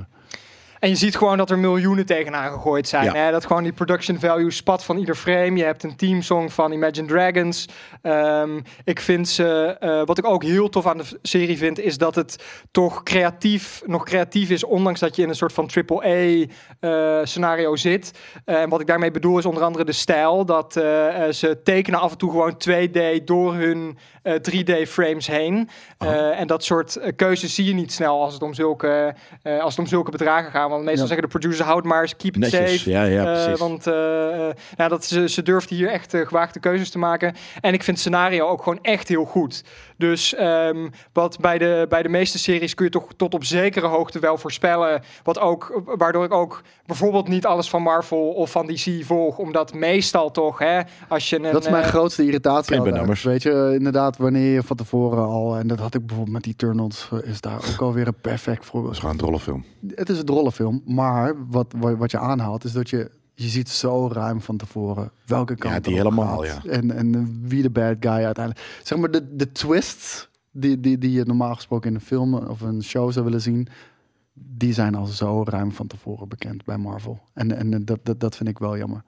En 0.82 0.88
je 0.88 0.96
ziet 0.96 1.16
gewoon 1.16 1.36
dat 1.36 1.50
er 1.50 1.58
miljoenen 1.58 2.06
tegenaan 2.06 2.52
gegooid 2.52 2.88
zijn. 2.88 3.04
Ja. 3.04 3.14
Hè? 3.14 3.30
Dat 3.30 3.46
gewoon 3.46 3.62
die 3.62 3.72
production 3.72 4.18
value 4.18 4.50
spat 4.50 4.84
van 4.84 4.96
ieder 4.96 5.14
frame. 5.14 5.56
Je 5.56 5.64
hebt 5.64 5.82
een 5.82 5.96
teamsong 5.96 6.52
van 6.52 6.72
Imagine 6.72 7.06
Dragons. 7.06 7.68
Ehm, 8.02 8.60
ik 8.84 9.00
vind 9.00 9.28
ze, 9.28 9.76
eh, 9.80 10.02
wat 10.04 10.18
ik 10.18 10.26
ook 10.26 10.42
heel 10.42 10.68
tof 10.68 10.86
aan 10.86 10.96
de 10.96 11.18
serie 11.22 11.58
vind, 11.58 11.78
is 11.78 11.98
dat 11.98 12.14
het 12.14 12.44
toch 12.70 13.02
creatief, 13.02 13.82
nog 13.86 14.04
creatief 14.04 14.50
is, 14.50 14.64
ondanks 14.64 15.00
dat 15.00 15.16
je 15.16 15.22
in 15.22 15.28
een 15.28 15.34
soort 15.34 15.52
van 15.52 15.70
AAA 15.74 16.46
eh 16.80 17.20
scenario 17.22 17.76
zit. 17.76 18.18
En 18.44 18.68
wat 18.68 18.80
ik 18.80 18.86
daarmee 18.86 19.10
bedoel 19.10 19.38
is 19.38 19.46
onder 19.46 19.62
andere 19.62 19.84
de 19.84 19.92
stijl. 19.92 20.44
Dat 20.44 20.76
eh, 20.76 21.28
ze 21.28 21.60
tekenen 21.64 22.00
af 22.00 22.10
en 22.10 22.18
toe 22.18 22.30
gewoon 22.30 22.56
2D 22.68 23.24
door 23.24 23.54
hun 23.54 23.98
eh, 24.22 24.34
3D 24.34 24.88
frames 24.88 25.26
heen. 25.26 25.68
En 26.36 26.46
dat 26.46 26.64
soort 26.64 27.00
keuzes 27.16 27.54
zie 27.54 27.64
je 27.64 27.74
niet 27.74 27.92
snel 27.92 28.22
als 28.22 28.32
het 28.34 28.42
om 28.42 28.54
zulke, 28.54 29.14
als 29.42 29.70
het 29.70 29.78
om 29.78 29.86
zulke 29.86 30.10
bedragen 30.10 30.50
gaan. 30.50 30.70
Want 30.72 30.84
meestal 30.84 31.02
Ja. 31.06 31.12
zeggen 31.14 31.30
de 31.30 31.38
producers, 31.38 31.66
houd 31.68 31.84
maar 31.84 32.00
eens, 32.02 32.16
keep 32.16 32.34
it 32.34 32.40
Netjes. 32.40 32.76
safe. 32.78 32.90
Ja, 32.90 33.02
ja, 33.04 33.24
Eh, 33.24 33.42
precies. 33.42 33.58
want 33.60 33.86
eh, 33.86 34.48
eh, 34.48 34.54
nou, 34.76 34.90
dat 34.90 35.04
ze, 35.04 35.28
ze 35.28 35.42
durft 35.42 35.70
hier 35.70 35.88
echt 35.88 36.16
gewaagde 36.16 36.60
keuzes 36.60 36.90
te 36.90 36.98
maken. 36.98 37.34
En 37.60 37.72
ik 37.74 37.82
vind 37.82 37.86
het 37.96 37.98
scenario 38.06 38.46
ook 38.48 38.62
gewoon 38.62 38.78
echt 38.82 39.08
heel 39.08 39.24
goed. 39.24 39.64
Dus 39.96 40.34
ehm, 40.34 40.88
wat 41.12 41.38
bij 41.40 41.58
de, 41.58 41.86
bij 41.88 42.02
de 42.02 42.08
meeste 42.08 42.38
series 42.38 42.74
kun 42.74 42.84
je 42.84 42.90
toch 42.90 43.08
tot 43.16 43.34
op 43.34 43.44
zekere 43.44 43.86
hoogte 43.86 44.18
wel 44.18 44.38
voorspellen. 44.38 45.02
Wat 45.22 45.38
ook, 45.38 45.82
waardoor 45.96 46.24
ik 46.24 46.32
ook 46.32 46.62
bijvoorbeeld 46.86 47.28
niet 47.28 47.46
alles 47.46 47.68
van 47.70 47.82
Marvel 47.82 48.28
of 48.28 48.50
van 48.50 48.66
DC 48.66 49.04
volg. 49.04 49.38
Omdat 49.38 49.74
meestal 49.74 50.30
toch, 50.30 50.58
hè, 50.58 50.80
als 51.08 51.30
je 51.30 51.36
een... 51.36 51.52
dat 51.52 51.64
is 51.64 51.70
mijn 51.70 51.84
grootste 51.84 52.24
irritatie. 52.24 52.80
Nummers. 52.80 53.22
Weet 53.22 53.42
je, 53.42 53.70
inderdaad, 53.78 54.16
wanneer 54.16 54.52
je 54.52 54.62
van 54.62 54.76
tevoren 54.76 55.24
al... 55.24 55.56
En 55.56 55.66
dat 55.66 55.78
had 55.78 55.94
ik 55.94 56.06
bijvoorbeeld 56.06 56.36
met 56.36 56.46
Eternals. 56.46 57.08
Is 57.24 57.40
daar 57.40 57.58
ook 57.72 57.80
alweer 57.80 58.06
een 58.06 58.20
perfect 58.20 58.56
Dat 58.56 58.66
voorbeeld. 58.66 58.92
is 58.92 58.98
gewoon 58.98 59.14
een 59.14 59.20
drollenfilm. 59.20 59.64
Het 59.94 60.08
is 60.08 60.18
een 60.18 60.24
Maar 60.84 61.48
wat, 61.48 61.74
wat, 61.76 61.96
wat 61.96 62.10
je 62.10 62.18
aanhaalt 62.18 62.64
is 62.64 62.72
dat 62.72 62.90
je... 62.90 63.10
Je 63.34 63.48
ziet 63.48 63.68
zo 63.68 64.08
ruim 64.12 64.40
van 64.40 64.56
tevoren 64.56 65.10
welke 65.26 65.56
kant 65.56 65.74
Ja, 65.74 65.80
die 65.80 65.94
helemaal, 65.94 66.38
gaat. 66.38 66.62
ja. 66.62 66.70
En, 66.70 66.90
en 66.90 67.38
wie 67.48 67.62
de 67.62 67.70
bad 67.70 67.96
guy 68.00 68.10
uiteindelijk... 68.24 68.80
Zeg 68.82 68.98
maar, 68.98 69.10
de, 69.10 69.36
de 69.36 69.52
twists 69.52 70.28
die, 70.50 70.80
die, 70.80 70.98
die 70.98 71.12
je 71.12 71.24
normaal 71.24 71.54
gesproken 71.54 71.88
in 71.88 71.94
een 71.94 72.00
film 72.00 72.34
of 72.34 72.60
een 72.60 72.82
show 72.82 73.12
zou 73.12 73.24
willen 73.24 73.40
zien... 73.40 73.68
Die 74.34 74.72
zijn 74.72 74.94
al 74.94 75.06
zo 75.06 75.42
ruim 75.44 75.72
van 75.72 75.86
tevoren 75.86 76.28
bekend 76.28 76.64
bij 76.64 76.76
Marvel. 76.76 77.20
En, 77.34 77.56
en 77.56 77.84
dat, 77.84 77.98
dat, 78.02 78.20
dat 78.20 78.36
vind 78.36 78.48
ik 78.48 78.58
wel 78.58 78.76
jammer. 78.76 79.02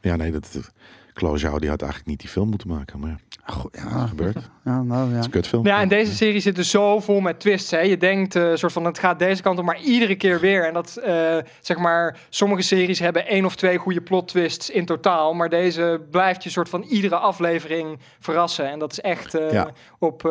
Ja, 0.00 0.16
nee, 0.16 0.32
dat, 0.32 0.70
Zhao, 1.14 1.58
die 1.58 1.68
had 1.68 1.80
eigenlijk 1.80 2.10
niet 2.10 2.20
die 2.20 2.28
film 2.28 2.48
moeten 2.48 2.68
maken. 2.68 3.00
Maar 3.00 3.10
ja, 3.10 3.52
Goed, 3.54 3.72
dat 3.72 3.82
ja, 3.90 4.06
gebeurt. 4.06 4.34
Het 4.34 4.50
ja, 4.64 4.82
nou 4.82 5.12
ja. 5.12 5.18
is 5.18 5.24
een 5.24 5.30
kutfilm. 5.30 5.66
Ja, 5.66 5.80
en 5.80 5.88
deze 5.88 6.14
serie 6.14 6.40
zit 6.40 6.58
er 6.58 6.64
zo 6.64 7.00
vol 7.00 7.20
met 7.20 7.40
twists. 7.40 7.70
Hè. 7.70 7.78
Je 7.80 7.96
denkt, 7.96 8.34
eh, 8.36 8.54
soort 8.54 8.72
van, 8.72 8.84
het 8.84 8.98
gaat 8.98 9.18
deze 9.18 9.42
kant 9.42 9.58
op, 9.58 9.64
maar 9.64 9.80
iedere 9.80 10.14
keer 10.16 10.40
weer. 10.40 10.66
En 10.66 10.74
dat, 10.74 10.96
eh, 10.96 11.36
zeg 11.60 11.78
maar, 11.78 12.18
sommige 12.28 12.62
series 12.62 12.98
hebben 12.98 13.26
één 13.26 13.44
of 13.44 13.56
twee 13.56 13.78
goede 13.78 14.00
plot 14.00 14.28
twists 14.28 14.70
in 14.70 14.84
totaal. 14.84 15.34
Maar 15.34 15.48
deze 15.48 16.00
blijft 16.10 16.42
je 16.42 16.50
soort 16.50 16.68
van 16.68 16.82
iedere 16.82 17.16
aflevering 17.16 17.98
verrassen. 18.18 18.70
En 18.70 18.78
dat 18.78 18.92
is 18.92 19.00
echt, 19.00 19.34
eh, 19.34 19.52
Ja. 19.52 19.70
op, 19.98 20.22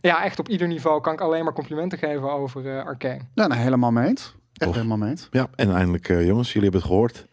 ja, 0.00 0.24
echt 0.24 0.38
op 0.38 0.48
ieder 0.48 0.68
niveau 0.68 1.00
kan 1.00 1.12
ik 1.12 1.20
alleen 1.20 1.44
maar 1.44 1.52
complimenten 1.52 1.98
geven 1.98 2.32
over 2.32 2.76
eh 2.76 2.84
Arcane. 2.84 3.20
Ja, 3.34 3.46
nou, 3.46 3.60
helemaal 3.60 3.92
mee 3.92 4.08
eens. 4.08 4.36
Echt 4.58 4.74
helemaal 4.74 4.96
mee 4.96 5.10
eens. 5.10 5.28
Ja, 5.30 5.46
en 5.54 5.74
eindelijk, 5.74 6.08
eh, 6.08 6.26
jongens, 6.26 6.52
jullie 6.52 6.62
hebben 6.62 6.80
het 6.80 6.90
gehoord. 6.90 7.26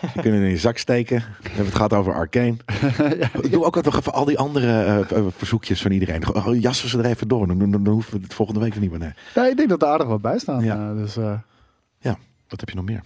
Je 0.00 0.20
kunt 0.20 0.34
het 0.34 0.42
in 0.42 0.50
je 0.50 0.58
zak 0.58 0.78
steken. 0.78 1.24
Het 1.50 1.74
gehad 1.74 1.92
over 1.92 2.14
Arcane. 2.14 2.56
Doe 3.50 3.64
ook 3.64 3.82
nog 3.84 3.96
even 3.96 4.12
al 4.12 4.24
die 4.24 4.38
andere 4.38 4.66
eh, 4.66 5.18
eh, 5.18 5.24
verzoekjes 5.36 5.82
van 5.82 5.90
iedereen. 5.90 6.34
Oh, 6.34 6.60
jassen 6.60 6.88
ze 6.88 6.98
er 6.98 7.04
even 7.04 7.28
door. 7.28 7.46
Dan, 7.46 7.58
dan, 7.58 7.70
dan 7.70 7.86
hoeven 7.86 8.16
we 8.16 8.22
het 8.22 8.34
volgende 8.34 8.60
week 8.60 8.74
er 8.74 8.80
niet 8.80 8.90
meer. 8.90 8.98
Nee. 8.98 9.12
Ja, 9.34 9.46
ik 9.46 9.56
denk 9.56 9.68
dat 9.68 9.82
er 9.82 9.88
aardig 9.88 10.06
wat 10.06 10.22
bij 10.22 10.38
staat. 10.38 10.62
Ja. 10.62 10.90
eh, 10.90 10.96
dus, 10.96 11.16
eh, 11.16 11.34
Wat 12.52 12.60
heb 12.60 12.68
je 12.68 12.76
nog 12.76 12.84
meer? 12.84 13.00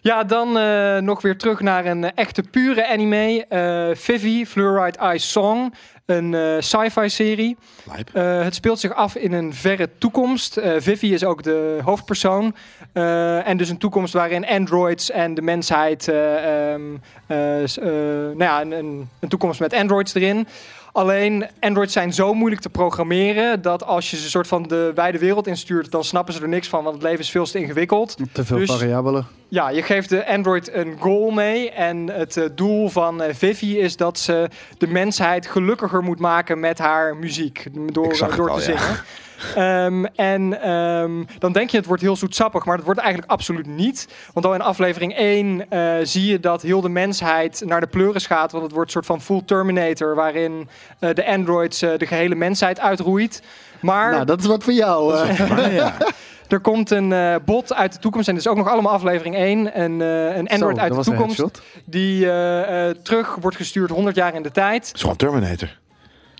Ja, 0.00 0.24
dan 0.24 0.58
eh, 0.58 0.98
nog 0.98 1.22
weer 1.22 1.36
terug 1.36 1.60
naar 1.60 1.86
een 1.86 2.04
eh, 2.04 2.10
echte 2.14 2.42
pure 2.42 2.88
anime. 2.88 3.44
eh 3.48 3.88
Vivi, 3.94 4.46
Fluoride 4.46 5.12
Ice 5.14 5.26
Song. 5.26 5.72
Een 6.06 6.62
sci-fi 6.62 7.08
serie. 7.08 7.56
Het 8.12 8.54
speelt 8.54 8.80
zich 8.80 8.94
af 8.94 9.16
in 9.16 9.32
een 9.32 9.54
verre 9.54 9.88
toekomst. 9.98 10.60
Vivi 10.78 11.14
is 11.14 11.24
ook 11.24 11.42
de 11.42 11.78
hoofdpersoon. 11.84 12.54
En 13.44 13.56
dus 13.56 13.68
een 13.68 13.78
toekomst 13.78 14.12
waarin 14.14 14.46
androids 14.46 15.10
en 15.10 15.34
de 15.34 15.42
mensheid. 15.42 16.08
eh, 16.08 16.72
ehm, 16.72 16.82
eh, 17.26 17.62
eh, 17.62 18.36
nou 18.36 18.38
ja, 18.38 18.60
een, 18.60 19.08
een 19.20 19.28
toekomst 19.28 19.60
met 19.60 19.72
androids 19.72 20.14
erin. 20.14 20.46
Alleen 20.92 21.46
androids 21.60 21.92
zijn 21.92 22.12
zo 22.12 22.34
moeilijk 22.34 22.62
te 22.62 22.68
programmeren 22.68 23.62
dat 23.62 23.84
als 23.84 24.10
je 24.10 24.16
ze 24.16 24.30
soort 24.30 24.46
van 24.46 24.62
de 24.62 24.92
wijde 24.94 25.18
wereld 25.18 25.46
instuurt, 25.46 25.90
dan 25.90 26.04
snappen 26.04 26.34
ze 26.34 26.40
er 26.42 26.48
niks 26.48 26.68
van, 26.68 26.82
want 26.82 26.94
het 26.94 27.04
leven 27.04 27.18
is 27.20 27.30
veel 27.30 27.44
te 27.44 27.58
ingewikkeld. 27.58 28.16
te 28.32 28.44
veel 28.44 28.58
Dus- 28.58 28.70
variabelen. 28.70 29.26
Ja, 29.48 29.68
je 29.70 29.82
geeft 29.82 30.08
de 30.08 30.26
Android 30.28 30.74
een 30.74 30.96
goal 30.98 31.30
mee. 31.30 31.70
En 31.70 32.06
het 32.06 32.36
eh, 32.36 32.44
doel 32.54 32.88
van 32.88 33.22
eh, 33.22 33.34
Vivi 33.34 33.78
is 33.78 33.96
dat 33.96 34.18
ze 34.18 34.48
de 34.78 34.86
mensheid 34.86 35.46
gelukkiger 35.46 36.02
moet 36.02 36.18
maken 36.18 36.60
met 36.60 36.78
haar 36.78 37.16
muziek. 37.16 37.66
Door, 37.92 38.04
Ik 38.04 38.14
zag 38.14 38.28
het 38.28 38.36
door 38.36 38.50
al, 38.50 38.58
te 38.58 38.70
ja. 38.72 38.78
zingen. 38.78 39.00
Ehm, 39.56 40.04
en 40.04 40.62
ehm, 40.62 41.24
dan 41.38 41.52
denk 41.52 41.70
je 41.70 41.76
het 41.76 41.86
wordt 41.86 42.02
heel 42.02 42.16
zoetsappig, 42.16 42.64
maar 42.64 42.76
dat 42.76 42.84
wordt 42.84 43.00
eigenlijk 43.00 43.30
absoluut 43.32 43.66
niet. 43.66 44.08
Want 44.32 44.46
al 44.46 44.54
in 44.54 44.60
aflevering 44.62 45.14
1 45.16 45.70
eh, 45.70 45.94
zie 46.02 46.26
je 46.30 46.40
dat 46.40 46.62
heel 46.62 46.80
de 46.80 46.88
mensheid 46.88 47.62
naar 47.66 47.80
de 47.80 47.86
pleuris 47.86 48.26
gaat. 48.26 48.52
Want 48.52 48.64
het 48.64 48.72
wordt 48.72 48.86
een 48.86 49.02
soort 49.02 49.06
van 49.06 49.20
full 49.20 49.42
Terminator, 49.44 50.14
waarin 50.14 50.68
eh, 50.98 51.14
de 51.14 51.26
androids 51.26 51.82
eh, 51.82 51.90
de 51.98 52.06
gehele 52.06 52.34
mensheid 52.34 52.80
uitroeit. 52.80 53.42
Maar 53.80 54.10
Nou, 54.12 54.24
dat 54.24 54.40
is 54.40 54.46
wat 54.46 54.62
voor 54.64 54.72
jou. 54.72 55.14
eh. 55.14 55.48
Maar 55.48 55.72
ja, 55.72 55.96
er 56.48 56.60
komt 56.60 56.90
een 56.90 57.12
eh, 57.12 57.34
bot 57.44 57.74
uit 57.74 57.92
de 57.92 57.98
toekomst. 57.98 58.28
En 58.28 58.34
dit 58.34 58.44
is 58.44 58.50
ook 58.50 58.56
nog 58.56 58.68
allemaal 58.68 58.92
aflevering 58.92 59.34
1. 59.36 59.80
Een, 59.80 60.00
eh, 60.00 60.36
een 60.36 60.48
android 60.48 60.76
Zo, 60.76 60.82
uit 60.82 60.94
de 60.94 61.02
toekomst. 61.02 61.62
Die 61.84 62.30
eh, 62.30 62.88
eh, 62.88 62.96
terug 63.02 63.34
wordt 63.40 63.56
gestuurd 63.56 63.90
100 63.90 64.16
jaar 64.16 64.34
in 64.34 64.42
de 64.42 64.50
tijd. 64.50 64.86
het 64.86 64.94
is 64.96 65.00
gewoon 65.00 65.16
Terminator. 65.16 65.78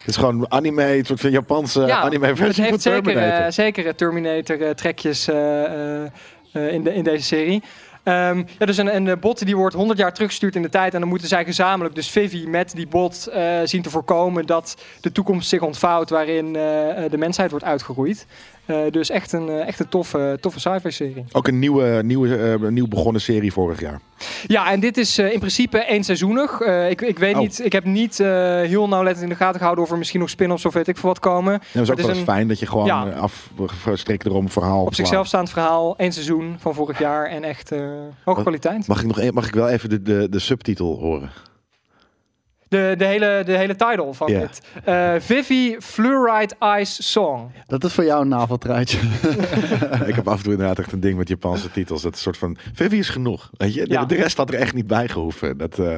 Het 0.03 0.11
is 0.11 0.17
gewoon 0.17 0.51
anime, 0.51 0.97
een 0.97 1.05
soort 1.05 1.21
van 1.21 1.31
Japanse 1.31 1.93
anime 1.93 2.27
het 2.27 2.37
versie 2.37 2.63
van 2.63 2.73
heeft 2.73 2.83
zeker, 2.83 3.03
Terminator. 3.03 3.45
eh, 3.45 3.51
zeker 3.51 3.95
Terminator-trekjes 3.95 5.29
in, 6.53 6.83
de, 6.83 6.95
in 6.95 7.05
deze 7.05 7.25
serie. 7.25 7.63
Ehm, 8.03 8.43
ja, 8.59 8.67
dus 8.67 8.77
een, 8.77 8.97
een 8.97 9.09
eh, 9.09 9.17
bot 9.17 9.47
die 9.47 9.57
wordt 9.57 9.75
100 9.75 9.99
jaar 9.99 10.13
teruggestuurd 10.13 10.57
in 10.57 10.63
de 10.63 10.69
tijd. 10.69 10.95
En 10.95 11.01
dan 11.01 11.09
moeten 11.09 11.29
zij 11.29 11.45
gezamenlijk, 11.45 11.95
dus 11.95 12.11
Vivi 12.11 12.49
met 12.49 12.73
die 12.75 12.87
bot, 12.87 13.27
eh, 13.27 13.59
zien 13.65 13.83
te 13.83 13.91
voorkomen 13.91 14.47
dat 14.47 14.77
de 15.01 15.13
toekomst 15.13 15.49
zich 15.49 15.61
ontvouwt 15.61 16.11
waarin 16.11 16.57
eh, 16.57 17.05
eh, 17.05 17.11
de 17.11 17.19
mensheid 17.19 17.51
wordt 17.51 17.65
uitgeroeid. 17.65 18.27
Eh, 18.67 18.77
dus 18.91 19.11
echt 19.11 19.33
een, 19.33 19.49
eh, 19.49 19.67
echt 19.67 19.81
een 19.81 19.89
toffe, 19.89 20.39
toffe 20.41 20.61
sci-fi 20.61 20.91
serie. 20.91 21.25
Ook 21.33 21.49
een 21.49 21.59
nieuwe, 21.59 22.01
nieuwe, 22.05 22.37
eh, 22.37 22.69
nieuw 22.69 22.89
begonnen 22.89 23.21
serie 23.23 23.53
vorig 23.53 23.81
jaar. 23.81 24.01
Ja, 24.47 24.71
en 24.73 24.81
dit 24.81 24.97
is 24.97 25.19
in 25.19 25.39
principe 25.39 25.85
eenseizoenig. 25.87 26.61
Eh 26.61 26.91
ik, 26.91 27.01
ik 27.01 27.19
weet 27.19 27.35
Oh. 27.35 27.41
niet, 27.41 27.65
ik 27.65 27.73
heb 27.73 27.85
niet 27.85 28.19
heel 28.19 28.89
nauwlettend 28.89 29.25
in 29.25 29.31
de 29.31 29.37
gaten 29.37 29.59
gehouden 29.59 29.85
of 29.85 29.91
er 29.91 29.99
misschien 29.99 30.21
nog 30.21 30.31
spin-offs 30.31 30.65
of 30.65 30.75
weet 30.75 30.89
ik 30.89 30.97
veel 30.97 31.09
wat 31.09 31.19
komen. 31.19 31.53
Ja, 31.53 31.59
dat 31.73 31.83
is 31.83 31.91
ook 31.91 31.97
wel 31.97 32.09
eens 32.09 32.19
een- 32.19 32.25
fijn 32.25 32.49
dat 32.49 32.59
je 32.59 32.67
gewoon 32.67 32.87
Ja. 32.87 33.09
afgestrikt 33.11 34.25
erom 34.27 34.49
verhaal. 34.49 34.85
Op 34.85 34.95
zichzelf 34.95 35.27
staand 35.27 35.51
verhaal, 35.51 35.97
één 35.97 36.13
seizoen 36.13 36.57
van 36.59 36.75
vorig 36.75 36.99
jaar 36.99 37.27
en 37.27 37.45
echt 37.45 37.71
hoge 38.25 38.41
kwaliteit. 38.43 38.87
Mag 38.87 39.01
ik, 39.01 39.07
nog, 39.07 39.21
een- 39.21 39.35
mag 39.35 39.47
ik 39.47 39.55
wel 39.55 39.69
even 39.69 39.89
de, 39.91 40.03
de, 40.03 40.27
de 40.31 40.39
subtitel 40.39 40.99
horen? 40.99 41.31
De, 42.73 42.95
de, 42.99 43.05
hele, 43.05 43.43
de 43.45 43.57
hele 43.57 43.77
title 43.77 44.15
van 44.15 44.31
Ja. 44.33 44.41
dit. 44.41 44.61
Eh, 44.85 45.15
Vivi 45.19 45.77
Fluoride 45.81 46.55
Ice 46.81 47.03
Song. 47.03 47.51
Dat 47.67 47.85
is 47.85 47.93
voor 47.93 48.05
jou 48.05 48.23
een 48.23 48.29
naveltruitje. 48.29 48.99
ik 50.11 50.15
heb 50.15 50.29
af 50.29 50.37
en 50.37 50.43
toe 50.43 50.53
inderdaad 50.53 50.79
echt 50.79 50.93
een 50.93 51.01
ding 51.01 51.17
met 51.19 51.29
Japanse 51.29 51.71
titels. 51.71 52.03
Dat 52.03 52.13
is 52.13 52.19
een 52.19 52.25
soort 52.25 52.39
van, 52.39 52.57
Vivi 52.73 52.99
is 52.99 53.09
genoeg. 53.09 53.51
Weet 53.57 53.75
je? 53.75 53.85
De, 53.87 53.93
Ja. 53.93 54.05
de 54.05 54.15
rest 54.15 54.37
had 54.37 54.49
er 54.53 54.59
echt 54.59 54.75
niet 54.75 54.87
bij 54.87 55.09
gehoeven. 55.09 55.59
Dat, 55.59 55.79
eh, 55.79 55.95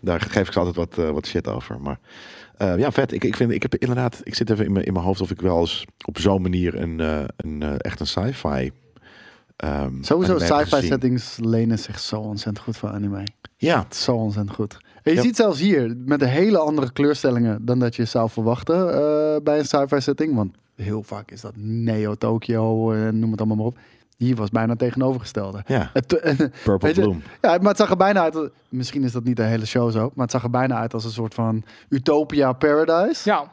daar 0.00 0.20
geef 0.20 0.46
ik 0.46 0.52
ze 0.52 0.58
altijd 0.58 0.76
wat, 0.76 0.98
eh, 0.98 1.10
wat 1.10 1.26
shit 1.26 1.48
over. 1.48 1.80
Maar 1.80 1.98
eh, 2.56 2.78
ja, 2.78 2.92
vet. 2.92 3.12
Ik, 3.12 3.24
ik, 3.24 3.36
vind, 3.36 3.50
ik 3.50 3.62
heb 3.62 3.74
inderdaad, 3.74 4.20
ik 4.22 4.34
zit 4.34 4.50
even 4.50 4.64
in 4.64 4.72
mijn, 4.72 4.84
in 4.84 4.92
mijn 4.92 5.04
hoofd 5.04 5.20
of 5.20 5.30
ik 5.30 5.40
wel 5.40 5.60
eens 5.60 5.84
op 6.06 6.18
zo'n 6.18 6.42
manier 6.42 6.74
een, 6.80 7.00
eh, 7.00 7.24
een, 7.36 7.78
echt 7.78 8.00
een 8.00 8.06
sci-fi. 8.06 8.70
ehm, 9.56 10.02
Sowieso 10.02 10.38
sci-fi 10.38 10.86
settings 10.86 11.38
lenen 11.42 11.78
zich 11.78 11.98
zo 12.00 12.16
ontzettend 12.20 12.64
goed 12.64 12.76
voor 12.76 12.88
anime. 12.88 13.22
Ja, 13.56 13.86
Zo 13.90 14.12
ontzettend 14.14 14.54
goed. 14.54 14.76
En 15.04 15.10
je 15.12 15.16
Ja. 15.18 15.22
ziet 15.22 15.36
zelfs 15.36 15.60
hier 15.60 15.96
met 16.04 16.22
een 16.22 16.28
hele 16.28 16.58
andere 16.58 16.92
kleurstellingen 16.92 17.64
dan 17.64 17.78
dat 17.78 17.96
je 17.96 18.04
zou 18.04 18.30
verwachten 18.30 18.88
eh, 18.94 19.36
bij 19.42 19.58
een 19.58 19.64
sci-fi 19.64 20.00
setting. 20.00 20.34
Want 20.34 20.54
heel 20.74 21.02
vaak 21.02 21.30
is 21.30 21.40
dat 21.40 21.52
Neo 21.56 22.14
Tokyo 22.14 22.92
en 22.92 23.18
noem 23.18 23.30
het 23.30 23.38
allemaal 23.38 23.56
maar 23.56 23.66
op. 23.66 23.78
Hier 24.16 24.36
was 24.36 24.50
bijna 24.50 24.68
het 24.70 24.78
tegenovergestelde. 24.78 25.62
ja. 25.66 25.90
Het, 25.92 26.06
Purple 26.64 26.88
je- 26.88 26.94
Bloom. 26.94 27.22
ja, 27.40 27.58
maar 27.58 27.68
het 27.68 27.76
zag 27.76 27.90
er 27.90 27.96
bijna 27.96 28.20
uit. 28.20 28.50
Misschien 28.68 29.02
is 29.04 29.12
dat 29.12 29.24
niet 29.24 29.36
de 29.36 29.42
hele 29.42 29.66
show 29.66 29.90
zo, 29.90 30.00
maar 30.14 30.22
het 30.24 30.30
zag 30.30 30.42
er 30.42 30.50
bijna 30.50 30.76
uit 30.78 30.94
als 30.94 31.04
een 31.04 31.10
soort 31.10 31.34
van 31.34 31.62
Utopia 31.88 32.52
Paradise. 32.52 33.30
Ja, 33.30 33.52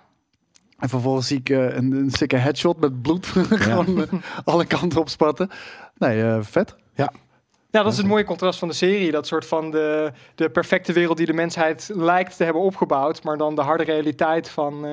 En 0.80 0.90
vervolgens 0.90 1.28
zie 1.28 1.38
ik 1.40 1.50
eh, 1.50 1.76
een, 1.76 1.92
een 1.92 2.12
sikke 2.12 2.36
headshot 2.36 2.80
met 2.80 3.02
bloed 3.02 3.26
gewoon 3.66 4.02
eh, 4.02 4.08
alle 4.44 4.66
kanten 4.66 5.00
op 5.00 5.10
spatten. 5.10 5.50
Nee, 5.98 6.24
eh, 6.24 6.38
vet. 6.42 6.76
Ja, 6.96 7.12
dat 7.72 7.92
is 7.92 7.98
het 7.98 8.08
mooie 8.08 8.24
contrast 8.24 8.60
van 8.60 8.68
de 8.68 8.74
serie. 8.74 9.12
Dat 9.12 9.28
soort 9.28 9.46
van 9.46 9.72
de, 9.72 10.12
de 10.36 10.50
perfecte 10.50 10.94
wereld 10.94 11.18
die 11.18 11.26
de 11.26 11.34
mensheid 11.34 11.92
lijkt 11.94 12.38
te 12.38 12.44
hebben 12.44 12.62
opgebouwd. 12.62 13.24
Maar 13.24 13.38
dan 13.38 13.56
de 13.56 13.62
harde 13.62 13.84
realiteit 13.84 14.50
van 14.50 14.86
eh, 14.86 14.92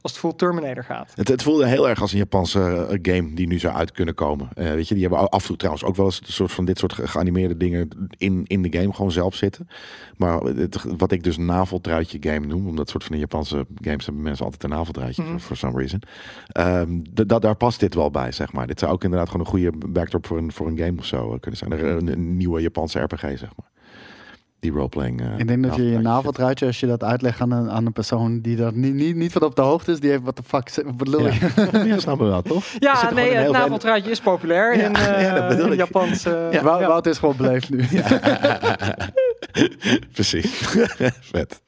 als 0.00 0.12
het 0.12 0.20
full 0.20 0.32
Terminator 0.36 0.84
gaat. 0.84 1.12
Het, 1.14 1.28
het 1.28 1.42
voelde 1.42 1.66
heel 1.66 1.88
erg 1.88 2.00
als 2.00 2.12
een 2.12 2.18
Japanse 2.18 2.86
eh, 2.90 3.14
game 3.14 3.34
die 3.34 3.46
nu 3.46 3.58
zou 3.58 3.74
uit 3.74 3.92
kunnen 3.92 4.14
komen. 4.14 4.48
Eh, 4.54 4.70
weet 4.70 4.88
je, 4.88 4.94
die 4.94 5.02
hebben 5.06 5.28
af 5.30 5.40
en 5.40 5.46
toe 5.46 5.56
trouwens 5.56 5.84
ook 5.84 5.96
wel 5.96 6.06
eens 6.06 6.20
een 6.26 6.32
soort 6.32 6.52
van 6.52 6.64
dit 6.64 6.78
soort 6.78 6.92
ge- 6.92 7.08
geanimeerde 7.08 7.56
dingen 7.56 7.88
in, 8.18 8.44
in 8.46 8.62
de 8.62 8.78
game 8.78 8.92
gewoon 8.92 9.12
zelf 9.12 9.34
zitten. 9.34 9.68
Maar 10.16 10.40
het, 10.40 10.84
wat 10.98 11.12
ik 11.12 11.22
dus 11.24 11.36
naveltruitje 11.36 12.18
game 12.20 12.46
noem, 12.46 12.66
omdat 12.66 12.88
soort 12.88 13.04
van 13.04 13.12
de 13.12 13.18
Japanse 13.20 13.66
games 13.80 14.04
hebben 14.04 14.22
mensen 14.22 14.44
altijd 14.44 14.62
een 14.64 14.70
naveltruitje 14.70 15.22
Mhm. 15.22 15.30
voor 15.30 15.40
for 15.40 15.56
some 15.56 15.78
reason. 15.78 16.02
Ehm, 16.48 17.00
dat 17.26 17.42
daar 17.42 17.56
past 17.56 17.80
dit 17.80 17.94
wel 17.94 18.10
bij, 18.10 18.32
zeg 18.32 18.52
maar. 18.52 18.66
Dit 18.66 18.78
zou 18.78 18.92
ook 18.92 19.04
inderdaad 19.04 19.28
gewoon 19.28 19.46
een 19.46 19.52
goede 19.52 19.72
backdrop 19.88 20.26
voor 20.26 20.38
een, 20.38 20.52
voor 20.52 20.66
een 20.66 20.78
game 20.78 20.98
of 20.98 21.04
zo 21.04 21.36
kunnen 21.40 21.58
zijn. 21.60 21.72
Een, 21.84 22.06
een 22.12 22.19
nieuwe 22.20 22.60
Japanse 22.60 22.98
RPG, 23.00 23.20
zeg 23.20 23.40
maar. 23.56 23.68
Die 24.60 24.70
roleplaying. 24.72 25.20
eh, 25.20 25.38
Ik 25.38 25.48
denk 25.48 25.62
dat 25.62 25.74
je 25.76 25.84
je 25.90 25.98
naveltruitje. 25.98 26.66
als 26.66 26.80
je 26.80 26.86
dat 26.86 27.02
uitlegt 27.04 27.40
aan 27.40 27.50
een, 27.50 27.70
aan 27.70 27.86
een 27.86 27.92
persoon 27.92 28.40
die 28.40 28.56
daar 28.56 28.72
niet, 28.74 28.94
niet, 28.94 29.16
niet 29.16 29.32
van 29.32 29.42
op 29.42 29.56
de 29.56 29.62
hoogte 29.62 29.92
is, 29.92 30.00
die 30.00 30.10
heeft 30.10 30.22
wat 30.22 30.36
de 30.36 30.42
fuck, 30.46 30.68
ze- 30.68 30.84
wat 30.96 31.08
lul 31.08 31.26
je? 31.26 31.32
Ja, 31.72 31.82
ja 31.84 31.98
snappen 31.98 32.26
we 32.26 32.32
wel, 32.32 32.42
toch? 32.42 32.64
Ja, 32.78 33.10
nee, 33.12 33.34
het 33.34 33.52
naveltruitje 33.52 34.10
is 34.10 34.20
populair 34.20 34.76
Ja, 34.76 34.84
in, 34.84 34.94
eh 34.94 35.22
ja, 35.26 35.48
dat 35.48 35.66
in. 35.66 35.74
Japans. 35.76 36.24
eh, 36.24 36.52
ja. 36.52 36.62
Wout 36.62 37.06
is 37.06 37.18
gewoon 37.18 37.36
beleefd 37.36 37.70
nu. 37.70 37.84
Precies. 40.12 40.50
Vet. 41.20 41.62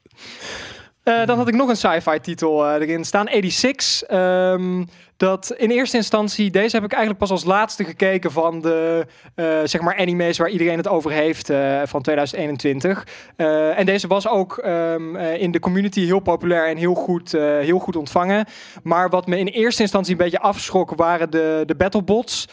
Eh, 1.03 1.25
dan 1.25 1.37
had 1.37 1.47
ik 1.47 1.55
nog 1.55 1.69
een 1.69 1.75
sci-fi 1.77 2.19
titel 2.19 2.65
eh, 2.67 2.81
erin 2.81 3.03
staan, 3.05 3.27
86. 3.27 4.01
Ehm, 4.09 4.83
dat 5.17 5.53
in 5.57 5.69
eerste 5.69 5.97
instantie, 5.97 6.51
deze 6.51 6.75
heb 6.75 6.85
ik 6.85 6.91
eigenlijk 6.91 7.19
pas 7.19 7.31
als 7.31 7.43
laatste 7.43 7.83
gekeken 7.83 8.31
van 8.31 8.61
de 8.61 9.05
eh, 9.35 9.45
zeg 9.63 9.81
maar 9.81 9.97
anime's 9.97 10.37
waar 10.37 10.49
iedereen 10.49 10.77
het 10.77 10.87
over 10.87 11.11
heeft 11.11 11.49
eh, 11.49 11.81
van 11.85 12.01
2021. 12.01 13.07
Eh, 13.35 13.79
en 13.79 13.85
deze 13.85 14.07
was 14.07 14.27
ook 14.27 14.57
ehm, 14.57 15.15
eh, 15.15 15.41
in 15.41 15.51
de 15.51 15.59
community 15.59 16.05
heel 16.05 16.19
populair 16.19 16.67
en 16.67 16.77
heel 16.77 16.93
goed, 16.93 17.31
heel 17.31 17.79
goed 17.79 17.95
ontvangen. 17.95 18.45
Maar 18.83 19.09
wat 19.09 19.27
me 19.27 19.37
in 19.37 19.47
eerste 19.47 19.81
instantie 19.81 20.11
een 20.11 20.17
beetje 20.17 20.39
afschrok 20.39 20.95
waren 20.95 21.29
de, 21.29 21.63
de 21.65 21.75
battlebots. 21.75 22.47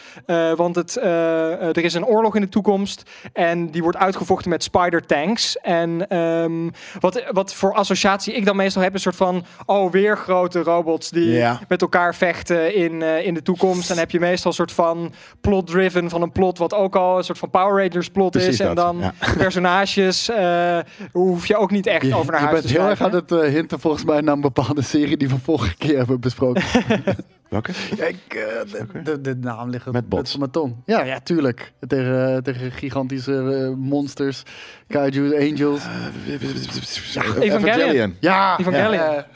Want 0.56 0.74
het, 0.74 0.96
er 0.96 1.84
is 1.84 1.94
een 1.94 2.04
oorlog 2.04 2.34
in 2.34 2.40
de 2.40 2.48
toekomst 2.48 3.10
en 3.32 3.70
die 3.70 3.82
wordt 3.82 3.98
uitgevochten 3.98 4.50
met 4.50 4.62
spider 4.62 5.06
tanks. 5.06 5.58
En 5.58 6.08
ehm, 6.08 6.68
wat, 7.00 7.24
wat 7.30 7.54
voor 7.54 7.74
associatie 7.74 8.34
ik 8.34 8.44
dan 8.44 8.56
meestal 8.56 8.82
heb, 8.82 8.94
een 8.94 9.00
soort 9.00 9.16
van, 9.16 9.44
oh, 9.66 9.90
weer 9.90 10.16
grote 10.16 10.62
robots 10.62 11.10
die 11.10 11.44
met 11.68 11.82
elkaar 11.82 12.14
vechten. 12.14 12.49
Vechten 12.50 12.74
in, 12.74 13.02
eh, 13.02 13.26
in 13.26 13.34
de 13.34 13.42
toekomst. 13.42 13.88
Dan 13.88 13.98
heb 13.98 14.10
je 14.10 14.20
meestal 14.20 14.50
een 14.50 14.56
soort 14.56 14.72
van 14.72 15.12
plot-driven 15.40 16.10
van 16.10 16.22
een 16.22 16.32
plot, 16.32 16.58
wat 16.58 16.74
ook 16.74 16.96
al 16.96 17.18
een 17.18 17.24
soort 17.24 17.38
van 17.38 17.50
Power 17.50 17.84
Rangers 17.84 18.08
plot 18.08 18.30
Precies 18.30 18.48
is. 18.48 18.60
En 18.60 18.66
dat, 18.66 18.76
dan 18.76 18.98
ja. 18.98 19.14
personages 19.36 20.28
eh, 20.28 20.78
hoef 21.12 21.46
je 21.46 21.56
ook 21.56 21.70
niet 21.70 21.86
echt 21.86 22.06
Je, 22.06 22.14
over 22.14 22.32
naar 22.32 22.40
je 22.40 22.46
huis 22.46 22.60
bent 22.60 22.72
te 22.74 22.80
heel 22.80 22.90
erg 22.90 23.00
aan 23.00 23.14
het 23.14 23.32
eh, 23.32 23.40
hinten 23.40 23.80
volgens 23.80 24.04
mij 24.04 24.20
naar 24.20 24.34
een 24.34 24.40
bepaalde 24.40 24.82
serie 24.82 25.16
die 25.16 25.28
we 25.28 25.38
vorige 25.42 25.76
keer 25.76 25.96
hebben 25.96 26.20
besproken. 26.20 26.62
Welke? 27.50 27.72
Ja, 27.96 28.04
ik, 28.04 28.16
eh, 28.28 28.72
de, 28.92 29.02
de, 29.02 29.20
de 29.20 29.36
naam 29.36 29.70
ligt 29.70 29.92
Met 29.92 30.08
bots. 30.08 30.36
mijn 30.36 30.50
tong. 30.50 30.74
Ja, 30.84 31.02
ja, 31.02 31.20
tuurlijk. 31.20 31.72
Tegen, 31.86 32.34
eh, 32.34 32.42
tegen 32.42 32.72
gigantische 32.72 33.32
eh, 33.32 33.76
monsters, 33.76 34.42
kaiju, 34.86 35.50
angels. 35.50 35.82
Evangelion. 37.40 38.16
ja, 38.20 38.58
Evangelion. 38.58 38.92
ja. 38.92 39.26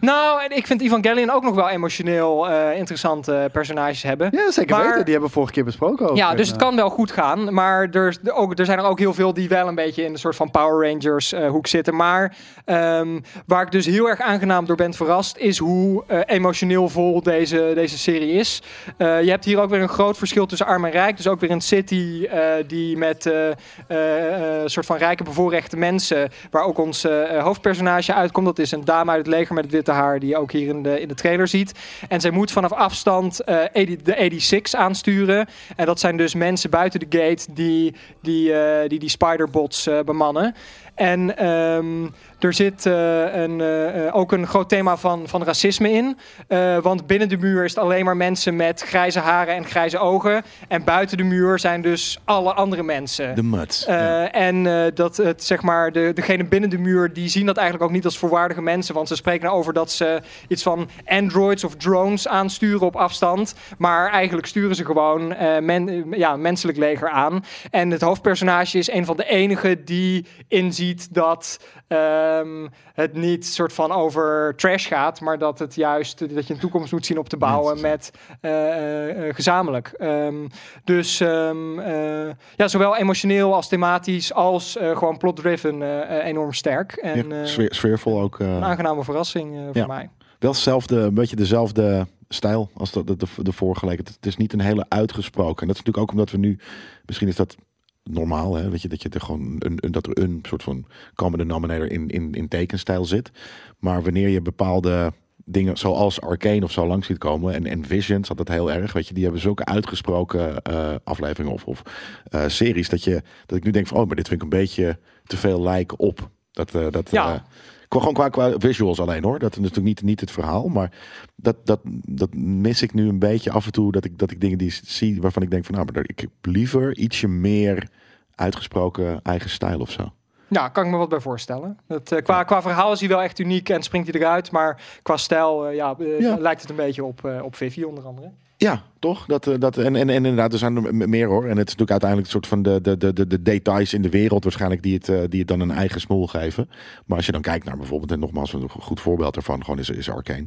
Nou, 0.00 0.42
en 0.42 0.56
ik 0.56 0.66
vind 0.66 0.80
Evangelion 0.82 1.30
ook 1.30 1.42
nog 1.42 1.54
wel 1.54 1.68
emotioneel 1.68 2.48
eh, 2.48 2.76
interessante 2.78 3.48
personages 3.52 4.02
hebben. 4.02 4.28
Ja, 4.32 4.50
zeker 4.50 4.76
Maar- 4.76 4.84
weten. 4.86 5.02
Die 5.04 5.10
hebben 5.12 5.28
we 5.28 5.34
vorige 5.34 5.52
keer 5.52 5.64
besproken 5.64 6.10
ook. 6.10 6.16
Ja, 6.16 6.34
dus 6.34 6.46
het 6.48 6.56
eh, 6.60 6.66
kan 6.66 6.76
wel 6.76 6.90
goed 6.90 7.12
gaan. 7.12 7.54
Maar 7.54 7.88
er, 7.90 8.16
ook, 8.32 8.58
er 8.58 8.64
zijn 8.64 8.78
er 8.78 8.84
ook 8.84 8.98
heel 8.98 9.14
veel 9.14 9.34
die 9.34 9.48
wel 9.48 9.68
een 9.68 9.74
beetje 9.74 10.04
in 10.04 10.12
de 10.12 10.18
soort 10.18 10.36
van 10.36 10.50
Power 10.50 10.88
Rangers 10.90 11.32
eh, 11.32 11.48
hoek 11.48 11.66
zitten. 11.66 11.96
Maar 11.96 12.36
ehm, 12.64 13.20
waar 13.46 13.62
ik 13.62 13.70
dus 13.70 13.86
heel 13.86 14.08
erg 14.08 14.20
aangenaam 14.20 14.66
door 14.66 14.76
ben 14.76 14.94
verrast, 14.94 15.36
is 15.36 15.58
hoe 15.58 16.04
eh, 16.06 16.20
emotioneel 16.26 16.88
vol 16.88 17.22
deze, 17.22 17.72
deze 17.74 17.98
serie 17.98 18.32
is. 18.32 18.62
Eh, 18.96 19.22
je 19.22 19.30
hebt 19.30 19.44
hier 19.44 19.60
ook 19.60 19.70
weer 19.70 19.82
een 19.82 19.88
groot 19.88 20.18
verschil 20.18 20.46
tussen 20.46 20.66
arm 20.66 20.84
en 20.84 20.90
rijk. 20.90 21.16
Dus 21.16 21.28
ook 21.28 21.40
weer 21.40 21.50
een 21.50 21.60
city 21.60 22.26
eh, 22.30 22.42
die 22.66 22.96
met 22.96 23.26
eh, 23.26 23.48
eh, 23.88 24.60
eh, 24.60 24.66
soort 24.66 24.86
van 24.86 24.96
rijke 24.96 25.22
bevoorrechte 25.24 25.76
mensen, 25.76 26.28
waar 26.50 26.64
ook 26.64 26.78
ons 26.78 27.04
eh, 27.04 27.36
eh, 27.36 27.42
hoofdpersonage 27.42 28.14
uitkomt. 28.14 28.46
Dat 28.46 28.58
is 28.58 28.72
een 28.72 28.84
dame 28.84 29.10
uit 29.10 29.18
het 29.26 29.34
leger 29.34 29.54
met 29.62 29.70
witte 29.70 29.92
haar, 29.92 30.18
die 30.18 30.28
je 30.28 30.36
ook 30.36 30.52
hier 30.52 30.68
in 30.68 30.82
de, 30.82 31.00
in 31.00 31.08
de 31.08 31.14
trailer 31.14 31.48
ziet. 31.48 31.72
En 32.08 32.20
zij 32.20 32.30
moet 32.30 32.50
vanaf 32.50 32.72
afstand 32.72 33.40
eh, 33.40 33.56
80 33.72 34.02
de 34.02 34.14
86 34.38 34.74
aansturen. 34.74 35.48
En 35.76 35.86
dat 35.86 36.00
zijn 36.00 36.16
dus 36.16 36.34
mensen 36.34 36.70
buiten 36.70 37.00
de 37.00 37.18
gate 37.18 37.46
die 37.52 37.94
die, 38.20 38.52
eh, 38.52 38.88
die, 38.88 38.98
die 38.98 39.08
spiderbots 39.08 39.86
eh, 39.86 40.00
bemannen. 40.00 40.54
En 41.00 41.36
ehm, 41.36 42.06
er 42.38 42.52
zit 42.52 42.86
eh, 42.86 43.34
een, 43.34 43.60
eh, 43.60 44.16
ook 44.16 44.32
een 44.32 44.46
groot 44.46 44.68
thema 44.68 44.96
van, 44.96 45.28
van 45.28 45.44
racisme 45.44 45.90
in. 45.90 46.18
Eh, 46.48 46.78
want 46.78 47.06
binnen 47.06 47.28
de 47.28 47.36
muur 47.36 47.64
is 47.64 47.74
het 47.74 47.84
alleen 47.84 48.04
maar 48.04 48.16
mensen 48.16 48.56
met 48.56 48.82
grijze 48.82 49.18
haren 49.18 49.54
en 49.54 49.64
grijze 49.64 49.98
ogen. 49.98 50.42
En 50.68 50.84
buiten 50.84 51.16
de 51.16 51.22
muur 51.22 51.58
zijn 51.58 51.82
dus 51.82 52.20
alle 52.24 52.52
andere 52.52 52.82
mensen. 52.82 53.34
De 53.34 53.42
Muts. 53.42 53.84
Ja. 53.86 54.32
En 54.32 54.90
dat 54.94 55.16
het, 55.16 55.44
zeg 55.44 55.62
maar, 55.62 55.92
de, 55.92 56.10
degene 56.14 56.44
binnen 56.44 56.70
de 56.70 56.78
muur, 56.78 57.12
die 57.12 57.28
zien 57.28 57.46
dat 57.46 57.56
eigenlijk 57.56 57.88
ook 57.88 57.94
niet 57.94 58.04
als 58.04 58.18
volwaardige 58.18 58.62
mensen. 58.62 58.94
Want 58.94 59.08
ze 59.08 59.16
spreken 59.16 59.46
nou 59.46 59.58
over 59.58 59.72
dat 59.72 59.92
ze 59.92 60.20
iets 60.48 60.62
van 60.62 60.88
androids 61.04 61.64
of 61.64 61.74
drones 61.76 62.28
aansturen 62.28 62.86
op 62.86 62.96
afstand. 62.96 63.54
Maar 63.78 64.10
eigenlijk 64.10 64.46
sturen 64.46 64.76
ze 64.76 64.84
gewoon 64.84 65.28
men, 65.64 66.04
ja, 66.10 66.36
menselijk 66.36 66.78
leger 66.78 67.10
aan. 67.10 67.44
En 67.70 67.90
het 67.90 68.00
hoofdpersonage 68.00 68.78
is 68.78 68.90
een 68.90 69.04
van 69.04 69.16
de 69.16 69.28
enigen 69.28 69.84
die 69.84 70.26
inziet 70.48 70.89
dat 71.14 71.60
ehm, 71.88 72.66
het 72.92 73.12
niet 73.14 73.46
soort 73.46 73.72
van 73.72 73.92
over 73.92 74.54
trash 74.56 74.88
gaat. 74.88 75.20
Maar 75.20 75.38
dat 75.38 75.58
het 75.58 75.74
juist, 75.74 76.34
dat 76.34 76.46
je 76.46 76.54
een 76.54 76.60
toekomst 76.60 76.92
moet 76.92 77.06
zien 77.06 77.18
op 77.18 77.28
te 77.28 77.36
bouwen 77.36 77.80
met 77.80 78.10
eh, 78.40 78.50
eh, 78.68 79.28
eh, 79.28 79.34
gezamenlijk. 79.34 79.88
Ehm, 79.88 80.46
dus 80.84 81.20
ehm, 81.20 81.78
eh, 81.78 82.30
ja, 82.56 82.68
zowel 82.68 82.96
emotioneel 82.96 83.54
als 83.54 83.68
thematisch 83.68 84.32
als 84.32 84.76
gewoon 84.80 85.16
plot-driven 85.18 85.82
enorm 86.22 86.52
sterk. 86.52 86.92
En 86.92 87.28
Ja, 87.28 87.46
sfeer- 87.46 87.74
sfeervol 87.74 88.20
ook. 88.20 88.38
een 88.38 88.64
aangename 88.64 89.04
verrassing 89.04 89.54
voor 89.66 89.76
Ja. 89.76 89.86
mij. 89.86 90.10
wel 90.38 90.50
hetzelfde, 90.50 90.96
een 91.00 91.14
beetje 91.14 91.36
dezelfde 91.36 92.06
stijl 92.28 92.70
als 92.74 92.90
de, 92.92 93.04
de, 93.04 93.16
de, 93.16 93.26
de 93.36 93.52
vorige 93.52 93.86
leek. 93.86 93.98
Het, 93.98 94.08
het 94.08 94.26
is 94.26 94.36
niet 94.36 94.52
een 94.52 94.60
hele 94.60 94.86
uitgesproken. 94.88 95.60
En 95.62 95.66
dat 95.66 95.76
is 95.76 95.82
natuurlijk 95.82 95.98
ook 95.98 96.10
omdat 96.10 96.30
we 96.30 96.38
nu, 96.38 96.58
misschien 97.06 97.28
is 97.28 97.36
dat 97.36 97.56
normaal, 98.02 98.54
hè, 98.54 98.70
weet 98.70 98.82
je, 98.82 98.88
dat 98.88 99.02
je 99.02 99.08
er 99.08 99.20
gewoon 99.20 99.56
een, 99.58 99.78
een, 99.80 99.92
dat 99.92 100.06
er 100.06 100.22
een 100.22 100.38
soort 100.42 100.62
van 100.62 100.86
common 101.14 101.38
denominator 101.38 101.90
in, 101.90 102.08
in, 102.08 102.32
in 102.32 102.48
tekenstijl 102.48 103.04
zit. 103.04 103.30
Maar 103.78 104.02
wanneer 104.02 104.28
je 104.28 104.42
bepaalde 104.42 105.12
dingen 105.44 105.76
zoals 105.76 106.20
Arcane 106.20 106.64
of 106.64 106.72
zo 106.72 106.86
langs 106.86 107.06
ziet 107.06 107.18
komen 107.18 107.54
en, 107.54 107.66
en 107.66 107.84
Visions 107.84 108.28
had 108.28 108.36
dat 108.36 108.48
heel 108.48 108.72
erg, 108.72 108.92
weet 108.92 109.08
je, 109.08 109.14
die 109.14 109.22
hebben 109.22 109.40
zulke 109.40 109.64
uitgesproken 109.64 110.62
eh, 110.62 110.94
afleveringen 111.04 111.52
of, 111.52 111.64
of 111.64 111.82
eh, 112.24 112.48
series 112.48 112.88
dat 112.88 113.04
je 113.04 113.22
dat 113.46 113.58
ik 113.58 113.64
nu 113.64 113.70
denk 113.70 113.86
van, 113.86 113.96
oh, 113.98 114.06
maar 114.06 114.16
dit 114.16 114.28
vind 114.28 114.42
ik 114.42 114.52
een 114.52 114.58
beetje 114.58 114.98
te 115.24 115.36
veel 115.36 115.62
lijken 115.62 115.98
op. 115.98 116.30
Dat, 116.52 116.74
eh, 116.74 116.86
dat, 116.90 117.10
Ja. 117.10 117.44
Qua, 117.90 117.98
gewoon 117.98 118.14
qua, 118.14 118.28
qua 118.28 118.52
visuals 118.58 119.00
alleen 119.00 119.24
hoor. 119.24 119.38
Dat 119.38 119.50
is 119.52 119.58
natuurlijk 119.58 119.86
niet, 119.86 120.02
niet 120.02 120.20
het 120.20 120.30
verhaal. 120.30 120.68
Maar 120.68 120.92
dat, 121.36 121.56
dat, 121.64 121.80
dat 122.06 122.34
mis 122.34 122.82
ik 122.82 122.94
nu 122.94 123.08
een 123.08 123.18
beetje 123.18 123.50
af 123.50 123.66
en 123.66 123.72
toe. 123.72 123.92
Dat 123.92 124.04
ik, 124.04 124.18
dat 124.18 124.30
ik 124.30 124.40
dingen 124.40 124.58
die 124.58 124.78
zie 124.84 125.20
waarvan 125.20 125.42
ik 125.42 125.50
denk 125.50 125.64
van 125.64 125.74
nou, 125.74 125.86
maar 125.92 126.04
ik 126.06 126.20
heb 126.20 126.30
liever 126.42 126.96
ietsje 126.96 127.28
meer 127.28 127.88
uitgesproken 128.34 129.20
eigen 129.22 129.50
stijl 129.50 129.80
of 129.80 129.90
zo. 129.90 130.12
Ja, 130.48 130.68
kan 130.68 130.84
ik 130.84 130.90
me 130.90 130.96
wat 130.96 131.08
bij 131.08 131.20
voorstellen. 131.20 131.78
Het, 131.86 132.12
eh, 132.12 132.22
qua, 132.22 132.42
qua 132.44 132.62
verhaal 132.62 132.92
is 132.92 133.00
hij 133.00 133.08
wel 133.08 133.22
echt 133.22 133.38
uniek 133.38 133.68
en 133.68 133.82
springt 133.82 134.12
hij 134.12 134.20
eruit. 134.20 134.50
Maar 134.50 134.82
qua 135.02 135.16
stijl 135.16 135.66
eh, 135.66 135.74
ja, 135.74 135.94
eh, 135.98 136.20
Ja. 136.20 136.36
lijkt 136.36 136.60
het 136.60 136.70
een 136.70 136.76
beetje 136.76 137.04
op, 137.04 137.40
op 137.42 137.56
Vivi 137.56 137.84
onder 137.84 138.04
andere. 138.04 138.30
Ja, 138.62 138.82
toch? 138.98 139.26
Dat, 139.26 139.46
eh, 139.46 139.54
dat, 139.58 139.76
en, 139.76 139.96
en, 139.96 140.08
en 140.08 140.14
inderdaad, 140.14 140.52
er 140.52 140.58
zijn 140.58 140.76
er 140.76 140.94
meer 141.08 141.26
hoor. 141.28 141.42
En 141.42 141.56
het 141.56 141.68
is 141.68 141.76
natuurlijk 141.76 141.90
uiteindelijk 141.90 142.28
een 142.28 142.40
soort 142.40 142.46
van 142.46 142.62
de, 142.62 142.80
de, 142.80 142.96
de, 142.96 143.12
de, 143.12 143.26
de 143.26 143.42
details 143.42 143.94
in 143.94 144.02
de 144.02 144.08
wereld 144.08 144.44
waarschijnlijk 144.44 144.82
die 144.82 144.94
het, 144.94 145.08
eh, 145.08 145.20
die 145.28 145.38
het 145.38 145.48
dan 145.48 145.60
een 145.60 145.70
eigen 145.70 146.00
smoel 146.00 146.26
geven. 146.26 146.68
Maar 147.06 147.16
als 147.16 147.26
je 147.26 147.32
dan 147.32 147.40
kijkt 147.40 147.64
naar 147.64 147.76
bijvoorbeeld, 147.76 148.10
en 148.12 148.18
nogmaals 148.18 148.52
een 148.52 148.68
goed 148.68 149.00
voorbeeld 149.00 149.34
daarvan, 149.34 149.64
gewoon 149.64 149.78
is, 149.78 149.90
is 149.90 150.10
Arcane. 150.10 150.44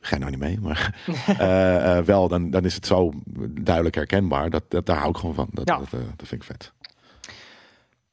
Ga 0.00 0.18
nou 0.18 0.30
niet 0.30 0.40
mee, 0.40 0.60
maar 0.60 0.94
eh, 1.38 2.04
wel, 2.04 2.28
dan, 2.28 2.50
dan 2.50 2.64
is 2.64 2.74
het 2.74 2.86
zo 2.86 3.12
duidelijk 3.50 3.94
herkenbaar. 3.94 4.50
Dat, 4.50 4.62
dat, 4.68 4.86
daar 4.86 4.96
hou 4.96 5.10
ik 5.10 5.16
gewoon 5.16 5.34
van. 5.34 5.48
Dat, 5.52 5.68
Ja. 5.68 5.76
dat, 5.78 5.90
dat 5.90 6.28
vind 6.28 6.42
ik 6.42 6.42
vet. 6.42 6.72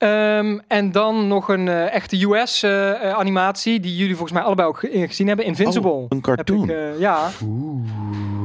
Ehm, 0.06 0.60
en 0.68 0.92
dan 0.92 1.28
nog 1.28 1.48
een 1.50 1.68
eh, 1.68 1.94
echte 1.94 2.24
US-animatie 2.26 3.80
die 3.80 3.96
jullie 3.96 4.14
volgens 4.16 4.32
mij 4.38 4.42
allebei 4.42 4.68
ook 4.68 4.78
ge- 4.80 5.06
gezien 5.08 5.28
hebben. 5.28 5.46
Invincible. 5.46 5.90
Oh, 5.92 5.98
een 6.02 6.08
Heb 6.10 6.22
cartoon. 6.22 6.64
ik, 6.70 6.76
eh, 6.76 7.00
ja, 7.00 7.30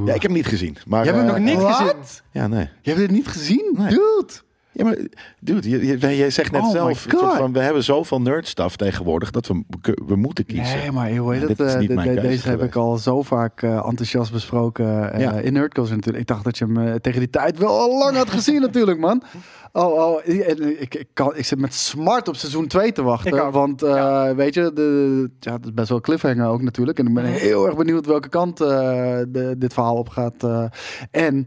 Ja, 0.07 0.15
ik 0.15 0.23
heb 0.23 0.31
hem 0.31 0.33
niet 0.33 0.47
gezien. 0.47 0.77
Maar, 0.87 1.05
Je 1.05 1.11
hebt 1.13 1.19
hem 1.25 1.29
eh, 1.29 1.35
nog 1.35 1.45
niet 1.55 1.63
Wat? 1.63 1.75
gezien. 1.77 1.95
Ja, 2.31 2.47
nee. 2.47 2.69
Je 2.83 2.91
hebt 2.91 2.99
dit 3.03 3.11
niet 3.11 3.27
gezien? 3.29 3.75
Nee. 3.79 3.89
Dude! 3.89 4.33
Ja, 4.73 4.85
maar 4.85 4.97
dude, 5.41 5.71
je, 5.71 5.87
je, 5.87 6.17
je 6.17 6.31
zegt 6.31 6.53
net 6.53 6.63
Oh 6.63 6.71
zelf, 6.71 7.07
van, 7.09 7.53
we 7.53 7.59
hebben 7.61 7.85
zoveel 7.85 8.21
nerdstuff 8.21 8.77
tegenwoordig 8.77 9.31
dat 9.31 9.47
we, 9.47 9.63
we 10.07 10.17
moeten 10.17 10.47
kiezen. 10.47 10.79
Nee, 10.79 10.91
maar 10.93 11.13
Ja, 11.13 11.25
het? 11.31 11.49
dit 11.49 11.61
is 11.61 11.73
eh, 11.73 11.79
niet 11.79 11.89
de- 11.89 11.95
mijn 11.95 12.15
de- 12.15 12.21
deze 12.21 12.49
heb 12.49 12.63
ik 12.63 12.75
al 12.77 12.97
zo 12.99 13.23
vaak 13.23 13.63
eh, 13.63 13.71
enthousiast 13.87 14.33
besproken 14.33 15.13
eh, 15.13 15.21
Ja. 15.21 15.33
in 15.33 15.53
Nerdculture 15.53 15.95
natuurlijk. 15.97 16.23
Ik 16.23 16.29
dacht 16.29 16.45
dat 16.45 16.59
je 16.59 16.65
hem 16.73 17.01
tegen 17.01 17.19
die 17.21 17.31
tijd 17.31 17.59
wel 17.59 17.79
al 17.79 17.99
lang 17.99 18.17
had 18.17 18.31
gezien 18.31 18.61
natuurlijk, 18.71 18.99
man. 18.99 19.23
Oh, 19.73 19.93
oh 19.93 20.21
ik, 20.25 20.47
ik, 20.59 20.95
ik, 20.95 21.07
kan, 21.13 21.37
ik 21.37 21.45
zit 21.45 21.59
met 21.59 21.75
smart 21.75 22.29
op 22.29 22.37
seizoen 22.37 22.67
2 22.67 22.93
te 22.93 23.03
wachten. 23.03 23.53
Want 23.53 23.81
Ja. 23.81 24.35
weet 24.35 24.55
je, 24.55 24.71
de, 24.75 25.29
ja, 25.41 25.53
het 25.53 25.65
is 25.65 25.75
best 25.75 25.89
wel 25.89 26.01
cliffhanger 26.01 26.47
ook 26.49 26.63
natuurlijk. 26.63 26.99
En 26.99 27.07
ik 27.07 27.15
ben 27.15 27.25
heel 27.25 27.67
erg 27.67 27.77
benieuwd 27.77 28.07
welke 28.07 28.29
kant 28.29 28.57
de, 28.57 29.55
dit 29.59 29.73
verhaal 29.73 29.97
op 29.97 30.09
gaat. 30.09 30.71
en, 31.11 31.47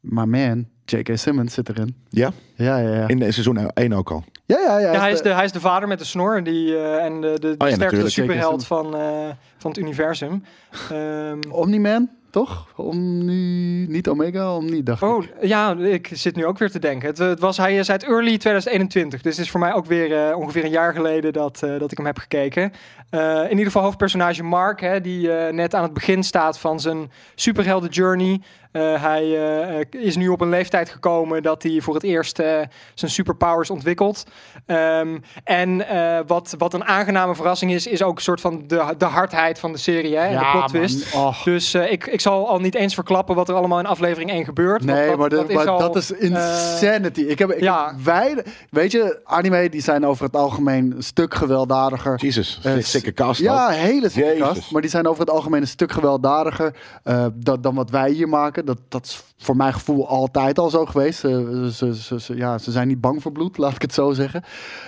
my 0.00 0.24
man, 0.24 0.66
J.K. 0.86 1.08
Simmons 1.18 1.54
zit 1.54 1.68
erin. 1.68 1.94
Ja, 2.08 2.30
Ja, 2.54 2.78
ja, 2.78 2.94
ja. 2.94 3.08
in 3.08 3.22
eh, 3.22 3.30
seizoen 3.30 3.70
1 3.70 3.92
ook 3.92 4.10
al. 4.10 4.24
Ja, 4.44 4.58
ja, 4.60 4.78
ja. 4.78 4.92
Ja, 4.92 5.00
hij, 5.00 5.10
is 5.12 5.16
de- 5.16 5.22
de, 5.28 5.34
hij 5.34 5.44
is 5.44 5.52
de 5.52 5.60
vader 5.60 5.88
met 5.88 5.98
de 5.98 6.04
snor 6.04 6.42
die, 6.42 6.76
eh, 6.76 7.04
en 7.04 7.20
de, 7.20 7.30
de, 7.32 7.38
de 7.38 7.46
Oh 7.48 7.68
ja, 7.68 7.74
sterkste 7.74 7.84
natuurlijk. 7.84 8.10
superheld 8.10 8.66
van, 8.66 8.96
eh, 8.96 9.28
van 9.56 9.70
het 9.70 9.78
universum. 9.80 10.42
Ehm, 10.90 11.38
Omni-Man, 11.50 12.08
toch? 12.30 12.68
Omni... 12.76 13.86
Niet 13.88 14.08
Omega, 14.08 14.54
Omni, 14.56 14.82
dacht 14.82 15.02
ik. 15.02 15.08
Oh, 15.08 15.24
ja, 15.40 15.76
ik 15.76 16.10
zit 16.12 16.36
nu 16.36 16.44
ook 16.46 16.58
weer 16.58 16.70
te 16.70 16.78
denken. 16.78 17.08
Het, 17.08 17.18
het 17.18 17.40
was, 17.40 17.56
hij 17.56 17.76
is 17.76 17.90
uit 17.90 18.02
early 18.04 18.38
2021. 18.38 19.22
Dus 19.22 19.36
het 19.36 19.44
is 19.44 19.50
voor 19.50 19.60
mij 19.60 19.72
ook 19.72 19.86
weer 19.86 20.28
eh, 20.28 20.36
ongeveer 20.36 20.64
een 20.64 20.70
jaar 20.70 20.92
geleden 20.94 21.32
dat, 21.32 21.62
eh, 21.62 21.78
dat 21.78 21.90
ik 21.90 21.96
hem 21.96 22.06
heb 22.06 22.18
gekeken. 22.18 22.72
Eh, 23.10 23.42
in 23.44 23.50
ieder 23.50 23.64
geval 23.64 23.82
hoofdpersonage 23.82 24.42
Mark, 24.42 24.80
hè, 24.80 25.00
die 25.00 25.32
eh, 25.32 25.52
net 25.52 25.74
aan 25.74 25.82
het 25.82 25.92
begin 25.92 26.22
staat 26.22 26.58
van 26.58 26.80
zijn 26.80 27.10
superhelden 27.34 27.90
journey. 27.90 28.40
Eh, 28.72 29.02
hij 29.02 29.22
eh, 29.90 30.00
is 30.02 30.16
nu 30.16 30.28
op 30.28 30.40
een 30.40 30.48
leeftijd 30.48 30.88
gekomen 30.90 31.42
dat 31.42 31.62
hij 31.62 31.80
voor 31.80 31.94
het 31.94 32.02
eerst 32.02 32.38
eh, 32.38 32.60
zijn 32.94 33.10
superpowers 33.10 33.70
ontwikkelt. 33.70 34.24
Ehm, 34.66 35.18
en 35.44 35.88
eh, 35.88 36.18
wat, 36.26 36.54
wat 36.58 36.74
een 36.74 36.84
aangename 36.84 37.34
verrassing 37.34 37.72
is, 37.72 37.86
is 37.86 38.02
ook 38.02 38.16
een 38.16 38.22
soort 38.22 38.40
van 38.40 38.64
de, 38.66 38.94
de 38.98 39.04
hardheid 39.04 39.58
van 39.58 39.72
de 39.72 39.78
serie 39.78 40.16
hè, 40.16 40.24
en 40.26 40.38
de 40.38 40.50
plot 40.52 40.68
twist. 40.68 41.14
man. 41.14 41.22
Oh. 41.24 41.44
Dus 41.44 41.74
eh, 41.74 41.92
ik, 41.92 42.06
ik 42.06 42.20
zal 42.20 42.48
al 42.48 42.58
niet 42.60 42.74
eens 42.74 42.94
verklappen 42.94 43.34
wat 43.34 43.48
er 43.48 43.54
allemaal 43.54 43.78
in 43.78 43.86
aflevering 43.86 44.30
1 44.30 44.44
gebeurt. 44.44 44.84
want 44.84 44.98
Nee, 44.98 45.08
dat, 45.08 45.18
maar, 45.18 45.28
de- 45.28 45.36
dat 45.36 45.48
is 45.48 45.54
maar 45.54 45.68
al, 45.68 45.78
dat 45.78 45.96
is 45.96 46.10
insanity. 46.10 47.20
ik 47.20 47.38
heb, 47.38 47.50
ik 47.52 47.60
ja. 47.60 47.86
heb 47.86 48.04
wij, 48.04 48.44
weet 48.70 48.92
je, 48.92 49.20
anime 49.24 49.68
die 49.68 49.82
zijn 49.82 50.06
over 50.06 50.24
het 50.24 50.36
algemeen 50.36 50.92
een 50.96 51.02
stuk 51.02 51.34
gewelddadiger. 51.34 52.18
Jezus, 52.20 52.60
Eh, 52.62 52.72
sikke 52.78 53.12
cast 53.12 53.40
ook. 53.40 53.46
Ja, 53.46 53.68
hele 53.68 54.08
sikke 54.08 54.36
kast. 54.38 54.70
Maar 54.70 54.80
die 54.82 54.90
zijn 54.90 55.06
over 55.06 55.20
het 55.20 55.30
algemeen 55.30 55.60
een 55.60 55.66
stuk 55.68 55.92
gewelddadiger 55.92 56.74
eh, 57.02 57.26
dan, 57.34 57.60
dan 57.60 57.74
wat 57.74 57.90
wij 57.90 58.10
hier 58.10 58.28
maken. 58.28 58.55
Dat, 58.64 58.78
dat 58.88 59.24
voor 59.38 59.56
mijn 59.56 59.72
gevoel 59.72 60.08
altijd 60.08 60.58
al 60.58 60.70
zo 60.70 60.84
geweest. 60.86 61.18
Ze, 61.18 61.68
ze, 61.72 61.96
ze, 61.96 62.20
ze- 62.20 62.36
ja, 62.36 62.58
ze 62.58 62.70
zijn 62.70 62.88
niet 62.88 63.00
bang 63.00 63.22
voor 63.22 63.32
bloed, 63.32 63.58
laat 63.58 63.74
ik 63.74 63.82
het 63.82 63.94
zo 63.94 64.12
zeggen. 64.12 64.42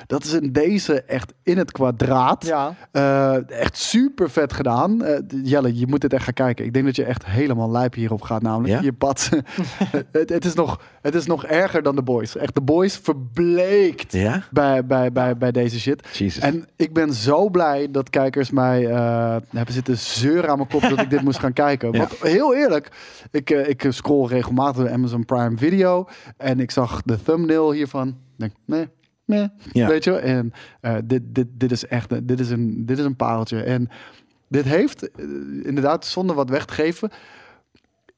Dat 0.07 0.25
is 0.25 0.33
in 0.33 0.53
deze 0.53 1.03
echt 1.03 1.33
in 1.43 1.59
het 1.59 1.73
kwadraat. 1.73 2.47
Ja. 2.47 2.75
Eh, 2.93 3.51
echt 3.51 3.77
super 3.79 4.31
vet 4.31 4.53
gedaan. 4.53 5.05
Eh, 5.05 5.19
Jelle, 5.43 5.79
je 5.79 5.87
moet 5.87 6.01
dit 6.01 6.13
echt 6.13 6.25
gaan 6.25 6.33
kijken. 6.35 6.65
Ik 6.65 6.73
denk 6.73 6.85
dat 6.85 6.97
je 6.97 7.05
echt 7.05 7.27
helemaal 7.27 7.71
lijp 7.71 7.95
hierop 7.95 8.23
gaat. 8.23 8.43
Namelijk, 8.43 8.75
Ja? 8.75 8.81
je 8.81 8.93
pad. 8.93 9.29
het, 10.13 10.29
het, 10.31 10.45
is 10.45 10.55
nog, 10.55 10.81
het 11.03 11.15
is 11.15 11.27
nog 11.27 11.45
erger 11.45 11.83
dan 11.83 11.97
de 11.97 12.03
boys. 12.03 12.37
Echt, 12.37 12.55
de 12.55 12.61
boys 12.61 12.97
verbleekt 13.03 14.13
Ja? 14.13 14.43
bij, 14.51 14.87
bij, 14.87 15.13
bij, 15.13 15.37
bij 15.37 15.53
deze 15.53 15.81
shit. 15.81 16.37
En 16.41 16.65
ik 16.77 16.93
ben 16.95 17.13
zo 17.13 17.49
blij 17.51 17.91
dat 17.91 18.11
kijkers 18.11 18.51
mij 18.51 18.87
eh, 18.87 19.37
hebben 19.51 19.75
zitten 19.75 19.99
zeuren 19.99 20.51
aan 20.51 20.57
mijn 20.57 20.69
kop 20.69 20.81
dat 20.81 21.01
ik 21.01 21.11
dit 21.11 21.23
moest 21.23 21.39
gaan 21.39 21.53
kijken. 21.53 21.93
Ja. 21.93 21.99
Want 21.99 22.13
heel 22.23 22.55
eerlijk, 22.55 22.89
ik, 23.31 23.51
eh, 23.51 23.69
ik 23.69 23.87
scroll 23.89 24.29
regelmatig 24.39 24.77
door 24.83 24.91
Amazon 24.93 25.25
Prime 25.25 25.57
Video 25.57 26.09
en 26.37 26.61
ik 26.61 26.71
zag 26.71 27.03
de 27.03 27.23
thumbnail 27.23 27.73
hiervan. 27.73 28.09
Ik 28.09 28.15
Denk, 28.37 28.53
nee, 28.65 28.89
nee, 29.25 29.49
Ja. 29.73 29.89
weet 29.89 30.05
je. 30.05 30.13
En 30.17 30.53
eh, 30.81 30.97
dit, 31.05 31.23
dit, 31.27 31.47
dit 31.51 31.71
is 31.71 31.87
echt, 31.87 32.29
dit 32.29 32.41
is 32.41 32.51
een, 32.51 32.87
dit 32.87 32.99
is 32.99 33.05
een 33.05 33.17
pareltje. 33.17 33.63
En 33.63 33.89
dit 34.49 34.65
heeft 34.65 35.11
eh, 35.11 35.25
inderdaad, 35.63 36.07
zonder 36.07 36.37
wat 36.37 36.51
weg 36.51 36.65
te 36.65 36.75
geven, 36.75 37.11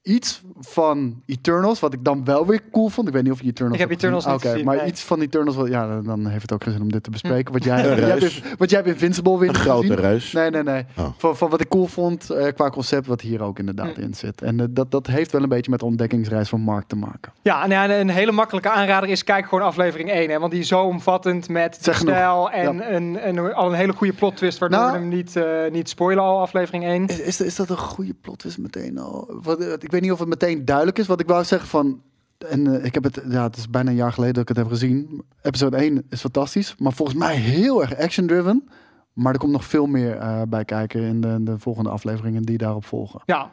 iets 0.03 0.43
van 0.61 1.23
Eternals, 1.27 1.81
wat 1.81 1.93
ik 1.93 2.05
dan 2.05 2.25
wel 2.25 2.47
weer 2.47 2.61
cool 2.73 2.89
vond. 2.89 3.09
Ik 3.09 3.15
weet 3.15 3.23
niet 3.23 3.33
of 3.33 3.41
je 3.41 3.47
Eternals 3.47 3.75
Ik 3.75 3.81
heb 3.81 3.89
hebt 3.89 4.01
gezien. 4.03 4.17
Eternals 4.19 4.25
niet 4.27 4.35
Oké, 4.35 4.49
gezien, 4.49 4.65
maar 4.67 4.77
nee. 4.77 4.93
iets 4.93 5.03
van 5.03 5.21
Eternals, 5.21 5.57
wat, 5.57 5.69
ja, 5.69 5.87
dan- 5.89 6.05
dan 6.05 6.27
heeft 6.27 6.43
het 6.43 6.53
ook 6.53 6.63
geen 6.63 6.73
zin 6.73 6.83
om 6.83 6.93
dit 6.93 7.03
te 7.03 7.11
bespreken. 7.11 7.53
Wat 7.53 7.65
jij, 7.65 7.91
Een 7.91 7.99
jij 7.99 8.09
hebt, 8.09 8.59
wat 8.59 8.71
jij 8.71 8.79
hebt 8.81 8.93
Invincible 8.93 9.39
weer 9.39 9.49
Een 9.49 9.55
grote 9.55 9.95
reus. 9.95 10.33
Nee, 10.33 10.51
nee, 10.51 10.63
nee. 10.63 10.85
Oh. 10.99 11.07
Van, 11.17 11.37
van 11.37 11.51
wat 11.51 11.61
ik 11.61 11.69
cool 11.69 11.87
vond 11.87 12.31
eh, 12.31 12.53
qua 12.55 12.71
concept, 12.71 13.07
wat 13.07 13.21
hier 13.21 13.43
ook 13.43 13.59
inderdaad 13.59 13.95
Hm. 13.95 14.01
in 14.01 14.15
zit. 14.15 14.43
En 14.43 14.61
eh, 14.61 14.67
dat, 14.71 14.91
dat 14.91 15.07
heeft 15.07 15.33
wel 15.33 15.43
een 15.43 15.49
beetje 15.49 15.71
met 15.71 15.81
de 15.81 15.87
ontdekkingsreis 15.87 16.49
van 16.49 16.61
Mark 16.61 16.87
te 16.87 16.97
maken. 16.97 17.33
Ja, 17.43 17.65
en 17.65 17.71
ja, 17.71 17.91
een 18.01 18.09
hele 18.09 18.33
makkelijke 18.33 18.71
aanrader 18.71 19.09
is 19.09 19.25
kijk 19.25 19.45
gewoon 19.49 19.65
aflevering 19.65 20.11
1. 20.11 20.31
Hè, 20.31 20.39
want 20.39 20.53
die 20.53 20.61
is 20.61 20.69
zo 20.69 20.83
omvattend 20.83 21.49
met 21.49 21.75
de 21.75 21.83
Zeg 21.83 21.97
stijl 21.99 22.51
en, 22.51 22.77
Ja. 22.77 22.83
en, 22.83 23.23
en 23.23 23.55
al 23.55 23.69
een 23.71 23.77
hele 23.79 23.93
goede 23.93 24.13
plot 24.13 24.37
twist. 24.37 24.59
Waardoor 24.59 24.79
Nou- 24.81 24.93
we 24.93 24.99
hem 24.99 25.09
niet, 25.09 25.37
eh, 25.37 25.71
niet 25.73 25.89
spoilen 25.89 26.25
al, 26.25 26.41
aflevering 26.41 26.85
1. 26.85 27.07
Is, 27.07 27.21
is, 27.21 27.41
is 27.41 27.57
dat 27.57 27.71
een 27.71 27.79
goede 27.79 28.15
plot 28.21 28.45
is 28.45 28.57
meteen 28.57 28.99
al? 28.99 29.39
Wat, 29.43 29.61
eh, 29.61 29.73
ik 29.91 29.97
weet 29.97 30.05
niet 30.05 30.13
of 30.13 30.19
het 30.19 30.41
meteen 30.41 30.65
duidelijk 30.65 30.99
is. 30.99 31.07
Wat 31.07 31.21
ik 31.21 31.27
wou 31.27 31.45
zeggen 31.45 31.69
van... 31.69 32.03
En 32.49 32.77
eh, 32.77 32.85
ik 32.85 32.95
heb 32.95 33.05
het, 33.05 33.23
ja, 33.29 33.43
het 33.43 33.57
is 33.57 33.71
bijna 33.71 33.91
een 33.91 33.97
jaar 33.97 34.13
geleden 34.13 34.35
dat 34.35 34.43
ik 34.43 34.49
het 34.49 34.57
heb 34.57 34.69
gezien. 34.69 35.23
Episode 35.43 35.77
1 35.77 36.07
is 36.11 36.21
fantastisch, 36.21 36.75
maar 36.79 36.93
volgens 36.93 37.19
mij 37.19 37.37
heel 37.37 37.81
erg 37.81 37.99
action-driven. 37.99 38.69
Maar 39.13 39.33
er 39.33 39.39
komt 39.39 39.53
nog 39.53 39.65
veel 39.65 39.87
meer 39.87 40.17
eh, 40.17 40.43
bij 40.49 40.65
kijken 40.65 41.01
in 41.03 41.21
de, 41.21 41.43
de 41.43 41.59
volgende 41.59 41.91
afleveringen 41.91 42.43
die 42.43 42.59
daarop 42.59 42.85
volgen. 42.85 43.23
Ja. 43.25 43.51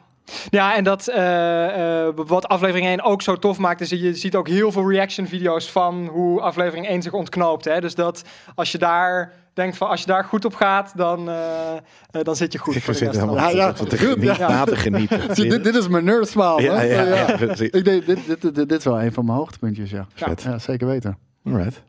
Ja, 0.50 0.76
en 0.76 0.84
dat 0.84 1.08
eh, 1.08 2.08
wat 2.14 2.48
aflevering 2.48 2.86
1 2.86 3.02
ook 3.02 3.22
zo 3.22 3.36
tof 3.36 3.58
maakt, 3.58 3.80
is 3.80 3.88
dat 3.88 4.00
je 4.00 4.14
ziet 4.14 4.34
ook 4.34 4.48
heel 4.48 4.72
veel 4.72 4.90
reaction 4.90 5.26
video's 5.26 5.70
van 5.70 6.06
hoe 6.06 6.40
aflevering 6.40 6.86
1 6.86 7.02
zich 7.02 7.12
ontknoopt. 7.12 7.64
Hè? 7.64 7.80
Dus 7.80 7.94
dat 7.94 8.24
als 8.54 8.72
je 8.72 8.78
daar 8.78 9.32
denkt 9.58 9.76
van 9.76 9.88
als 9.88 10.00
je 10.00 10.06
daar 10.06 10.24
goed 10.24 10.44
op 10.44 10.54
gaat, 10.54 10.92
dan, 10.96 11.28
eh, 11.28 11.76
eh, 11.76 11.80
dan 12.22 12.36
zit 12.36 12.52
je 12.52 12.58
goed. 12.58 12.74
Ik 12.74 12.82
zit 12.82 12.98
helemaal 12.98 13.34
Ja, 13.36 13.48
ja, 13.48 13.72
te 13.72 13.96
genieten, 13.96 14.22
Ja. 14.38 14.48
na 14.48 14.64
te 14.64 14.76
genieten. 14.76 15.36
Zie, 15.36 15.48
dit, 15.50 15.64
dit 15.64 15.74
is 15.74 15.88
mijn 15.88 16.04
nerd 16.04 16.28
smile. 16.28 16.62
Ja, 16.62 16.74
hè? 16.74 16.82
ja, 16.82 17.02
Ja. 17.02 17.14
ja, 17.14 17.36
precies. 17.36 17.70
Ik 17.70 17.84
denk, 17.84 18.06
dit, 18.06 18.26
dit, 18.26 18.40
dit, 18.42 18.54
dit 18.54 18.72
is 18.72 18.84
wel 18.84 19.02
een 19.02 19.12
van 19.12 19.24
mijn 19.24 19.38
hoogtepuntjes, 19.38 19.90
ja. 19.90 20.06
Ja, 20.14 20.58
zeker 20.58 20.86
weten. 20.86 21.18
Alright. 21.44 21.82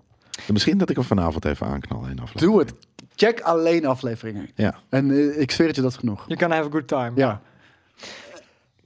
Misschien 0.47 0.77
dat 0.77 0.89
ik 0.89 0.95
hem 0.95 1.05
vanavond 1.05 1.45
even 1.45 1.67
aanknal 1.67 1.99
in 2.05 2.19
aflevering. 2.19 2.39
Doe 2.51 2.59
het. 2.59 2.73
Check 3.15 3.41
alleen 3.41 3.85
afleveringen. 3.85 4.49
Ja. 4.55 4.75
En 4.89 5.11
eh, 5.11 5.41
ik 5.41 5.51
zweer 5.51 5.67
het 5.67 5.75
je, 5.75 5.81
dat 5.81 5.91
is 5.91 5.97
genoeg. 5.97 6.23
You 6.27 6.39
can 6.39 6.51
have 6.51 6.67
a 6.67 6.71
good 6.71 6.87
time. 6.87 7.11
Ja. 7.15 7.41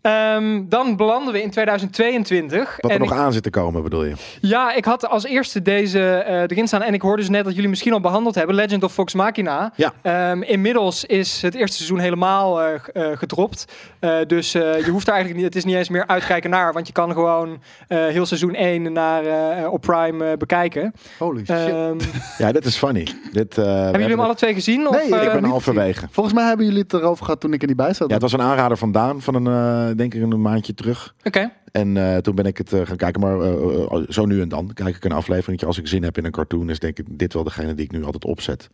Ehm, 0.04 0.62
dan 0.70 0.96
belanden 0.96 1.34
we 1.34 1.42
in 1.42 1.50
2022. 1.50 2.78
Wat 2.82 2.92
er 2.92 2.98
en 2.98 3.00
nog 3.04 3.12
ik- 3.14 3.18
aan 3.20 3.34
zit 3.34 3.44
te 3.44 3.50
komen, 3.50 3.84
bedoel 3.84 4.04
je? 4.06 4.14
Ja, 4.42 4.74
ik 4.76 4.86
had 4.86 5.08
als 5.08 5.24
eerste 5.26 5.62
deze 5.62 6.00
eh, 6.18 6.42
erin 6.42 6.68
staan. 6.68 6.82
En 6.82 6.94
ik 6.94 7.02
hoorde 7.02 7.18
dus 7.22 7.30
net 7.30 7.44
dat 7.46 7.54
jullie 7.54 7.70
misschien 7.70 7.94
al 7.94 8.00
behandeld 8.00 8.36
hebben. 8.36 8.56
Legend 8.56 8.84
of 8.84 8.94
Fox 8.94 9.14
Machina. 9.14 9.74
Ja. 9.76 9.94
Ehm, 10.02 10.42
inmiddels 10.42 11.06
is 11.06 11.42
het 11.42 11.56
eerste 11.56 11.76
seizoen 11.76 12.00
helemaal 12.00 12.62
eh, 12.62 12.74
eh, 12.94 13.18
gedropt. 13.18 13.66
Eh, 14.00 14.16
dus 14.28 14.54
eh, 14.54 14.86
je 14.86 14.92
hoeft 14.92 15.08
er 15.08 15.14
eigenlijk 15.14 15.44
niet... 15.44 15.54
Het 15.54 15.56
is 15.56 15.66
niet 15.66 15.76
eens 15.76 15.90
meer 15.90 16.08
uitkijken 16.08 16.50
naar. 16.50 16.74
Want 16.74 16.88
je 16.88 16.94
kan 16.94 17.12
gewoon 17.14 17.62
eh, 17.88 17.98
heel 18.06 18.26
seizoen 18.26 18.56
1 18.56 18.94
naar, 18.94 19.26
eh, 19.26 19.72
op 19.72 19.82
Prime 19.82 20.38
bekijken. 20.38 20.94
Holy 21.18 21.38
shit. 21.46 21.50
Ehm, 21.50 21.98
Ja, 22.38 22.52
dit 22.52 22.66
is 22.66 22.76
funny. 22.78 23.08
Dit, 23.32 23.58
uh, 23.58 23.66
hebben 23.66 23.92
jullie 23.92 24.08
hem 24.16 24.20
alle 24.20 24.36
twee 24.36 24.54
gezien? 24.54 24.88
Of, 24.88 24.96
Nee, 24.96 25.22
ik 25.22 25.24
Ik 25.28 25.32
ben 25.42 25.44
halverwege. 25.44 26.08
Volgens 26.12 26.36
mij 26.36 26.46
hebben 26.48 26.66
jullie 26.66 26.82
het 26.82 26.94
erover 26.94 27.26
gehad 27.26 27.40
toen 27.40 27.54
ik 27.54 27.62
er 27.62 27.68
niet 27.68 27.78
bij 27.78 27.94
zat. 27.94 28.08
Ja, 28.08 28.14
het 28.14 28.22
was 28.22 28.34
een 28.34 28.42
aanrader 28.42 28.78
van 28.78 28.92
Daan 28.92 29.22
van 29.22 29.36
een, 29.36 29.48
eh, 29.48 29.93
denk 29.96 30.14
ik, 30.14 30.22
een 30.22 30.42
maandje 30.42 30.74
terug. 30.74 31.16
Oké. 31.24 31.52
En 31.72 31.98
eh, 31.98 32.18
toen 32.18 32.36
ben 32.36 32.46
ik 32.46 32.58
het 32.58 32.74
eh, 32.74 32.82
gaan 32.86 32.98
kijken, 32.98 33.22
maar 33.22 33.40
eh, 33.40 33.84
eh, 33.84 34.04
zo 34.10 34.26
nu 34.26 34.42
en 34.42 34.50
dan 34.50 34.72
kijk 34.74 34.96
ik 34.96 35.06
een 35.06 35.12
aflevering. 35.12 35.64
Als 35.64 35.78
ik 35.78 35.88
zin 35.88 36.04
heb 36.04 36.18
in 36.18 36.26
een 36.26 36.32
cartoon, 36.32 36.70
is 36.70 36.80
denk 36.80 37.00
ik 37.00 37.06
dit 37.10 37.34
wel 37.34 37.44
degene 37.44 37.76
die 37.76 37.86
ik 37.86 37.92
nu 37.92 38.04
altijd 38.04 38.26
opzet. 38.26 38.70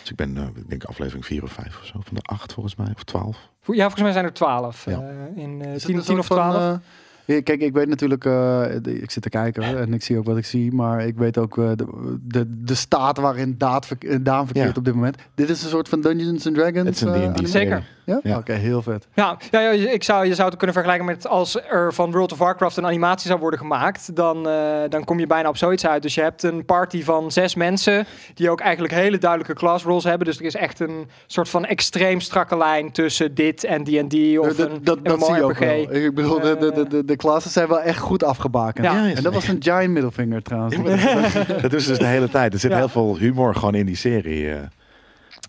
Dus 0.00 0.10
ik 0.10 0.16
ben, 0.16 0.36
eh, 0.36 0.42
ik 0.54 0.68
denk 0.68 0.84
aflevering 0.84 1.26
4 1.26 1.42
of 1.42 1.52
5 1.52 1.78
of 1.80 1.86
zo, 1.86 1.92
van 2.04 2.14
de 2.14 2.20
8 2.22 2.52
volgens 2.52 2.76
mij, 2.76 2.88
of 2.94 3.04
12. 3.04 3.36
Ja, 3.66 3.74
volgens 3.82 4.02
mij 4.02 4.12
zijn 4.12 4.24
er 4.24 4.32
12. 4.32 4.84
Ja. 4.84 4.92
eh, 5.36 5.42
in 5.42 5.62
eh 5.62 5.66
Is 5.68 5.72
het 5.74 5.84
10, 5.84 5.96
een 5.96 6.02
10 6.02 6.18
of 6.18 6.24
soort 6.26 6.40
van, 6.40 6.50
12. 6.50 6.72
eh, 6.74 6.78
ja, 7.36 7.42
kijk, 7.42 7.60
ik 7.60 7.72
weet 7.72 7.88
natuurlijk, 7.88 8.24
eh, 8.24 8.64
ik 8.84 9.10
zit 9.10 9.22
te 9.22 9.28
kijken 9.28 9.62
en 9.78 9.92
ik 9.94 10.02
zie 10.02 10.18
ook 10.18 10.24
wat 10.24 10.36
ik 10.36 10.44
zie, 10.44 10.72
maar 10.72 11.06
ik 11.06 11.16
weet 11.18 11.38
ook 11.38 11.58
eh, 11.58 11.70
de, 11.76 12.18
de, 12.22 12.62
de 12.64 12.74
staat 12.74 13.16
waarin 13.16 13.54
Daad 13.58 13.88
eh, 13.98 14.16
Daan 14.20 14.44
verkeert 14.46 14.72
Ja. 14.72 14.78
op 14.78 14.84
dit 14.84 14.94
moment. 14.94 15.16
Dit 15.34 15.48
is 15.50 15.62
een 15.62 15.68
soort 15.68 15.88
van 15.88 16.00
Dungeons 16.00 16.46
and 16.46 16.54
Dragons. 16.54 16.84
Het 16.86 16.94
is 16.94 17.00
een 17.00 17.08
eh, 17.08 17.14
D&D 17.14 17.22
anime? 17.22 17.36
serie. 17.36 17.48
Zeker. 17.48 17.84
Ja? 18.04 18.20
Ja. 18.22 18.36
Oké, 18.36 18.52
heel 18.52 18.82
vet. 18.82 19.06
Ja, 19.14 19.36
ja, 19.50 19.60
ja, 19.60 19.90
ik 19.90 20.02
zou, 20.02 20.26
je 20.26 20.34
zou 20.34 20.48
het 20.48 20.56
kunnen 20.56 20.74
vergelijken 20.74 21.06
met 21.06 21.26
als 21.28 21.56
er 21.70 21.92
van 21.94 22.10
World 22.12 22.32
of 22.32 22.38
Warcraft 22.38 22.76
een 22.76 22.86
animatie 22.86 23.28
zou 23.28 23.40
worden 23.40 23.58
gemaakt, 23.58 24.16
dan, 24.16 24.48
eh, 24.48 24.54
dan 24.88 25.04
kom 25.04 25.18
je 25.18 25.26
bijna 25.26 25.48
op 25.48 25.56
zoiets 25.56 25.86
uit. 25.86 26.02
Dus 26.02 26.14
je 26.14 26.20
hebt 26.20 26.42
een 26.42 26.64
party 26.64 27.02
van 27.04 27.30
zes 27.32 27.54
mensen 27.54 28.06
die 28.34 28.50
ook 28.50 28.60
eigenlijk 28.60 28.94
hele 28.94 29.18
duidelijke 29.18 29.54
class 29.54 29.84
roles 29.84 30.04
hebben. 30.04 30.26
Dus 30.26 30.38
er 30.38 30.44
is 30.44 30.54
echt 30.54 30.80
een 30.80 31.08
soort 31.26 31.48
van 31.48 31.64
extreem 31.64 32.20
strakke 32.20 32.56
lijn 32.56 32.92
tussen 32.92 33.34
dit 33.34 33.64
en 33.64 33.84
D&D 33.84 34.38
of 34.38 34.54
dat, 34.56 34.70
een 34.70 34.78
dat, 34.82 35.04
dat 35.04 35.24
zie 35.24 35.34
je 35.34 35.42
ook 35.44 35.58
wel. 35.58 35.94
Ik 35.94 36.14
bedoel, 36.14 36.40
de, 36.40 36.56
de, 36.60 36.72
de, 36.72 36.86
de, 36.88 37.04
de 37.04 37.16
klassen 37.16 37.50
zijn 37.50 37.68
wel 37.68 37.80
echt 37.80 37.98
goed 37.98 38.24
afgebakend. 38.24 38.86
Ja. 38.86 39.06
Ja, 39.06 39.14
En 39.14 39.22
dat 39.22 39.34
was 39.34 39.48
een 39.48 39.62
giant 39.62 39.90
middelvinger 39.90 40.42
trouwens. 40.42 40.76
Dat 41.62 41.72
is 41.72 41.86
dus 41.86 41.98
de 41.98 42.06
hele 42.06 42.28
tijd. 42.28 42.52
Er 42.52 42.58
zit 42.58 42.70
Ja. 42.70 42.76
heel 42.76 42.88
veel 42.88 43.16
humor 43.18 43.54
gewoon 43.54 43.74
in 43.74 43.86
die 43.86 43.96
serie. 43.96 44.50
eh. 44.50 44.56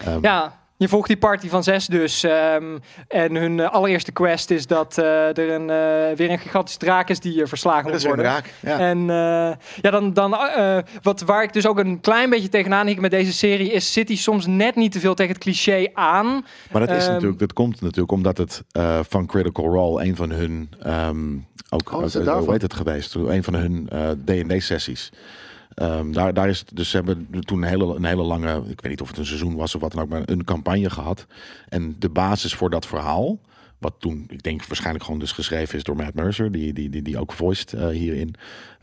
Ehm, 0.07 0.17
Ja, 0.21 0.53
je 0.83 0.89
volgt 0.89 1.07
die 1.07 1.17
party 1.17 1.49
van 1.49 1.63
zes 1.63 1.87
dus. 1.87 2.23
ehm, 2.23 2.77
en 3.07 3.35
hun 3.35 3.59
eh, 3.59 3.69
allereerste 3.71 4.11
quest 4.11 4.49
is 4.51 4.67
dat 4.67 4.97
eh, 4.97 5.37
er 5.37 5.49
een, 5.51 5.69
eh, 5.69 6.17
weer 6.17 6.29
een 6.31 6.39
gigantische 6.39 6.79
draak 6.79 7.09
is 7.09 7.19
die 7.19 7.41
eh, 7.41 7.47
verslagen 7.47 7.83
Dat 7.83 7.91
moet 7.91 8.01
is 8.01 8.07
weer 8.07 8.11
een 8.17 8.23
worden. 8.23 8.43
draak. 8.61 8.79
Ja. 8.79 8.85
En 8.89 8.97
eh, 8.99 9.65
ja, 9.81 9.91
dan, 9.91 10.13
dan 10.13 10.35
eh, 10.35 10.77
wat, 11.01 11.21
waar 11.21 11.43
ik 11.43 11.53
dus 11.53 11.67
ook 11.67 11.79
een 11.79 11.99
klein 11.99 12.29
beetje 12.29 12.49
tegenaan 12.49 12.87
hik 12.87 12.99
met 12.99 13.11
deze 13.11 13.33
serie 13.33 13.71
is, 13.71 13.93
zit 13.93 14.07
hij 14.07 14.17
soms 14.17 14.45
net 14.45 14.75
niet 14.75 14.91
te 14.91 14.99
veel 14.99 15.13
tegen 15.13 15.33
het 15.33 15.43
cliché 15.43 15.87
aan. 15.93 16.45
Maar 16.71 16.87
dat 16.87 16.97
is 16.97 17.03
Ehm, 17.03 17.11
natuurlijk, 17.13 17.39
dat 17.39 17.53
komt 17.53 17.81
natuurlijk 17.81 18.11
omdat 18.11 18.37
het 18.37 18.63
eh, 18.71 18.99
van 19.09 19.25
Critical 19.25 19.65
Role 19.65 20.03
een 20.05 20.15
van 20.15 20.31
hun 20.31 20.69
ehm 20.83 21.17
ook, 21.69 21.93
Oh, 21.93 22.03
is 22.03 22.13
het 22.13 22.21
ook, 22.21 22.25
daarvan? 22.25 22.43
hoe 22.43 22.51
heet 22.53 22.61
het 22.61 22.73
geweest? 22.73 23.15
Een 23.15 23.43
van 23.43 23.53
hun 23.53 23.89
eh, 23.89 24.09
Ehm, 25.75 26.11
daar, 26.11 26.33
daar 26.33 26.49
is 26.49 26.59
het- 26.59 26.71
dus 26.75 26.89
ze 26.89 26.95
hebben 26.95 27.27
toen 27.39 27.61
een 27.61 27.67
hele, 27.69 27.95
een 27.95 28.05
hele 28.05 28.23
lange, 28.23 28.57
ik 28.57 28.81
weet 28.81 28.91
niet 28.91 29.01
of 29.01 29.07
het 29.07 29.17
een 29.17 29.25
seizoen 29.25 29.55
was 29.55 29.75
of 29.75 29.81
wat 29.81 29.91
dan 29.91 30.01
ook, 30.03 30.09
maar 30.09 30.21
een 30.25 30.43
campagne 30.43 30.89
gehad. 30.89 31.25
En 31.69 31.95
de 31.99 32.09
basis 32.09 32.53
voor 32.55 32.69
dat 32.69 32.85
verhaal, 32.85 33.39
wat 33.77 33.93
toen, 33.99 34.25
ik 34.29 34.43
denk 34.43 34.65
waarschijnlijk 34.65 35.03
gewoon 35.05 35.19
dus 35.19 35.31
geschreven 35.31 35.77
is 35.77 35.83
door 35.83 35.95
Matt 35.95 36.13
Mercer, 36.13 36.51
die, 36.51 36.73
die, 36.73 36.89
die, 36.89 37.01
die 37.01 37.19
ook 37.19 37.33
voiced 37.33 37.73
eh, 37.73 37.87
hierin. 37.87 38.35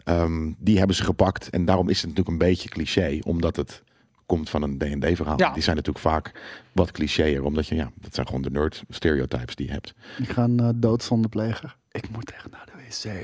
Ehm, 0.04 0.52
die 0.58 0.78
hebben 0.78 0.96
ze 0.96 1.04
gepakt. 1.04 1.50
En 1.50 1.64
daarom 1.64 1.88
is 1.88 1.96
het 2.02 2.10
natuurlijk 2.10 2.28
een 2.42 2.48
beetje 2.48 2.68
cliché, 2.68 3.18
omdat 3.22 3.56
het 3.56 3.82
komt 4.26 4.50
van 4.50 4.62
een 4.62 4.78
D&D 4.78 5.16
verhaal. 5.16 5.38
Ja. 5.38 5.52
Die 5.52 5.62
zijn 5.62 5.76
natuurlijk 5.76 6.04
vaak 6.04 6.32
wat 6.72 6.90
clichéer, 6.90 7.44
omdat 7.44 7.66
je, 7.66 7.74
ja, 7.74 7.90
dat 7.94 8.14
zijn 8.14 8.26
gewoon 8.26 8.42
de 8.42 8.50
nerd 8.50 8.82
stereotypes 8.88 9.54
die 9.54 9.66
je 9.66 9.72
hebt. 9.72 9.94
Ik 10.18 10.28
ga 10.30 10.42
een 10.44 10.60
uh, 10.62 10.68
doodzonde 10.74 11.28
plegen. 11.28 11.74
Ik 11.90 12.10
moet 12.10 12.30
echt 12.32 12.50
naar 12.50 12.66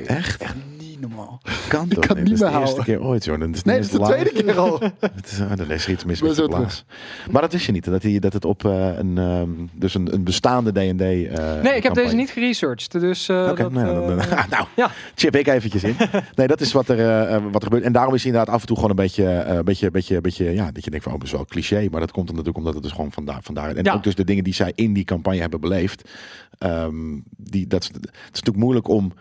Echt? 0.06 0.42
Echt 0.42 0.54
niet 0.78 1.00
normaal. 1.00 1.40
Kan 1.68 1.84
Ik 1.84 1.88
niet? 1.88 2.06
Dat 2.06 2.16
is 2.18 2.38
de 2.38 2.58
eerste 2.60 2.82
keer 2.82 3.02
ooit, 3.02 3.24
joh. 3.24 3.40
Dat 3.40 3.48
is 3.54 3.62
Nee, 3.62 3.76
het 3.76 3.84
is 3.84 3.90
de 3.90 3.98
tweede 4.04 4.30
keer 4.32 4.58
al. 4.58 4.80
Het 5.14 5.26
is, 5.30 5.40
ah, 5.40 5.70
is 5.70 5.84
er 5.86 5.92
iets 5.92 6.04
mis 6.04 6.22
met 6.22 6.46
blaas. 6.46 6.84
Maar 7.30 7.42
dat 7.42 7.52
wist 7.52 7.66
je 7.66 7.72
niet, 7.72 7.84
dat, 7.84 8.02
hij, 8.02 8.18
dat 8.18 8.32
het 8.32 8.44
op 8.44 8.64
eh, 8.64 8.96
een, 8.98 9.18
ehm, 9.18 9.50
dus 9.72 9.94
een, 9.94 10.12
een 10.14 10.24
bestaande 10.24 10.70
D&D... 10.72 11.00
eh, 11.00 11.60
Nee, 11.62 11.76
ik 11.76 11.82
heb 11.82 11.94
deze 11.94 12.14
niet 12.14 12.30
geresearched. 12.30 12.90
Dus 13.00 13.28
eh, 13.28 13.48
Oké, 13.50 13.62
dat, 13.62 13.72
nou, 13.72 14.06
dan, 14.06 14.16
nou, 14.50 14.66
ja. 14.76 14.90
chip 15.14 15.36
ik 15.36 15.46
eventjes 15.46 15.84
in. 15.84 15.96
Nee, 16.34 16.46
dat 16.46 16.60
is 16.60 16.72
wat 16.72 16.88
er, 16.88 17.40
wat 17.42 17.54
er 17.54 17.62
gebeurt. 17.62 17.82
En 17.84 17.92
daarom 17.92 18.14
is 18.14 18.22
hij 18.22 18.30
inderdaad 18.30 18.54
af 18.54 18.60
en 18.60 18.66
toe 18.66 18.76
gewoon 18.76 18.90
een 18.90 18.96
beetje, 18.96 19.60
beetje, 19.64 19.90
beetje, 19.90 20.20
beetje, 20.20 20.44
ja, 20.54 20.70
dat 20.72 20.84
je 20.84 20.90
denkt 20.90 21.04
van, 21.04 21.12
oh, 21.14 21.18
dat 21.18 21.28
is 21.28 21.34
wel 21.34 21.44
cliché. 21.44 21.88
Maar 21.90 22.00
dat 22.00 22.10
komt 22.12 22.28
natuurlijk 22.28 22.56
omdat 22.56 22.74
het 22.74 22.82
dus 22.82 22.92
gewoon 22.92 23.12
vandaar, 23.12 23.38
vandaar. 23.42 23.74
En 23.76 23.84
Ja. 23.84 23.94
ook 23.94 24.02
dus 24.02 24.14
de 24.14 24.24
dingen 24.24 24.44
die 24.44 24.54
zij 24.54 24.72
in 24.74 24.92
die 24.92 25.04
campagne 25.04 25.40
hebben 25.40 25.60
beleefd. 25.60 26.08
ehm, 26.58 26.94
die, 27.36 27.66
dat, 27.66 27.82
is- 27.82 27.88
het 27.88 28.04
is 28.04 28.10
natuurlijk 28.30 28.56
moeilijk 28.56 28.88
om 28.88 29.12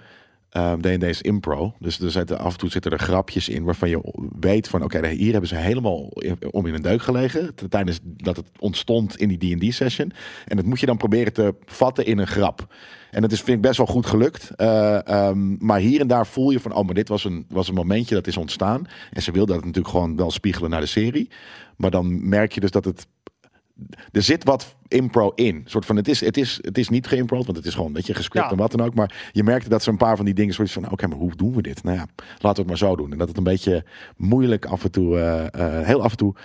ehm, 0.56 0.80
D&D 0.80 1.04
is 1.04 1.22
impro. 1.22 1.74
Dus 1.80 2.00
er 2.00 2.12
zitten, 2.12 2.40
af 2.40 2.52
en 2.52 2.58
toe 2.58 2.70
zitten 2.70 2.92
er 2.92 3.00
grapjes 3.00 3.50
in 3.50 3.64
waarvan 3.64 3.90
je 3.90 4.14
weet 4.40 4.68
van... 4.68 4.84
oké, 4.84 5.08
hier 5.08 5.32
hebben 5.32 5.50
ze 5.50 5.56
helemaal 5.56 6.12
om 6.52 6.66
in 6.66 6.74
een 6.74 6.82
deuk 6.82 7.02
gelegen... 7.02 7.56
tijdens 7.70 8.00
dat 8.04 8.36
het 8.36 8.48
ontstond 8.60 9.18
in 9.18 9.38
die 9.38 9.56
D&D-session. 9.56 10.12
En 10.46 10.56
dat 10.56 10.66
moet 10.66 10.80
je 10.80 10.86
dan 10.86 10.98
proberen 10.98 11.34
te 11.34 11.56
vatten 11.66 12.06
in 12.06 12.18
een 12.18 12.28
grap. 12.28 12.74
En 13.12 13.22
dat 13.22 13.32
is, 13.32 13.42
vind 13.42 13.58
ik 13.58 13.62
best 13.62 13.78
wel 13.78 13.86
goed 13.86 14.06
gelukt. 14.06 14.50
Eh, 14.56 15.08
ehm, 15.08 15.66
maar 15.66 15.80
hier 15.80 16.00
en 16.00 16.08
daar 16.08 16.28
voel 16.28 16.52
je 16.52 16.60
van... 16.60 16.74
oh, 16.74 16.86
maar 16.86 16.94
dit 16.94 17.08
was 17.08 17.24
een, 17.24 17.46
was 17.50 17.68
een 17.68 17.74
momentje 17.74 18.16
dat 18.16 18.28
is 18.28 18.38
ontstaan. 18.38 18.88
En 19.12 19.22
ze 19.22 19.32
wilden 19.32 19.56
dat 19.56 19.66
natuurlijk 19.66 19.94
gewoon 19.94 20.16
wel 20.16 20.32
spiegelen 20.32 20.70
naar 20.70 20.82
de 20.82 20.86
serie. 20.86 21.30
Maar 21.78 21.92
dan 21.92 22.30
merk 22.30 22.52
je 22.52 22.60
dus 22.60 22.72
dat 22.72 22.86
het 22.86 23.08
er 24.12 24.22
zit 24.22 24.44
wat 24.44 24.76
impro 24.88 25.32
in. 25.36 25.62
Soort 25.66 25.86
van, 25.86 25.96
het, 25.96 26.08
is, 26.08 26.20
het, 26.20 26.38
is, 26.38 26.60
het 26.62 26.78
is 26.78 26.90
niet 26.90 27.08
geïmpro, 27.08 27.44
want 27.44 27.58
het 27.58 27.66
is 27.66 27.72
gewoon 27.74 27.88
een 27.88 27.94
beetje 27.94 28.14
gescript 28.14 28.46
Ja. 28.46 28.52
en 28.52 28.58
wat 28.58 28.72
dan 28.72 28.82
ook. 28.86 28.94
Maar 28.94 29.30
je 29.32 29.44
merkte 29.44 29.70
dat 29.70 29.84
ze 29.84 29.90
een 29.90 29.98
paar 29.98 30.16
van 30.16 30.26
die 30.26 30.34
dingen 30.34 30.54
zoiets 30.54 30.74
van... 30.74 30.92
oké, 30.92 31.08
maar 31.08 31.18
hoe 31.18 31.36
doen 31.36 31.54
we 31.56 31.62
dit? 31.62 31.84
Nou 31.84 31.98
ja, 31.98 32.06
laten 32.16 32.40
we 32.42 32.48
het 32.60 32.68
maar 32.68 32.90
zo 32.90 32.96
doen. 32.96 33.12
En 33.12 33.18
dat 33.18 33.28
het 33.28 33.38
een 33.38 33.44
beetje 33.44 33.86
moeilijk 34.18 34.66
af 34.66 34.84
en 34.84 34.92
toe... 34.92 35.18
eh, 35.20 35.80
eh, 35.80 35.86
heel 35.86 36.04
af 36.04 36.12
en 36.12 36.18
toe 36.18 36.36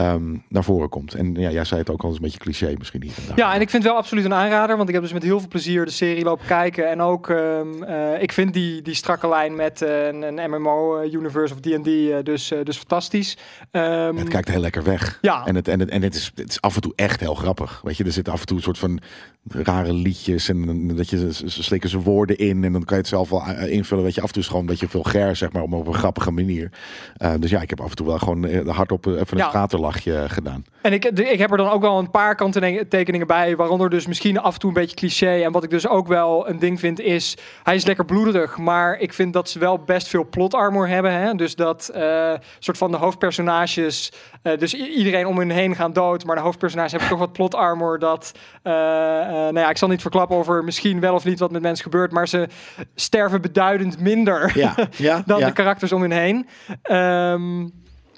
ehm, 0.00 0.36
naar 0.48 0.64
voren 0.64 0.88
komt. 0.88 1.14
En 1.14 1.34
ja, 1.34 1.50
jij 1.50 1.64
zei 1.64 1.80
het 1.80 1.90
ook 1.90 2.02
al 2.02 2.08
eens 2.08 2.16
een 2.16 2.22
beetje 2.22 2.38
cliché 2.38 2.74
misschien 2.78 3.02
hier 3.02 3.12
en. 3.28 3.36
Ja, 3.36 3.54
en 3.54 3.60
ik 3.60 3.70
vind 3.70 3.82
het 3.82 3.92
wel 3.92 4.00
absoluut 4.00 4.24
een 4.24 4.34
aanrader, 4.34 4.76
want 4.76 4.88
ik 4.88 4.94
heb 4.94 5.04
dus 5.04 5.12
met 5.12 5.22
heel 5.22 5.38
veel 5.38 5.48
plezier 5.48 5.84
de 5.84 5.90
serie 5.90 6.24
lopen 6.24 6.46
kijken. 6.46 6.90
En 6.90 7.00
ook, 7.00 7.28
ehm, 7.28 7.82
eh, 7.82 8.22
ik 8.22 8.32
vind 8.32 8.54
die, 8.54 8.82
die 8.82 8.94
strakke 8.94 9.28
lijn 9.28 9.54
met 9.56 9.82
eh, 9.82 10.06
een, 10.06 10.22
een 10.22 10.50
MMO-universe 10.50 11.54
of 11.54 11.60
D&D 11.60 11.86
eh, 11.86 12.16
dus, 12.22 12.50
eh, 12.50 12.58
dus 12.64 12.76
fantastisch. 12.76 13.36
Ehm, 13.70 14.16
Het 14.16 14.28
kijkt 14.28 14.48
heel 14.48 14.60
lekker 14.60 14.82
weg. 14.82 15.18
Ja. 15.20 15.46
En, 15.46 15.54
het, 15.54 15.68
en, 15.68 15.80
het, 15.80 15.88
en 15.88 16.02
het, 16.02 16.14
is, 16.14 16.32
het 16.34 16.48
is 16.48 16.60
af 16.60 16.74
en 16.74 16.80
toe 16.80 16.92
echt 16.96 17.20
heel 17.20 17.34
grappig. 17.34 17.80
Weet 17.82 17.96
je, 17.96 18.04
er 18.04 18.12
zitten 18.12 18.32
af 18.32 18.40
en 18.40 18.46
toe 18.46 18.56
een 18.56 18.62
soort 18.62 18.78
van 18.78 19.00
rare 19.48 19.92
liedjes. 19.92 20.48
En 20.48 20.88
dat 20.96 21.10
je, 21.10 21.32
ze 21.32 21.62
slikken 21.62 21.90
ze 21.90 21.98
woorden 21.98 22.38
in. 22.38 22.64
En 22.64 22.72
dan 22.72 22.84
kan 22.84 22.96
je 22.96 23.02
het 23.02 23.10
zelf 23.10 23.30
wel 23.30 23.42
eh, 23.42 23.72
invullen. 23.72 24.04
Weet 24.04 24.14
je, 24.14 24.20
af 24.20 24.26
en 24.26 24.32
toe 24.32 24.42
is 24.42 24.48
gewoon 24.48 24.62
een 24.62 24.68
beetje 24.68 24.88
vulgair, 24.88 25.36
zeg 25.36 25.52
maar, 25.52 25.62
op, 25.62 25.86
een 25.86 25.94
grappige 25.94 26.30
manier. 26.30 26.70
Eh, 27.16 27.34
dus 27.38 27.50
ja, 27.50 27.60
ik 27.60 27.70
heb 27.70 27.80
af 27.80 27.90
en 27.90 27.96
toe 27.96 28.06
wel 28.06 28.18
gewoon 28.18 28.44
eh, 28.44 28.68
hardop 28.68 29.06
eh, 29.06 29.12
even 29.12 29.26
een 29.30 29.36
Ja. 29.38 29.50
Gedaan. 29.92 30.64
En 30.82 30.92
ik, 30.92 31.04
ik 31.04 31.38
heb 31.38 31.50
er 31.50 31.56
dan 31.56 31.70
ook 31.70 31.80
wel 31.80 31.98
een 31.98 32.10
paar 32.10 32.34
kanttekeningen 32.34 33.26
bij, 33.26 33.56
waaronder 33.56 33.90
dus 33.90 34.06
misschien 34.06 34.38
af 34.38 34.54
en 34.54 34.60
toe 34.60 34.68
een 34.68 34.74
beetje 34.74 34.96
cliché. 34.96 35.42
En 35.42 35.52
wat 35.52 35.64
ik 35.64 35.70
dus 35.70 35.88
ook 35.88 36.06
wel 36.06 36.48
een 36.48 36.58
ding 36.58 36.80
vind 36.80 37.00
is, 37.00 37.36
hij 37.62 37.74
is 37.74 37.84
lekker 37.84 38.04
bloederig, 38.04 38.58
maar 38.58 38.98
ik 38.98 39.12
vind 39.12 39.32
dat 39.32 39.48
ze 39.48 39.58
wel 39.58 39.78
best 39.78 40.08
veel 40.08 40.28
plot 40.28 40.54
armor 40.54 40.88
hebben. 40.88 41.12
Hè? 41.12 41.34
Dus 41.34 41.54
dat 41.54 41.88
eh, 41.88 42.32
soort 42.58 42.78
van 42.78 42.90
de 42.90 42.96
hoofdpersonages, 42.96 44.12
eh, 44.42 44.58
dus 44.58 44.74
iedereen 44.74 45.26
om 45.26 45.38
hun 45.38 45.50
heen 45.50 45.74
gaan 45.74 45.92
dood, 45.92 46.24
maar 46.24 46.36
de 46.36 46.42
hoofdpersonages 46.42 46.90
hebben 46.90 47.08
toch 47.08 47.18
wat 47.18 47.32
plot 47.32 47.54
armor 47.54 47.98
dat, 47.98 48.32
eh, 48.62 48.72
nou 48.72 49.58
ja, 49.58 49.70
ik 49.70 49.78
zal 49.78 49.88
niet 49.88 50.00
verklappen 50.00 50.36
over 50.36 50.64
misschien 50.64 51.00
wel 51.00 51.14
of 51.14 51.24
niet 51.24 51.38
wat 51.38 51.50
met 51.50 51.62
mensen 51.62 51.84
gebeurt, 51.84 52.12
maar 52.12 52.28
ze 52.28 52.48
sterven 52.94 53.40
beduidend 53.40 54.00
minder 54.00 54.52
Ja, 54.54 54.74
ja, 54.96 55.22
dan 55.26 55.38
ja. 55.38 55.46
de 55.46 55.52
karakters 55.52 55.92
om 55.92 56.00
hun 56.00 56.10
heen. 56.10 56.48
Ehm, 56.82 57.66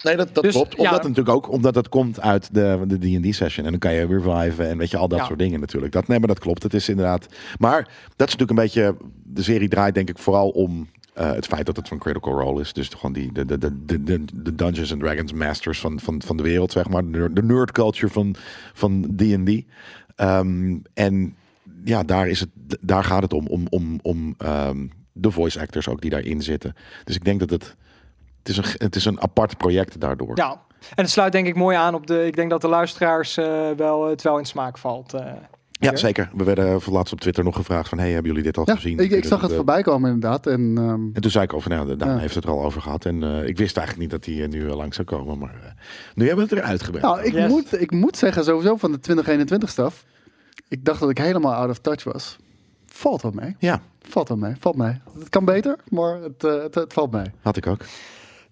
Nee, 0.03 0.17
dat, 0.17 0.35
dat 0.35 0.45
Dus, 0.45 0.53
klopt. 0.55 0.73
ja. 0.73 0.79
Omdat 0.79 0.93
het 1.05 1.09
natuurlijk 1.09 1.37
ook, 1.37 1.51
omdat 1.53 1.75
het 1.75 1.89
komt 1.89 2.21
uit 2.21 2.55
de 2.55 2.81
de 2.87 2.99
D&D 3.21 3.35
session. 3.35 3.65
En 3.65 3.71
dan 3.71 3.81
kan 3.81 3.93
je 3.93 4.07
reviven 4.07 4.69
en 4.69 4.79
weet 4.79 4.91
je, 4.91 4.97
al 4.97 5.09
dat 5.09 5.19
Ja. 5.19 5.25
soort 5.25 5.39
dingen 5.39 5.61
natuurlijk. 5.61 5.93
Dat, 5.93 6.07
nee, 6.09 6.19
maar 6.19 6.29
dat 6.29 6.39
klopt. 6.39 6.63
Het 6.63 6.75
is 6.75 6.89
inderdaad... 6.89 7.27
Maar 7.59 7.89
dat 8.17 8.29
is 8.29 8.37
natuurlijk 8.37 8.51
een 8.51 8.57
beetje... 8.65 8.97
De 9.25 9.43
serie 9.43 9.69
draait 9.69 9.95
denk 9.95 10.09
ik 10.09 10.19
vooral 10.19 10.49
om 10.49 10.89
eh, 11.15 11.33
het 11.33 11.47
feit 11.47 11.67
dat 11.67 11.77
het 11.77 11.89
van 11.89 11.99
Critical 11.99 12.41
Role 12.41 12.61
is. 12.61 12.73
Dus 12.73 12.89
gewoon 12.89 13.13
die, 13.13 13.33
de, 13.33 13.45
de, 13.45 13.59
de, 13.59 14.03
de, 14.05 14.25
de, 14.35 14.55
Dungeons 14.55 14.93
and 14.93 15.01
Dragons 15.01 15.33
masters 15.33 15.81
van, 15.81 16.01
van, 16.01 16.23
van 16.25 16.37
de 16.37 16.43
wereld, 16.43 16.73
zeg 16.73 16.89
maar. 16.89 17.03
De, 17.03 17.19
nerd- 17.19 17.37
de 17.37 17.43
nerd 17.43 17.73
culture 17.73 18.13
van 18.13 18.35
van 18.73 19.15
D&D. 19.17 19.63
Ehm, 20.17 20.79
en 20.95 21.35
ja, 21.85 22.03
daar, 22.03 22.29
is 22.29 22.41
het, 22.41 22.49
daar 22.81 23.05
gaat 23.05 23.23
het 23.23 23.33
om. 23.33 23.47
Om, 23.47 23.67
om, 23.71 23.99
om 24.03 24.35
ehm, 24.39 24.87
de 25.13 25.31
voice 25.31 25.61
actors 25.61 25.89
ook 25.89 26.01
die 26.01 26.11
daarin 26.11 26.43
zitten. 26.43 26.75
Dus 27.05 27.17
ik 27.17 27.25
denk 27.25 27.41
dat 27.41 27.51
het... 27.51 27.77
Het 28.43 28.49
is, 28.49 28.57
een, 28.57 28.65
het 28.77 28.97
is 28.97 29.05
een 29.05 29.21
apart 29.21 29.57
project 29.57 30.01
daardoor. 30.01 30.37
Ja, 30.37 30.51
en 30.81 31.03
het 31.03 31.11
sluit 31.11 31.33
denk 31.33 31.47
ik 31.47 31.55
mooi 31.55 31.77
aan 31.77 31.95
op 31.95 32.07
de. 32.07 32.27
Ik 32.27 32.37
denk 32.37 32.51
dat 32.51 32.61
de 32.61 32.69
luisteraars 32.69 33.37
eh, 33.37 33.71
wel 33.77 34.07
het 34.09 34.23
wel 34.23 34.39
in 34.39 34.45
smaak 34.47 34.79
valt. 34.79 35.15
eh. 35.15 35.27
Ja, 35.71 35.97
zeker. 35.97 36.31
We 36.37 36.45
werden 36.45 36.81
voor 36.81 36.93
laatst 36.93 37.13
op 37.13 37.21
Twitter 37.21 37.45
nog 37.45 37.57
gevraagd 37.57 37.89
van... 37.89 37.99
hey, 37.99 38.11
hebben 38.11 38.27
jullie 38.31 38.45
dit 38.45 38.57
al 38.59 38.63
Ja, 38.67 38.75
gezien? 38.75 38.99
ik, 38.99 39.11
ik 39.11 39.25
zag 39.25 39.41
het 39.41 39.53
voorbij 39.53 39.83
komen 39.83 40.13
inderdaad. 40.13 40.47
En 40.47 40.75
ehm, 40.79 40.91
En 41.13 41.21
toen 41.21 41.31
zei 41.31 41.45
ik 41.45 41.53
over, 41.53 41.71
nou, 41.71 41.97
Daan 41.97 42.09
Ja. 42.09 42.17
heeft 42.19 42.35
het 42.35 42.45
er 42.45 42.51
al 42.51 42.63
over 42.65 42.81
gehad. 42.81 43.05
En 43.05 43.23
eh, 43.23 43.47
ik 43.49 43.57
wist 43.59 43.77
eigenlijk 43.77 44.11
niet 44.11 44.21
dat 44.23 44.35
hij 44.35 44.43
eh, 44.45 44.49
nu 44.49 44.69
eh, 44.69 44.77
lang 44.77 44.95
zou 44.95 45.07
komen. 45.07 45.39
Maar 45.39 45.55
eh, 45.65 45.71
nu 46.15 46.27
hebben 46.27 46.49
we 46.49 46.55
het 46.55 46.65
eruit 46.65 46.83
gewerkt. 46.83 47.07
nou, 47.07 47.23
ik, 47.23 47.33
Yes. 47.33 47.49
moet, 47.49 47.81
ik 47.81 47.91
moet 47.91 48.17
zeggen 48.17 48.45
sowieso 48.45 48.77
van 48.77 48.93
de 48.93 48.99
2021 49.01 49.69
staf. 49.71 50.05
Ik 50.69 50.85
dacht 50.85 51.01
dat 51.01 51.11
ik 51.11 51.19
helemaal 51.19 51.55
out 51.55 51.71
of 51.71 51.79
touch 51.79 52.05
was. 52.05 52.37
Valt 52.87 53.23
wel 53.23 53.33
mee. 53.35 53.57
Ja, 53.59 53.81
Valt 54.09 54.29
wel 54.29 54.39
mee. 54.39 54.55
Valt 54.59 54.77
mee. 54.77 55.01
Het 55.19 55.29
kan 55.29 55.45
beter, 55.45 55.77
maar 55.89 56.21
het, 56.21 56.45
eh, 56.45 56.63
het, 56.63 56.75
het 56.75 56.93
valt 56.93 57.11
mee. 57.13 57.27
had 57.41 57.57
ik 57.57 57.67
ook. 57.67 57.81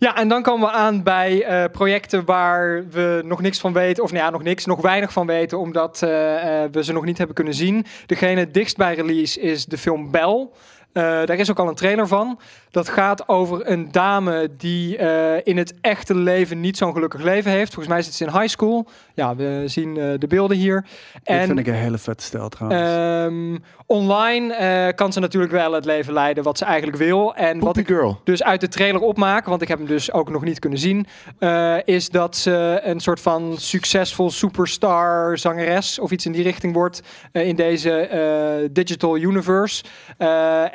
Ja, 0.00 0.16
en 0.16 0.28
dan 0.28 0.42
komen 0.42 0.68
we 0.68 0.74
aan 0.74 1.02
bij 1.02 1.44
eh, 1.44 1.70
projecten 1.72 2.24
waar 2.24 2.88
we 2.88 3.22
nog 3.24 3.40
niks 3.40 3.58
van 3.60 3.72
weten. 3.72 4.02
Of 4.02 4.12
nou 4.12 4.24
ja, 4.24 4.30
nog 4.30 4.42
niks, 4.42 4.64
nog 4.64 4.80
weinig 4.80 5.12
van 5.12 5.26
weten, 5.26 5.58
omdat 5.58 6.02
eh, 6.02 6.62
eh, 6.62 6.70
we 6.72 6.84
ze 6.84 6.92
nog 6.92 7.04
niet 7.04 7.18
hebben 7.18 7.36
kunnen 7.36 7.54
zien. 7.54 7.86
Degene 8.06 8.50
dichtst 8.50 8.76
bij 8.76 8.94
release 8.94 9.40
is 9.40 9.64
de 9.64 9.78
film 9.78 10.10
Bell. 10.10 10.48
Eh, 10.92 11.02
daar 11.02 11.38
is 11.38 11.50
ook 11.50 11.58
al 11.58 11.68
een 11.68 11.74
trailer 11.74 12.08
van. 12.08 12.38
Dat 12.70 12.88
gaat 12.88 13.28
over 13.28 13.70
een 13.70 13.92
dame 13.92 14.50
die 14.56 14.96
eh, 14.96 15.40
in 15.44 15.56
het 15.56 15.74
echte 15.80 16.14
leven 16.14 16.60
niet 16.60 16.76
zo'n 16.76 16.92
gelukkig 16.92 17.22
leven 17.22 17.50
heeft. 17.50 17.74
Volgens 17.74 17.94
mij 17.94 18.02
zit 18.02 18.14
ze 18.14 18.24
in 18.24 18.32
high 18.32 18.48
school. 18.48 18.88
Ja, 19.14 19.36
we 19.36 19.62
zien 19.66 19.96
eh, 19.96 20.18
de 20.18 20.26
beelden 20.26 20.56
hier. 20.56 20.84
Dit 21.22 21.44
vind 21.44 21.58
ik 21.58 21.66
een 21.66 21.74
hele 21.74 21.98
vet 21.98 22.22
stijl 22.22 22.48
trouwens. 22.48 22.82
Ehm, 22.82 23.56
online 23.86 24.54
eh, 24.54 24.94
kan 24.94 25.12
ze 25.12 25.20
natuurlijk 25.20 25.52
wel 25.52 25.72
het 25.72 25.84
leven 25.84 26.12
leiden 26.12 26.44
wat 26.44 26.58
ze 26.58 26.64
eigenlijk 26.64 26.96
wil. 26.96 27.34
En 27.34 27.58
wat 27.58 27.76
ik 27.76 27.86
Girl. 27.86 28.20
dus 28.24 28.42
uit 28.42 28.60
de 28.60 28.68
trailer 28.68 29.00
opmaak, 29.00 29.46
want 29.46 29.62
ik 29.62 29.68
heb 29.68 29.78
hem 29.78 29.86
dus 29.86 30.12
ook 30.12 30.30
nog 30.30 30.44
niet 30.44 30.58
kunnen 30.58 30.78
zien, 30.78 31.06
eh, 31.38 31.76
is 31.84 32.08
dat 32.08 32.36
ze 32.36 32.80
een 32.82 33.00
soort 33.00 33.20
van 33.20 33.54
succesvol 33.58 34.30
superstar 34.30 35.38
zangeres 35.38 35.98
of 35.98 36.10
iets 36.10 36.26
in 36.26 36.32
die 36.32 36.42
richting 36.42 36.74
wordt 36.74 37.02
eh, 37.32 37.46
in 37.46 37.56
deze 37.56 37.90
eh, 37.90 38.68
digital 38.72 39.16
universe. 39.16 39.84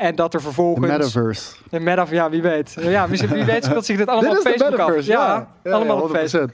En 0.06 0.16
dat 0.16 0.34
er 0.34 0.40
de 0.40 0.46
vervolgens... 0.46 0.88
metaverse. 0.88 1.52
De 1.70 1.80
meta, 1.80 2.06
ja, 2.10 2.30
wie 2.30 2.42
weet. 2.42 2.76
Ja, 2.82 3.08
wie, 3.10 3.28
wie 3.28 3.44
weet 3.44 3.66
speelt 3.66 3.86
zich 3.86 3.98
dit 3.98 4.08
allemaal 4.08 4.30
Dit 4.30 4.40
op 4.40 4.44
de 4.46 4.50
Facebook 4.50 4.72
af. 4.80 4.86
metaverse, 4.88 5.12
Ja, 5.12 5.48
ja. 5.64 5.72
allemaal 5.72 5.98
ja, 5.98 6.04
op 6.04 6.10
Facebook. 6.12 6.50
100%. 6.52 6.54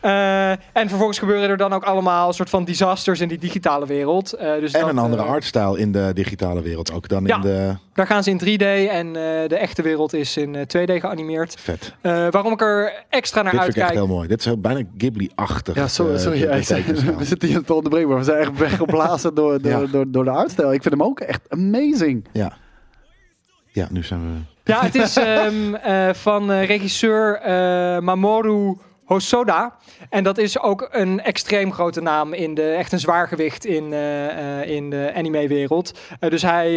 Eh, 0.00 0.50
en 0.50 0.88
vervolgens 0.88 1.18
gebeuren 1.18 1.48
er 1.50 1.56
dan 1.56 1.72
ook 1.72 1.84
allemaal 1.84 2.32
soort 2.32 2.50
van 2.50 2.64
disasters 2.64 3.20
in 3.20 3.28
die 3.28 3.38
digitale 3.38 3.86
wereld. 3.86 4.32
Eh, 4.32 4.52
dus 4.60 4.72
En 4.72 4.80
dat, 4.80 4.90
een 4.90 4.98
andere 4.98 5.22
eh, 5.22 5.28
artstyle 5.28 5.78
in 5.78 5.92
de 5.92 6.10
digitale 6.14 6.62
wereld 6.62 6.92
ook 6.92 7.08
dan 7.08 7.24
Ja. 7.24 7.34
in 7.36 7.40
de... 7.40 7.74
Daar 7.92 8.06
gaan 8.06 8.22
ze 8.22 8.30
in 8.30 8.38
3D 8.40 8.62
en 8.90 9.06
eh, 9.06 9.48
de 9.48 9.56
echte 9.56 9.82
wereld 9.82 10.12
is 10.14 10.36
in 10.36 10.54
eh, 10.54 10.62
2D 10.62 11.00
geanimeerd. 11.00 11.54
Vet. 11.60 11.94
Eh, 12.00 12.26
waarom 12.30 12.52
ik 12.52 12.60
er 12.60 13.04
extra 13.08 13.42
naar 13.42 13.52
Dit 13.52 13.60
vind 13.62 13.74
ik 13.76 13.80
echt 13.82 13.88
uitkijk. 13.90 14.06
heel 14.06 14.16
mooi. 14.16 14.28
Dit 14.28 14.38
is 14.38 14.44
heel- 14.44 14.60
bijna 14.60 14.82
Ghibli-achtig. 14.98 15.74
Ja, 15.74 15.88
sorry, 15.88 16.18
sorry 16.18 16.40
de- 16.40 16.46
de 16.46 16.52
ja, 16.56 16.62
tekenstijl. 16.62 17.16
we 17.18 17.24
zitten 17.24 17.48
hier 17.48 17.62
te 17.64 17.74
onderbreken, 17.74 18.08
maar 18.08 18.18
we 18.18 18.24
zijn 18.24 18.38
echt 18.38 18.58
weggeblazen 18.58 19.34
door, 19.34 19.60
door, 19.62 19.70
Ja. 19.70 19.86
door, 19.86 20.04
door 20.10 20.24
de 20.24 20.30
artstijl. 20.30 20.72
Ik 20.72 20.82
vind 20.82 20.94
hem 20.94 21.02
ook 21.02 21.20
echt 21.20 21.40
amazing. 21.48 22.26
Ja. 22.32 22.52
Ja, 23.72 23.86
nu 23.90 24.02
zijn 24.02 24.20
we... 24.20 24.40
Ja, 24.72 24.82
het 24.82 24.94
is 24.94 25.16
ehm, 25.16 25.74
eh, 25.74 26.14
van 26.14 26.50
eh, 26.52 26.66
regisseur 26.66 27.34
eh, 27.34 27.98
Mamoru 27.98 28.76
Hosoda. 29.04 29.76
En 30.10 30.24
dat 30.24 30.38
is 30.38 30.60
ook 30.60 30.88
een 30.90 31.20
extreem 31.20 31.72
grote 31.72 32.00
naam 32.00 32.32
in 32.32 32.54
de 32.54 32.70
echt 32.70 32.92
een 32.92 33.00
zwaargewicht 33.00 33.64
in, 33.64 33.92
eh, 33.92 34.60
eh, 34.60 34.68
in 34.70 34.90
de 34.90 35.12
anime-wereld. 35.16 35.98
Eh, 36.20 36.30
dus 36.30 36.42
hij 36.42 36.76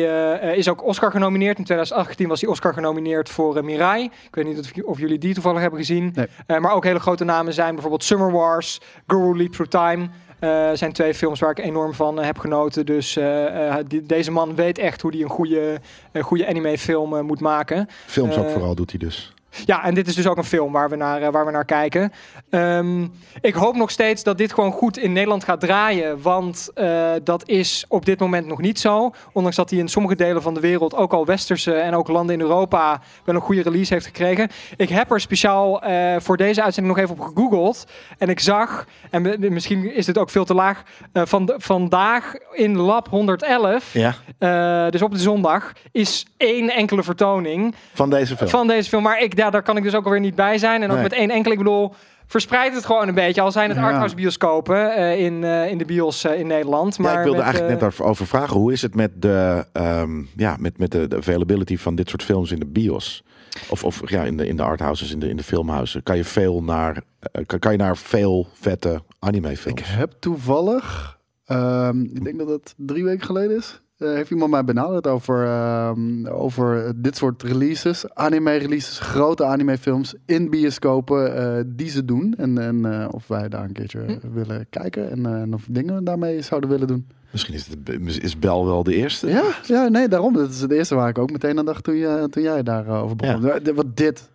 is 0.56 0.70
ook 0.70 0.84
Oscar 0.84 1.12
genomineerd. 1.12 1.58
In 1.58 1.64
2018 1.64 2.28
was 2.28 2.42
hij 2.42 2.50
Oscar 2.50 2.74
genomineerd 2.74 3.30
voor 3.30 3.66
Mirai. 3.66 4.04
Ik 4.04 4.36
weet 4.36 4.46
niet 4.46 4.60
of, 4.60 4.84
of 4.84 5.00
jullie 5.00 5.18
die 5.18 5.34
toevallig 5.34 5.62
hebben 5.62 5.80
gezien. 5.80 6.12
Nee. 6.16 6.28
Eh, 6.48 6.58
maar 6.58 6.72
ook 6.72 6.84
hele 6.84 7.00
grote 7.00 7.24
namen 7.24 7.54
zijn 7.54 7.72
bijvoorbeeld 7.74 8.04
Summer 8.04 8.32
Wars, 8.32 8.82
Guru 9.08 9.38
Leap 9.38 9.52
Through 9.52 9.72
Time. 9.72 10.10
Eh, 10.40 10.70
zijn 10.74 10.92
twee 10.94 11.14
films 11.14 11.40
waar 11.40 11.50
ik 11.50 11.60
enorm 11.60 11.94
van 11.94 12.20
eh, 12.20 12.26
heb 12.26 12.38
genoten. 12.38 12.86
Dus 12.86 13.16
eh, 13.18 13.76
die- 13.88 14.06
deze 14.06 14.32
man 14.32 14.56
weet 14.56 14.78
echt 14.78 15.02
hoe 15.02 15.12
hij 15.12 15.22
een 15.22 15.30
goede, 15.30 15.80
goede 16.22 16.48
anime-film 16.48 17.16
eh, 17.16 17.22
moet 17.22 17.40
maken. 17.40 17.88
Films 18.06 18.38
ook 18.38 18.50
vooral 18.50 18.76
doet 18.76 18.90
hij 18.90 19.00
dus. 19.00 19.34
Ja, 19.66 19.84
en 19.84 19.94
dit 19.94 20.08
is 20.08 20.16
dus 20.16 20.28
ook 20.28 20.38
een 20.38 20.44
film 20.44 20.72
waar 20.72 20.90
we 20.90 20.96
naar, 20.96 21.22
eh, 21.22 21.30
waar 21.30 21.46
we 21.46 21.52
naar 21.52 21.66
kijken. 21.66 22.12
Ehm, 22.50 23.08
ik 23.42 23.54
hoop 23.54 23.76
nog 23.76 23.92
steeds 23.92 24.24
dat 24.24 24.38
dit 24.38 24.54
gewoon 24.54 24.72
goed 24.72 24.98
in 24.98 25.12
Nederland 25.14 25.44
gaat 25.44 25.60
draaien. 25.60 26.22
Want 26.22 26.70
eh, 26.74 27.12
dat 27.24 27.50
is 27.50 27.86
op 27.88 28.06
dit 28.06 28.20
moment 28.20 28.48
nog 28.48 28.62
niet 28.62 28.80
zo. 28.80 29.12
Ondanks 29.34 29.58
dat 29.58 29.70
hij 29.70 29.80
in 29.80 29.88
sommige 29.88 30.16
delen 30.16 30.42
van 30.42 30.54
de 30.54 30.60
wereld, 30.60 30.96
ook 30.96 31.14
al 31.14 31.26
westerse 31.26 31.74
en 31.74 31.94
ook 31.96 32.08
landen 32.08 32.36
in 32.36 32.42
Europa, 32.42 33.02
wel 33.26 33.36
een 33.36 33.42
goede 33.42 33.62
release 33.62 33.94
heeft 33.94 34.06
gekregen. 34.06 34.50
Ik 34.78 34.90
heb 34.90 35.12
er 35.12 35.20
speciaal 35.22 35.82
eh, 35.82 36.16
voor 36.20 36.38
deze 36.38 36.64
uitzending 36.64 36.96
nog 36.96 37.04
even 37.06 37.18
op 37.20 37.26
gegoogeld. 37.36 37.86
En 38.18 38.30
ik 38.30 38.40
zag, 38.40 38.86
en 39.10 39.22
mi- 39.22 39.50
misschien 39.50 39.94
is 39.96 40.06
dit 40.06 40.18
ook 40.18 40.30
veel 40.30 40.46
te 40.46 40.54
laag, 40.54 40.84
van, 41.14 41.54
vandaag 41.58 42.34
in 42.52 42.78
Lab 42.78 43.08
111, 43.10 43.94
Ja, 43.94 44.90
dus 44.90 45.02
op 45.02 45.12
de 45.12 45.18
zondag, 45.20 45.72
is 45.92 46.26
één 46.38 46.70
enkele 46.74 47.04
vertoning 47.04 47.76
van 47.94 48.10
deze 48.10 48.36
film. 48.38 48.50
van 48.50 48.68
deze 48.68 48.90
film. 48.90 49.04
Maar 49.04 49.22
ik, 49.22 49.36
ja, 49.46 49.52
daar 49.52 49.64
kan 49.64 49.78
ik 49.78 49.84
dus 49.84 49.96
ook 49.96 50.06
alweer 50.06 50.20
niet 50.20 50.36
bij 50.36 50.58
zijn. 50.58 50.82
En 50.82 50.88
ook 50.90 50.94
Nee. 50.94 51.04
met 51.04 51.14
één 51.14 51.30
enkel. 51.30 51.52
Ik 51.52 51.58
bedoel, 51.58 51.94
verspreid 52.28 52.74
het 52.74 52.86
gewoon 52.86 53.08
een 53.08 53.14
beetje. 53.14 53.42
Al 53.42 53.52
zijn 53.52 53.70
het 53.70 53.78
Ja. 53.78 53.84
arthouse 53.86 54.16
bioscopen 54.16 54.96
eh, 54.96 55.20
in, 55.26 55.44
eh, 55.44 55.70
in 55.70 55.78
de 55.78 55.86
bios 55.86 56.24
eh, 56.24 56.40
in 56.40 56.48
Nederland. 56.48 56.98
Maar 56.98 57.12
ja, 57.12 57.18
ik 57.18 57.24
wilde 57.24 57.38
met, 57.38 57.48
eigenlijk 57.48 57.82
net 57.82 58.02
over 58.02 58.28
vragen. 58.28 58.58
Hoe 58.58 58.72
is 58.72 58.82
het 58.82 58.96
met 58.96 59.22
de, 59.22 59.66
ehm, 59.74 60.22
ja, 60.36 60.56
met, 60.60 60.78
met 60.78 60.92
de, 60.92 61.08
de 61.08 61.16
availability 61.16 61.78
van 61.78 61.96
dit 61.96 62.10
soort 62.10 62.24
films 62.24 62.52
in 62.52 62.60
de 62.60 62.66
bios? 62.66 63.24
Of, 63.70 63.84
of 63.84 64.10
ja, 64.10 64.24
in 64.24 64.38
de, 64.38 64.48
in 64.48 64.56
de 64.56 64.64
arthouses, 64.64 65.12
in 65.12 65.20
de, 65.20 65.30
in 65.30 65.38
de 65.38 65.44
filmhuizen. 65.44 66.04
Kan 66.04 66.18
je 66.18 66.24
veel 66.24 66.64
naar, 66.64 67.02
kan, 67.46 67.60
kan 67.60 67.72
je 67.72 67.78
naar 67.78 67.98
veel 67.98 68.48
vette 68.54 69.02
animefilms? 69.20 69.80
Ik 69.82 69.86
heb 69.88 70.14
toevallig, 70.20 71.18
ehm, 71.46 72.02
ik 72.02 72.24
denk 72.24 72.38
dat 72.38 72.48
het 72.48 72.74
drie 72.78 73.04
weken 73.04 73.26
geleden 73.26 73.58
is, 73.58 73.82
eh, 73.98 74.14
heeft 74.14 74.32
iemand 74.32 74.52
mij 74.52 74.64
benaderd 74.64 75.08
over, 75.08 75.46
ehm, 75.46 76.26
over 76.28 76.94
dit 77.02 77.16
soort 77.18 77.44
releases, 77.44 78.14
anime-releases, 78.14 79.00
grote 79.00 79.46
anime-films 79.46 80.16
in 80.26 80.50
bioscopen 80.50 81.36
eh, 81.36 81.64
die 81.68 81.90
ze 81.90 82.06
doen. 82.06 82.34
En, 82.38 82.58
en 82.58 82.86
eh, 82.86 83.08
of 83.12 83.28
wij 83.28 83.50
daar 83.50 83.64
een 83.64 83.72
keertje 83.74 84.00
Hm. 84.06 84.32
willen 84.34 84.66
kijken 84.70 85.12
en, 85.12 85.26
en 85.26 85.54
of 85.54 85.66
dingen 85.70 86.04
daarmee 86.04 86.42
zouden 86.42 86.70
willen 86.70 86.88
doen. 86.88 87.08
Misschien 87.36 87.54
is, 87.56 87.68
het, 87.68 88.24
is 88.24 88.40
Bel 88.40 88.66
wel 88.66 88.84
de 88.84 88.96
eerste. 88.96 89.28
Ja, 89.28 89.44
ja, 89.68 89.88
nee, 89.88 90.08
daarom. 90.08 90.34
Dat 90.34 90.50
is 90.50 90.62
het 90.62 90.72
eerste 90.72 90.96
waar 90.96 91.10
ik 91.10 91.18
ook 91.18 91.32
meteen 91.32 91.58
aan 91.60 91.66
dacht 91.66 91.84
toen, 91.84 91.96
je, 91.96 92.28
toen 92.30 92.44
jij 92.44 92.64
daarover 92.64 93.04
over 93.04 93.16
begon. 93.16 93.42
Ja. 93.42 93.74
Wat 93.74 93.98
dit, 93.98 94.30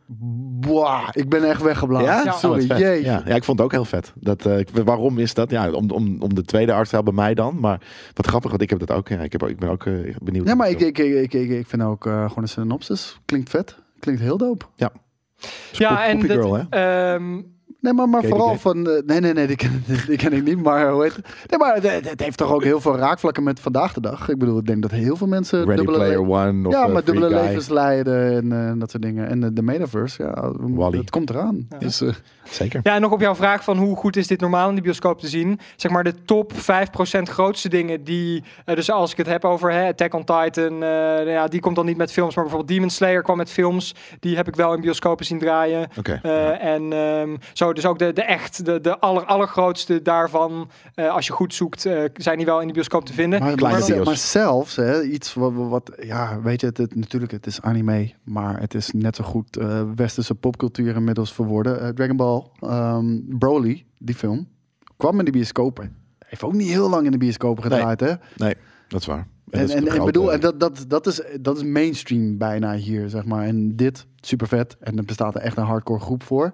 boah, 0.61 1.09
ik 1.13 1.29
ben 1.29 1.45
echt 1.45 1.63
weggeblazen. 1.63 2.07
Ja? 2.09 2.23
Ja. 2.25 2.33
Sorry, 2.33 2.71
Oh, 2.71 2.79
jeetje. 2.79 3.11
Ja, 3.11 3.23
ja, 3.27 3.35
ik 3.35 3.45
vond 3.45 3.59
het 3.59 3.67
ook 3.67 3.73
heel 3.73 3.85
vet. 3.85 4.13
Dat, 4.15 4.47
eh, 4.47 4.59
ik- 4.59 4.69
waarom 4.85 5.19
is 5.19 5.35
dat? 5.35 5.51
Ja, 5.51 5.71
om, 5.71 5.91
om, 5.91 6.17
om 6.23 6.35
de 6.35 6.43
tweede 6.45 6.73
artstijl 6.73 7.03
bij 7.03 7.13
mij 7.13 7.35
dan. 7.35 7.61
Maar 7.61 7.81
wat 8.15 8.27
grappig, 8.27 8.51
want 8.51 8.63
ik 8.63 8.71
heb 8.71 8.79
dat 8.79 8.91
ook. 8.91 9.09
Ja, 9.09 9.19
ik, 9.21 9.33
heb, 9.33 9.43
ook- 9.43 9.49
ik 9.49 9.59
ben 9.59 9.69
ook 9.71 9.87
eh, 9.87 9.93
benieuwd. 10.23 10.47
Ja, 10.47 10.55
maar 10.55 10.71
naar 10.71 10.81
ik, 10.81 10.99
ik, 10.99 10.99
ik, 10.99 11.33
ik, 11.33 11.51
ik 11.51 11.67
vind 11.67 11.83
ook 11.83 12.07
eh, 12.07 12.13
gewoon 12.29 12.43
een 12.43 12.49
synopsis. 12.49 13.21
Klinkt 13.25 13.51
vet. 13.51 13.77
Klinkt 14.01 14.21
heel 14.21 14.37
dope. 14.37 14.65
film. 14.77 14.91
ja, 15.73 16.07
en 16.07 16.19
dat, 16.21 16.31
Girl, 16.31 16.55
hè? 16.55 16.63
ehm, 17.15 17.41
Nee, 17.81 17.93
maar, 17.93 18.09
maar 18.09 18.25
vooral 18.25 18.59
van... 18.59 18.89
eh, 18.89 19.03
nee, 19.07 19.21
nee, 19.21 19.33
nee, 19.33 19.47
die 19.47 19.57
ken, 19.57 19.85
die 20.07 20.17
ken 20.17 20.33
ik 20.33 20.45
niet. 20.45 20.63
Maar 20.63 20.91
hoe 20.91 21.03
heet 21.03 21.17
het? 21.17 21.27
Nee, 21.47 21.59
maar 21.59 21.75
het, 21.75 22.09
het 22.09 22.21
heeft 22.21 22.37
toch 22.37 22.53
ook 22.53 22.65
heel 22.65 22.81
veel 22.81 22.97
raakvlakken 22.97 23.43
met 23.43 23.61
vandaag 23.61 23.93
de 23.93 24.01
dag. 24.01 24.29
Ik 24.29 24.39
bedoel, 24.39 24.59
ik 24.59 24.67
denk 24.67 24.83
dat 24.83 24.91
heel 24.91 25.17
veel 25.17 25.27
mensen... 25.27 25.59
Ready 25.59 25.77
dubbele 25.77 25.97
Player 25.97 26.21
One 26.21 26.69
of 26.69 26.75
ja, 26.75 26.87
eh, 26.87 26.93
maar 26.93 27.05
dubbele 27.05 27.29
Guy. 27.29 27.39
levens 27.39 27.69
leiden 27.69 28.33
en 28.33 28.69
eh, 28.69 28.73
dat 28.81 28.91
soort 28.91 29.03
dingen. 29.03 29.29
En 29.29 29.41
de, 29.41 29.53
de 29.53 29.63
metaverse, 29.63 30.23
ja, 30.23 30.53
het 30.91 31.11
komt 31.11 31.31
eraan. 31.31 31.67
Ja. 31.69 31.79
Dus, 31.79 32.03
Zeker. 32.51 32.81
Ja, 32.83 32.95
en 32.95 33.01
nog 33.01 33.13
op 33.13 33.21
jouw 33.21 33.35
vraag 33.35 33.65
van 33.65 33.77
hoe 33.79 33.97
goed 33.97 34.17
is 34.17 34.27
dit 34.27 34.41
normaal 34.41 34.69
in 34.69 34.75
de 34.75 34.81
bioscoop 34.81 35.21
te 35.21 35.29
zien. 35.29 35.59
Zeg 35.77 35.91
maar 35.91 36.05
de 36.05 36.15
top 36.25 36.53
5% 36.53 36.57
grootste 37.23 37.69
dingen 37.69 38.05
die... 38.05 38.45
eh, 38.65 38.75
dus 38.75 38.91
als 38.91 39.11
ik 39.11 39.17
het 39.17 39.27
heb 39.27 39.45
over 39.45 39.73
hè, 39.73 39.87
Attack 39.89 40.15
on 40.15 40.25
Titan, 40.25 40.83
eh, 40.83 41.33
ja, 41.33 41.47
die 41.47 41.61
komt 41.61 41.77
dan 41.77 41.87
niet 41.87 41.97
met 41.97 42.13
films. 42.13 42.35
Maar 42.35 42.45
bijvoorbeeld 42.45 42.77
Demon 42.77 42.91
Slayer 42.91 43.23
kwam 43.23 43.37
met 43.37 43.51
films. 43.51 43.95
Die 44.21 44.37
heb 44.37 44.49
ik 44.49 44.55
wel 44.57 44.73
in 44.75 44.81
bioscopen 44.81 45.25
zien 45.27 45.39
draaien. 45.39 45.89
Oké. 45.99 46.19
Eh, 46.23 46.65
En 46.65 46.93
ehm, 46.93 47.37
zo, 47.53 47.73
dus 47.73 47.87
ook 47.87 47.99
de, 47.99 48.13
de 48.13 48.23
echt, 48.23 48.65
de, 48.65 48.81
de 48.81 48.99
aller, 48.99 49.25
allergrootste 49.25 50.03
daarvan, 50.03 50.71
eh, 50.95 51.15
als 51.15 51.27
je 51.27 51.33
goed 51.33 51.55
zoekt, 51.55 51.87
eh, 51.87 52.03
zijn 52.15 52.37
die 52.37 52.47
wel 52.47 52.61
in 52.61 52.67
de 52.67 52.73
bioscoop 52.73 53.05
te 53.05 53.13
vinden. 53.13 53.41
maar, 53.41 53.55
Kleine 53.55 53.79
maar, 53.81 53.89
bios. 53.89 54.07
maar 54.07 54.17
zelfs, 54.17 54.77
hè, 54.77 55.03
iets 55.03 55.35
wat, 55.35 55.53
wat... 55.55 55.91
Ja, 56.03 56.41
weet 56.43 56.61
je, 56.61 56.67
het, 56.67 56.77
het- 56.77 56.95
natuurlijk, 56.95 57.33
het 57.33 57.47
is 57.47 57.63
anime. 57.63 58.13
Maar 58.25 58.61
het 58.61 58.75
is 58.75 58.91
net 58.93 59.17
zo 59.17 59.25
goed 59.25 59.57
eh, 59.57 59.83
westerse 59.97 60.35
popcultuur 60.35 60.95
inmiddels 60.97 61.33
verworden. 61.33 61.95
Dragon 61.95 62.17
Ball, 62.17 62.40
ehm, 62.61 63.19
Broly, 63.39 63.85
die 63.99 64.15
film, 64.15 64.49
kwam 64.97 65.19
in 65.19 65.25
de 65.25 65.31
bioscopen. 65.31 65.97
Heeft 66.19 66.43
ook 66.43 66.53
niet 66.53 66.69
heel 66.69 66.89
lang 66.91 67.05
in 67.05 67.11
de 67.11 67.19
bioscopen 67.19 67.63
Nee. 67.69 67.73
gedraaid, 67.79 68.01
hè? 68.01 68.13
Nee, 68.37 68.55
dat 68.89 69.01
is 69.01 69.07
waar. 69.07 69.27
En, 69.51 70.05
bedoel, 70.05 70.33
en 70.33 70.41
dat, 70.41 70.61
dat, 70.61 70.85
dat, 70.89 71.07
is, 71.07 71.23
dat 71.41 71.57
is 71.57 71.63
mainstream 71.65 72.39
bijna 72.39 72.75
hier, 72.75 73.09
zeg 73.09 73.25
maar. 73.25 73.45
En 73.47 73.77
dit, 73.77 74.07
super 74.21 74.49
vet. 74.49 74.77
En 74.81 74.97
er 74.99 75.05
bestaat 75.05 75.35
er 75.35 75.41
echt 75.41 75.57
een 75.57 75.65
hardcore 75.65 76.01
groep 76.01 76.23
voor. 76.23 76.53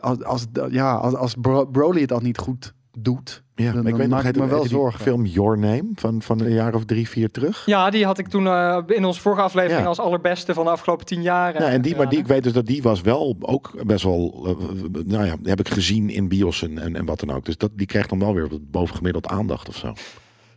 Als, 0.00 0.24
als, 0.24 0.46
ja, 0.70 0.94
als, 0.94 1.14
als 1.14 1.34
Bro- 1.40 1.66
Broly 1.66 2.00
het 2.00 2.12
al 2.12 2.20
niet 2.20 2.38
goed 2.38 2.74
doet, 2.98 3.42
Ja, 3.54 3.64
dan, 3.64 3.74
maar 3.74 3.92
ik 3.92 3.98
dan 3.98 4.22
weet 4.22 4.34
nog, 4.34 4.44
me 4.44 4.46
wel 4.46 4.66
zorgen. 4.66 5.00
film 5.00 5.24
Your 5.24 5.58
Name 5.58 5.84
van, 5.94 6.22
van 6.22 6.40
een 6.40 6.52
jaar 6.52 6.74
of 6.74 6.84
drie, 6.84 7.08
vier 7.08 7.30
terug. 7.30 7.66
Ja, 7.66 7.90
die 7.90 8.04
had 8.04 8.18
ik 8.18 8.28
toen 8.28 8.46
eh, 8.46 8.78
in 8.86 9.04
onze 9.04 9.20
vorige 9.20 9.42
aflevering 9.42 9.80
Ja. 9.80 9.86
als 9.86 9.98
allerbeste 10.00 10.54
van 10.54 10.64
de 10.64 10.70
afgelopen 10.70 11.06
tien 11.06 11.22
jaar. 11.22 11.60
Ja, 11.62 11.68
en 11.68 11.82
die, 11.82 11.96
maar 11.96 12.08
die, 12.08 12.18
ik 12.18 12.26
weet 12.26 12.42
dus 12.42 12.52
dat 12.52 12.66
die 12.66 12.82
was 12.82 13.00
wel 13.00 13.36
ook 13.40 13.72
best 13.86 14.04
wel, 14.04 14.44
eh, 14.46 15.04
nou 15.04 15.24
ja, 15.24 15.36
die 15.36 15.48
heb 15.48 15.60
ik 15.60 15.68
gezien 15.68 16.10
in 16.10 16.28
bios 16.28 16.62
en, 16.62 16.78
en, 16.78 16.96
en 16.96 17.04
wat 17.04 17.20
dan 17.20 17.30
ook. 17.30 17.44
Dus 17.44 17.56
dat, 17.56 17.70
die 17.74 17.86
krijgt 17.86 18.08
dan 18.08 18.18
wel 18.18 18.34
weer 18.34 18.48
bovengemiddeld 18.60 19.26
aandacht 19.26 19.68
of 19.68 19.76
zo. 19.76 19.92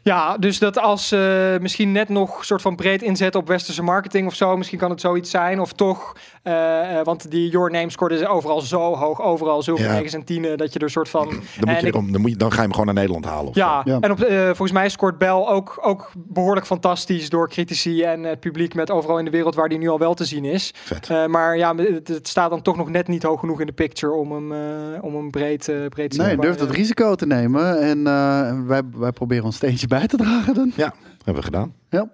Ja, 0.03 0.37
dus 0.37 0.59
dat 0.59 0.79
als 0.79 1.07
ze 1.07 1.57
misschien 1.61 1.91
net 1.91 2.09
nog 2.09 2.45
soort 2.45 2.61
van 2.61 2.75
breed 2.75 3.01
inzetten 3.01 3.39
op 3.41 3.47
westerse 3.47 3.83
marketing 3.83 4.27
of 4.27 4.35
zo, 4.35 4.57
misschien 4.57 4.79
kan 4.79 4.89
het 4.89 5.01
zoiets 5.01 5.29
zijn. 5.29 5.59
Of 5.59 5.73
toch, 5.73 6.15
eh, 6.43 6.99
eh, 6.99 7.05
want 7.05 7.31
die 7.31 7.49
Your 7.49 7.71
Name 7.71 7.89
scoorde 7.89 8.17
ze 8.17 8.27
overal 8.27 8.61
zo 8.61 8.95
hoog, 8.95 9.21
overal 9.21 9.61
zoveel 9.63 9.85
Ja. 9.85 10.01
en 10.03 10.23
tienen, 10.23 10.57
dat 10.57 10.73
je 10.73 10.79
er 10.79 10.89
soort 10.89 11.09
van... 11.09 11.25
Dan, 11.25 11.35
moet 11.59 11.67
En 11.67 11.79
je, 11.81 11.87
ik- 11.87 11.93
dan, 11.93 12.21
moet 12.21 12.31
je, 12.31 12.37
dan 12.37 12.49
ga 12.49 12.55
je 12.55 12.61
hem 12.61 12.71
gewoon 12.71 12.85
naar 12.85 12.95
Nederland 12.95 13.25
halen. 13.25 13.47
Of 13.49 13.55
Ja. 13.55 13.81
Ja. 13.85 13.97
en 13.99 14.11
op, 14.11 14.21
eh, 14.21 14.45
volgens 14.45 14.71
mij 14.71 14.89
scoort 14.89 15.17
Bell 15.17 15.29
ook, 15.29 15.79
ook 15.81 16.11
behoorlijk 16.15 16.65
fantastisch 16.65 17.29
door 17.29 17.49
critici 17.49 18.03
en 18.03 18.23
het 18.23 18.39
publiek 18.39 18.73
met 18.73 18.91
overal 18.91 19.17
in 19.19 19.25
de 19.25 19.31
wereld 19.31 19.55
waar 19.55 19.69
die 19.69 19.77
nu 19.77 19.87
al 19.89 19.99
wel 19.99 20.13
te 20.13 20.25
zien 20.25 20.45
is. 20.45 20.71
Vet. 20.75 21.09
Eh, 21.09 21.25
maar 21.25 21.57
ja, 21.57 21.75
het, 21.75 22.07
het 22.07 22.27
staat 22.27 22.49
dan 22.49 22.61
toch 22.61 22.77
nog 22.77 22.89
net 22.89 23.07
niet 23.07 23.23
hoog 23.23 23.39
genoeg 23.39 23.59
in 23.59 23.65
de 23.65 23.71
picture 23.73 24.13
om 24.13 24.31
hem, 24.31 24.51
eh, 24.51 25.03
om 25.03 25.15
hem 25.15 25.31
breed, 25.31 25.67
eh 25.69 25.75
breed 25.89 26.11
te 26.11 26.17
Nee, 26.17 26.29
zien. 26.29 26.39
durft 26.39 26.59
het 26.59 26.69
risico 26.71 27.15
te 27.15 27.25
nemen. 27.27 27.81
En 27.81 28.07
eh, 28.07 28.51
wij, 28.67 28.81
wij 28.95 29.11
proberen 29.11 29.43
ons 29.45 29.55
steentje 29.55 29.87
bij 29.99 30.07
te 30.07 30.17
dragen 30.17 30.53
dan. 30.53 30.71
Ja, 30.75 30.93
hebben 31.15 31.35
we 31.35 31.41
gedaan. 31.41 31.73
Ja. 31.89 32.09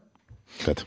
Vet. 0.46 0.86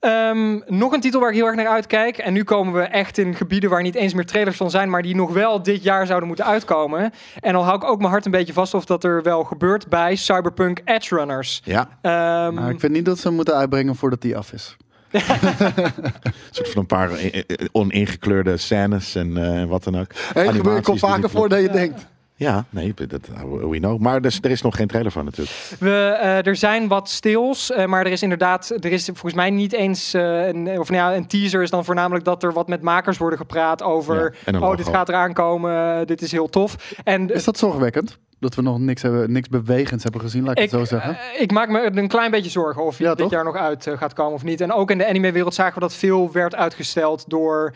Ehm, 0.00 0.58
nog 0.66 0.92
een 0.92 1.00
titel 1.00 1.20
waar 1.20 1.28
ik 1.28 1.34
heel 1.36 1.46
erg 1.46 1.56
naar 1.56 1.68
uitkijk. 1.68 2.18
En 2.18 2.32
nu 2.32 2.44
komen 2.44 2.72
we 2.74 2.80
echt 2.80 3.18
in 3.18 3.34
gebieden 3.34 3.70
waar 3.70 3.82
niet 3.82 3.94
eens 3.94 4.14
meer 4.14 4.26
trailers 4.26 4.56
van 4.56 4.70
zijn, 4.70 4.90
maar 4.90 5.02
die 5.02 5.14
nog 5.14 5.32
wel 5.32 5.62
dit 5.62 5.82
jaar 5.82 6.06
zouden 6.06 6.28
moeten 6.28 6.44
uitkomen. 6.46 7.10
En 7.40 7.54
al 7.54 7.64
hou 7.64 7.76
ik 7.76 7.84
ook 7.84 7.98
mijn 7.98 8.10
hart 8.10 8.24
een 8.24 8.30
beetje 8.30 8.52
vast 8.52 8.74
of 8.74 8.84
dat 8.84 9.04
er 9.04 9.22
wel 9.22 9.44
gebeurt 9.44 9.88
bij 9.88 10.16
Cyberpunk 10.16 10.80
Edge 10.84 11.16
Runners. 11.16 11.60
Ja, 11.64 11.88
Ehm, 12.02 12.54
Maar 12.54 12.70
ik 12.70 12.80
vind 12.80 12.92
niet 12.92 13.04
dat 13.04 13.18
ze 13.18 13.26
hem 13.26 13.36
moeten 13.36 13.54
uitbrengen 13.54 13.96
voordat 13.96 14.20
die 14.20 14.36
af 14.36 14.52
is. 14.52 14.76
een 15.10 15.20
soort 16.50 16.68
van 16.70 16.80
een 16.80 16.86
paar 16.86 17.10
eh, 17.12 17.34
eh, 17.38 17.42
oningekleurde 17.72 18.56
scènes 18.56 19.14
en 19.14 19.36
eh, 19.60 19.64
wat 19.64 19.84
dan 19.84 19.98
ook. 19.98 20.12
Hey, 20.32 20.46
het 20.46 20.82
komt 20.82 20.98
vaker 20.98 21.30
voor 21.30 21.48
dan 21.48 21.62
je 21.62 21.70
denkt. 21.70 22.06
Ja, 22.40 22.64
nee, 22.70 22.94
dat 22.94 23.28
we 23.60 23.78
know. 23.78 23.98
Maar 23.98 24.16
er 24.16 24.24
is, 24.24 24.38
er 24.42 24.50
is 24.50 24.62
nog 24.62 24.76
geen 24.76 24.86
trailer 24.86 25.12
van 25.12 25.24
natuurlijk. 25.24 25.56
We, 25.78 25.90
eh, 26.20 26.46
er 26.46 26.56
zijn 26.56 26.88
wat 26.88 27.08
stils, 27.08 27.70
eh, 27.72 27.86
maar 27.86 28.06
er 28.06 28.12
is 28.12 28.22
inderdaad, 28.22 28.70
er 28.80 28.92
is 28.92 29.04
volgens 29.04 29.34
mij 29.34 29.50
niet 29.50 29.72
eens 29.72 30.14
eh, 30.14 30.46
een, 30.46 30.78
of 30.78 30.90
nou 30.90 31.10
ja, 31.10 31.16
een 31.16 31.26
teaser 31.26 31.62
is 31.62 31.70
dan 31.70 31.84
voornamelijk 31.84 32.24
dat 32.24 32.42
er 32.42 32.52
wat 32.52 32.68
met 32.68 32.82
makers 32.82 33.18
worden 33.18 33.38
gepraat 33.38 33.82
over, 33.82 34.36
Ja, 34.44 34.52
oh, 34.52 34.60
logo. 34.60 34.76
dit 34.76 34.88
gaat 34.88 35.08
eraan 35.08 35.32
komen, 35.32 36.06
dit 36.06 36.22
is 36.22 36.32
heel 36.32 36.48
tof. 36.48 36.94
En 37.04 37.34
Is 37.34 37.44
dat 37.44 37.58
zorgwekkend? 37.58 38.18
Dat 38.38 38.54
we 38.54 38.62
nog 38.62 38.78
niks, 38.78 39.02
hebben, 39.02 39.32
niks 39.32 39.48
bewegends 39.48 40.02
hebben 40.02 40.20
gezien, 40.20 40.44
laat 40.44 40.58
ik, 40.58 40.64
ik, 40.64 40.70
het 40.70 40.80
zo 40.80 40.96
zeggen. 40.96 41.16
ik 41.38 41.52
maak 41.52 41.68
me 41.68 41.90
een 41.96 42.08
klein 42.08 42.30
beetje 42.30 42.50
zorgen 42.50 42.84
of 42.84 42.98
Ja, 42.98 43.08
dit 43.08 43.18
toch? 43.18 43.30
jaar 43.30 43.44
nog 43.44 43.56
uit 43.56 43.86
gaat 43.94 44.12
komen 44.12 44.32
of 44.32 44.44
niet. 44.44 44.60
En 44.60 44.72
ook 44.72 44.90
in 44.90 44.98
de 44.98 45.08
anime-wereld 45.08 45.54
zagen 45.54 45.74
we 45.74 45.80
dat 45.80 45.94
veel 45.94 46.32
werd 46.32 46.54
uitgesteld 46.54 47.24
door 47.30 47.74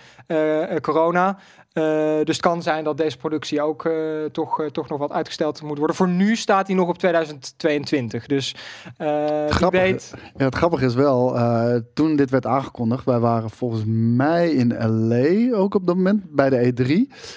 corona. 0.81 1.39
Eh, 1.74 1.82
dus 2.24 2.36
het 2.36 2.40
kan 2.40 2.62
zijn 2.62 2.84
dat 2.84 2.96
deze 2.96 3.16
productie 3.16 3.62
ook 3.62 3.84
eh, 3.84 4.24
toch, 4.32 4.60
eh, 4.60 4.66
toch 4.66 4.88
nog 4.88 4.98
wat 4.98 5.12
uitgesteld 5.12 5.62
moet 5.62 5.78
worden. 5.78 5.96
Voor 5.96 6.09
nu 6.09 6.36
staat 6.36 6.66
hij 6.66 6.76
nog 6.76 6.88
op 6.88 6.98
2022. 6.98 8.26
Dus 8.26 8.55
Grappig. 9.48 9.80
weet. 9.80 10.14
Ja, 10.36 10.44
het 10.44 10.55
grappige 10.55 10.84
is 10.84 10.94
wel, 10.94 11.36
toen 11.94 12.16
dit 12.16 12.30
werd 12.30 12.46
aangekondigd, 12.46 13.05
wij 13.05 13.18
waren 13.18 13.51
volgens 13.51 13.82
mij 14.16 14.51
in 14.51 14.74
LA 14.78 15.56
ook 15.56 15.74
op 15.74 15.86
dat 15.86 15.96
moment 15.96 16.22
bij 16.30 16.51
de 16.51 16.72
E3. 16.72 16.86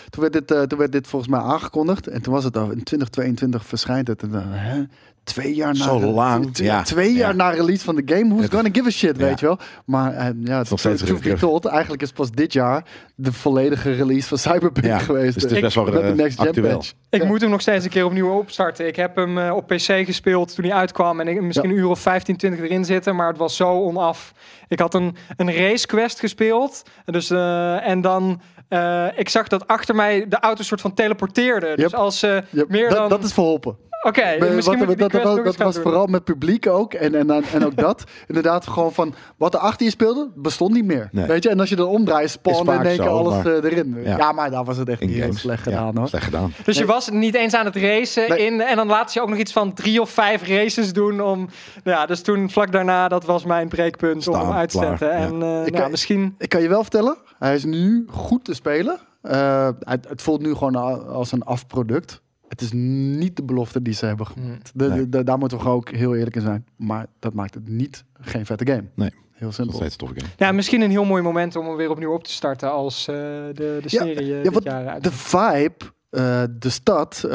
Toen 0.09 0.21
werd 0.21 0.33
dit, 0.33 0.69
toen 0.69 0.79
werd 0.79 0.91
dit 0.91 1.07
volgens 1.07 1.31
mij 1.31 1.39
aangekondigd 1.39 2.07
en 2.07 2.21
toen 2.21 2.33
was 2.33 2.43
het 2.43 2.57
al 2.57 2.63
in 2.63 2.83
2022 2.83 3.65
verschijnt 3.65 4.07
het. 4.07 4.21
En 4.21 4.31
dan, 4.31 4.43
hè? 4.47 4.83
Twee 5.27 5.53
jaar 5.55 5.73
na, 5.73 5.83
Zo 5.83 5.99
lang, 5.99 6.53
twee, 6.53 6.67
ja. 6.67 6.81
twee 6.83 7.13
jaar 7.13 7.29
Ja. 7.29 7.35
na 7.35 7.49
release 7.49 7.83
van 7.83 7.95
de 7.95 8.01
game. 8.05 8.33
Who's 8.35 8.49
gonna 8.49 8.69
give 8.71 8.87
a 8.87 8.91
shit, 8.91 9.17
Ja. 9.17 9.25
weet 9.25 9.39
je 9.39 9.45
wel? 9.45 9.57
Maar 9.85 10.13
eh, 10.13 10.27
ja, 10.43 10.57
het 10.57 10.69
nog 10.69 10.79
steeds 10.79 11.03
told, 11.39 11.65
eigenlijk 11.65 12.01
is 12.01 12.11
pas 12.11 12.31
dit 12.31 12.53
jaar 12.53 12.83
de 13.15 13.33
volledige 13.33 13.91
release 13.91 14.27
van 14.27 14.37
Cyberpunk 14.37 14.85
Ja, 14.85 14.97
geweest. 14.99 15.33
dus 15.33 15.43
het 15.43 15.51
is 15.51 15.59
best 15.59 15.75
wel 15.75 15.85
de 15.85 15.99
eh, 15.99 16.13
next 16.13 16.39
actueel. 16.39 16.83
Ik 17.09 17.21
Ja. 17.21 17.27
moet 17.27 17.41
hem 17.41 17.49
nog 17.49 17.61
steeds 17.61 17.83
een 17.85 17.89
keer 17.91 18.05
opnieuw 18.05 18.29
opstarten. 18.37 18.87
Ik 18.87 18.95
heb 18.95 19.15
hem 19.15 19.37
eh, 19.37 19.55
op 19.55 19.67
PC 19.67 20.05
gespeeld 20.05 20.55
toen 20.55 20.65
hij 20.65 20.73
uitkwam. 20.73 21.19
En 21.19 21.27
ik 21.27 21.41
misschien 21.41 21.69
een 21.69 21.75
uur 21.77 21.87
of 21.87 21.99
15, 21.99 22.37
20 22.37 22.59
erin 22.65 22.85
zitten. 22.85 23.15
Maar 23.15 23.27
het 23.27 23.37
was 23.37 23.55
zo 23.55 23.69
onaf. 23.69 24.33
Ik 24.67 24.79
had 24.79 24.93
een, 24.93 25.15
een 25.35 25.53
race 25.53 25.85
quest 25.87 26.19
gespeeld. 26.19 26.83
Dus, 27.05 27.29
eh, 27.29 27.87
en 27.87 28.01
dan... 28.01 28.41
eh, 28.67 29.05
ik 29.15 29.29
zag 29.29 29.47
dat 29.47 29.67
achter 29.67 29.95
mij 29.95 30.25
de 30.27 30.39
auto 30.39 30.63
soort 30.63 30.81
van 30.81 30.93
teleporteerde. 30.93 31.73
Dus 31.75 31.93
als 31.93 32.19
ze 32.19 32.43
Yep, 32.49 32.69
meer 32.69 32.89
dat, 32.89 32.97
dan... 32.97 33.09
dat 33.09 33.23
is 33.23 33.33
verholpen. 33.33 33.77
Oké, 34.01 34.35
Maar 34.39 34.51
misschien 34.51 34.85
wat- 34.85 34.97
dat, 34.97 35.55
was 35.57 35.73
doen. 35.73 35.83
vooral 35.83 36.05
met 36.05 36.23
publiek 36.23 36.67
ook. 36.67 36.93
En, 36.93 37.15
en, 37.15 37.27
dan- 37.27 37.43
en 37.53 37.65
ook 37.65 37.75
dat. 37.87 38.03
Inderdaad, 38.27 38.67
gewoon 38.67 38.93
van 38.93 39.13
wat 39.37 39.53
er 39.53 39.59
achter 39.59 39.85
je 39.85 39.91
speelde, 39.91 40.29
bestond 40.35 40.73
niet 40.73 40.85
meer. 40.85 41.09
Nee. 41.11 41.25
Weet 41.25 41.43
je, 41.43 41.49
en 41.49 41.59
als 41.59 41.69
je 41.69 41.75
dan 41.75 41.87
omdraait, 41.87 42.29
spawn 42.29 42.71
in 42.71 42.85
één 42.85 42.97
keer 42.97 43.07
alles 43.09 43.33
maar- 43.43 43.45
eh, 43.45 43.71
erin. 43.71 43.95
Ja. 44.03 44.17
Ja. 44.17 44.31
maar 44.31 44.51
daar 44.51 44.63
was 44.63 44.77
het 44.77 44.89
echt 44.89 45.01
In 45.01 45.09
heel 45.09 45.21
games. 45.21 45.39
slecht 45.39 45.65
Ja, 45.65 45.71
gedaan 45.71 45.97
hoor. 45.97 46.07
Slecht 46.07 46.23
gedaan. 46.23 46.53
Dus 46.65 46.77
je 46.77 46.85
was 46.85 47.09
niet 47.09 47.35
eens 47.35 47.53
aan 47.53 47.65
het 47.65 47.75
racen 47.75 48.29
Nee. 48.29 48.45
in. 48.45 48.61
En 48.61 48.75
dan 48.75 48.87
laat 48.87 49.11
ze 49.11 49.17
je 49.19 49.23
ook 49.25 49.29
nog 49.31 49.39
iets 49.39 49.51
van 49.51 49.73
drie 49.73 50.01
of 50.01 50.09
vijf 50.09 50.47
races 50.47 50.93
doen. 50.93 51.21
Om, 51.21 51.37
nou 51.83 51.97
ja, 51.97 52.05
dus 52.05 52.21
toen 52.21 52.49
vlak 52.49 52.71
daarna, 52.71 53.07
dat 53.07 53.25
was 53.25 53.45
mijn 53.45 53.67
breekpunt 53.67 54.27
om 54.27 54.35
hem 54.39 54.51
uit 54.51 54.69
te 54.69 54.77
klaar, 54.77 54.97
zetten. 54.97 55.07
ja. 55.19 55.25
En 55.25 55.31
eh, 55.41 55.65
Ik 55.65 55.71
nou, 55.71 55.81
kan- 55.81 55.91
misschien... 55.91 56.35
Ik 56.37 56.49
kan 56.49 56.61
je 56.61 56.67
wel 56.69 56.81
vertellen, 56.81 57.17
hij 57.39 57.55
is 57.55 57.63
nu 57.65 58.05
goed 58.11 58.45
te 58.45 58.53
spelen. 58.53 58.99
Eh, 59.21 59.69
het, 59.79 60.09
het 60.09 60.21
voelt 60.21 60.41
nu 60.41 60.53
gewoon 60.53 60.75
als 61.07 61.31
een 61.31 61.43
afproduct. 61.43 62.21
Het 62.47 62.61
is 62.61 62.71
niet 62.71 63.35
de 63.35 63.43
belofte 63.43 63.81
die 63.81 63.93
ze 63.93 64.05
hebben 64.05 64.25
gemaakt. 64.27 64.71
De, 64.75 64.87
Nee. 64.87 64.97
de- 64.99 65.09
de- 65.09 65.23
daar 65.23 65.37
moeten 65.37 65.57
we 65.57 65.63
gewoon 65.63 65.77
ook 65.77 65.89
heel 65.89 66.15
eerlijk 66.15 66.35
in 66.35 66.41
zijn. 66.41 66.65
Maar 66.77 67.05
dat 67.19 67.33
maakt 67.33 67.53
het 67.53 67.69
niet 67.69 68.03
geen 68.19 68.45
vette 68.45 68.65
game. 68.67 68.83
Nee. 68.95 69.11
Heel 69.31 69.51
simpel. 69.51 69.79
tof 69.79 70.09
game. 70.09 70.27
Ja, 70.37 70.51
misschien 70.51 70.81
een 70.81 70.89
heel 70.89 71.05
mooi 71.05 71.21
moment 71.23 71.55
om 71.55 71.65
hem 71.67 71.75
weer 71.75 71.89
opnieuw 71.89 72.13
op 72.13 72.23
te 72.23 72.31
starten 72.31 72.71
als 72.71 73.07
eh, 73.07 73.15
de, 73.15 73.79
de 73.81 73.89
serie 73.89 74.15
eh, 74.35 74.43
Ja, 74.43 74.49
dit 74.49 74.63
jaar 74.63 74.87
uit. 74.87 75.03
de 75.03 75.11
vibe, 75.11 75.75
eh, 76.09 76.43
de 76.59 76.69
stad, 76.69 77.23
eh, 77.23 77.31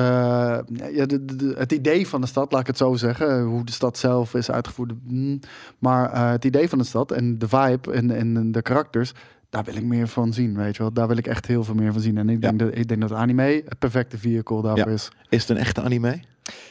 ja, 0.92 1.06
de, 1.06 1.24
de- 1.24 1.36
de- 1.36 1.54
het 1.58 1.72
idee 1.72 2.08
van 2.08 2.20
de 2.20 2.26
stad, 2.26 2.52
laat 2.52 2.60
ik 2.60 2.66
het 2.66 2.76
zo 2.76 2.94
zeggen. 2.94 3.42
Hoe 3.42 3.64
de 3.64 3.72
stad 3.72 3.98
zelf 3.98 4.34
is 4.34 4.50
uitgevoerd. 4.50 4.92
mm, 5.04 5.38
maar 5.78 6.12
eh, 6.12 6.30
het 6.30 6.44
idee 6.44 6.68
van 6.68 6.78
de 6.78 6.84
stad 6.84 7.12
en 7.12 7.38
de 7.38 7.48
vibe 7.48 7.92
en, 7.92 8.10
en 8.10 8.52
de 8.52 8.62
karakters, 8.62 9.12
daar 9.52 9.64
wil 9.64 9.76
ik 9.76 9.82
meer 9.82 10.08
van 10.08 10.32
zien, 10.32 10.56
weet 10.56 10.76
je 10.76 10.82
wel. 10.82 10.92
Daar 10.92 11.08
wil 11.08 11.16
ik 11.16 11.26
echt 11.26 11.46
heel 11.46 11.64
veel 11.64 11.74
meer 11.74 11.92
van 11.92 12.00
zien. 12.00 12.18
En 12.18 12.28
ik, 12.28 12.42
Ja. 12.42 12.48
denk, 12.48 12.58
dat, 12.58 12.68
ik 12.78 12.88
denk 12.88 13.00
dat 13.00 13.12
anime 13.12 13.42
het 13.42 13.78
perfecte 13.78 14.18
vehicle 14.18 14.62
daarvoor 14.62 14.86
Ja. 14.88 14.92
is. 14.94 15.08
Is 15.28 15.40
het 15.40 15.50
een 15.50 15.56
echte 15.56 15.80
anime? 15.82 16.20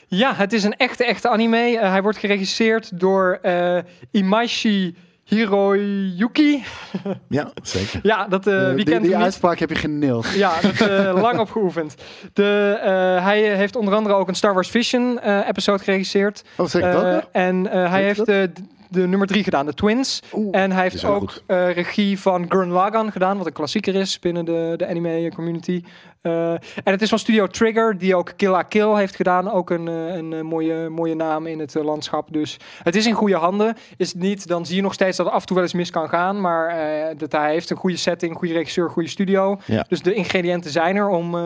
Ja, 0.08 0.34
het 0.36 0.54
is 0.54 0.64
een 0.64 0.76
echte, 0.78 1.06
echte 1.06 1.30
anime. 1.30 1.58
Eh, 1.80 1.90
hij 1.90 2.02
wordt 2.02 2.18
geregisseerd 2.18 3.00
door 3.00 3.40
eh 3.42 3.78
Imaishi 4.12 4.96
Hiroyuki. 5.24 6.64
Ja, 7.30 7.52
zeker. 7.64 8.00
Ja, 8.04 8.28
dat, 8.28 8.44
wie 8.44 8.54
die 8.54 8.66
kent 8.76 8.86
die 8.86 8.94
hem 8.94 9.04
niet? 9.04 9.16
uitspraak 9.16 9.60
heb 9.60 9.70
je 9.70 9.76
geneeld. 9.76 10.30
Ja, 10.36 10.54
dat 10.62 10.82
eh, 10.90 11.14
lang 11.26 11.40
op 11.40 11.50
geoefend. 11.52 11.96
De, 12.34 12.78
eh, 12.84 13.24
hij 13.24 13.56
heeft 13.56 13.76
onder 13.76 13.94
andere 13.96 14.16
ook 14.16 14.28
een 14.28 14.36
Star 14.36 14.54
Wars 14.54 14.70
Vision 14.70 15.20
eh, 15.20 15.48
episode 15.48 15.84
geregisseerd. 15.84 16.44
Oh, 16.58 16.68
zeg 16.68 16.94
dat? 16.94 17.28
En 17.32 17.72
eh, 17.72 17.90
hij 17.90 18.04
heeft 18.04 18.26
dat? 18.26 18.50
De, 18.92 19.08
nummer 19.08 19.28
drie 19.28 19.44
gedaan, 19.44 19.66
de 19.66 19.74
Twins. 19.74 20.22
Oeh. 20.34 20.58
En 20.58 20.72
hij 20.72 20.84
heeft 20.84 21.06
ook 21.06 21.42
eh, 21.46 21.74
regie 21.74 22.20
van 22.20 22.46
Gurren 22.50 22.70
Lagann 22.70 23.12
gedaan, 23.12 23.38
wat 23.38 23.46
een 23.46 23.54
klassieker 23.54 23.96
is 23.96 24.20
binnen 24.20 24.46
de, 24.46 24.74
de 24.78 24.88
anime 24.88 25.32
community. 25.36 25.84
Eh, 26.22 26.52
en 26.54 26.60
het 26.84 27.02
is 27.02 27.10
van 27.10 27.20
Studio 27.20 27.48
Trigger, 27.48 27.98
die 27.98 28.16
ook 28.16 28.32
Kill 28.36 28.50
la 28.50 28.62
Kill 28.64 28.96
heeft 28.96 29.16
gedaan. 29.16 29.52
Ook 29.52 29.70
een, 29.70 29.88
eh, 29.88 30.16
een, 30.16 30.34
eh, 30.34 30.42
mooie, 30.42 30.90
mooie 30.90 31.16
naam 31.16 31.46
in 31.48 31.60
het 31.60 31.74
landschap. 31.74 32.28
Dus 32.34 32.58
het 32.84 32.96
is 32.96 33.06
in 33.06 33.14
goede 33.14 33.36
handen. 33.36 33.76
Is 33.98 34.08
het 34.12 34.22
niet, 34.22 34.48
dan 34.48 34.66
zie 34.66 34.76
je 34.76 34.82
nog 34.82 34.94
steeds 34.94 35.18
dat 35.18 35.26
het 35.26 35.36
af 35.36 35.42
en 35.42 35.48
toe 35.48 35.56
wel 35.56 35.66
eens 35.66 35.74
mis 35.74 35.90
kan 35.90 36.10
gaan. 36.10 36.42
Maar 36.42 36.68
eh, 36.68 37.18
dat 37.18 37.32
hij 37.32 37.52
heeft 37.52 37.70
een 37.70 37.78
goede 37.78 37.98
setting, 37.98 38.36
goede 38.38 38.54
regisseur, 38.54 38.90
goede 38.90 39.10
studio. 39.10 39.60
Ja. 39.66 39.86
Dus 39.88 40.02
de 40.02 40.14
ingrediënten 40.14 40.72
zijn 40.72 40.96
er 40.96 41.08
om... 41.10 41.36
eh, 41.36 41.42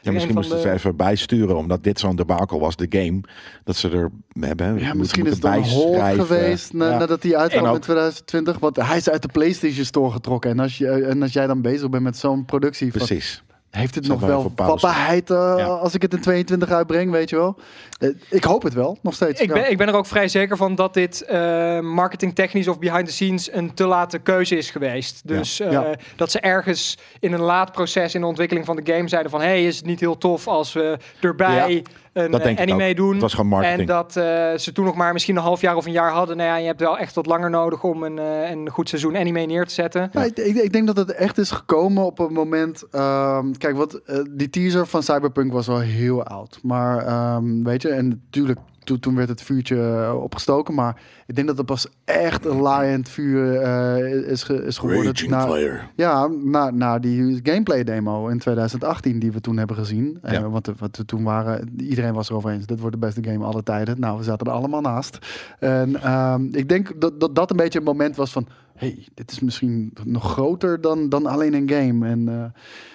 Ja, 0.00 0.12
misschien 0.12 0.34
moesten 0.34 0.56
de- 0.56 0.62
ze 0.62 0.70
even 0.72 0.96
bijsturen, 0.96 1.56
omdat 1.56 1.82
dit 1.84 1.98
zo'n 2.00 2.16
debakel 2.16 2.60
was, 2.60 2.76
de 2.76 2.86
game. 2.88 3.20
Dat 3.64 3.76
ze 3.76 3.90
er 3.90 4.10
hebben. 4.40 4.78
Ja, 4.78 4.86
moet- 4.88 4.96
misschien 4.96 5.26
is 5.26 5.34
het 5.34 5.44
een 5.44 5.62
hol 5.62 5.98
geweest 6.00 6.72
na- 6.72 6.90
Ja. 6.90 6.98
nadat 6.98 7.22
hij 7.22 7.36
uitkwam 7.36 7.64
in 7.64 7.70
ook- 7.70 7.80
2020. 7.80 8.58
Want 8.58 8.76
hij 8.76 8.96
is 8.96 9.10
uit 9.10 9.22
de 9.22 9.28
PlayStation 9.32 9.84
Store 9.84 10.10
getrokken. 10.10 10.50
En 10.50 10.58
als, 10.58 10.78
je, 10.78 10.88
en 10.90 11.22
als 11.22 11.32
jij 11.32 11.46
dan 11.46 11.62
bezig 11.62 11.88
bent 11.90 12.02
met 12.02 12.16
zo'n 12.16 12.44
productie, 12.44 12.90
van, 12.92 12.98
Precies. 13.06 13.42
Heeft 13.76 13.94
het 13.94 14.08
nog 14.08 14.20
wel 14.20 14.52
vatbaarheid 14.56 15.30
eh, 15.30 15.54
Ja. 15.56 15.64
als 15.66 15.94
ik 15.94 16.02
het 16.02 16.14
in 16.14 16.20
22 16.20 16.70
uitbreng, 16.70 17.10
weet 17.10 17.30
je 17.30 17.36
wel? 17.36 17.56
Eh, 17.98 18.08
ik 18.30 18.44
hoop 18.44 18.62
het 18.62 18.74
wel, 18.74 18.98
nog 19.02 19.14
steeds. 19.14 19.40
Ik 19.40 19.48
ja. 19.48 19.54
ben, 19.54 19.70
ik 19.70 19.76
ben 19.78 19.88
er 19.88 19.94
ook 19.94 20.06
vrij 20.06 20.28
zeker 20.28 20.56
van 20.56 20.74
dat 20.74 20.94
dit 20.94 21.22
eh 21.22 21.80
marketingtechnisch 21.80 22.68
of 22.68 22.78
behind 22.78 23.06
the 23.06 23.12
scenes 23.12 23.52
een 23.52 23.74
te 23.74 23.86
late 23.86 24.18
keuze 24.18 24.56
is 24.56 24.70
geweest. 24.70 25.20
Dus 25.24 25.60
eh, 25.60 25.70
Ja. 25.70 25.94
dat 26.16 26.30
ze 26.30 26.40
ergens 26.40 26.98
in 27.20 27.32
een 27.32 27.40
laat 27.40 27.72
proces 27.72 28.14
in 28.14 28.20
de 28.20 28.26
ontwikkeling 28.26 28.66
van 28.66 28.76
de 28.76 28.92
game 28.92 29.08
zeiden 29.08 29.30
van... 29.30 29.40
hey, 29.40 29.64
is 29.66 29.76
het 29.76 29.86
niet 29.86 30.00
heel 30.00 30.18
tof 30.18 30.48
als 30.48 30.72
we 30.72 30.98
erbij 31.20 31.84
een 32.14 32.30
Dat 32.30 32.42
denk 32.42 32.58
eh, 32.58 32.64
ik 32.64 32.70
anime 32.70 32.90
ook. 32.90 32.96
doen? 32.96 33.12
Het 33.12 33.20
was 33.20 33.34
gewoon 33.34 33.48
marketing. 33.50 33.80
En 33.80 33.86
dat 33.86 34.16
eh, 34.16 34.58
ze 34.58 34.72
toen 34.72 34.84
nog 34.84 34.94
maar 34.94 35.12
misschien 35.12 35.36
een 35.36 35.42
half 35.42 35.60
jaar 35.60 35.76
of 35.76 35.86
een 35.86 35.92
jaar 35.92 36.10
hadden. 36.10 36.36
Nou 36.36 36.48
ja, 36.48 36.56
je 36.56 36.66
hebt 36.66 36.80
wel 36.80 36.98
echt 36.98 37.14
wat 37.14 37.26
langer 37.26 37.50
nodig 37.50 37.82
om 37.84 38.02
een, 38.02 38.18
eh, 38.18 38.50
een 38.50 38.70
goed 38.70 38.88
seizoen 38.88 39.16
anime 39.16 39.40
neer 39.46 39.66
te 39.66 39.74
zetten. 39.74 40.10
Ja, 40.12 40.24
ik, 40.24 40.36
ik, 40.38 40.56
ik 40.56 40.72
denk 40.72 40.86
dat 40.86 40.96
het 40.96 41.12
echt 41.14 41.38
is 41.38 41.50
gekomen 41.50 42.04
op 42.04 42.18
een 42.18 42.32
moment. 42.32 42.84
ehm, 42.90 43.52
kijk, 43.52 43.76
wat, 43.76 43.94
eh, 43.94 44.18
die 44.30 44.50
teaser 44.50 44.86
van 44.86 45.02
Cyberpunk 45.02 45.52
was 45.52 45.66
wel 45.66 45.80
heel 45.80 46.24
oud. 46.24 46.58
Maar 46.62 47.06
ehm, 47.06 47.62
weet 47.62 47.82
je, 47.82 47.88
en 47.88 48.08
natuurlijk. 48.08 48.58
Toen, 48.84 48.98
toen 49.00 49.14
werd 49.14 49.28
het 49.28 49.42
vuurtje 49.42 49.76
eh, 49.76 50.22
opgestoken. 50.22 50.74
Maar 50.74 51.00
ik 51.26 51.34
denk 51.34 51.46
dat 51.46 51.56
het 51.56 51.66
pas 51.66 51.86
echt 52.04 52.44
een 52.44 52.60
laaiend 52.60 53.08
vuur 53.08 53.60
eh, 53.60 54.30
is, 54.30 54.42
ge- 54.42 54.64
is 54.64 54.78
geworden. 54.78 55.04
Raging 55.04 55.30
na- 55.30 55.46
Fire. 55.46 55.80
Ja, 55.96 56.26
na, 56.42 56.70
na 56.70 56.98
die 56.98 57.40
gameplay 57.42 57.84
demo 57.84 58.28
in 58.28 58.38
2018 58.38 59.18
die 59.18 59.32
we 59.32 59.40
toen 59.40 59.56
hebben 59.56 59.76
gezien. 59.76 60.18
Eh, 60.22 60.32
Ja. 60.32 60.48
want, 60.48 60.70
wat 60.78 60.96
we 60.96 61.04
toen 61.04 61.22
waren, 61.22 61.72
iedereen 61.76 62.14
was 62.14 62.30
erover 62.30 62.50
eens. 62.50 62.66
Dit 62.66 62.80
wordt 62.80 62.94
de 63.00 63.06
beste 63.06 63.24
game 63.24 63.44
aller 63.44 63.62
tijden. 63.62 64.00
Nou, 64.00 64.18
we 64.18 64.24
zaten 64.24 64.46
er 64.46 64.52
allemaal 64.52 64.80
naast. 64.80 65.18
En 65.58 66.02
ehm, 66.02 66.44
ik 66.50 66.68
denk 66.68 67.00
dat, 67.00 67.20
dat 67.20 67.34
dat 67.34 67.50
een 67.50 67.56
beetje 67.56 67.78
een 67.78 67.84
moment 67.84 68.16
was 68.16 68.32
van... 68.32 68.46
hey, 68.76 69.06
dit 69.14 69.30
is 69.30 69.40
misschien 69.40 69.92
nog 70.04 70.32
groter 70.32 70.80
dan, 70.80 71.08
dan 71.08 71.26
alleen 71.26 71.54
een 71.54 71.70
game. 71.70 72.06
En 72.08 72.28
eh, 72.28 72.44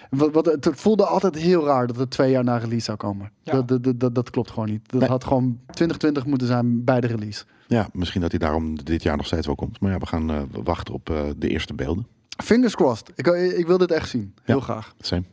wat, 0.09 0.31
wat, 0.33 0.45
het 0.45 0.69
voelde 0.71 1.05
altijd 1.05 1.35
heel 1.35 1.65
raar 1.65 1.87
dat 1.87 1.95
het 1.95 2.09
twee 2.11 2.31
jaar 2.31 2.43
na 2.43 2.57
release 2.57 2.83
zou 2.85 2.97
komen. 2.97 3.31
Ja. 3.41 3.61
Dat, 3.61 3.83
dat, 3.83 3.99
dat, 3.99 4.15
dat, 4.15 4.29
klopt 4.29 4.49
gewoon 4.49 4.69
niet. 4.69 4.91
Dat 4.91 4.99
Nee. 4.99 5.09
had 5.09 5.23
gewoon 5.23 5.59
2020 5.65 6.25
moeten 6.25 6.47
zijn 6.47 6.83
bij 6.83 7.01
de 7.01 7.07
release. 7.07 7.43
Ja, 7.67 7.89
misschien 7.93 8.21
dat 8.21 8.29
hij 8.31 8.39
daarom 8.39 8.83
dit 8.83 9.03
jaar 9.03 9.17
nog 9.17 9.25
steeds 9.25 9.45
wel 9.45 9.55
komt. 9.55 9.79
Maar 9.79 9.91
ja, 9.91 9.97
we 9.97 10.05
gaan 10.05 10.29
eh, 10.29 10.41
wachten 10.63 10.93
op 10.93 11.09
eh, 11.09 11.21
de 11.37 11.47
eerste 11.47 11.73
beelden. 11.73 12.07
Fingers 12.43 12.75
crossed. 12.75 13.11
Ik, 13.15 13.27
ik 13.57 13.67
wil 13.67 13.77
dit 13.77 13.91
echt 13.91 14.09
zien. 14.09 14.33
Heel 14.43 14.55
Ja. 14.57 14.61
graag. 14.63 14.93
Same. 14.99 15.23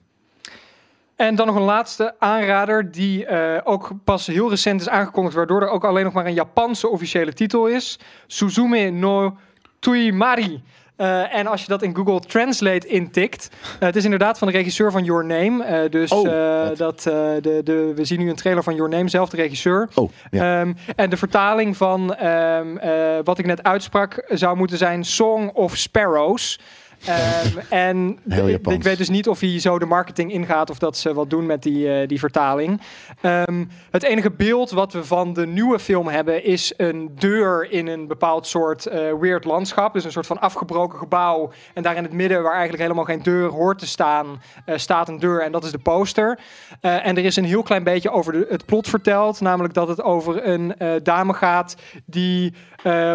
En 1.17 1.35
dan 1.35 1.47
nog 1.47 1.57
een 1.57 1.63
laatste 1.63 2.15
aanrader 2.19 2.91
die 2.93 3.27
eh, 3.27 3.61
ook 3.65 3.91
pas 4.05 4.27
heel 4.27 4.51
recent 4.51 4.81
is 4.81 4.89
aangekondigd, 4.89 5.35
waardoor 5.37 5.63
er 5.63 5.69
ook 5.69 5.85
alleen 5.85 6.05
nog 6.05 6.13
maar 6.13 6.27
een 6.27 6.35
Japanse 6.35 6.89
officiële 6.89 7.33
titel 7.33 7.67
is. 7.67 7.99
Suzume 8.27 8.91
no 8.91 9.37
Tuimari. 9.79 10.63
Eh, 10.97 11.35
en 11.35 11.47
als 11.47 11.61
je 11.61 11.69
dat 11.69 11.83
in 11.83 11.97
Google 11.97 12.21
Translate 12.21 12.87
intikt, 12.87 13.51
eh, 13.79 13.87
het 13.87 13.97
is 13.97 14.05
inderdaad 14.05 14.39
van 14.39 14.49
de 14.49 14.55
regisseur 14.55 14.91
van 14.91 15.05
Your 15.05 15.25
Name. 15.25 15.65
Eh, 15.65 15.91
dus 15.91 16.11
Oh, 16.11 16.69
dat, 16.77 17.03
de, 17.03 17.61
de, 17.65 17.93
we 17.95 18.05
zien 18.05 18.19
nu 18.19 18.29
een 18.29 18.37
trailer 18.37 18.63
van 18.63 18.75
Your 18.75 18.91
Name, 18.91 19.09
zelf 19.09 19.29
de 19.29 19.37
regisseur. 19.37 19.89
Oh, 19.95 20.11
ja. 20.31 20.61
Ehm, 20.61 20.73
en 20.97 21.11
de 21.11 21.17
vertaling 21.17 21.77
van 21.77 22.15
ehm, 22.15 22.77
eh, 22.77 23.19
wat 23.25 23.39
ik 23.39 23.47
net 23.47 23.63
uitsprak 23.63 24.25
zou 24.29 24.57
moeten 24.57 24.79
zijn 24.79 25.05
Song 25.05 25.51
of 25.53 25.77
Sparrows. 25.77 26.59
Ehm, 27.07 27.59
en 27.87 28.19
ik 28.65 28.83
weet 28.83 28.99
dus 28.99 29.09
niet 29.09 29.29
of 29.29 29.41
hij 29.41 29.61
zo 29.61 29.79
de 29.79 29.87
marketing 29.87 30.33
ingaat 30.33 30.71
of 30.71 30.79
dat 30.79 30.97
ze 30.97 31.15
wat 31.15 31.31
doen 31.31 31.47
met 31.47 31.63
die, 31.63 31.93
eh, 31.93 32.09
die 32.09 32.19
vertaling. 32.19 32.81
Ehm, 33.21 33.65
het 33.91 34.03
enige 34.03 34.31
beeld 34.31 34.71
wat 34.71 34.93
we 34.93 35.05
van 35.05 35.33
de 35.33 35.47
nieuwe 35.47 35.79
film 35.79 36.09
hebben 36.09 36.45
is 36.45 36.73
een 36.77 37.11
deur 37.15 37.71
in 37.71 37.87
een 37.87 38.07
bepaald 38.07 38.47
soort 38.47 38.87
eh, 38.87 39.13
weird 39.21 39.45
landschap. 39.45 39.93
Dus 39.93 40.05
een 40.05 40.13
soort 40.13 40.27
van 40.27 40.41
afgebroken 40.41 40.99
gebouw. 40.99 41.51
En 41.75 41.83
daar 41.83 41.97
in 41.97 42.03
het 42.03 42.13
midden, 42.13 42.43
waar 42.43 42.53
eigenlijk 42.53 42.83
helemaal 42.83 43.05
geen 43.05 43.23
deur 43.23 43.49
hoort 43.49 43.79
te 43.79 43.87
staan, 43.87 44.43
eh, 44.65 44.77
staat 44.77 45.09
een 45.09 45.19
deur 45.19 45.43
en 45.43 45.53
dat 45.53 45.65
is 45.65 45.71
de 45.71 45.79
poster. 45.79 46.39
En 46.81 47.17
er 47.17 47.25
is 47.25 47.37
een 47.37 47.45
heel 47.45 47.63
klein 47.63 47.85
beetje 47.85 48.11
over 48.11 48.33
de, 48.33 48.47
het 48.49 48.67
plot 48.67 48.89
verteld. 48.89 49.41
Namelijk 49.41 49.75
dat 49.75 49.89
het 49.89 50.03
over 50.03 50.47
een 50.47 50.75
dame 51.03 51.33
gaat 51.33 51.77
die, 52.05 52.53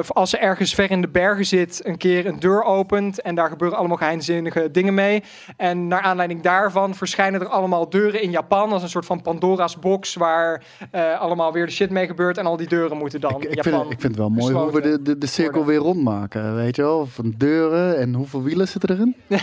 als 0.07 0.29
ze 0.29 0.37
ergens 0.37 0.73
ver 0.73 0.91
in 0.91 1.01
de 1.01 1.07
bergen 1.07 1.45
zit, 1.45 1.85
een 1.85 1.97
keer 1.97 2.25
een 2.25 2.39
deur 2.39 2.63
opent. 2.63 3.21
En 3.21 3.35
daar 3.35 3.49
gebeuren 3.49 3.77
allemaal 3.81 3.97
geheimzinnige 3.97 4.71
dingen 4.71 4.93
mee. 4.93 5.23
En 5.57 5.87
naar 5.87 6.01
aanleiding 6.01 6.41
daarvan 6.41 6.95
verschijnen 6.95 7.41
er 7.41 7.47
allemaal 7.47 7.89
deuren 7.89 8.21
in 8.21 8.31
Japan. 8.31 8.71
Als 8.71 8.83
een 8.83 8.89
soort 8.89 9.05
van 9.05 9.21
Pandora's 9.21 9.79
box 9.79 10.13
waar 10.13 10.63
eh, 10.91 11.19
allemaal 11.19 11.51
weer 11.53 11.65
de 11.65 11.71
shit 11.71 11.89
mee 11.89 12.07
gebeurt. 12.07 12.37
En 12.37 12.45
al 12.45 12.57
die 12.57 12.67
deuren 12.67 12.97
moeten 12.97 13.21
dan 13.21 13.31
Ik, 13.31 13.43
ik, 13.43 13.55
Japan. 13.63 13.79
vind, 13.79 13.91
ik 13.91 14.01
vind 14.01 14.15
het 14.15 14.21
wel 14.21 14.29
mooi 14.29 14.53
hoe 14.53 14.71
we 14.71 14.81
de, 14.81 15.01
de, 15.01 15.17
de 15.17 15.27
cirkel 15.27 15.53
worden. 15.53 15.73
weer 15.73 15.83
rondmaken. 15.83 16.55
Weet 16.55 16.75
je 16.75 16.81
wel? 16.81 17.05
Van 17.05 17.33
deuren 17.37 17.97
en 17.97 18.13
hoeveel 18.13 18.43
wielen 18.43 18.67
zitten 18.67 18.89
erin? 18.89 19.15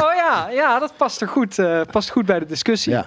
Oh 0.00 0.14
ja, 0.14 0.48
ja, 0.50 0.78
dat 0.78 0.92
past 0.96 1.20
er 1.20 1.28
goed, 1.28 1.58
eh, 1.58 1.80
past 1.90 2.10
goed 2.10 2.26
bij 2.26 2.38
de 2.38 2.46
discussie. 2.46 2.92
Ja. 2.92 3.06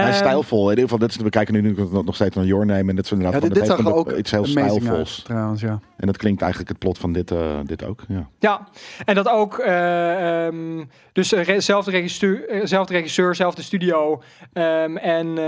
Hij 0.00 0.08
is 0.08 0.14
Ehm, 0.16 0.24
stijlvol. 0.24 0.62
In 0.62 0.68
ieder 0.68 0.82
geval, 0.82 0.98
dit 0.98 1.10
is, 1.10 1.16
we 1.16 1.30
kijken 1.30 1.54
nu 1.54 1.74
nog 1.76 2.04
nog 2.04 2.14
steeds 2.14 2.36
naar 2.36 2.44
Your 2.44 2.66
Name. 2.66 2.90
En 2.90 2.96
dit 2.96 3.04
is 3.04 3.10
inderdaad 3.12 3.34
Ja, 3.42 3.48
dit, 3.48 3.54
dit 3.58 3.66
zag 3.66 3.92
ook 3.92 4.12
iets 4.12 4.30
heel 4.30 4.44
stijlvols. 4.46 5.16
uit, 5.16 5.24
trouwens, 5.24 5.60
ja. 5.60 5.80
En 5.96 6.06
dat 6.06 6.16
klinkt 6.16 6.40
eigenlijk 6.40 6.70
het 6.70 6.78
plot 6.80 6.98
van 6.98 7.12
dit, 7.12 7.30
eh, 7.30 7.58
dit 7.64 7.84
ook. 7.84 8.02
Ja. 8.08 8.28
Ja, 8.38 8.68
en 9.04 9.14
dat 9.14 9.28
ook. 9.28 9.58
eh, 9.58 10.46
ehm, 10.46 10.84
dus 11.12 11.32
eh, 11.32 11.58
zelfde 11.58 11.90
regisseur, 11.90 12.60
zelfde 12.64 12.92
regisseur, 12.94 13.34
zelfde 13.34 13.62
studio. 13.62 14.22
Ehm, 14.52 14.96
en 14.96 15.38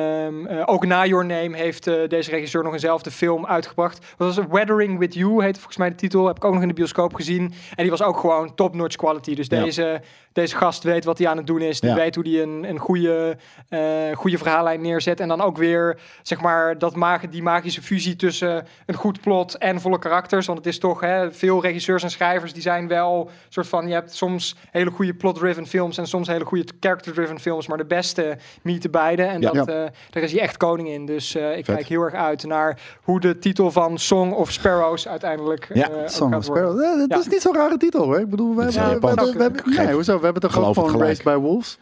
ook 0.67 0.87
na 0.87 1.07
Your 1.07 1.27
Name 1.27 1.57
heeft 1.57 1.87
eh, 1.87 1.95
deze 2.09 2.31
regisseur 2.31 2.63
nog 2.63 2.73
eenzelfde 2.73 3.11
film 3.11 3.47
uitgebracht. 3.47 4.07
Dat 4.17 4.35
was 4.37 4.47
Weathering 4.51 4.99
with 4.99 5.15
You, 5.15 5.43
heet 5.45 5.55
volgens 5.57 5.77
mij 5.77 5.89
de 5.89 5.95
titel. 5.95 6.27
Heb 6.27 6.37
ik 6.37 6.45
ook 6.45 6.53
nog 6.53 6.63
in 6.63 6.69
de 6.69 6.75
bioscoop 6.75 7.15
gezien. 7.15 7.43
En 7.75 7.83
die 7.83 7.91
was 7.91 8.03
ook 8.03 8.19
gewoon 8.19 8.55
top-notch 8.55 8.97
quality. 8.97 9.35
Dus 9.35 9.47
Ja. 9.77 10.01
Deze, 10.39 10.57
gast 10.57 10.83
weet 10.83 11.05
wat 11.05 11.19
hij 11.19 11.29
aan 11.29 11.37
het 11.37 11.47
doen 11.47 11.61
is. 11.61 11.81
Die 11.81 11.91
Ja. 11.91 11.97
weet 11.97 12.15
hoe 12.15 12.29
hij 12.29 12.43
een, 12.43 12.65
een 12.69 12.79
goede, 12.79 13.37
eh, 13.69 13.81
goede 14.15 14.39
verhaallijn 14.39 14.81
neerzet. 14.81 15.21
En 15.21 15.29
dan 15.29 15.41
ook 15.41 15.57
weer, 15.57 15.99
zeg 16.23 16.41
maar, 16.41 16.79
dat 16.79 16.97
mag, 16.97 17.21
die 17.29 17.43
magische 17.43 17.83
fusie 17.83 18.17
tussen 18.17 18.67
een 18.87 18.95
goed 18.95 19.21
plot 19.21 19.55
en 19.59 19.81
volle 19.81 19.99
karakters. 19.99 20.47
Want 20.47 20.59
het 20.59 20.67
is 20.67 20.79
toch, 20.79 21.01
hè, 21.01 21.33
veel 21.33 21.63
regisseurs 21.63 22.03
en 22.03 22.11
schrijvers 22.11 22.53
die 22.53 22.63
zijn 22.63 22.89
wel 22.89 23.31
soort 23.49 23.69
van, 23.69 23.87
je 23.89 23.95
hebt 23.95 24.15
soms 24.15 24.57
hele 24.71 24.91
goede 24.91 25.15
plot-driven 25.15 25.67
films 25.67 25.99
en 25.99 26.07
soms 26.07 26.29
hele 26.29 26.45
goede 26.45 26.65
character-driven 26.81 27.41
films, 27.41 27.67
maar 27.67 27.79
de 27.79 27.85
beste 27.87 28.37
meeten 28.63 28.91
beide. 28.91 29.23
En 29.23 29.41
Ja. 29.41 29.51
dat, 29.51 29.69
eh, 29.69 29.75
daar 30.11 30.23
is 30.23 30.33
hij 30.33 30.41
echt 30.41 30.57
koning 30.57 30.89
in. 30.89 31.07
Dus 31.07 31.35
eh, 31.35 31.57
ik 31.57 31.65
Vet. 31.65 31.75
kijk 31.75 31.87
heel 31.89 32.03
erg 32.03 32.15
uit 32.15 32.45
naar 32.47 32.81
hoe 33.03 33.21
de 33.21 33.39
titel 33.39 33.71
van 33.71 33.99
Song 33.99 34.33
of 34.33 34.51
Sparrows 34.53 35.09
uiteindelijk 35.09 35.69
Ja, 35.75 35.89
Song 36.07 36.35
of 36.35 36.47
worden. 36.47 36.65
Sparrow. 36.73 37.03
Eh, 37.03 37.09
dat 37.09 37.19
is 37.21 37.27
niet 37.29 37.43
zo'n 37.43 37.55
rare 37.55 37.77
titel 37.77 38.05
hoor. 38.05 38.19
Ik 38.21 38.29
bedoel, 38.31 38.55
we 38.57 38.63
hebben. 38.73 40.28
Hebben, 40.33 40.43
we 40.43 40.49
hebben, 40.49 40.51
toch 40.51 40.69
ook 40.69 40.75
gewoon 40.75 40.91
gelijk. 40.91 41.23
Raised 41.23 41.25
by 41.43 41.47
Wolves? 41.49 41.79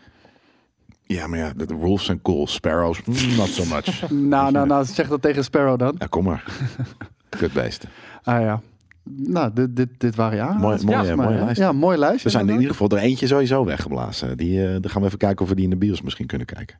Ja, 1.03 1.27
maar 1.27 1.39
ja, 1.39 1.53
de, 1.57 1.67
de 1.67 1.75
wolves 1.75 2.05
zijn 2.07 2.23
cool. 2.23 2.47
Sparrows, 2.47 3.03
mm, 3.05 3.37
not 3.37 3.49
so 3.49 3.65
much. 3.65 4.11
Nou, 4.33 4.53
nou, 4.53 4.67
nou, 4.67 4.85
zeg 4.85 5.09
dat 5.09 5.23
tegen 5.23 5.45
Sparrow 5.45 5.79
dan. 5.79 5.95
Ja, 5.99 6.07
kom 6.07 6.25
maar. 6.25 6.45
Kutbeesten. 7.39 7.89
Ah 8.23 8.41
ja. 8.41 8.61
Nou, 9.05 9.51
dit, 9.55 9.77
dit, 9.77 9.89
dit 9.99 10.15
waren 10.15 10.37
ja. 10.37 10.53
Mooi- 10.53 10.85
mooie- 10.85 11.17
mooie 11.17 11.39
lijst. 11.39 11.61
Ja, 11.61 11.73
mooi 11.73 11.99
lijstje. 11.99 12.23
We 12.25 12.31
zijn 12.31 12.49
in 12.49 12.55
ieder 12.55 12.71
geval 12.71 12.89
er 12.89 12.99
eentje 12.99 13.27
sowieso 13.27 13.65
weggeblazen. 13.65 14.37
Die, 14.37 14.65
eh 14.67 14.71
dan 14.81 14.91
gaan 14.91 15.01
we 15.01 15.07
even 15.07 15.19
kijken 15.19 15.43
of 15.43 15.49
we 15.49 15.55
die 15.55 15.65
in 15.65 15.71
de 15.71 15.77
bios 15.77 16.03
misschien 16.03 16.27
kunnen 16.27 16.47
kijken. 16.47 16.79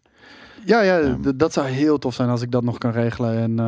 Ja, 0.67 0.81
ja, 0.81 0.97
Ja. 0.99 1.17
dat 1.37 1.53
zou 1.53 1.67
heel 1.67 1.99
tof 1.99 2.15
zijn 2.15 2.29
als 2.29 2.43
ik 2.43 2.51
dat 2.51 2.63
nog 2.65 2.79
kan 2.79 2.91
regelen. 2.91 3.39
En 3.39 3.59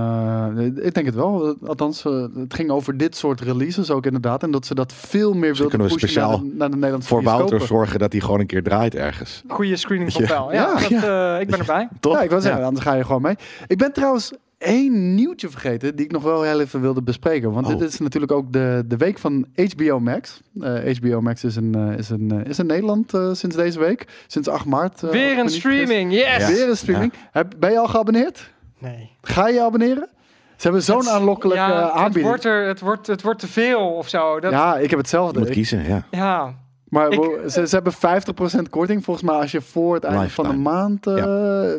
eh, 0.58 0.86
ik 0.86 0.94
denk 0.94 1.06
het 1.06 1.14
wel. 1.14 1.56
Althans, 1.66 2.04
eh, 2.04 2.24
het 2.34 2.54
ging 2.54 2.70
over 2.70 2.96
dit 2.96 3.16
soort 3.16 3.40
releases 3.40 3.90
ook 3.90 4.06
inderdaad. 4.06 4.42
En 4.42 4.50
dat 4.50 4.66
ze 4.66 4.74
dat 4.74 4.92
veel 4.92 5.32
meer 5.32 5.40
wilden 5.54 5.68
kunnen 5.68 5.86
we 5.86 5.92
pushen 5.92 6.08
speciaal 6.08 6.30
naar 6.30 6.40
de, 6.50 6.54
naar 6.56 6.68
de 6.70 6.74
Nederlandse 6.74 7.08
Voor 7.08 7.22
Wouter 7.22 7.60
zorgen 7.60 7.98
dat 7.98 8.12
hij 8.12 8.20
gewoon 8.20 8.40
een 8.40 8.46
keer 8.46 8.62
draait 8.62 8.94
ergens. 8.94 9.42
Goede 9.48 9.76
screening 9.76 10.12
van 10.12 10.22
Ja. 10.22 10.28
wel. 10.28 10.52
Ja, 10.52 10.78
Ja, 10.88 10.88
dat, 10.88 11.02
eh, 11.02 11.40
ik 11.40 11.48
ben 11.50 11.58
erbij. 11.58 11.88
Toch? 12.00 12.12
Ja, 12.12 12.22
ik 12.22 12.30
wil 12.30 12.40
zeggen, 12.40 12.64
anders 12.64 12.84
ga 12.84 12.94
je 12.94 13.04
gewoon 13.04 13.22
mee. 13.22 13.34
Ik 13.66 13.78
ben 13.78 13.92
trouwens 13.92 14.32
één 14.58 15.14
nieuwtje 15.14 15.48
vergeten 15.48 15.96
die 15.96 16.04
ik 16.04 16.12
nog 16.12 16.22
wel 16.22 16.42
heel 16.42 16.60
even 16.60 16.80
wilde 16.80 17.02
bespreken. 17.02 17.52
Want 17.52 17.66
Oh. 17.66 17.78
dit 17.78 17.88
is 17.92 17.98
natuurlijk 17.98 18.32
ook 18.32 18.52
de, 18.52 18.84
de 18.86 18.96
week 18.96 19.18
van 19.18 19.46
HBO 19.74 20.00
Max. 20.00 20.40
Eh, 20.60 20.96
HBO 20.96 21.20
Max 21.20 21.44
is 21.44 21.56
in, 21.56 21.74
eh, 21.74 21.98
is 21.98 22.10
in, 22.10 22.30
eh, 22.30 22.50
is 22.50 22.58
in 22.58 22.66
Nederland 22.66 23.14
eh, 23.14 23.28
sinds 23.32 23.56
deze 23.56 23.78
week. 23.78 24.06
Sinds 24.26 24.48
8 24.48 24.64
maart. 24.64 25.02
eh, 25.02 25.10
Weer 25.10 25.38
een 25.38 25.48
streaming, 25.50 26.12
yes! 26.12 26.36
Ja. 26.38 26.46
Weer 26.48 26.68
een 26.68 26.76
streaming. 26.76 27.12
Heb, 27.32 27.54
ben 27.58 27.70
je 27.70 27.78
al 27.78 27.88
geabonneerd? 27.88 28.50
Nee. 28.78 29.10
Ga 29.22 29.48
je 29.48 29.54
je 29.54 29.62
abonneren? 29.62 30.08
Ze 30.56 30.62
hebben 30.64 30.82
zo'n 30.82 31.08
aanlokkelijke 31.08 31.62
ja, 31.62 31.70
eh, 31.78 31.82
het 31.84 31.92
aanbieding. 31.92 32.26
wordt, 32.26 32.44
er, 32.44 32.66
het, 32.66 32.80
wordt, 32.80 33.06
het 33.06 33.22
wordt 33.22 33.38
te 33.40 33.46
veel 33.48 33.80
of 33.94 34.08
zo. 34.08 34.40
Dat, 34.40 34.52
Ja, 34.52 34.74
ik 34.74 34.80
heb 34.80 34.90
Je 34.90 34.96
hetzelfde. 34.96 35.38
moet 35.38 35.48
Ik- 35.48 35.54
kiezen, 35.54 35.84
ja. 35.88 36.06
ja. 36.10 36.54
Maar 36.88 37.12
Ik- 37.12 37.40
ze, 37.50 37.66
ze 37.68 37.74
hebben 37.74 37.92
50% 37.92 38.68
korting 38.70 39.04
volgens 39.04 39.26
mij 39.26 39.34
als 39.36 39.50
je 39.50 39.60
voor 39.60 39.94
het 39.94 40.04
einde 40.04 40.30
van 40.30 40.48
de 40.48 40.56
maand 40.56 41.06
eh, 41.06 41.14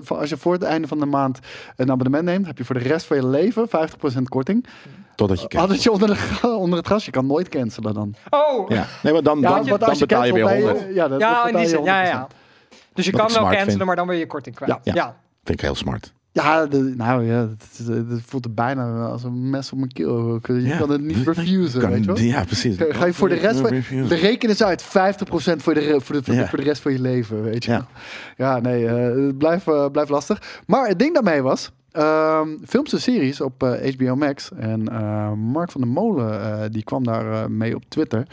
van- 0.01 0.17
als 0.19 0.29
je 0.29 0.37
voor 0.37 0.53
het 0.53 0.63
einde 0.63 0.87
van 0.87 0.99
de 0.99 1.05
maand 1.05 1.39
een 1.75 1.91
abonnement 1.91 2.23
neemt, 2.23 2.45
heb 2.45 2.57
je 2.57 2.63
voor 2.65 2.75
de 2.79 2.81
rest 2.87 3.05
van 3.05 3.17
je 3.17 3.27
leven 3.27 3.67
50% 3.69 4.29
korting. 4.29 4.65
Totdat 5.15 5.41
je 5.41 5.47
kijkt. 5.47 5.65
Altijd 5.65 5.83
je 5.83 5.91
onder, 5.91 6.07
de, 6.41 6.47
onder 6.47 6.77
het 6.77 6.87
gas, 6.87 7.05
je 7.05 7.11
kan 7.11 7.25
nooit 7.25 7.49
cancelen 7.49 7.93
dan. 7.93 8.15
Oh, 8.29 8.69
Ja, 8.69 8.85
nee, 9.03 9.13
maar 9.13 9.23
dan, 9.23 9.39
Ja, 9.39 9.47
dan, 9.49 9.67
want 9.67 9.79
dan 9.79 9.89
als 9.89 9.99
je 9.99 10.05
betaal 10.05 10.25
je 10.25 10.33
weer 10.33 10.43
cancelt, 10.43 10.63
ben 10.65 10.73
100. 10.75 10.95
Ja, 10.95 11.07
dat, 11.07 11.19
ja, 11.19 11.43
dat 11.43 11.51
in 11.51 11.57
die 11.57 11.67
zin. 11.67 11.83
Ja, 11.83 12.03
100%. 12.05 12.07
ja. 12.11 12.27
Dus 12.93 13.05
je 13.05 13.11
Wat 13.11 13.21
kan 13.21 13.33
wel 13.33 13.43
cancelen, 13.43 13.71
vind. 13.71 13.83
maar 13.85 13.95
dan 13.95 14.07
ben 14.07 14.17
je 14.17 14.27
korting 14.27 14.55
kwijt. 14.55 14.71
Ja. 14.83 14.93
Ja. 14.93 15.15
Vind 15.43 15.59
ik 15.59 15.65
heel 15.65 15.75
smart. 15.75 16.13
Ja, 16.31 16.65
de- 16.65 16.93
nou 16.97 17.25
ja, 17.25 17.39
het, 17.47 17.79
is- 17.79 17.87
het 17.87 18.21
voelt 18.25 18.45
er 18.45 18.53
bijna 18.53 19.05
als 19.05 19.23
een 19.23 19.49
mes 19.49 19.71
op 19.71 19.77
mijn 19.77 19.91
keel. 19.91 20.39
Je 20.47 20.61
Ja. 20.61 20.77
kan 20.77 20.89
het 20.89 21.01
niet 21.01 21.27
refusen, 21.27 21.81
Kan- 21.81 21.89
weet 21.89 21.99
je 22.05 22.05
wel? 22.13 22.19
Ja, 22.19 22.43
precies. 22.43 22.75
Ga 22.89 23.05
je 23.05 23.13
voor 23.13 23.29
de 23.29 23.35
rest 23.35 23.59
van... 23.59 23.69
De 24.07 24.15
reken 24.15 24.49
eens 24.49 24.63
uit, 24.63 24.83
50% 24.83 24.87
voor 24.87 24.93
de, 25.43 25.61
voor, 25.61 25.73
de, 25.73 25.99
voor, 26.01 26.15
de, 26.23 26.33
Ja. 26.33 26.47
voor 26.47 26.57
de 26.57 26.63
rest 26.63 26.81
van 26.81 26.91
je 26.91 27.01
leven, 27.01 27.43
weet 27.43 27.63
je 27.63 27.71
Ja. 27.71 27.87
Ja, 28.37 28.59
nee, 28.59 28.87
eh, 28.87 29.25
het 29.25 29.37
blijft, 29.37 29.67
eh, 29.67 29.85
lastig. 30.07 30.61
Maar 30.67 30.87
het 30.87 30.99
ding 30.99 31.13
daarmee 31.13 31.41
was... 31.41 31.71
ehm, 31.99 32.47
films 32.67 32.93
en 32.93 33.01
series 33.01 33.41
op 33.41 33.63
eh, 33.63 33.93
HBO 33.95 34.15
Max. 34.15 34.49
En 34.57 34.87
eh, 34.87 35.31
Mark 35.33 35.71
van 35.71 35.81
der 35.81 35.89
Molen, 35.89 36.41
eh, 36.41 36.69
die 36.71 36.83
kwam 36.83 37.03
daar 37.03 37.31
eh, 37.43 37.45
mee 37.49 37.75
op 37.75 37.83
Twitter. 37.87 38.27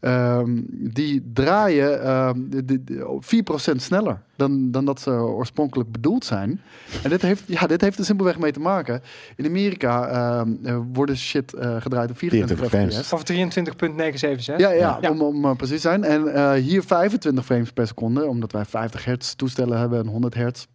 Ehm, 0.00 0.60
die 0.70 1.30
draaien 1.32 2.02
ehm, 2.02 2.40
de- 2.48 2.64
de- 2.64 2.84
de- 2.84 3.16
4% 3.20 3.82
sneller 3.82 4.22
dan, 4.36 4.70
dan 4.70 4.84
dat 4.84 5.00
ze 5.00 5.10
oorspronkelijk 5.10 5.92
bedoeld 5.92 6.24
zijn. 6.24 6.60
En 7.02 7.10
dit 7.10 7.22
heeft, 7.22 7.42
ja, 7.46 7.66
dit 7.66 7.80
heeft 7.80 7.98
er 7.98 8.04
simpelweg 8.04 8.38
mee 8.38 8.52
te 8.52 8.60
maken. 8.60 9.00
In 9.36 9.46
Amerika 9.46 10.08
ehm, 10.08 10.50
eh, 10.62 10.78
worden 10.92 11.16
shit 11.16 11.52
eh, 11.54 11.76
gedraaid 11.80 12.10
op 12.10 12.18
24 12.18 12.68
24 12.68 12.98
fps. 13.04 13.12
Of 13.12 13.22
23.976. 13.22 14.56
Ja, 14.56 14.70
ja, 14.70 14.98
Ja. 15.00 15.10
om, 15.10 15.20
om 15.22 15.44
eh, 15.44 15.56
precies 15.56 15.80
te 15.80 15.88
zijn. 15.88 16.04
En 16.04 16.34
eh, 16.34 16.52
hier 16.52 16.82
25 16.82 17.44
frames 17.44 17.72
per 17.72 17.86
seconde, 17.86 18.26
omdat 18.26 18.52
wij 18.52 18.64
50 18.64 19.04
hertz 19.04 19.34
toestellen 19.34 19.78
hebben 19.78 19.98
en 19.98 20.06
100 20.06 20.34
hertz. 20.34 20.66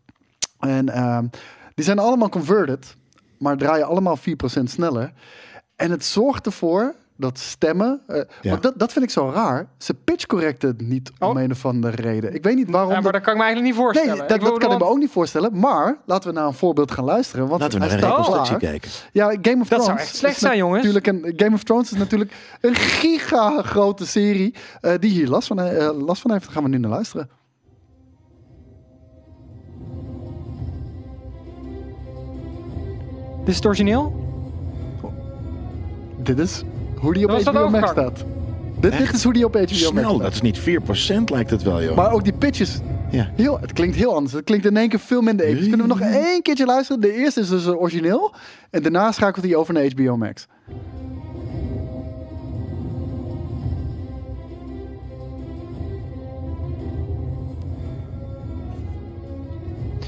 En 0.60 0.90
ehm, 0.90 1.26
die 1.76 1.86
zijn 1.86 2.00
allemaal 2.00 2.30
converted, 2.30 2.96
maar 3.38 3.58
draaien 3.58 3.88
allemaal 3.88 4.18
4% 4.18 4.22
sneller. 4.64 5.12
En 5.76 5.92
het 5.92 6.06
zorgt 6.06 6.46
ervoor 6.46 6.96
dat 7.16 7.38
stemmen. 7.40 8.02
eh, 8.08 8.22
Ja. 8.42 8.50
want 8.50 8.64
dat, 8.64 8.74
dat 8.80 8.92
vind 8.94 9.06
ik 9.06 9.12
zo 9.12 9.30
raar. 9.34 9.68
Ze 9.78 9.94
pitch 9.94 10.26
correcten 10.26 10.70
het 10.70 10.82
niet 10.82 11.12
om 11.20 11.28
Oh. 11.38 11.42
een 11.42 11.52
of 11.52 11.66
andere 11.66 12.02
reden. 12.02 12.34
Ik 12.34 12.44
weet 12.44 12.56
niet 12.56 12.70
waarom. 12.70 12.90
Ja, 12.92 13.02
maar 13.02 13.04
dat- 13.04 13.14
dat 13.14 13.22
kan 13.22 13.32
ik 13.34 13.38
me 13.40 13.46
eigenlijk 13.46 13.74
niet 13.76 13.84
voorstellen. 13.84 14.10
nee, 14.18 14.28
dat, 14.28 14.40
dat 14.42 14.58
kan 14.58 14.72
ik 14.72 14.78
me 14.78 14.86
ook 14.86 14.98
niet 14.98 15.12
voorstellen. 15.12 15.60
Maar 15.60 15.98
laten 16.06 16.30
we 16.30 16.36
naar 16.36 16.48
een 16.48 16.54
voorbeeld 16.54 16.92
gaan 16.92 17.04
luisteren. 17.06 17.48
Want 17.48 17.62
Laten 17.62 17.80
we 17.80 17.86
naar 17.86 17.94
een 17.94 18.00
reconstructie 18.10 18.58
kijken. 18.58 18.92
Ja, 19.12 19.26
Game 19.42 19.62
of 19.62 19.68
Dat 19.68 19.68
Thrones. 19.68 19.86
zou 19.86 19.98
echt 19.98 20.16
slecht 20.16 20.40
zijn, 20.40 20.58
jongens. 20.58 20.78
Natuurlijk 20.86 21.08
een, 21.08 21.34
Game 21.36 21.56
of 21.56 21.64
Thrones 21.64 21.92
is 21.92 21.98
natuurlijk 21.98 22.32
een 22.62 22.76
giga 22.76 23.62
grote 23.62 24.06
serie 24.08 24.56
eh, 24.82 24.94
die 25.00 25.12
hier 25.12 25.28
last 25.28 25.48
van, 25.48 25.60
eh, 25.60 25.90
last 26.06 26.22
van 26.22 26.32
heeft. 26.32 26.44
Daar 26.46 26.54
gaan 26.54 26.64
we 26.64 26.70
nu 26.70 26.78
naar 26.78 26.90
luisteren. 26.92 27.30
Dit 33.42 33.48
is 33.50 33.56
het 33.56 33.66
origineel? 33.66 34.20
Dit 36.18 36.40
is 36.40 36.64
hoe 36.96 37.14
die 37.14 37.24
op 37.24 37.30
Dat 37.32 37.44
HBO 37.56 37.70
Max 37.70 37.90
staat. 37.90 38.24
Dit, 38.80 38.98
dit 38.98 39.14
is 39.14 39.24
hoe 39.24 39.34
die 39.34 39.46
op 39.46 39.54
HBO 39.54 39.62
Max 39.68 39.78
Snel, 39.80 40.10
staat. 40.10 40.22
dat 40.22 40.34
is 40.34 40.42
niet 40.42 40.60
4% 40.60 41.24
lijkt 41.26 41.50
het 41.50 41.64
wel, 41.64 41.84
joh. 41.84 41.96
Maar 41.96 42.12
ook 42.12 42.24
die 42.24 42.34
pitches. 42.34 42.80
ja. 43.10 43.32
Heel, 43.36 43.60
het 43.60 43.74
klinkt 43.74 43.96
heel 43.96 44.16
anders. 44.16 44.34
Het 44.34 44.44
klinkt 44.44 44.66
in 44.66 44.78
één 44.78 44.90
keer 44.90 45.00
veel 45.00 45.22
minder 45.22 45.46
episch. 45.46 45.68
Kunnen 45.68 45.88
we 45.88 45.94
nog 45.94 46.02
één 46.02 46.42
keertje 46.42 46.66
luisteren? 46.66 47.02
De 47.02 47.14
eerste 47.14 47.40
is 47.40 47.50
dus 47.50 47.68
origineel. 47.68 48.34
En 48.70 48.82
daarna 48.82 49.12
schakelt 49.12 49.46
hij 49.46 49.56
over 49.56 49.74
naar 49.74 49.84
HBO 49.96 50.18
Max. 50.18 50.48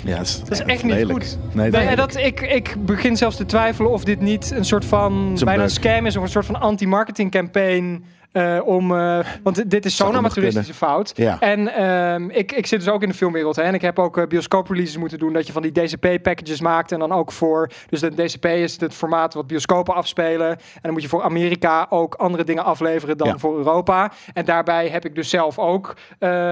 Ja, 0.06 0.20
is, 0.20 0.40
Dat 0.40 0.52
is 0.52 0.60
echt 0.60 0.84
niet 0.84 0.94
lelijk. 0.94 1.12
goed. 1.24 1.38
Nee, 1.54 1.96
dat, 1.96 2.16
ik, 2.16 2.42
ik 2.42 2.76
begin 2.86 3.18
zelfs 3.18 3.36
te 3.36 3.46
twijfelen 3.46 3.92
of 3.92 4.04
dit 4.04 4.20
niet 4.20 4.52
een 4.52 4.66
soort 4.66 4.86
van 4.86 5.14
een 5.14 5.34
bijna 5.34 5.52
een 5.52 5.60
bug. 5.60 5.70
scam 5.72 6.06
is 6.06 6.18
of 6.18 6.24
een 6.24 6.30
soort 6.30 6.46
van 6.46 6.60
anti-marketing 6.62 7.32
campaign. 7.32 8.04
Eh, 8.34 8.60
om, 8.66 8.96
eh, 8.96 9.20
want 9.44 9.70
dit 9.70 9.86
is 9.86 9.96
zo'n 9.96 10.16
amateuristische 10.16 10.74
fout. 10.74 11.12
Ja. 11.16 11.40
En 11.40 11.76
ehm, 11.76 12.30
ik, 12.30 12.52
ik 12.52 12.66
zit 12.66 12.80
dus 12.80 12.90
ook 12.90 13.02
in 13.02 13.10
de 13.10 13.16
filmwereld. 13.16 13.56
Hè, 13.56 13.62
en 13.62 13.74
ik 13.74 13.82
heb 13.82 14.00
ook 14.00 14.18
eh, 14.18 14.28
bioscoop-releases 14.28 14.98
moeten 14.98 15.20
doen. 15.20 15.34
Dat 15.34 15.48
je 15.48 15.54
van 15.54 15.62
die 15.62 15.72
DCP-packages 15.72 16.62
maakt. 16.62 16.92
En 16.92 17.00
dan 17.00 17.12
ook 17.12 17.32
voor. 17.32 17.70
Dus 17.90 18.00
de 18.00 18.16
DCP 18.16 18.46
is 18.46 18.80
het 18.80 18.94
formaat 18.94 19.34
wat 19.34 19.48
bioscopen 19.48 19.94
afspelen. 19.96 20.50
En 20.50 20.58
dan 20.82 20.92
moet 20.92 21.02
je 21.02 21.08
voor 21.08 21.24
Amerika 21.24 21.86
ook 21.90 22.16
andere 22.16 22.44
dingen 22.44 22.64
afleveren 22.64 23.18
dan 23.18 23.28
Ja. 23.28 23.38
voor 23.38 23.58
Europa. 23.58 24.12
En 24.34 24.46
daarbij 24.46 24.88
heb 24.88 25.06
ik 25.06 25.16
dus 25.16 25.30
zelf 25.30 25.60
ook. 25.60 25.94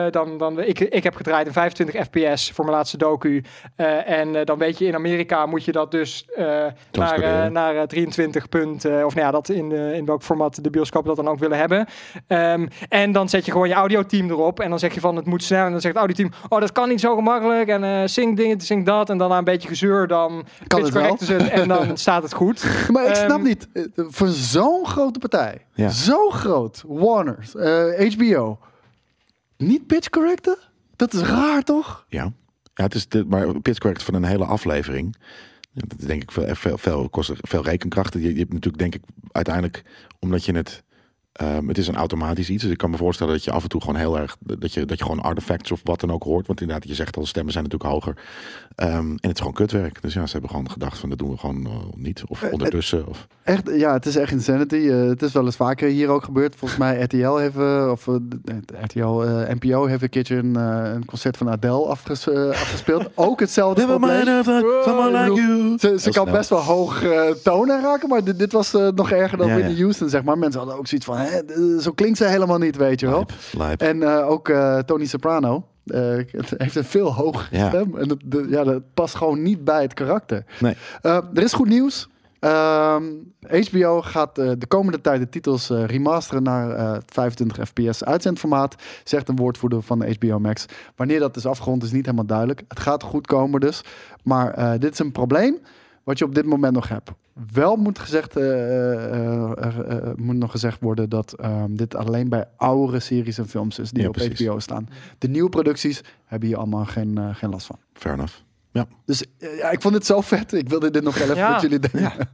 dan, 0.10 0.38
dan, 0.38 0.60
ik, 0.60 0.80
ik 0.80 1.04
heb 1.04 1.16
gedraaid 1.16 1.48
in 1.48 1.54
25 1.54 2.04
fps 2.04 2.52
voor 2.52 2.66
mijn 2.66 2.78
laatste 2.78 2.98
docu. 2.98 3.44
En 4.06 4.46
dan 4.46 4.58
weet 4.58 4.78
je, 4.78 4.86
in 4.86 4.96
Amerika 4.96 5.46
moet 5.46 5.66
je 5.66 5.72
dat 5.72 5.92
dus 5.92 6.26
naar, 6.92 7.52
naar 7.52 7.76
eh, 7.76 7.84
23 7.84 8.50
punt. 8.50 8.86
of 8.86 8.92
nou 8.92 9.20
ja, 9.20 9.32
dat 9.32 9.50
in, 9.50 9.72
in 9.72 10.06
welk 10.06 10.24
formaat 10.24 10.64
de 10.64 10.70
bioscoop 10.70 11.06
dat 11.06 11.16
dan 11.16 11.28
ook 11.28 11.40
willen 11.40 11.58
hebben. 11.58 11.71
Ehm, 12.28 12.68
en 12.90 13.12
dan 13.12 13.30
zet 13.30 13.46
je 13.46 13.52
gewoon 13.52 13.68
je 13.68 13.74
audioteam 13.74 14.30
erop. 14.30 14.60
En 14.60 14.70
dan 14.70 14.80
zeg 14.80 14.94
je 14.94 15.00
van 15.00 15.16
het 15.16 15.26
moet 15.26 15.44
snel. 15.44 15.66
En 15.66 15.72
dan 15.72 15.82
zegt 15.82 15.94
het 15.96 16.04
audioteam, 16.04 16.42
oh 16.50 16.60
dat 16.60 16.72
kan 16.72 16.90
niet 16.90 17.00
zo 17.00 17.16
gemakkelijk. 17.16 17.68
En 17.70 17.84
eh 17.84 18.02
zing 18.08 18.38
dit, 18.38 18.64
zing 18.64 18.86
dat. 18.86 19.10
En 19.10 19.18
dan 19.18 19.30
na 19.30 19.38
een 19.38 19.44
beetje 19.44 19.68
gezeur, 19.68 20.08
dan 20.08 20.46
Kan 20.68 20.84
het 20.84 20.94
wel. 20.94 21.18
ze 21.18 21.34
het 21.34 21.50
en 21.50 21.68
dan 21.68 21.98
staat 22.06 22.24
het 22.24 22.34
goed. 22.34 22.66
Maar 22.92 23.08
ik 23.08 23.16
snap 23.16 23.30
Ehm, 23.30 23.44
niet. 23.44 23.68
eh, 23.74 23.84
Voor 23.96 24.28
zo'n 24.28 24.86
grote 24.86 25.20
partij. 25.20 25.66
Ja. 25.74 25.90
Zo 25.90 26.30
groot. 26.30 26.84
Warner. 26.88 27.38
eh, 27.56 28.12
HBO. 28.14 28.60
Niet 29.58 29.88
pitch 29.88 30.10
correcten? 30.10 30.58
Dat 30.96 31.14
is 31.14 31.22
raar 31.22 31.64
toch? 31.64 32.06
Ja. 32.08 32.32
ja, 32.74 32.84
het 32.84 32.96
is 32.96 33.08
de, 33.08 33.26
maar 33.28 33.60
pitch 33.62 33.78
correct 33.80 34.04
van 34.04 34.14
een 34.14 34.24
hele 34.24 34.46
aflevering. 34.46 35.16
Dat 35.74 36.00
is 36.00 36.06
denk 36.06 36.22
ik 36.22 36.32
veel, 36.32 36.56
veel, 36.56 36.78
veel, 36.78 37.10
kost 37.10 37.32
veel 37.42 37.64
rekenkracht. 37.64 38.14
Je, 38.14 38.20
je 38.34 38.40
hebt 38.40 38.54
natuurlijk 38.54 38.78
denk 38.78 38.96
ik 38.96 39.02
uiteindelijk, 39.32 39.84
omdat 40.20 40.46
je 40.46 40.56
het... 40.56 40.84
ehm, 41.34 41.68
het 41.68 41.78
is 41.78 41.88
een 41.88 41.96
automatisch 41.96 42.50
iets. 42.50 42.64
Dus 42.64 42.72
ik 42.72 42.78
kan 42.78 42.90
me 42.90 42.98
voorstellen 42.98 43.34
dat 43.34 43.44
je 43.44 43.52
af 43.52 43.64
en 43.64 43.70
toe 43.70 43.82
gewoon 43.82 43.96
heel 43.96 44.18
erg... 44.20 44.38
Dat 44.40 44.74
je, 44.74 44.86
dat 44.86 44.98
je 44.98 45.04
gewoon 45.04 45.22
artifacts 45.22 45.72
of 45.72 45.80
wat 45.84 46.00
dan 46.00 46.12
ook 46.12 46.24
hoort. 46.24 46.48
Want 46.48 46.62
inderdaad, 46.62 46.88
je 46.88 46.96
zegt 46.96 47.16
al, 47.16 47.22
de 47.22 47.28
stemmen 47.28 47.54
zijn 47.54 47.64
natuurlijk 47.64 47.92
hoger. 47.92 48.16
Ehm, 48.76 48.92
en 49.10 49.18
het 49.22 49.32
is 49.34 49.38
gewoon 49.38 49.54
kutwerk. 49.54 50.02
Dus 50.02 50.14
ja, 50.14 50.26
ze 50.26 50.32
hebben 50.32 50.50
gewoon 50.50 50.72
gedacht 50.72 50.98
van 51.00 51.10
dat 51.10 51.18
doen 51.18 51.30
we 51.32 51.38
gewoon 51.38 51.66
eh, 51.66 51.72
niet. 51.96 52.24
Of 52.28 52.42
Eh, 52.42 52.52
ondertussen. 52.52 53.08
Of, 53.08 53.28
Echt, 53.44 53.70
ja, 53.76 53.94
het 53.94 54.06
is 54.06 54.16
echt 54.16 54.32
insanity. 54.32 54.76
Eh, 54.76 55.08
het 55.08 55.22
is 55.22 55.32
wel 55.32 55.46
eens 55.46 55.56
vaker 55.56 55.90
hier 55.90 56.08
ook 56.10 56.24
gebeurd. 56.24 56.56
Volgens 56.56 56.80
mij 56.80 57.02
RTL 57.02 57.36
heeft, 57.36 57.58
eh, 57.58 57.88
of 57.92 58.08
eh, 58.08 58.16
RTL, 58.82 59.22
eh, 59.24 59.54
NPO 59.60 59.86
heeft 59.86 60.02
een 60.02 60.10
keertje 60.10 60.36
een, 60.36 60.56
eh, 60.56 60.92
een 60.94 61.06
concert 61.06 61.38
van 61.38 61.50
Adele 61.50 61.86
afges, 61.86 62.28
eh, 62.30 62.50
afgespeeld. 62.50 63.10
ook 63.16 63.40
hetzelfde 63.40 63.82
like 65.12 65.42
you. 65.42 65.78
Ze, 65.80 66.00
ze 66.00 66.10
kan 66.12 66.24
snel. 66.24 66.36
best 66.38 66.50
wel 66.50 66.60
hoog 66.60 67.04
eh, 67.04 67.22
tonen 67.44 67.82
raken, 67.82 68.10
maar 68.10 68.24
dit, 68.24 68.40
dit 68.40 68.52
was 68.52 68.74
eh, 68.74 68.88
nog 68.96 69.12
erger 69.12 69.38
dan 69.38 69.48
Ja, 69.48 69.54
Whitney 69.54 69.76
ja. 69.76 69.82
Houston, 69.82 70.10
zeg 70.10 70.24
maar. 70.24 70.38
Mensen 70.38 70.60
hadden 70.60 70.78
ook 70.78 70.88
zoiets 70.88 71.08
van, 71.08 71.18
hè, 71.24 71.44
d- 71.78 71.82
zo 71.84 71.92
klinkt 71.92 72.18
ze 72.18 72.26
helemaal 72.26 72.58
niet, 72.58 72.76
weet 72.76 73.00
je 73.00 73.06
wel. 73.08 73.16
Lijp, 73.28 73.32
lijp. 73.58 73.82
En 73.82 74.04
eh, 74.04 74.30
ook 74.30 74.50
eh, 74.50 74.78
Tony 74.78 75.06
Soprano 75.06 75.66
eh, 75.86 76.00
het 76.32 76.54
heeft 76.58 76.76
een 76.76 76.84
veel 76.84 77.14
hogere 77.14 77.58
Ja. 77.58 77.68
stem. 77.70 77.98
En 77.98 78.08
dat, 78.08 78.18
de- 78.26 78.48
ja, 78.50 78.64
dat 78.64 78.82
past 78.94 79.16
gewoon 79.16 79.42
niet 79.42 79.64
bij 79.64 79.82
het 79.82 79.94
karakter. 79.94 80.44
Nee. 80.60 80.76
Eh, 81.02 81.18
er 81.34 81.44
is 81.44 81.54
goed 81.54 81.68
nieuws. 81.68 82.10
Ehm, 82.40 83.04
HBO 83.50 84.02
gaat 84.02 84.38
eh, 84.38 84.52
de 84.58 84.66
komende 84.68 85.02
tijd 85.02 85.20
de 85.20 85.30
titels 85.30 85.70
eh, 85.70 85.86
remasteren 85.86 86.44
naar 86.44 86.70
eh, 86.72 86.98
25 87.06 87.68
fps 87.68 88.04
uitzendformaat, 88.04 88.76
zegt 89.04 89.30
een 89.30 89.36
woordvoerder 89.36 89.82
van 89.82 90.06
HBO 90.20 90.40
Max. 90.40 90.66
Wanneer 90.96 91.20
dat 91.20 91.36
is 91.38 91.46
afgerond 91.46 91.84
is 91.84 91.92
niet 91.92 92.06
helemaal 92.06 92.26
duidelijk. 92.26 92.62
Het 92.68 92.80
gaat 92.80 93.04
goed 93.04 93.28
komen 93.28 93.60
dus, 93.60 93.84
maar 94.24 94.54
eh, 94.54 94.72
dit 94.80 94.92
is 94.92 95.00
een 95.00 95.12
probleem 95.12 95.58
wat 96.04 96.18
je 96.18 96.26
op 96.26 96.36
dit 96.36 96.46
moment 96.46 96.74
nog 96.74 96.88
hebt. 96.88 97.10
Wel 97.52 97.76
moet, 97.76 98.00
gezegd, 98.00 98.36
eh, 98.36 98.94
eh, 99.14 99.50
er, 99.66 99.86
eh, 99.86 100.12
moet 100.16 100.36
nog 100.36 100.52
gezegd 100.52 100.80
worden 100.82 101.10
dat 101.10 101.34
ehm, 101.34 101.76
dit 101.76 101.96
alleen 101.96 102.30
bij 102.30 102.46
oudere 102.58 103.00
series 103.00 103.38
en 103.38 103.48
films 103.48 103.80
is 103.80 103.92
die 103.92 104.02
Ja, 104.02 104.08
op 104.08 104.14
precies. 104.14 104.46
HBO 104.48 104.60
staan. 104.60 104.90
De 105.18 105.28
nieuwe 105.28 105.50
producties 105.50 106.02
hebben 106.26 106.48
hier 106.48 106.58
allemaal 106.58 106.86
geen, 106.86 107.18
eh, 107.18 107.36
geen 107.36 107.50
last 107.50 107.66
van. 107.66 107.78
Fair 107.94 108.14
enough. 108.16 108.34
Dus 109.06 109.24
eh, 109.40 109.58
ja, 109.58 109.70
ik 109.70 109.82
vond 109.82 109.94
het 109.94 110.06
zo 110.06 110.22
vet. 110.22 110.54
Ik 110.54 110.70
wilde 110.70 110.92
dit 110.92 111.04
nog 111.04 111.14
wel 111.18 111.24
even 111.24 111.36
Ja. 111.38 111.52
met 111.52 111.62
jullie 111.62 111.80
delen. 111.80 112.12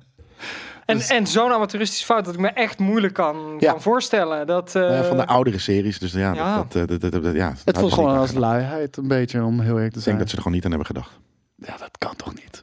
En, 0.86 0.98
Dus- 0.98 1.10
en 1.10 1.28
zo'n 1.28 1.52
amateuristisch 1.52 2.04
fout 2.04 2.26
dat 2.26 2.34
ik 2.34 2.40
me 2.40 2.48
echt 2.48 2.80
moeilijk 2.80 3.14
kan, 3.14 3.56
Ja. 3.60 3.72
kan 3.72 3.82
voorstellen. 3.82 4.48
Dat, 4.48 4.68
eh, 4.76 4.82
Nou 4.82 4.94
ja, 4.94 5.04
van 5.04 5.18
de 5.18 5.26
oudere 5.28 5.58
series, 5.60 6.00
dus 6.00 6.12
ja, 6.12 6.34
ja. 6.34 6.56
Dat, 6.58 6.72
dat, 6.72 7.02
dat, 7.02 7.12
dat, 7.12 7.24
dat- 7.24 7.36
ja 7.36 7.54
Het 7.66 7.78
voelt 7.78 7.94
gewoon 7.94 8.18
als 8.18 8.34
luiheid 8.34 8.98
een 8.98 9.08
beetje, 9.08 9.44
om 9.44 9.60
heel 9.60 9.76
eerlijk 9.76 9.76
te 9.76 9.86
Ik 9.86 9.92
denk 9.94 10.04
zijn. 10.04 10.18
dat 10.18 10.30
ze 10.30 10.36
er 10.36 10.42
gewoon 10.42 10.54
niet 10.54 10.64
aan 10.66 10.70
hebben 10.72 10.88
gedacht. 10.88 11.20
Ja, 11.56 11.78
dat 11.78 11.98
kan 11.98 12.16
toch 12.16 12.34
niet? 12.34 12.57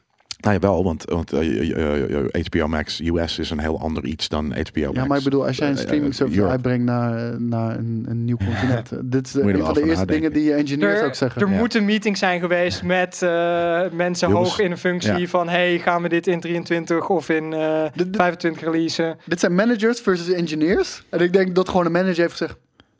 Nou 0.45 0.57
ja, 0.57 0.67
wel, 0.67 0.83
want, 0.83 1.03
want 1.05 1.33
eh, 1.33 1.71
eh, 1.71 2.15
eh, 2.33 2.45
HBO 2.45 2.67
Max 2.67 2.99
US 3.03 3.39
is 3.39 3.49
een 3.49 3.59
heel 3.59 3.79
ander 3.79 4.05
iets 4.05 4.27
dan 4.29 4.45
HBO 4.45 4.81
Max. 4.85 4.95
Ja, 4.97 5.05
maar 5.05 5.17
ik 5.17 5.23
bedoel, 5.23 5.45
als 5.47 5.57
jij 5.57 5.67
een 5.69 5.75
eh, 5.77 5.81
streaming 5.81 6.13
service 6.15 6.43
uitbrengt 6.43 6.85
naar, 6.85 7.41
naar 7.41 7.77
een, 7.77 8.05
een 8.09 8.25
nieuw 8.25 8.37
continent. 8.37 8.91
eh, 8.91 8.97
dit 9.03 9.27
is 9.27 9.33
een 9.33 9.59
van 9.59 9.73
de 9.73 9.83
eerste 9.85 10.05
dingen 10.05 10.33
die 10.33 10.43
je 10.43 10.53
engineers 10.53 10.99
er, 10.99 11.05
ook 11.05 11.15
zeggen. 11.15 11.41
er 11.41 11.49
Ja. 11.49 11.57
moet 11.57 11.75
een 11.75 11.85
meeting 11.85 12.17
zijn 12.17 12.39
geweest 12.39 12.83
met 12.83 13.21
eh, 13.21 13.81
mensen 13.91 14.31
hoog 14.31 14.59
in 14.59 14.71
een 14.71 14.77
functie 14.77 15.17
ja. 15.19 15.27
van 15.27 15.49
hey, 15.49 15.79
gaan 15.79 16.01
we 16.01 16.09
dit 16.09 16.27
in 16.27 16.39
23 16.39 17.09
of 17.09 17.29
in 17.29 17.53
eh, 17.53 17.83
De- 17.95 18.09
de- 18.09 18.17
25 18.17 18.61
releasen? 18.63 19.17
Dit 19.25 19.39
zijn 19.39 19.55
managers 19.55 19.99
versus 19.99 20.31
engineers. 20.31 21.03
En 21.09 21.19
ik 21.19 21.33
denk 21.33 21.55
dat 21.55 21.69
gewoon 21.69 21.85
een 21.85 21.91
manager 21.91 22.19
heeft 22.21 22.31
gezegd... 22.31 22.57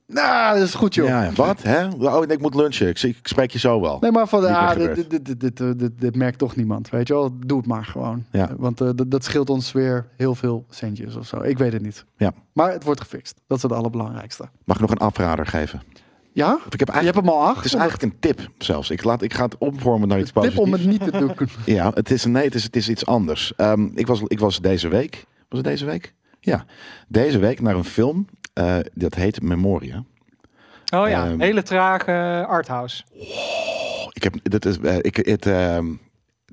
Nou, 0.07 0.57
dat 0.57 0.67
is 0.67 0.73
goed 0.73 0.95
joh. 0.95 1.07
Ja, 1.07 1.31
wat? 1.35 1.63
Hè? 1.63 1.87
Oh, 1.87 2.23
ik 2.27 2.41
moet 2.41 2.55
lunchen. 2.55 2.87
Ik, 2.87 3.01
ik 3.01 3.27
spreek 3.27 3.51
je 3.51 3.59
zo 3.59 3.81
wel. 3.81 3.97
Nee, 3.99 4.11
maar 4.11 4.27
van, 4.27 4.45
ah, 4.45 4.75
dit, 4.75 5.25
dit, 5.39 5.99
dit, 5.99 6.15
merkt 6.15 6.37
toch 6.37 6.55
niemand. 6.55 6.89
Weet 6.89 7.07
je 7.07 7.13
wel, 7.13 7.37
doe 7.45 7.57
het 7.57 7.67
maar 7.67 7.85
gewoon. 7.85 8.25
Ja. 8.31 8.49
Want 8.57 8.81
eh, 8.81 8.89
dat, 9.07 9.23
scheelt 9.23 9.49
ons 9.49 9.71
weer 9.71 10.07
heel 10.17 10.35
veel 10.35 10.65
centjes 10.69 11.15
of 11.15 11.27
zo. 11.27 11.41
Ik 11.41 11.57
weet 11.57 11.73
het 11.73 11.81
niet. 11.81 12.05
Ja. 12.17 12.33
Maar 12.53 12.71
het 12.71 12.83
wordt 12.83 13.01
gefixt. 13.01 13.41
Dat 13.47 13.57
is 13.57 13.63
het 13.63 13.71
allerbelangrijkste. 13.71 14.49
Mag 14.63 14.75
ik 14.75 14.81
nog 14.81 14.91
een 14.91 14.97
afrader 14.97 15.45
geven? 15.45 15.81
Ja? 16.31 16.59
Of 16.67 16.73
ik 16.73 16.79
heb 16.79 16.93
Je 16.93 16.99
hebt 16.99 17.15
hem 17.15 17.29
al 17.29 17.41
acht. 17.41 17.55
het 17.55 17.65
is 17.65 17.73
eigenlijk 17.73 18.13
een 18.13 18.19
tip 18.19 18.49
zelfs. 18.57 18.89
Ik, 18.89 19.03
laat, 19.03 19.21
ik 19.21 19.33
ga 19.33 19.43
het 19.43 19.57
omvormen 19.57 20.07
naar 20.07 20.19
iets 20.19 20.31
tip 20.31 20.41
positiefs. 20.41 20.63
om 20.63 20.71
het 20.71 20.85
niet 20.85 21.03
te 21.03 21.11
doen. 21.11 21.35
Ja, 21.75 21.91
het 21.93 22.11
is, 22.11 22.25
nee, 22.25 22.43
het 22.43 22.55
is, 22.55 22.63
het 22.63 22.75
is 22.75 22.89
iets 22.89 23.05
anders. 23.05 23.53
Ehm, 23.55 23.87
ik, 23.93 24.07
was, 24.07 24.21
ik 24.27 24.39
was 24.39 24.61
deze 24.61 24.87
week, 24.87 25.25
was 25.49 25.59
het 25.59 25.67
deze 25.67 25.85
week? 25.85 26.13
Ja, 26.39 26.65
deze 27.07 27.39
week 27.39 27.61
naar 27.61 27.75
een 27.75 27.83
film, 27.83 28.27
eh, 28.55 28.77
dat 28.93 29.15
heet 29.15 29.41
Memoria. 29.41 30.03
Oh 30.93 31.09
ja, 31.09 31.25
Ehm, 31.25 31.39
hele 31.39 31.63
trage 31.63 32.45
arthouse. 32.47 33.03
Ik 34.11 34.23
heb, 34.23 34.35
dit 34.43 34.65
is, 34.65 34.79
eh, 34.79 34.97
ik, 35.01 35.15
het, 35.15 35.45
ehm, 35.45 35.85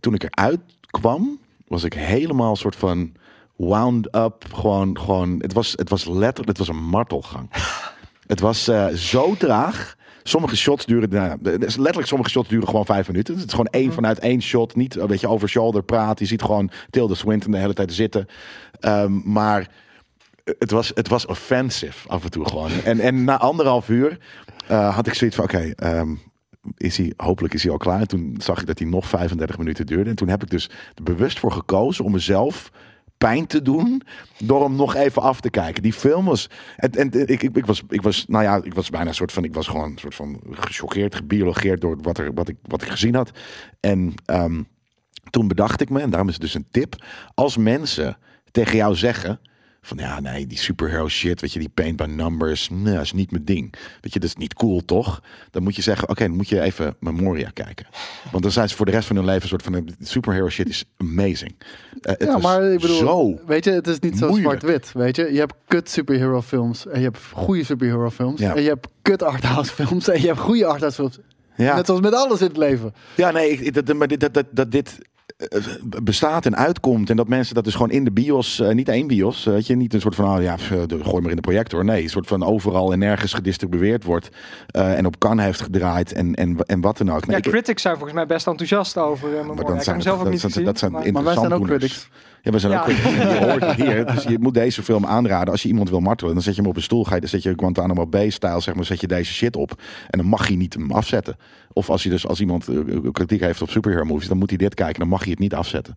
toen 0.01 0.15
ik 0.15 0.23
eruit 0.23 0.61
kwam, 0.87 1.39
was 1.67 1.85
ik 1.85 1.95
helemaal 1.95 2.57
soort 2.57 2.77
van 2.77 3.13
wound 3.57 4.17
up. 4.17 4.45
Gewoon, 4.53 4.99
gewoon, 4.99 5.39
het 5.39 5.53
was, 5.53 5.73
het 5.77 5.89
was 5.89 6.05
letterlijk, 6.05 6.49
het 6.49 6.59
was 6.59 6.69
een 6.69 6.85
martelgang. 6.85 7.51
het 8.27 8.41
was 8.41 8.69
eh, 8.69 8.87
zo 8.87 9.35
traag. 9.35 9.97
Sommige 10.23 10.57
shots 10.57 10.87
duren, 10.87 11.09
nou, 11.11 11.39
letterlijk 11.59 12.07
sommige 12.07 12.31
shots 12.31 12.49
duren 12.49 12.69
gewoon 12.69 12.85
vijf 12.85 13.07
minuten. 13.07 13.35
Het 13.35 13.45
is 13.45 13.51
gewoon 13.51 13.67
één 13.67 13.93
vanuit 13.93 14.19
één 14.19 14.43
shot. 14.43 14.77
Niet 14.77 14.95
dat 14.95 15.21
je 15.21 15.29
over 15.29 15.49
shoulder 15.49 15.83
praat. 15.83 16.19
Je 16.19 16.25
ziet 16.25 16.43
gewoon 16.43 16.71
Tilda 16.91 17.15
Swinton 17.15 17.51
de 17.51 17.59
hele 17.59 17.75
tijd 17.75 17.93
zitten. 17.93 18.27
Ehm, 18.81 19.21
maar 19.25 19.69
het 20.45 20.71
was, 20.71 20.93
het 20.95 21.09
was 21.09 21.27
offensive 21.27 22.09
af 22.09 22.25
en 22.25 22.31
toe 22.31 22.49
gewoon. 22.49 22.71
En, 22.85 23.01
en 23.01 23.25
na 23.25 23.39
anderhalf 23.39 23.89
uur 23.89 24.19
eh, 24.67 24.95
had 24.95 25.07
ik 25.07 25.15
zoiets 25.15 25.37
van, 25.37 25.45
oké, 25.45 25.73
ehm, 25.77 26.15
is 26.77 26.97
hij, 26.97 27.13
hopelijk 27.17 27.55
is 27.55 27.63
hij 27.63 27.73
al 27.73 27.79
klaar. 27.79 28.01
En 28.01 28.09
toen 28.09 28.35
zag 28.39 28.61
ik 28.61 28.67
dat 28.67 28.79
hij 28.79 28.89
nog 28.89 29.07
35 29.07 29.59
minuten 29.59 29.87
duurde. 29.87 30.11
En 30.11 30.17
toen 30.17 30.29
heb 30.29 30.43
ik 30.43 30.51
dus 30.51 30.71
er 30.95 31.03
bewust 31.03 31.39
voor 31.39 31.53
gekozen 31.53 32.05
om 32.05 32.13
mezelf 32.13 32.71
pijn 33.19 33.47
te 33.47 33.63
doen 33.63 34.03
door 34.39 34.63
hem 34.63 34.77
nog 34.77 34.95
even 34.95 35.23
af 35.23 35.41
te 35.41 35.51
kijken. 35.51 35.83
Die 35.83 35.93
film 35.93 36.25
was 36.25 36.51
en, 36.77 36.91
en 36.91 37.29
ik, 37.29 37.43
ik, 37.43 37.67
was 37.67 37.83
ik 37.89 38.03
was 38.03 38.25
nou 38.29 38.45
ja, 38.45 38.61
ik 38.63 38.75
was 38.75 38.91
bijna 38.91 39.13
soort 39.13 39.33
van 39.33 39.45
ik 39.45 39.55
was 39.55 39.67
gewoon 39.67 39.91
een 39.91 39.99
soort 39.99 40.15
van 40.15 40.41
gechoqueerd, 40.51 41.15
gebiologeerd 41.15 41.81
door 41.81 41.99
wat 42.01 42.19
er 42.19 42.35
wat 42.35 42.49
ik 42.49 42.57
wat 42.63 42.83
ik 42.83 42.89
gezien 42.89 43.15
had. 43.15 43.31
En 43.81 44.15
ehm, 44.25 44.63
toen 45.31 45.49
bedacht 45.49 45.81
ik 45.81 45.91
me 45.91 46.01
en 46.01 46.11
daarom 46.11 46.29
is 46.29 46.35
het 46.35 46.43
dus 46.43 46.55
een 46.55 46.67
tip 46.71 47.05
als 47.35 47.57
mensen 47.57 48.17
tegen 48.51 48.77
jou 48.77 48.95
zeggen 48.95 49.41
van 49.85 49.97
ja, 49.99 50.21
nee, 50.21 50.47
die 50.47 50.59
superhero 50.59 51.09
shit, 51.09 51.41
weet 51.41 51.53
je, 51.53 51.59
die 51.59 51.69
paint 51.69 51.97
by 51.97 52.05
numbers, 52.05 52.69
nee, 52.71 53.01
is 53.01 53.13
niet 53.13 53.31
mijn 53.31 53.45
ding. 53.45 53.75
Weet 54.01 54.13
je, 54.13 54.19
dat 54.21 54.29
is 54.29 54.37
niet 54.37 54.55
cool, 54.55 54.85
toch? 54.85 55.23
Dan 55.51 55.63
moet 55.63 55.77
je 55.77 55.83
zeggen, 55.83 56.09
oké, 56.09 56.27
dan 56.27 56.37
moet 56.37 56.49
je 56.49 56.61
even 56.61 56.95
Memoria 57.01 57.51
kijken. 57.51 57.87
Want 58.31 58.43
dan 58.43 58.53
zijn 58.53 58.69
ze 58.69 58.77
voor 58.77 58.87
de 58.87 58.93
rest 58.93 59.07
van 59.07 59.17
hun 59.17 59.25
leven 59.25 59.43
een 59.43 59.49
soort 59.49 59.63
van, 59.63 59.89
superhero 60.01 60.49
shit 60.49 60.69
is 60.69 60.85
amazing. 60.97 61.55
Eh, 62.01 62.27
ja, 62.27 62.39
maar 62.39 62.63
ik 62.73 62.81
bedoel, 62.81 62.97
zo 62.97 63.39
weet 63.47 63.65
je, 63.65 63.71
het 63.71 63.87
is 63.87 63.99
niet 63.99 64.19
zo 64.19 64.33
zwart-wit. 64.33 64.93
Weet 64.93 65.17
je, 65.17 65.33
je 65.33 65.39
hebt 65.39 65.55
kut 65.67 65.91
superhero 65.91 66.43
films 66.43 66.87
en 66.87 66.99
je 66.99 67.05
hebt 67.05 67.19
goede 67.33 67.65
superhero 67.65 68.11
films 68.11 68.41
Ja. 68.41 68.55
en 68.55 68.63
je 68.63 68.69
hebt 68.69 68.89
kut 69.03 69.23
arthouse 69.23 69.73
films 69.73 70.09
en 70.09 70.21
je 70.21 70.27
hebt 70.27 70.39
goede 70.41 70.67
arthouse 70.67 70.97
films. 70.97 71.19
Ja. 71.57 71.75
Net 71.75 71.87
zoals 71.87 72.01
met 72.01 72.15
alles 72.15 72.41
in 72.41 72.47
het 72.47 72.57
leven. 72.57 72.95
Ja, 73.17 73.31
nee, 73.31 73.51
ik, 73.51 73.75
dat, 73.87 73.97
maar 73.97 74.09
dit, 74.09 74.21
dat, 74.21 74.35
dat, 74.35 74.47
dat 74.51 74.71
dit 74.71 74.99
bestaat 76.03 76.47
en 76.47 76.57
uitkomt 76.57 77.11
en 77.11 77.17
dat 77.17 77.29
mensen 77.29 77.55
dat 77.55 77.65
dus 77.65 77.73
gewoon 77.75 77.91
in 77.91 78.05
de 78.05 78.11
bios, 78.11 78.61
eh, 78.61 78.75
niet 78.75 78.89
één 78.89 79.07
bios, 79.07 79.47
eh, 79.47 79.53
weet 79.53 79.67
je, 79.67 79.77
niet 79.77 79.95
een 79.95 80.01
soort 80.01 80.15
van, 80.15 80.37
oh 80.37 80.43
ja, 80.43 80.55
pff, 80.55 80.71
eh, 80.71 80.79
gooi 81.03 81.21
maar 81.21 81.31
in 81.31 81.37
de 81.37 81.43
projector. 81.43 81.85
Nee, 81.85 82.03
een 82.03 82.09
soort 82.09 82.27
van 82.27 82.45
overal 82.45 82.93
en 82.93 82.99
nergens 82.99 83.33
gedistribueerd 83.35 84.05
wordt 84.05 84.29
eh, 84.67 84.99
en 84.99 85.07
op 85.07 85.19
kan 85.19 85.39
heeft 85.39 85.61
gedraaid 85.61 86.13
en, 86.13 86.35
en, 86.35 86.57
en 86.67 86.81
wat 86.81 86.99
dan 86.99 87.13
ook. 87.13 87.27
Nee, 87.27 87.37
Ja, 87.43 87.51
critics 87.51 87.83
zijn 87.83 87.95
volgens 87.95 88.15
mij 88.15 88.27
best 88.27 88.47
enthousiast 88.47 88.99
over 88.99 89.29
uh, 89.29 89.35
maar 89.35 89.47
dan 89.47 89.59
Ik 89.59 89.67
heb 89.69 89.83
zijn 89.83 89.95
hem 89.97 90.05
zelf 90.05 90.17
ook 90.19 90.23
dat, 90.25 90.33
niet 90.33 90.43
dat, 90.43 90.51
gezien. 90.51 90.67
dat 90.67 90.79
zijn 90.79 90.93
maar- 90.93 91.13
Maar 91.13 91.25
wij 91.25 91.35
zijn 91.35 91.53
ook 91.53 91.65
critics. 91.67 92.09
Ja, 92.43 92.51
we 92.51 92.59
zijn 92.59 92.73
Ja. 92.73 92.81
ook. 92.81 92.89
Je 92.91 93.39
hoort 93.51 93.65
het 93.67 93.75
hier. 93.77 94.07
Dus 94.07 94.23
je 94.23 94.39
moet 94.39 94.55
deze 94.55 94.83
film 94.83 95.07
aanraden. 95.07 95.53
Als 95.53 95.63
je 95.63 95.69
iemand 95.69 95.91
wil 95.91 96.01
martelen, 96.01 96.35
dan 96.35 96.43
zet 96.43 96.55
je 96.55 96.61
hem 96.61 96.71
op 96.71 96.77
een 96.77 96.83
stoel. 96.83 97.05
Ga 97.05 97.15
je, 97.15 97.21
dan 97.21 97.29
zet 97.29 97.43
je 97.43 97.53
Guantanamo 97.57 98.07
Bay-stijl, 98.07 98.61
zeg 98.61 98.75
maar, 98.75 98.85
zet 98.85 99.01
je 99.01 99.07
deze 99.07 99.33
shit 99.33 99.57
op. 99.57 99.71
En 100.11 100.19
dan 100.19 100.27
mag 100.29 100.49
je 100.49 100.57
niet 100.57 100.75
hem 100.75 100.91
afzetten. 100.93 101.37
Of 101.73 101.91
als, 101.91 102.03
je 102.03 102.09
dus, 102.09 102.27
als 102.27 102.41
iemand 102.41 102.69
eh, 102.69 102.77
kritiek 103.13 103.41
heeft 103.41 103.63
op 103.63 103.71
superhero 103.71 104.05
movies, 104.05 104.29
dan 104.29 104.39
moet 104.39 104.49
hij 104.49 104.59
dit 104.59 104.75
kijken. 104.75 104.99
Dan 105.01 105.09
mag 105.09 105.25
je 105.25 105.31
het 105.31 105.39
niet 105.39 105.55
afzetten. 105.55 105.95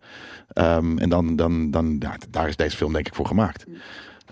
Ehm, 0.48 0.98
en 0.98 1.08
dan, 1.08 1.36
dan, 1.36 1.70
dan 1.70 1.96
ja, 1.98 2.16
daar 2.30 2.48
is 2.48 2.56
deze 2.56 2.76
film 2.76 2.92
denk 2.92 3.06
ik 3.06 3.14
voor 3.14 3.26
gemaakt. 3.26 3.64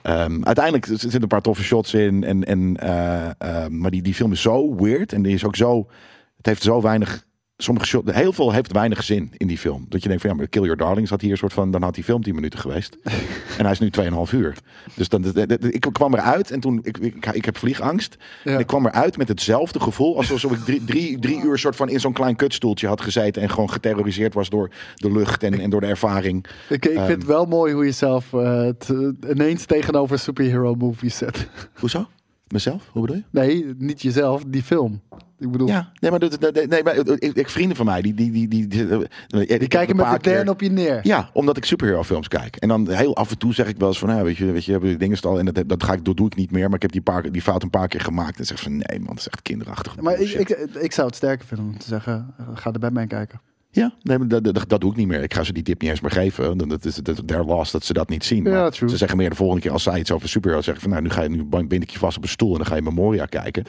Ehm, 0.03 0.43
uiteindelijk 0.43 0.86
zitten 0.86 1.23
een 1.23 1.28
paar 1.28 1.41
toffe 1.43 1.62
shots 1.62 1.95
in. 1.95 2.24
En, 2.24 2.45
en, 2.45 2.77
eh, 2.77 3.31
eh, 3.39 3.69
maar 3.70 3.91
die, 3.91 4.03
die 4.03 4.15
film 4.15 4.32
is 4.32 4.43
zo 4.43 4.74
weird. 4.77 5.12
En 5.12 5.23
die 5.23 5.35
is 5.35 5.45
ook 5.45 5.57
zo. 5.57 5.89
Het 6.36 6.47
heeft 6.47 6.62
zo 6.62 6.81
weinig. 6.81 7.24
Sommige 7.56 8.02
heel 8.05 8.32
veel 8.32 8.52
heeft 8.52 8.72
weinig 8.72 9.02
zin 9.02 9.32
in 9.36 9.47
die 9.47 9.59
film. 9.59 9.86
Dat 9.89 10.02
je 10.02 10.09
denkt 10.09 10.22
van 10.22 10.31
ja, 10.31 10.36
maar 10.36 10.48
Kill 10.48 10.62
Your 10.62 10.76
Darlings 10.76 11.10
had 11.10 11.20
hier 11.20 11.31
een 11.31 11.36
soort 11.36 11.52
van. 11.52 11.70
Dan 11.70 11.82
had 11.82 11.94
die 11.94 12.05
film 12.05 12.22
10 12.22 12.35
minuten 12.35 12.59
geweest. 12.59 12.97
en 13.59 13.64
hij 13.64 13.70
is 13.70 13.78
nu 13.78 13.90
2,5 14.28 14.35
uur. 14.35 14.56
Dus 14.94 15.09
dan, 15.09 15.24
ik 15.70 15.86
kwam 15.93 16.14
eruit 16.14 16.51
en 16.51 16.60
toen. 16.60 16.81
Ik, 16.82 16.98
ik, 16.98 17.26
ik 17.26 17.44
heb 17.44 17.56
vliegangst. 17.59 18.16
Ja. 18.44 18.52
En 18.52 18.59
ik 18.59 18.66
kwam 18.66 18.86
eruit 18.86 19.16
met 19.16 19.28
hetzelfde 19.28 19.81
gevoel. 19.81 20.16
Alsof 20.16 20.52
ik 20.52 20.59
drie, 20.64 20.85
drie, 20.85 21.18
drie 21.18 21.43
uur 21.43 21.59
soort 21.59 21.76
van 21.76 21.89
in 21.89 22.01
zo'n 22.01 22.12
klein 22.12 22.36
kutstoeltje 22.36 22.86
had 22.86 23.01
gezeten. 23.01 23.43
En 23.43 23.51
gewoon 23.51 23.70
geterroriseerd 23.70 24.35
was 24.35 24.48
door 24.48 24.70
de 24.94 25.12
lucht 25.12 25.43
en, 25.43 25.60
en 25.60 25.70
door 25.70 25.81
de 25.81 25.86
ervaring. 25.86 26.47
Ik, 26.68 26.86
ik 26.86 26.97
Ehm. 26.97 27.06
vind 27.06 27.18
het 27.18 27.26
wel 27.26 27.47
mooi 27.47 27.72
hoe 27.72 27.85
je 27.85 27.93
zelf 27.93 28.31
het, 28.31 28.90
eh, 28.90 29.31
ineens 29.31 29.64
tegenover 29.64 30.18
superhero 30.18 30.74
movies 30.74 31.16
zet. 31.16 31.48
Hoezo? 31.81 32.06
Mezelf? 32.55 32.89
Hoe 32.93 33.01
bedoel 33.01 33.16
je? 33.16 33.22
Nee, 33.31 33.74
niet 33.78 34.02
jezelf, 34.02 34.44
die 34.47 34.62
film. 34.62 35.01
Ik 35.39 35.51
bedoel, 35.51 35.66
Ja, 35.68 35.93
nee, 36.01 36.10
maar, 36.10 36.20
nee, 36.68 36.82
maar 36.82 36.97
ik, 36.97 37.35
ik- 37.35 37.48
vrienden 37.48 37.76
van 37.76 37.86
mij, 37.86 38.02
die, 38.02 38.14
die, 38.14 38.31
die, 38.31 38.48
die, 38.48 38.66
die, 38.68 39.59
die 39.59 39.68
kijken 39.68 39.97
met 39.97 40.10
meteen 40.10 40.48
op 40.48 40.60
je 40.60 40.70
neer. 40.70 41.01
Ja, 41.02 41.31
omdat 41.32 41.56
ik 41.56 41.64
superhero 41.64 42.02
films 42.02 42.28
kijk. 42.28 42.56
En 42.56 42.68
dan 42.68 42.90
heel 42.90 43.16
af 43.16 43.31
en 43.31 43.39
toe 43.39 43.55
zeg 43.55 43.66
ik 43.68 43.76
wel 43.76 43.89
eens 43.89 43.98
van, 43.98 44.09
nou, 44.09 44.24
weet 44.24 44.36
je, 44.36 44.44
weet 44.52 44.64
je, 44.64 44.72
hebben 44.72 44.98
dingen 44.98 45.20
al 45.20 45.39
en 45.39 45.44
dat, 45.44 45.68
dat 45.68 45.82
ga 45.82 45.93
ik, 45.93 46.05
dat 46.05 46.16
doe 46.16 46.26
ik 46.26 46.35
niet 46.36 46.51
meer. 46.51 46.66
Maar 46.66 46.74
ik 46.76 46.82
heb 46.82 46.93
die, 46.93 47.01
paar, 47.02 47.32
die 47.32 47.43
fout 47.43 47.62
een 47.62 47.70
paar 47.70 47.89
keer 47.89 48.01
gemaakt 48.01 48.39
en 48.39 48.44
zeg 48.47 48.60
van, 48.60 48.72
nee 48.76 48.98
man, 48.98 49.06
dat 49.09 49.18
is 49.18 49.28
echt 49.28 49.43
kinderachtig. 49.43 49.97
Maar 50.01 50.20
ik, 50.20 50.31
ik, 50.31 50.48
ik 50.81 50.93
zou 50.93 51.06
het 51.06 51.16
sterker 51.16 51.47
vinden 51.47 51.66
om 51.66 51.78
te 51.78 51.86
zeggen, 51.89 52.35
eh, 52.39 52.44
ga 52.55 52.72
er 52.72 52.78
bij 52.78 52.90
mij 52.90 53.06
kijken. 53.06 53.40
Ja, 53.75 53.93
nee, 54.03 54.27
dat, 54.27 54.45
dat, 54.45 54.65
dat 54.69 54.81
doe 54.81 54.91
ik 54.91 54.97
niet 54.97 55.07
meer. 55.07 55.23
Ik 55.23 55.35
ga 55.35 55.43
ze 55.43 55.53
die 55.53 55.63
tip 55.63 55.81
niet 55.81 55.91
eens 55.91 56.01
meer 56.01 56.11
geven. 56.11 56.59
Dan- 56.59 56.69
Dat 56.69 56.85
is 56.85 56.99
their 57.27 57.45
loss 57.45 57.71
dat 57.73 57.85
ze 57.85 57.93
dat 57.93 58.09
niet 58.09 58.25
zien. 58.25 58.45
Ja, 58.45 58.71
ze 58.71 58.89
zeggen 58.97 59.17
meer 59.17 59.31
de 59.31 59.37
volgende 59.37 59.63
keer 59.63 59.71
als 59.73 59.83
zij 59.83 59.99
iets 59.99 60.13
over 60.13 60.29
superhero 60.29 60.63
zeggen 60.63 60.83
van 60.83 60.91
nou 60.93 61.03
nu 61.03 61.11
ga 61.11 61.23
je 61.23 61.29
nu 61.29 61.45
bind 61.45 61.83
ik 61.83 61.91
je 61.91 61.99
vast 61.99 62.17
op 62.17 62.23
een 62.23 62.29
stoel 62.29 62.51
en 62.53 62.57
dan 62.57 62.67
ga 62.67 62.75
je 62.75 62.83
Memoria 62.83 63.25
kijken 63.27 63.65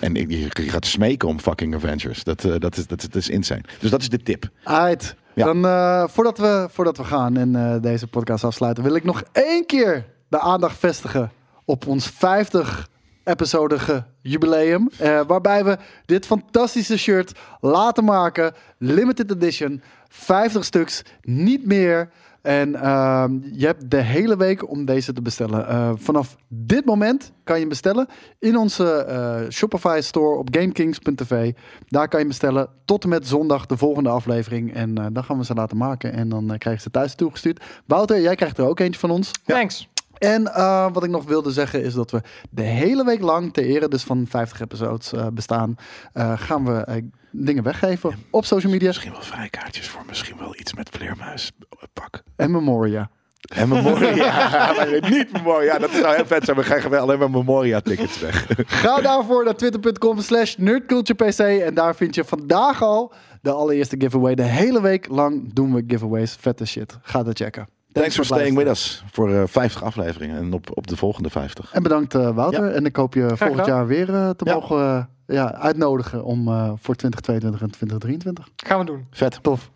en 0.00 0.14
je, 0.14 0.28
je 0.28 0.48
gaat 0.68 0.86
smeken 0.86 1.28
om 1.28 1.40
fucking 1.40 1.74
Avengers. 1.74 2.24
Dat, 2.24 2.44
eh, 2.44 2.54
dat 2.58 2.76
is 2.76 2.86
dat, 2.86 2.98
is- 3.02 3.08
dat 3.08 3.14
is 3.22 3.28
insane. 3.28 3.62
Dus 3.80 3.90
dat 3.90 4.00
is 4.00 4.08
de 4.08 4.22
tip. 4.22 4.48
Uit. 4.64 5.14
Ja. 5.34 5.44
Dan 5.44 5.64
eh, 5.64 6.04
voordat, 6.08 6.38
we, 6.38 6.68
voordat 6.70 6.96
we 6.96 7.04
gaan 7.04 7.36
en 7.36 7.56
eh, 7.56 7.82
deze 7.82 8.06
podcast 8.06 8.44
afsluiten, 8.44 8.84
wil 8.84 8.94
ik 8.94 9.04
nog 9.04 9.22
één 9.32 9.66
keer 9.66 10.04
de 10.28 10.40
aandacht 10.40 10.78
vestigen 10.78 11.30
op 11.64 11.86
ons 11.86 12.06
50 12.06 12.88
episodige 13.28 14.04
jubileum. 14.20 14.88
eh, 14.98 15.20
waarbij 15.26 15.64
we 15.64 15.78
dit 16.06 16.26
fantastische 16.26 16.98
shirt 16.98 17.32
laten 17.60 18.04
maken. 18.04 18.52
Limited 18.78 19.30
edition. 19.30 19.82
50 20.08 20.64
stuks. 20.64 21.02
Niet 21.22 21.66
meer. 21.66 22.10
En 22.42 22.74
ehm, 22.74 23.38
je 23.52 23.66
hebt 23.66 23.90
de 23.90 24.00
hele 24.00 24.36
week 24.36 24.70
om 24.70 24.84
deze 24.84 25.12
te 25.12 25.22
bestellen. 25.22 25.68
Eh, 25.68 25.90
vanaf 25.96 26.36
dit 26.48 26.84
moment 26.84 27.32
kan 27.44 27.60
je 27.60 27.66
bestellen 27.66 28.06
in 28.38 28.56
onze 28.56 28.92
eh, 28.94 29.50
Shopify 29.50 29.98
store 30.02 30.38
op 30.38 30.48
GameKings.tv. 30.50 31.52
Daar 31.86 32.08
kan 32.08 32.20
je 32.20 32.26
bestellen 32.26 32.68
tot 32.84 33.02
en 33.02 33.08
met 33.08 33.28
zondag 33.28 33.66
de 33.66 33.76
volgende 33.76 34.08
aflevering. 34.08 34.74
En 34.74 34.94
dan 34.94 35.24
gaan 35.24 35.38
we 35.38 35.44
ze 35.44 35.54
laten 35.54 35.76
maken 35.76 36.12
en 36.12 36.28
dan 36.28 36.54
krijg 36.58 36.76
je 36.76 36.82
ze 36.82 36.90
thuis 36.90 37.14
toegestuurd. 37.14 37.64
Wouter, 37.86 38.20
jij 38.20 38.34
krijgt 38.34 38.58
er 38.58 38.66
ook 38.66 38.80
eentje 38.80 39.00
van 39.00 39.10
ons. 39.10 39.30
Thanks. 39.44 39.88
En 40.18 40.54
eh, 40.54 40.86
wat 40.92 41.04
ik 41.04 41.10
nog 41.10 41.24
wilde 41.24 41.52
zeggen 41.52 41.82
is 41.82 41.94
dat 41.94 42.10
we 42.10 42.22
de 42.50 42.62
hele 42.62 43.04
week 43.04 43.20
lang, 43.20 43.52
ter 43.52 43.64
ere 43.64 43.88
dus 43.88 44.02
van 44.02 44.26
50 44.28 44.60
episodes 44.60 45.12
eh, 45.12 45.26
bestaan, 45.32 45.76
eh, 46.12 46.32
gaan 46.36 46.64
we 46.64 47.04
dingen 47.30 47.62
weggeven 47.62 48.14
op 48.30 48.44
social 48.44 48.72
media 48.72 48.86
Misschien 48.86 49.12
wel 49.12 49.22
vrijkaartjes 49.22 49.88
voor 49.88 50.02
misschien 50.06 50.36
wel 50.38 50.56
iets 50.58 50.74
met 50.74 50.88
vleermuispak. 50.88 52.22
en 52.36 52.50
Memoria. 52.50 53.10
En 53.54 53.68
Memoria. 53.68 54.72
maar 54.76 55.10
niet 55.10 55.32
Memoria. 55.32 55.78
Dat 55.78 55.90
zou 55.90 56.14
heel 56.14 56.26
vet 56.26 56.44
zijn. 56.44 56.56
We 56.56 56.62
krijgen 56.62 56.90
wel 56.90 57.02
alleen 57.02 57.18
maar 57.18 57.30
Memoria-tickets 57.30 58.20
weg. 58.20 58.46
Ga 58.66 59.00
daarvoor 59.00 59.44
naar 59.44 59.56
twitter.com 59.56 60.20
slash 60.20 60.56
nerdculturepc 60.56 61.38
en 61.38 61.74
daar 61.74 61.96
vind 61.96 62.14
je 62.14 62.24
vandaag 62.24 62.82
al 62.82 63.12
de 63.42 63.50
allereerste 63.50 63.96
giveaway. 63.98 64.34
De 64.34 64.42
hele 64.42 64.82
week 64.82 65.08
lang 65.08 65.52
doen 65.52 65.74
we 65.74 65.84
giveaways. 65.86 66.36
Vette 66.40 66.66
shit. 66.66 66.98
Ga 67.02 67.22
dat 67.22 67.36
checken. 67.36 67.77
Thanks 67.92 68.14
for 68.14 68.24
voor 68.24 68.36
staying 68.36 68.56
with 68.56 68.66
us 68.68 69.02
voor 69.12 69.34
eh, 69.34 69.42
50 69.46 69.82
afleveringen 69.82 70.36
en 70.36 70.52
op, 70.52 70.70
op 70.76 70.86
de 70.86 70.96
volgende 70.96 71.30
50. 71.30 71.72
En 71.72 71.82
bedankt 71.82 72.14
eh, 72.14 72.30
Wouter. 72.34 72.72
En 72.72 72.84
ik 72.84 72.96
hoop 72.96 73.14
je 73.14 73.20
volgend 73.28 73.48
gedaan. 73.60 73.66
jaar 73.66 73.86
weer 73.86 74.14
eh, 74.14 74.30
te 74.30 74.44
Ja. 74.44 74.54
mogen 74.54 74.78
eh, 74.78 75.04
ja, 75.36 75.54
uitnodigen 75.54 76.24
om, 76.24 76.48
eh, 76.48 76.72
voor 76.76 76.94
2022 76.94 77.60
en 77.60 77.70
2023. 77.70 78.48
Gaan 78.56 78.78
we 78.78 78.84
doen. 78.84 79.06
Vet. 79.10 79.38
Tof. 79.42 79.70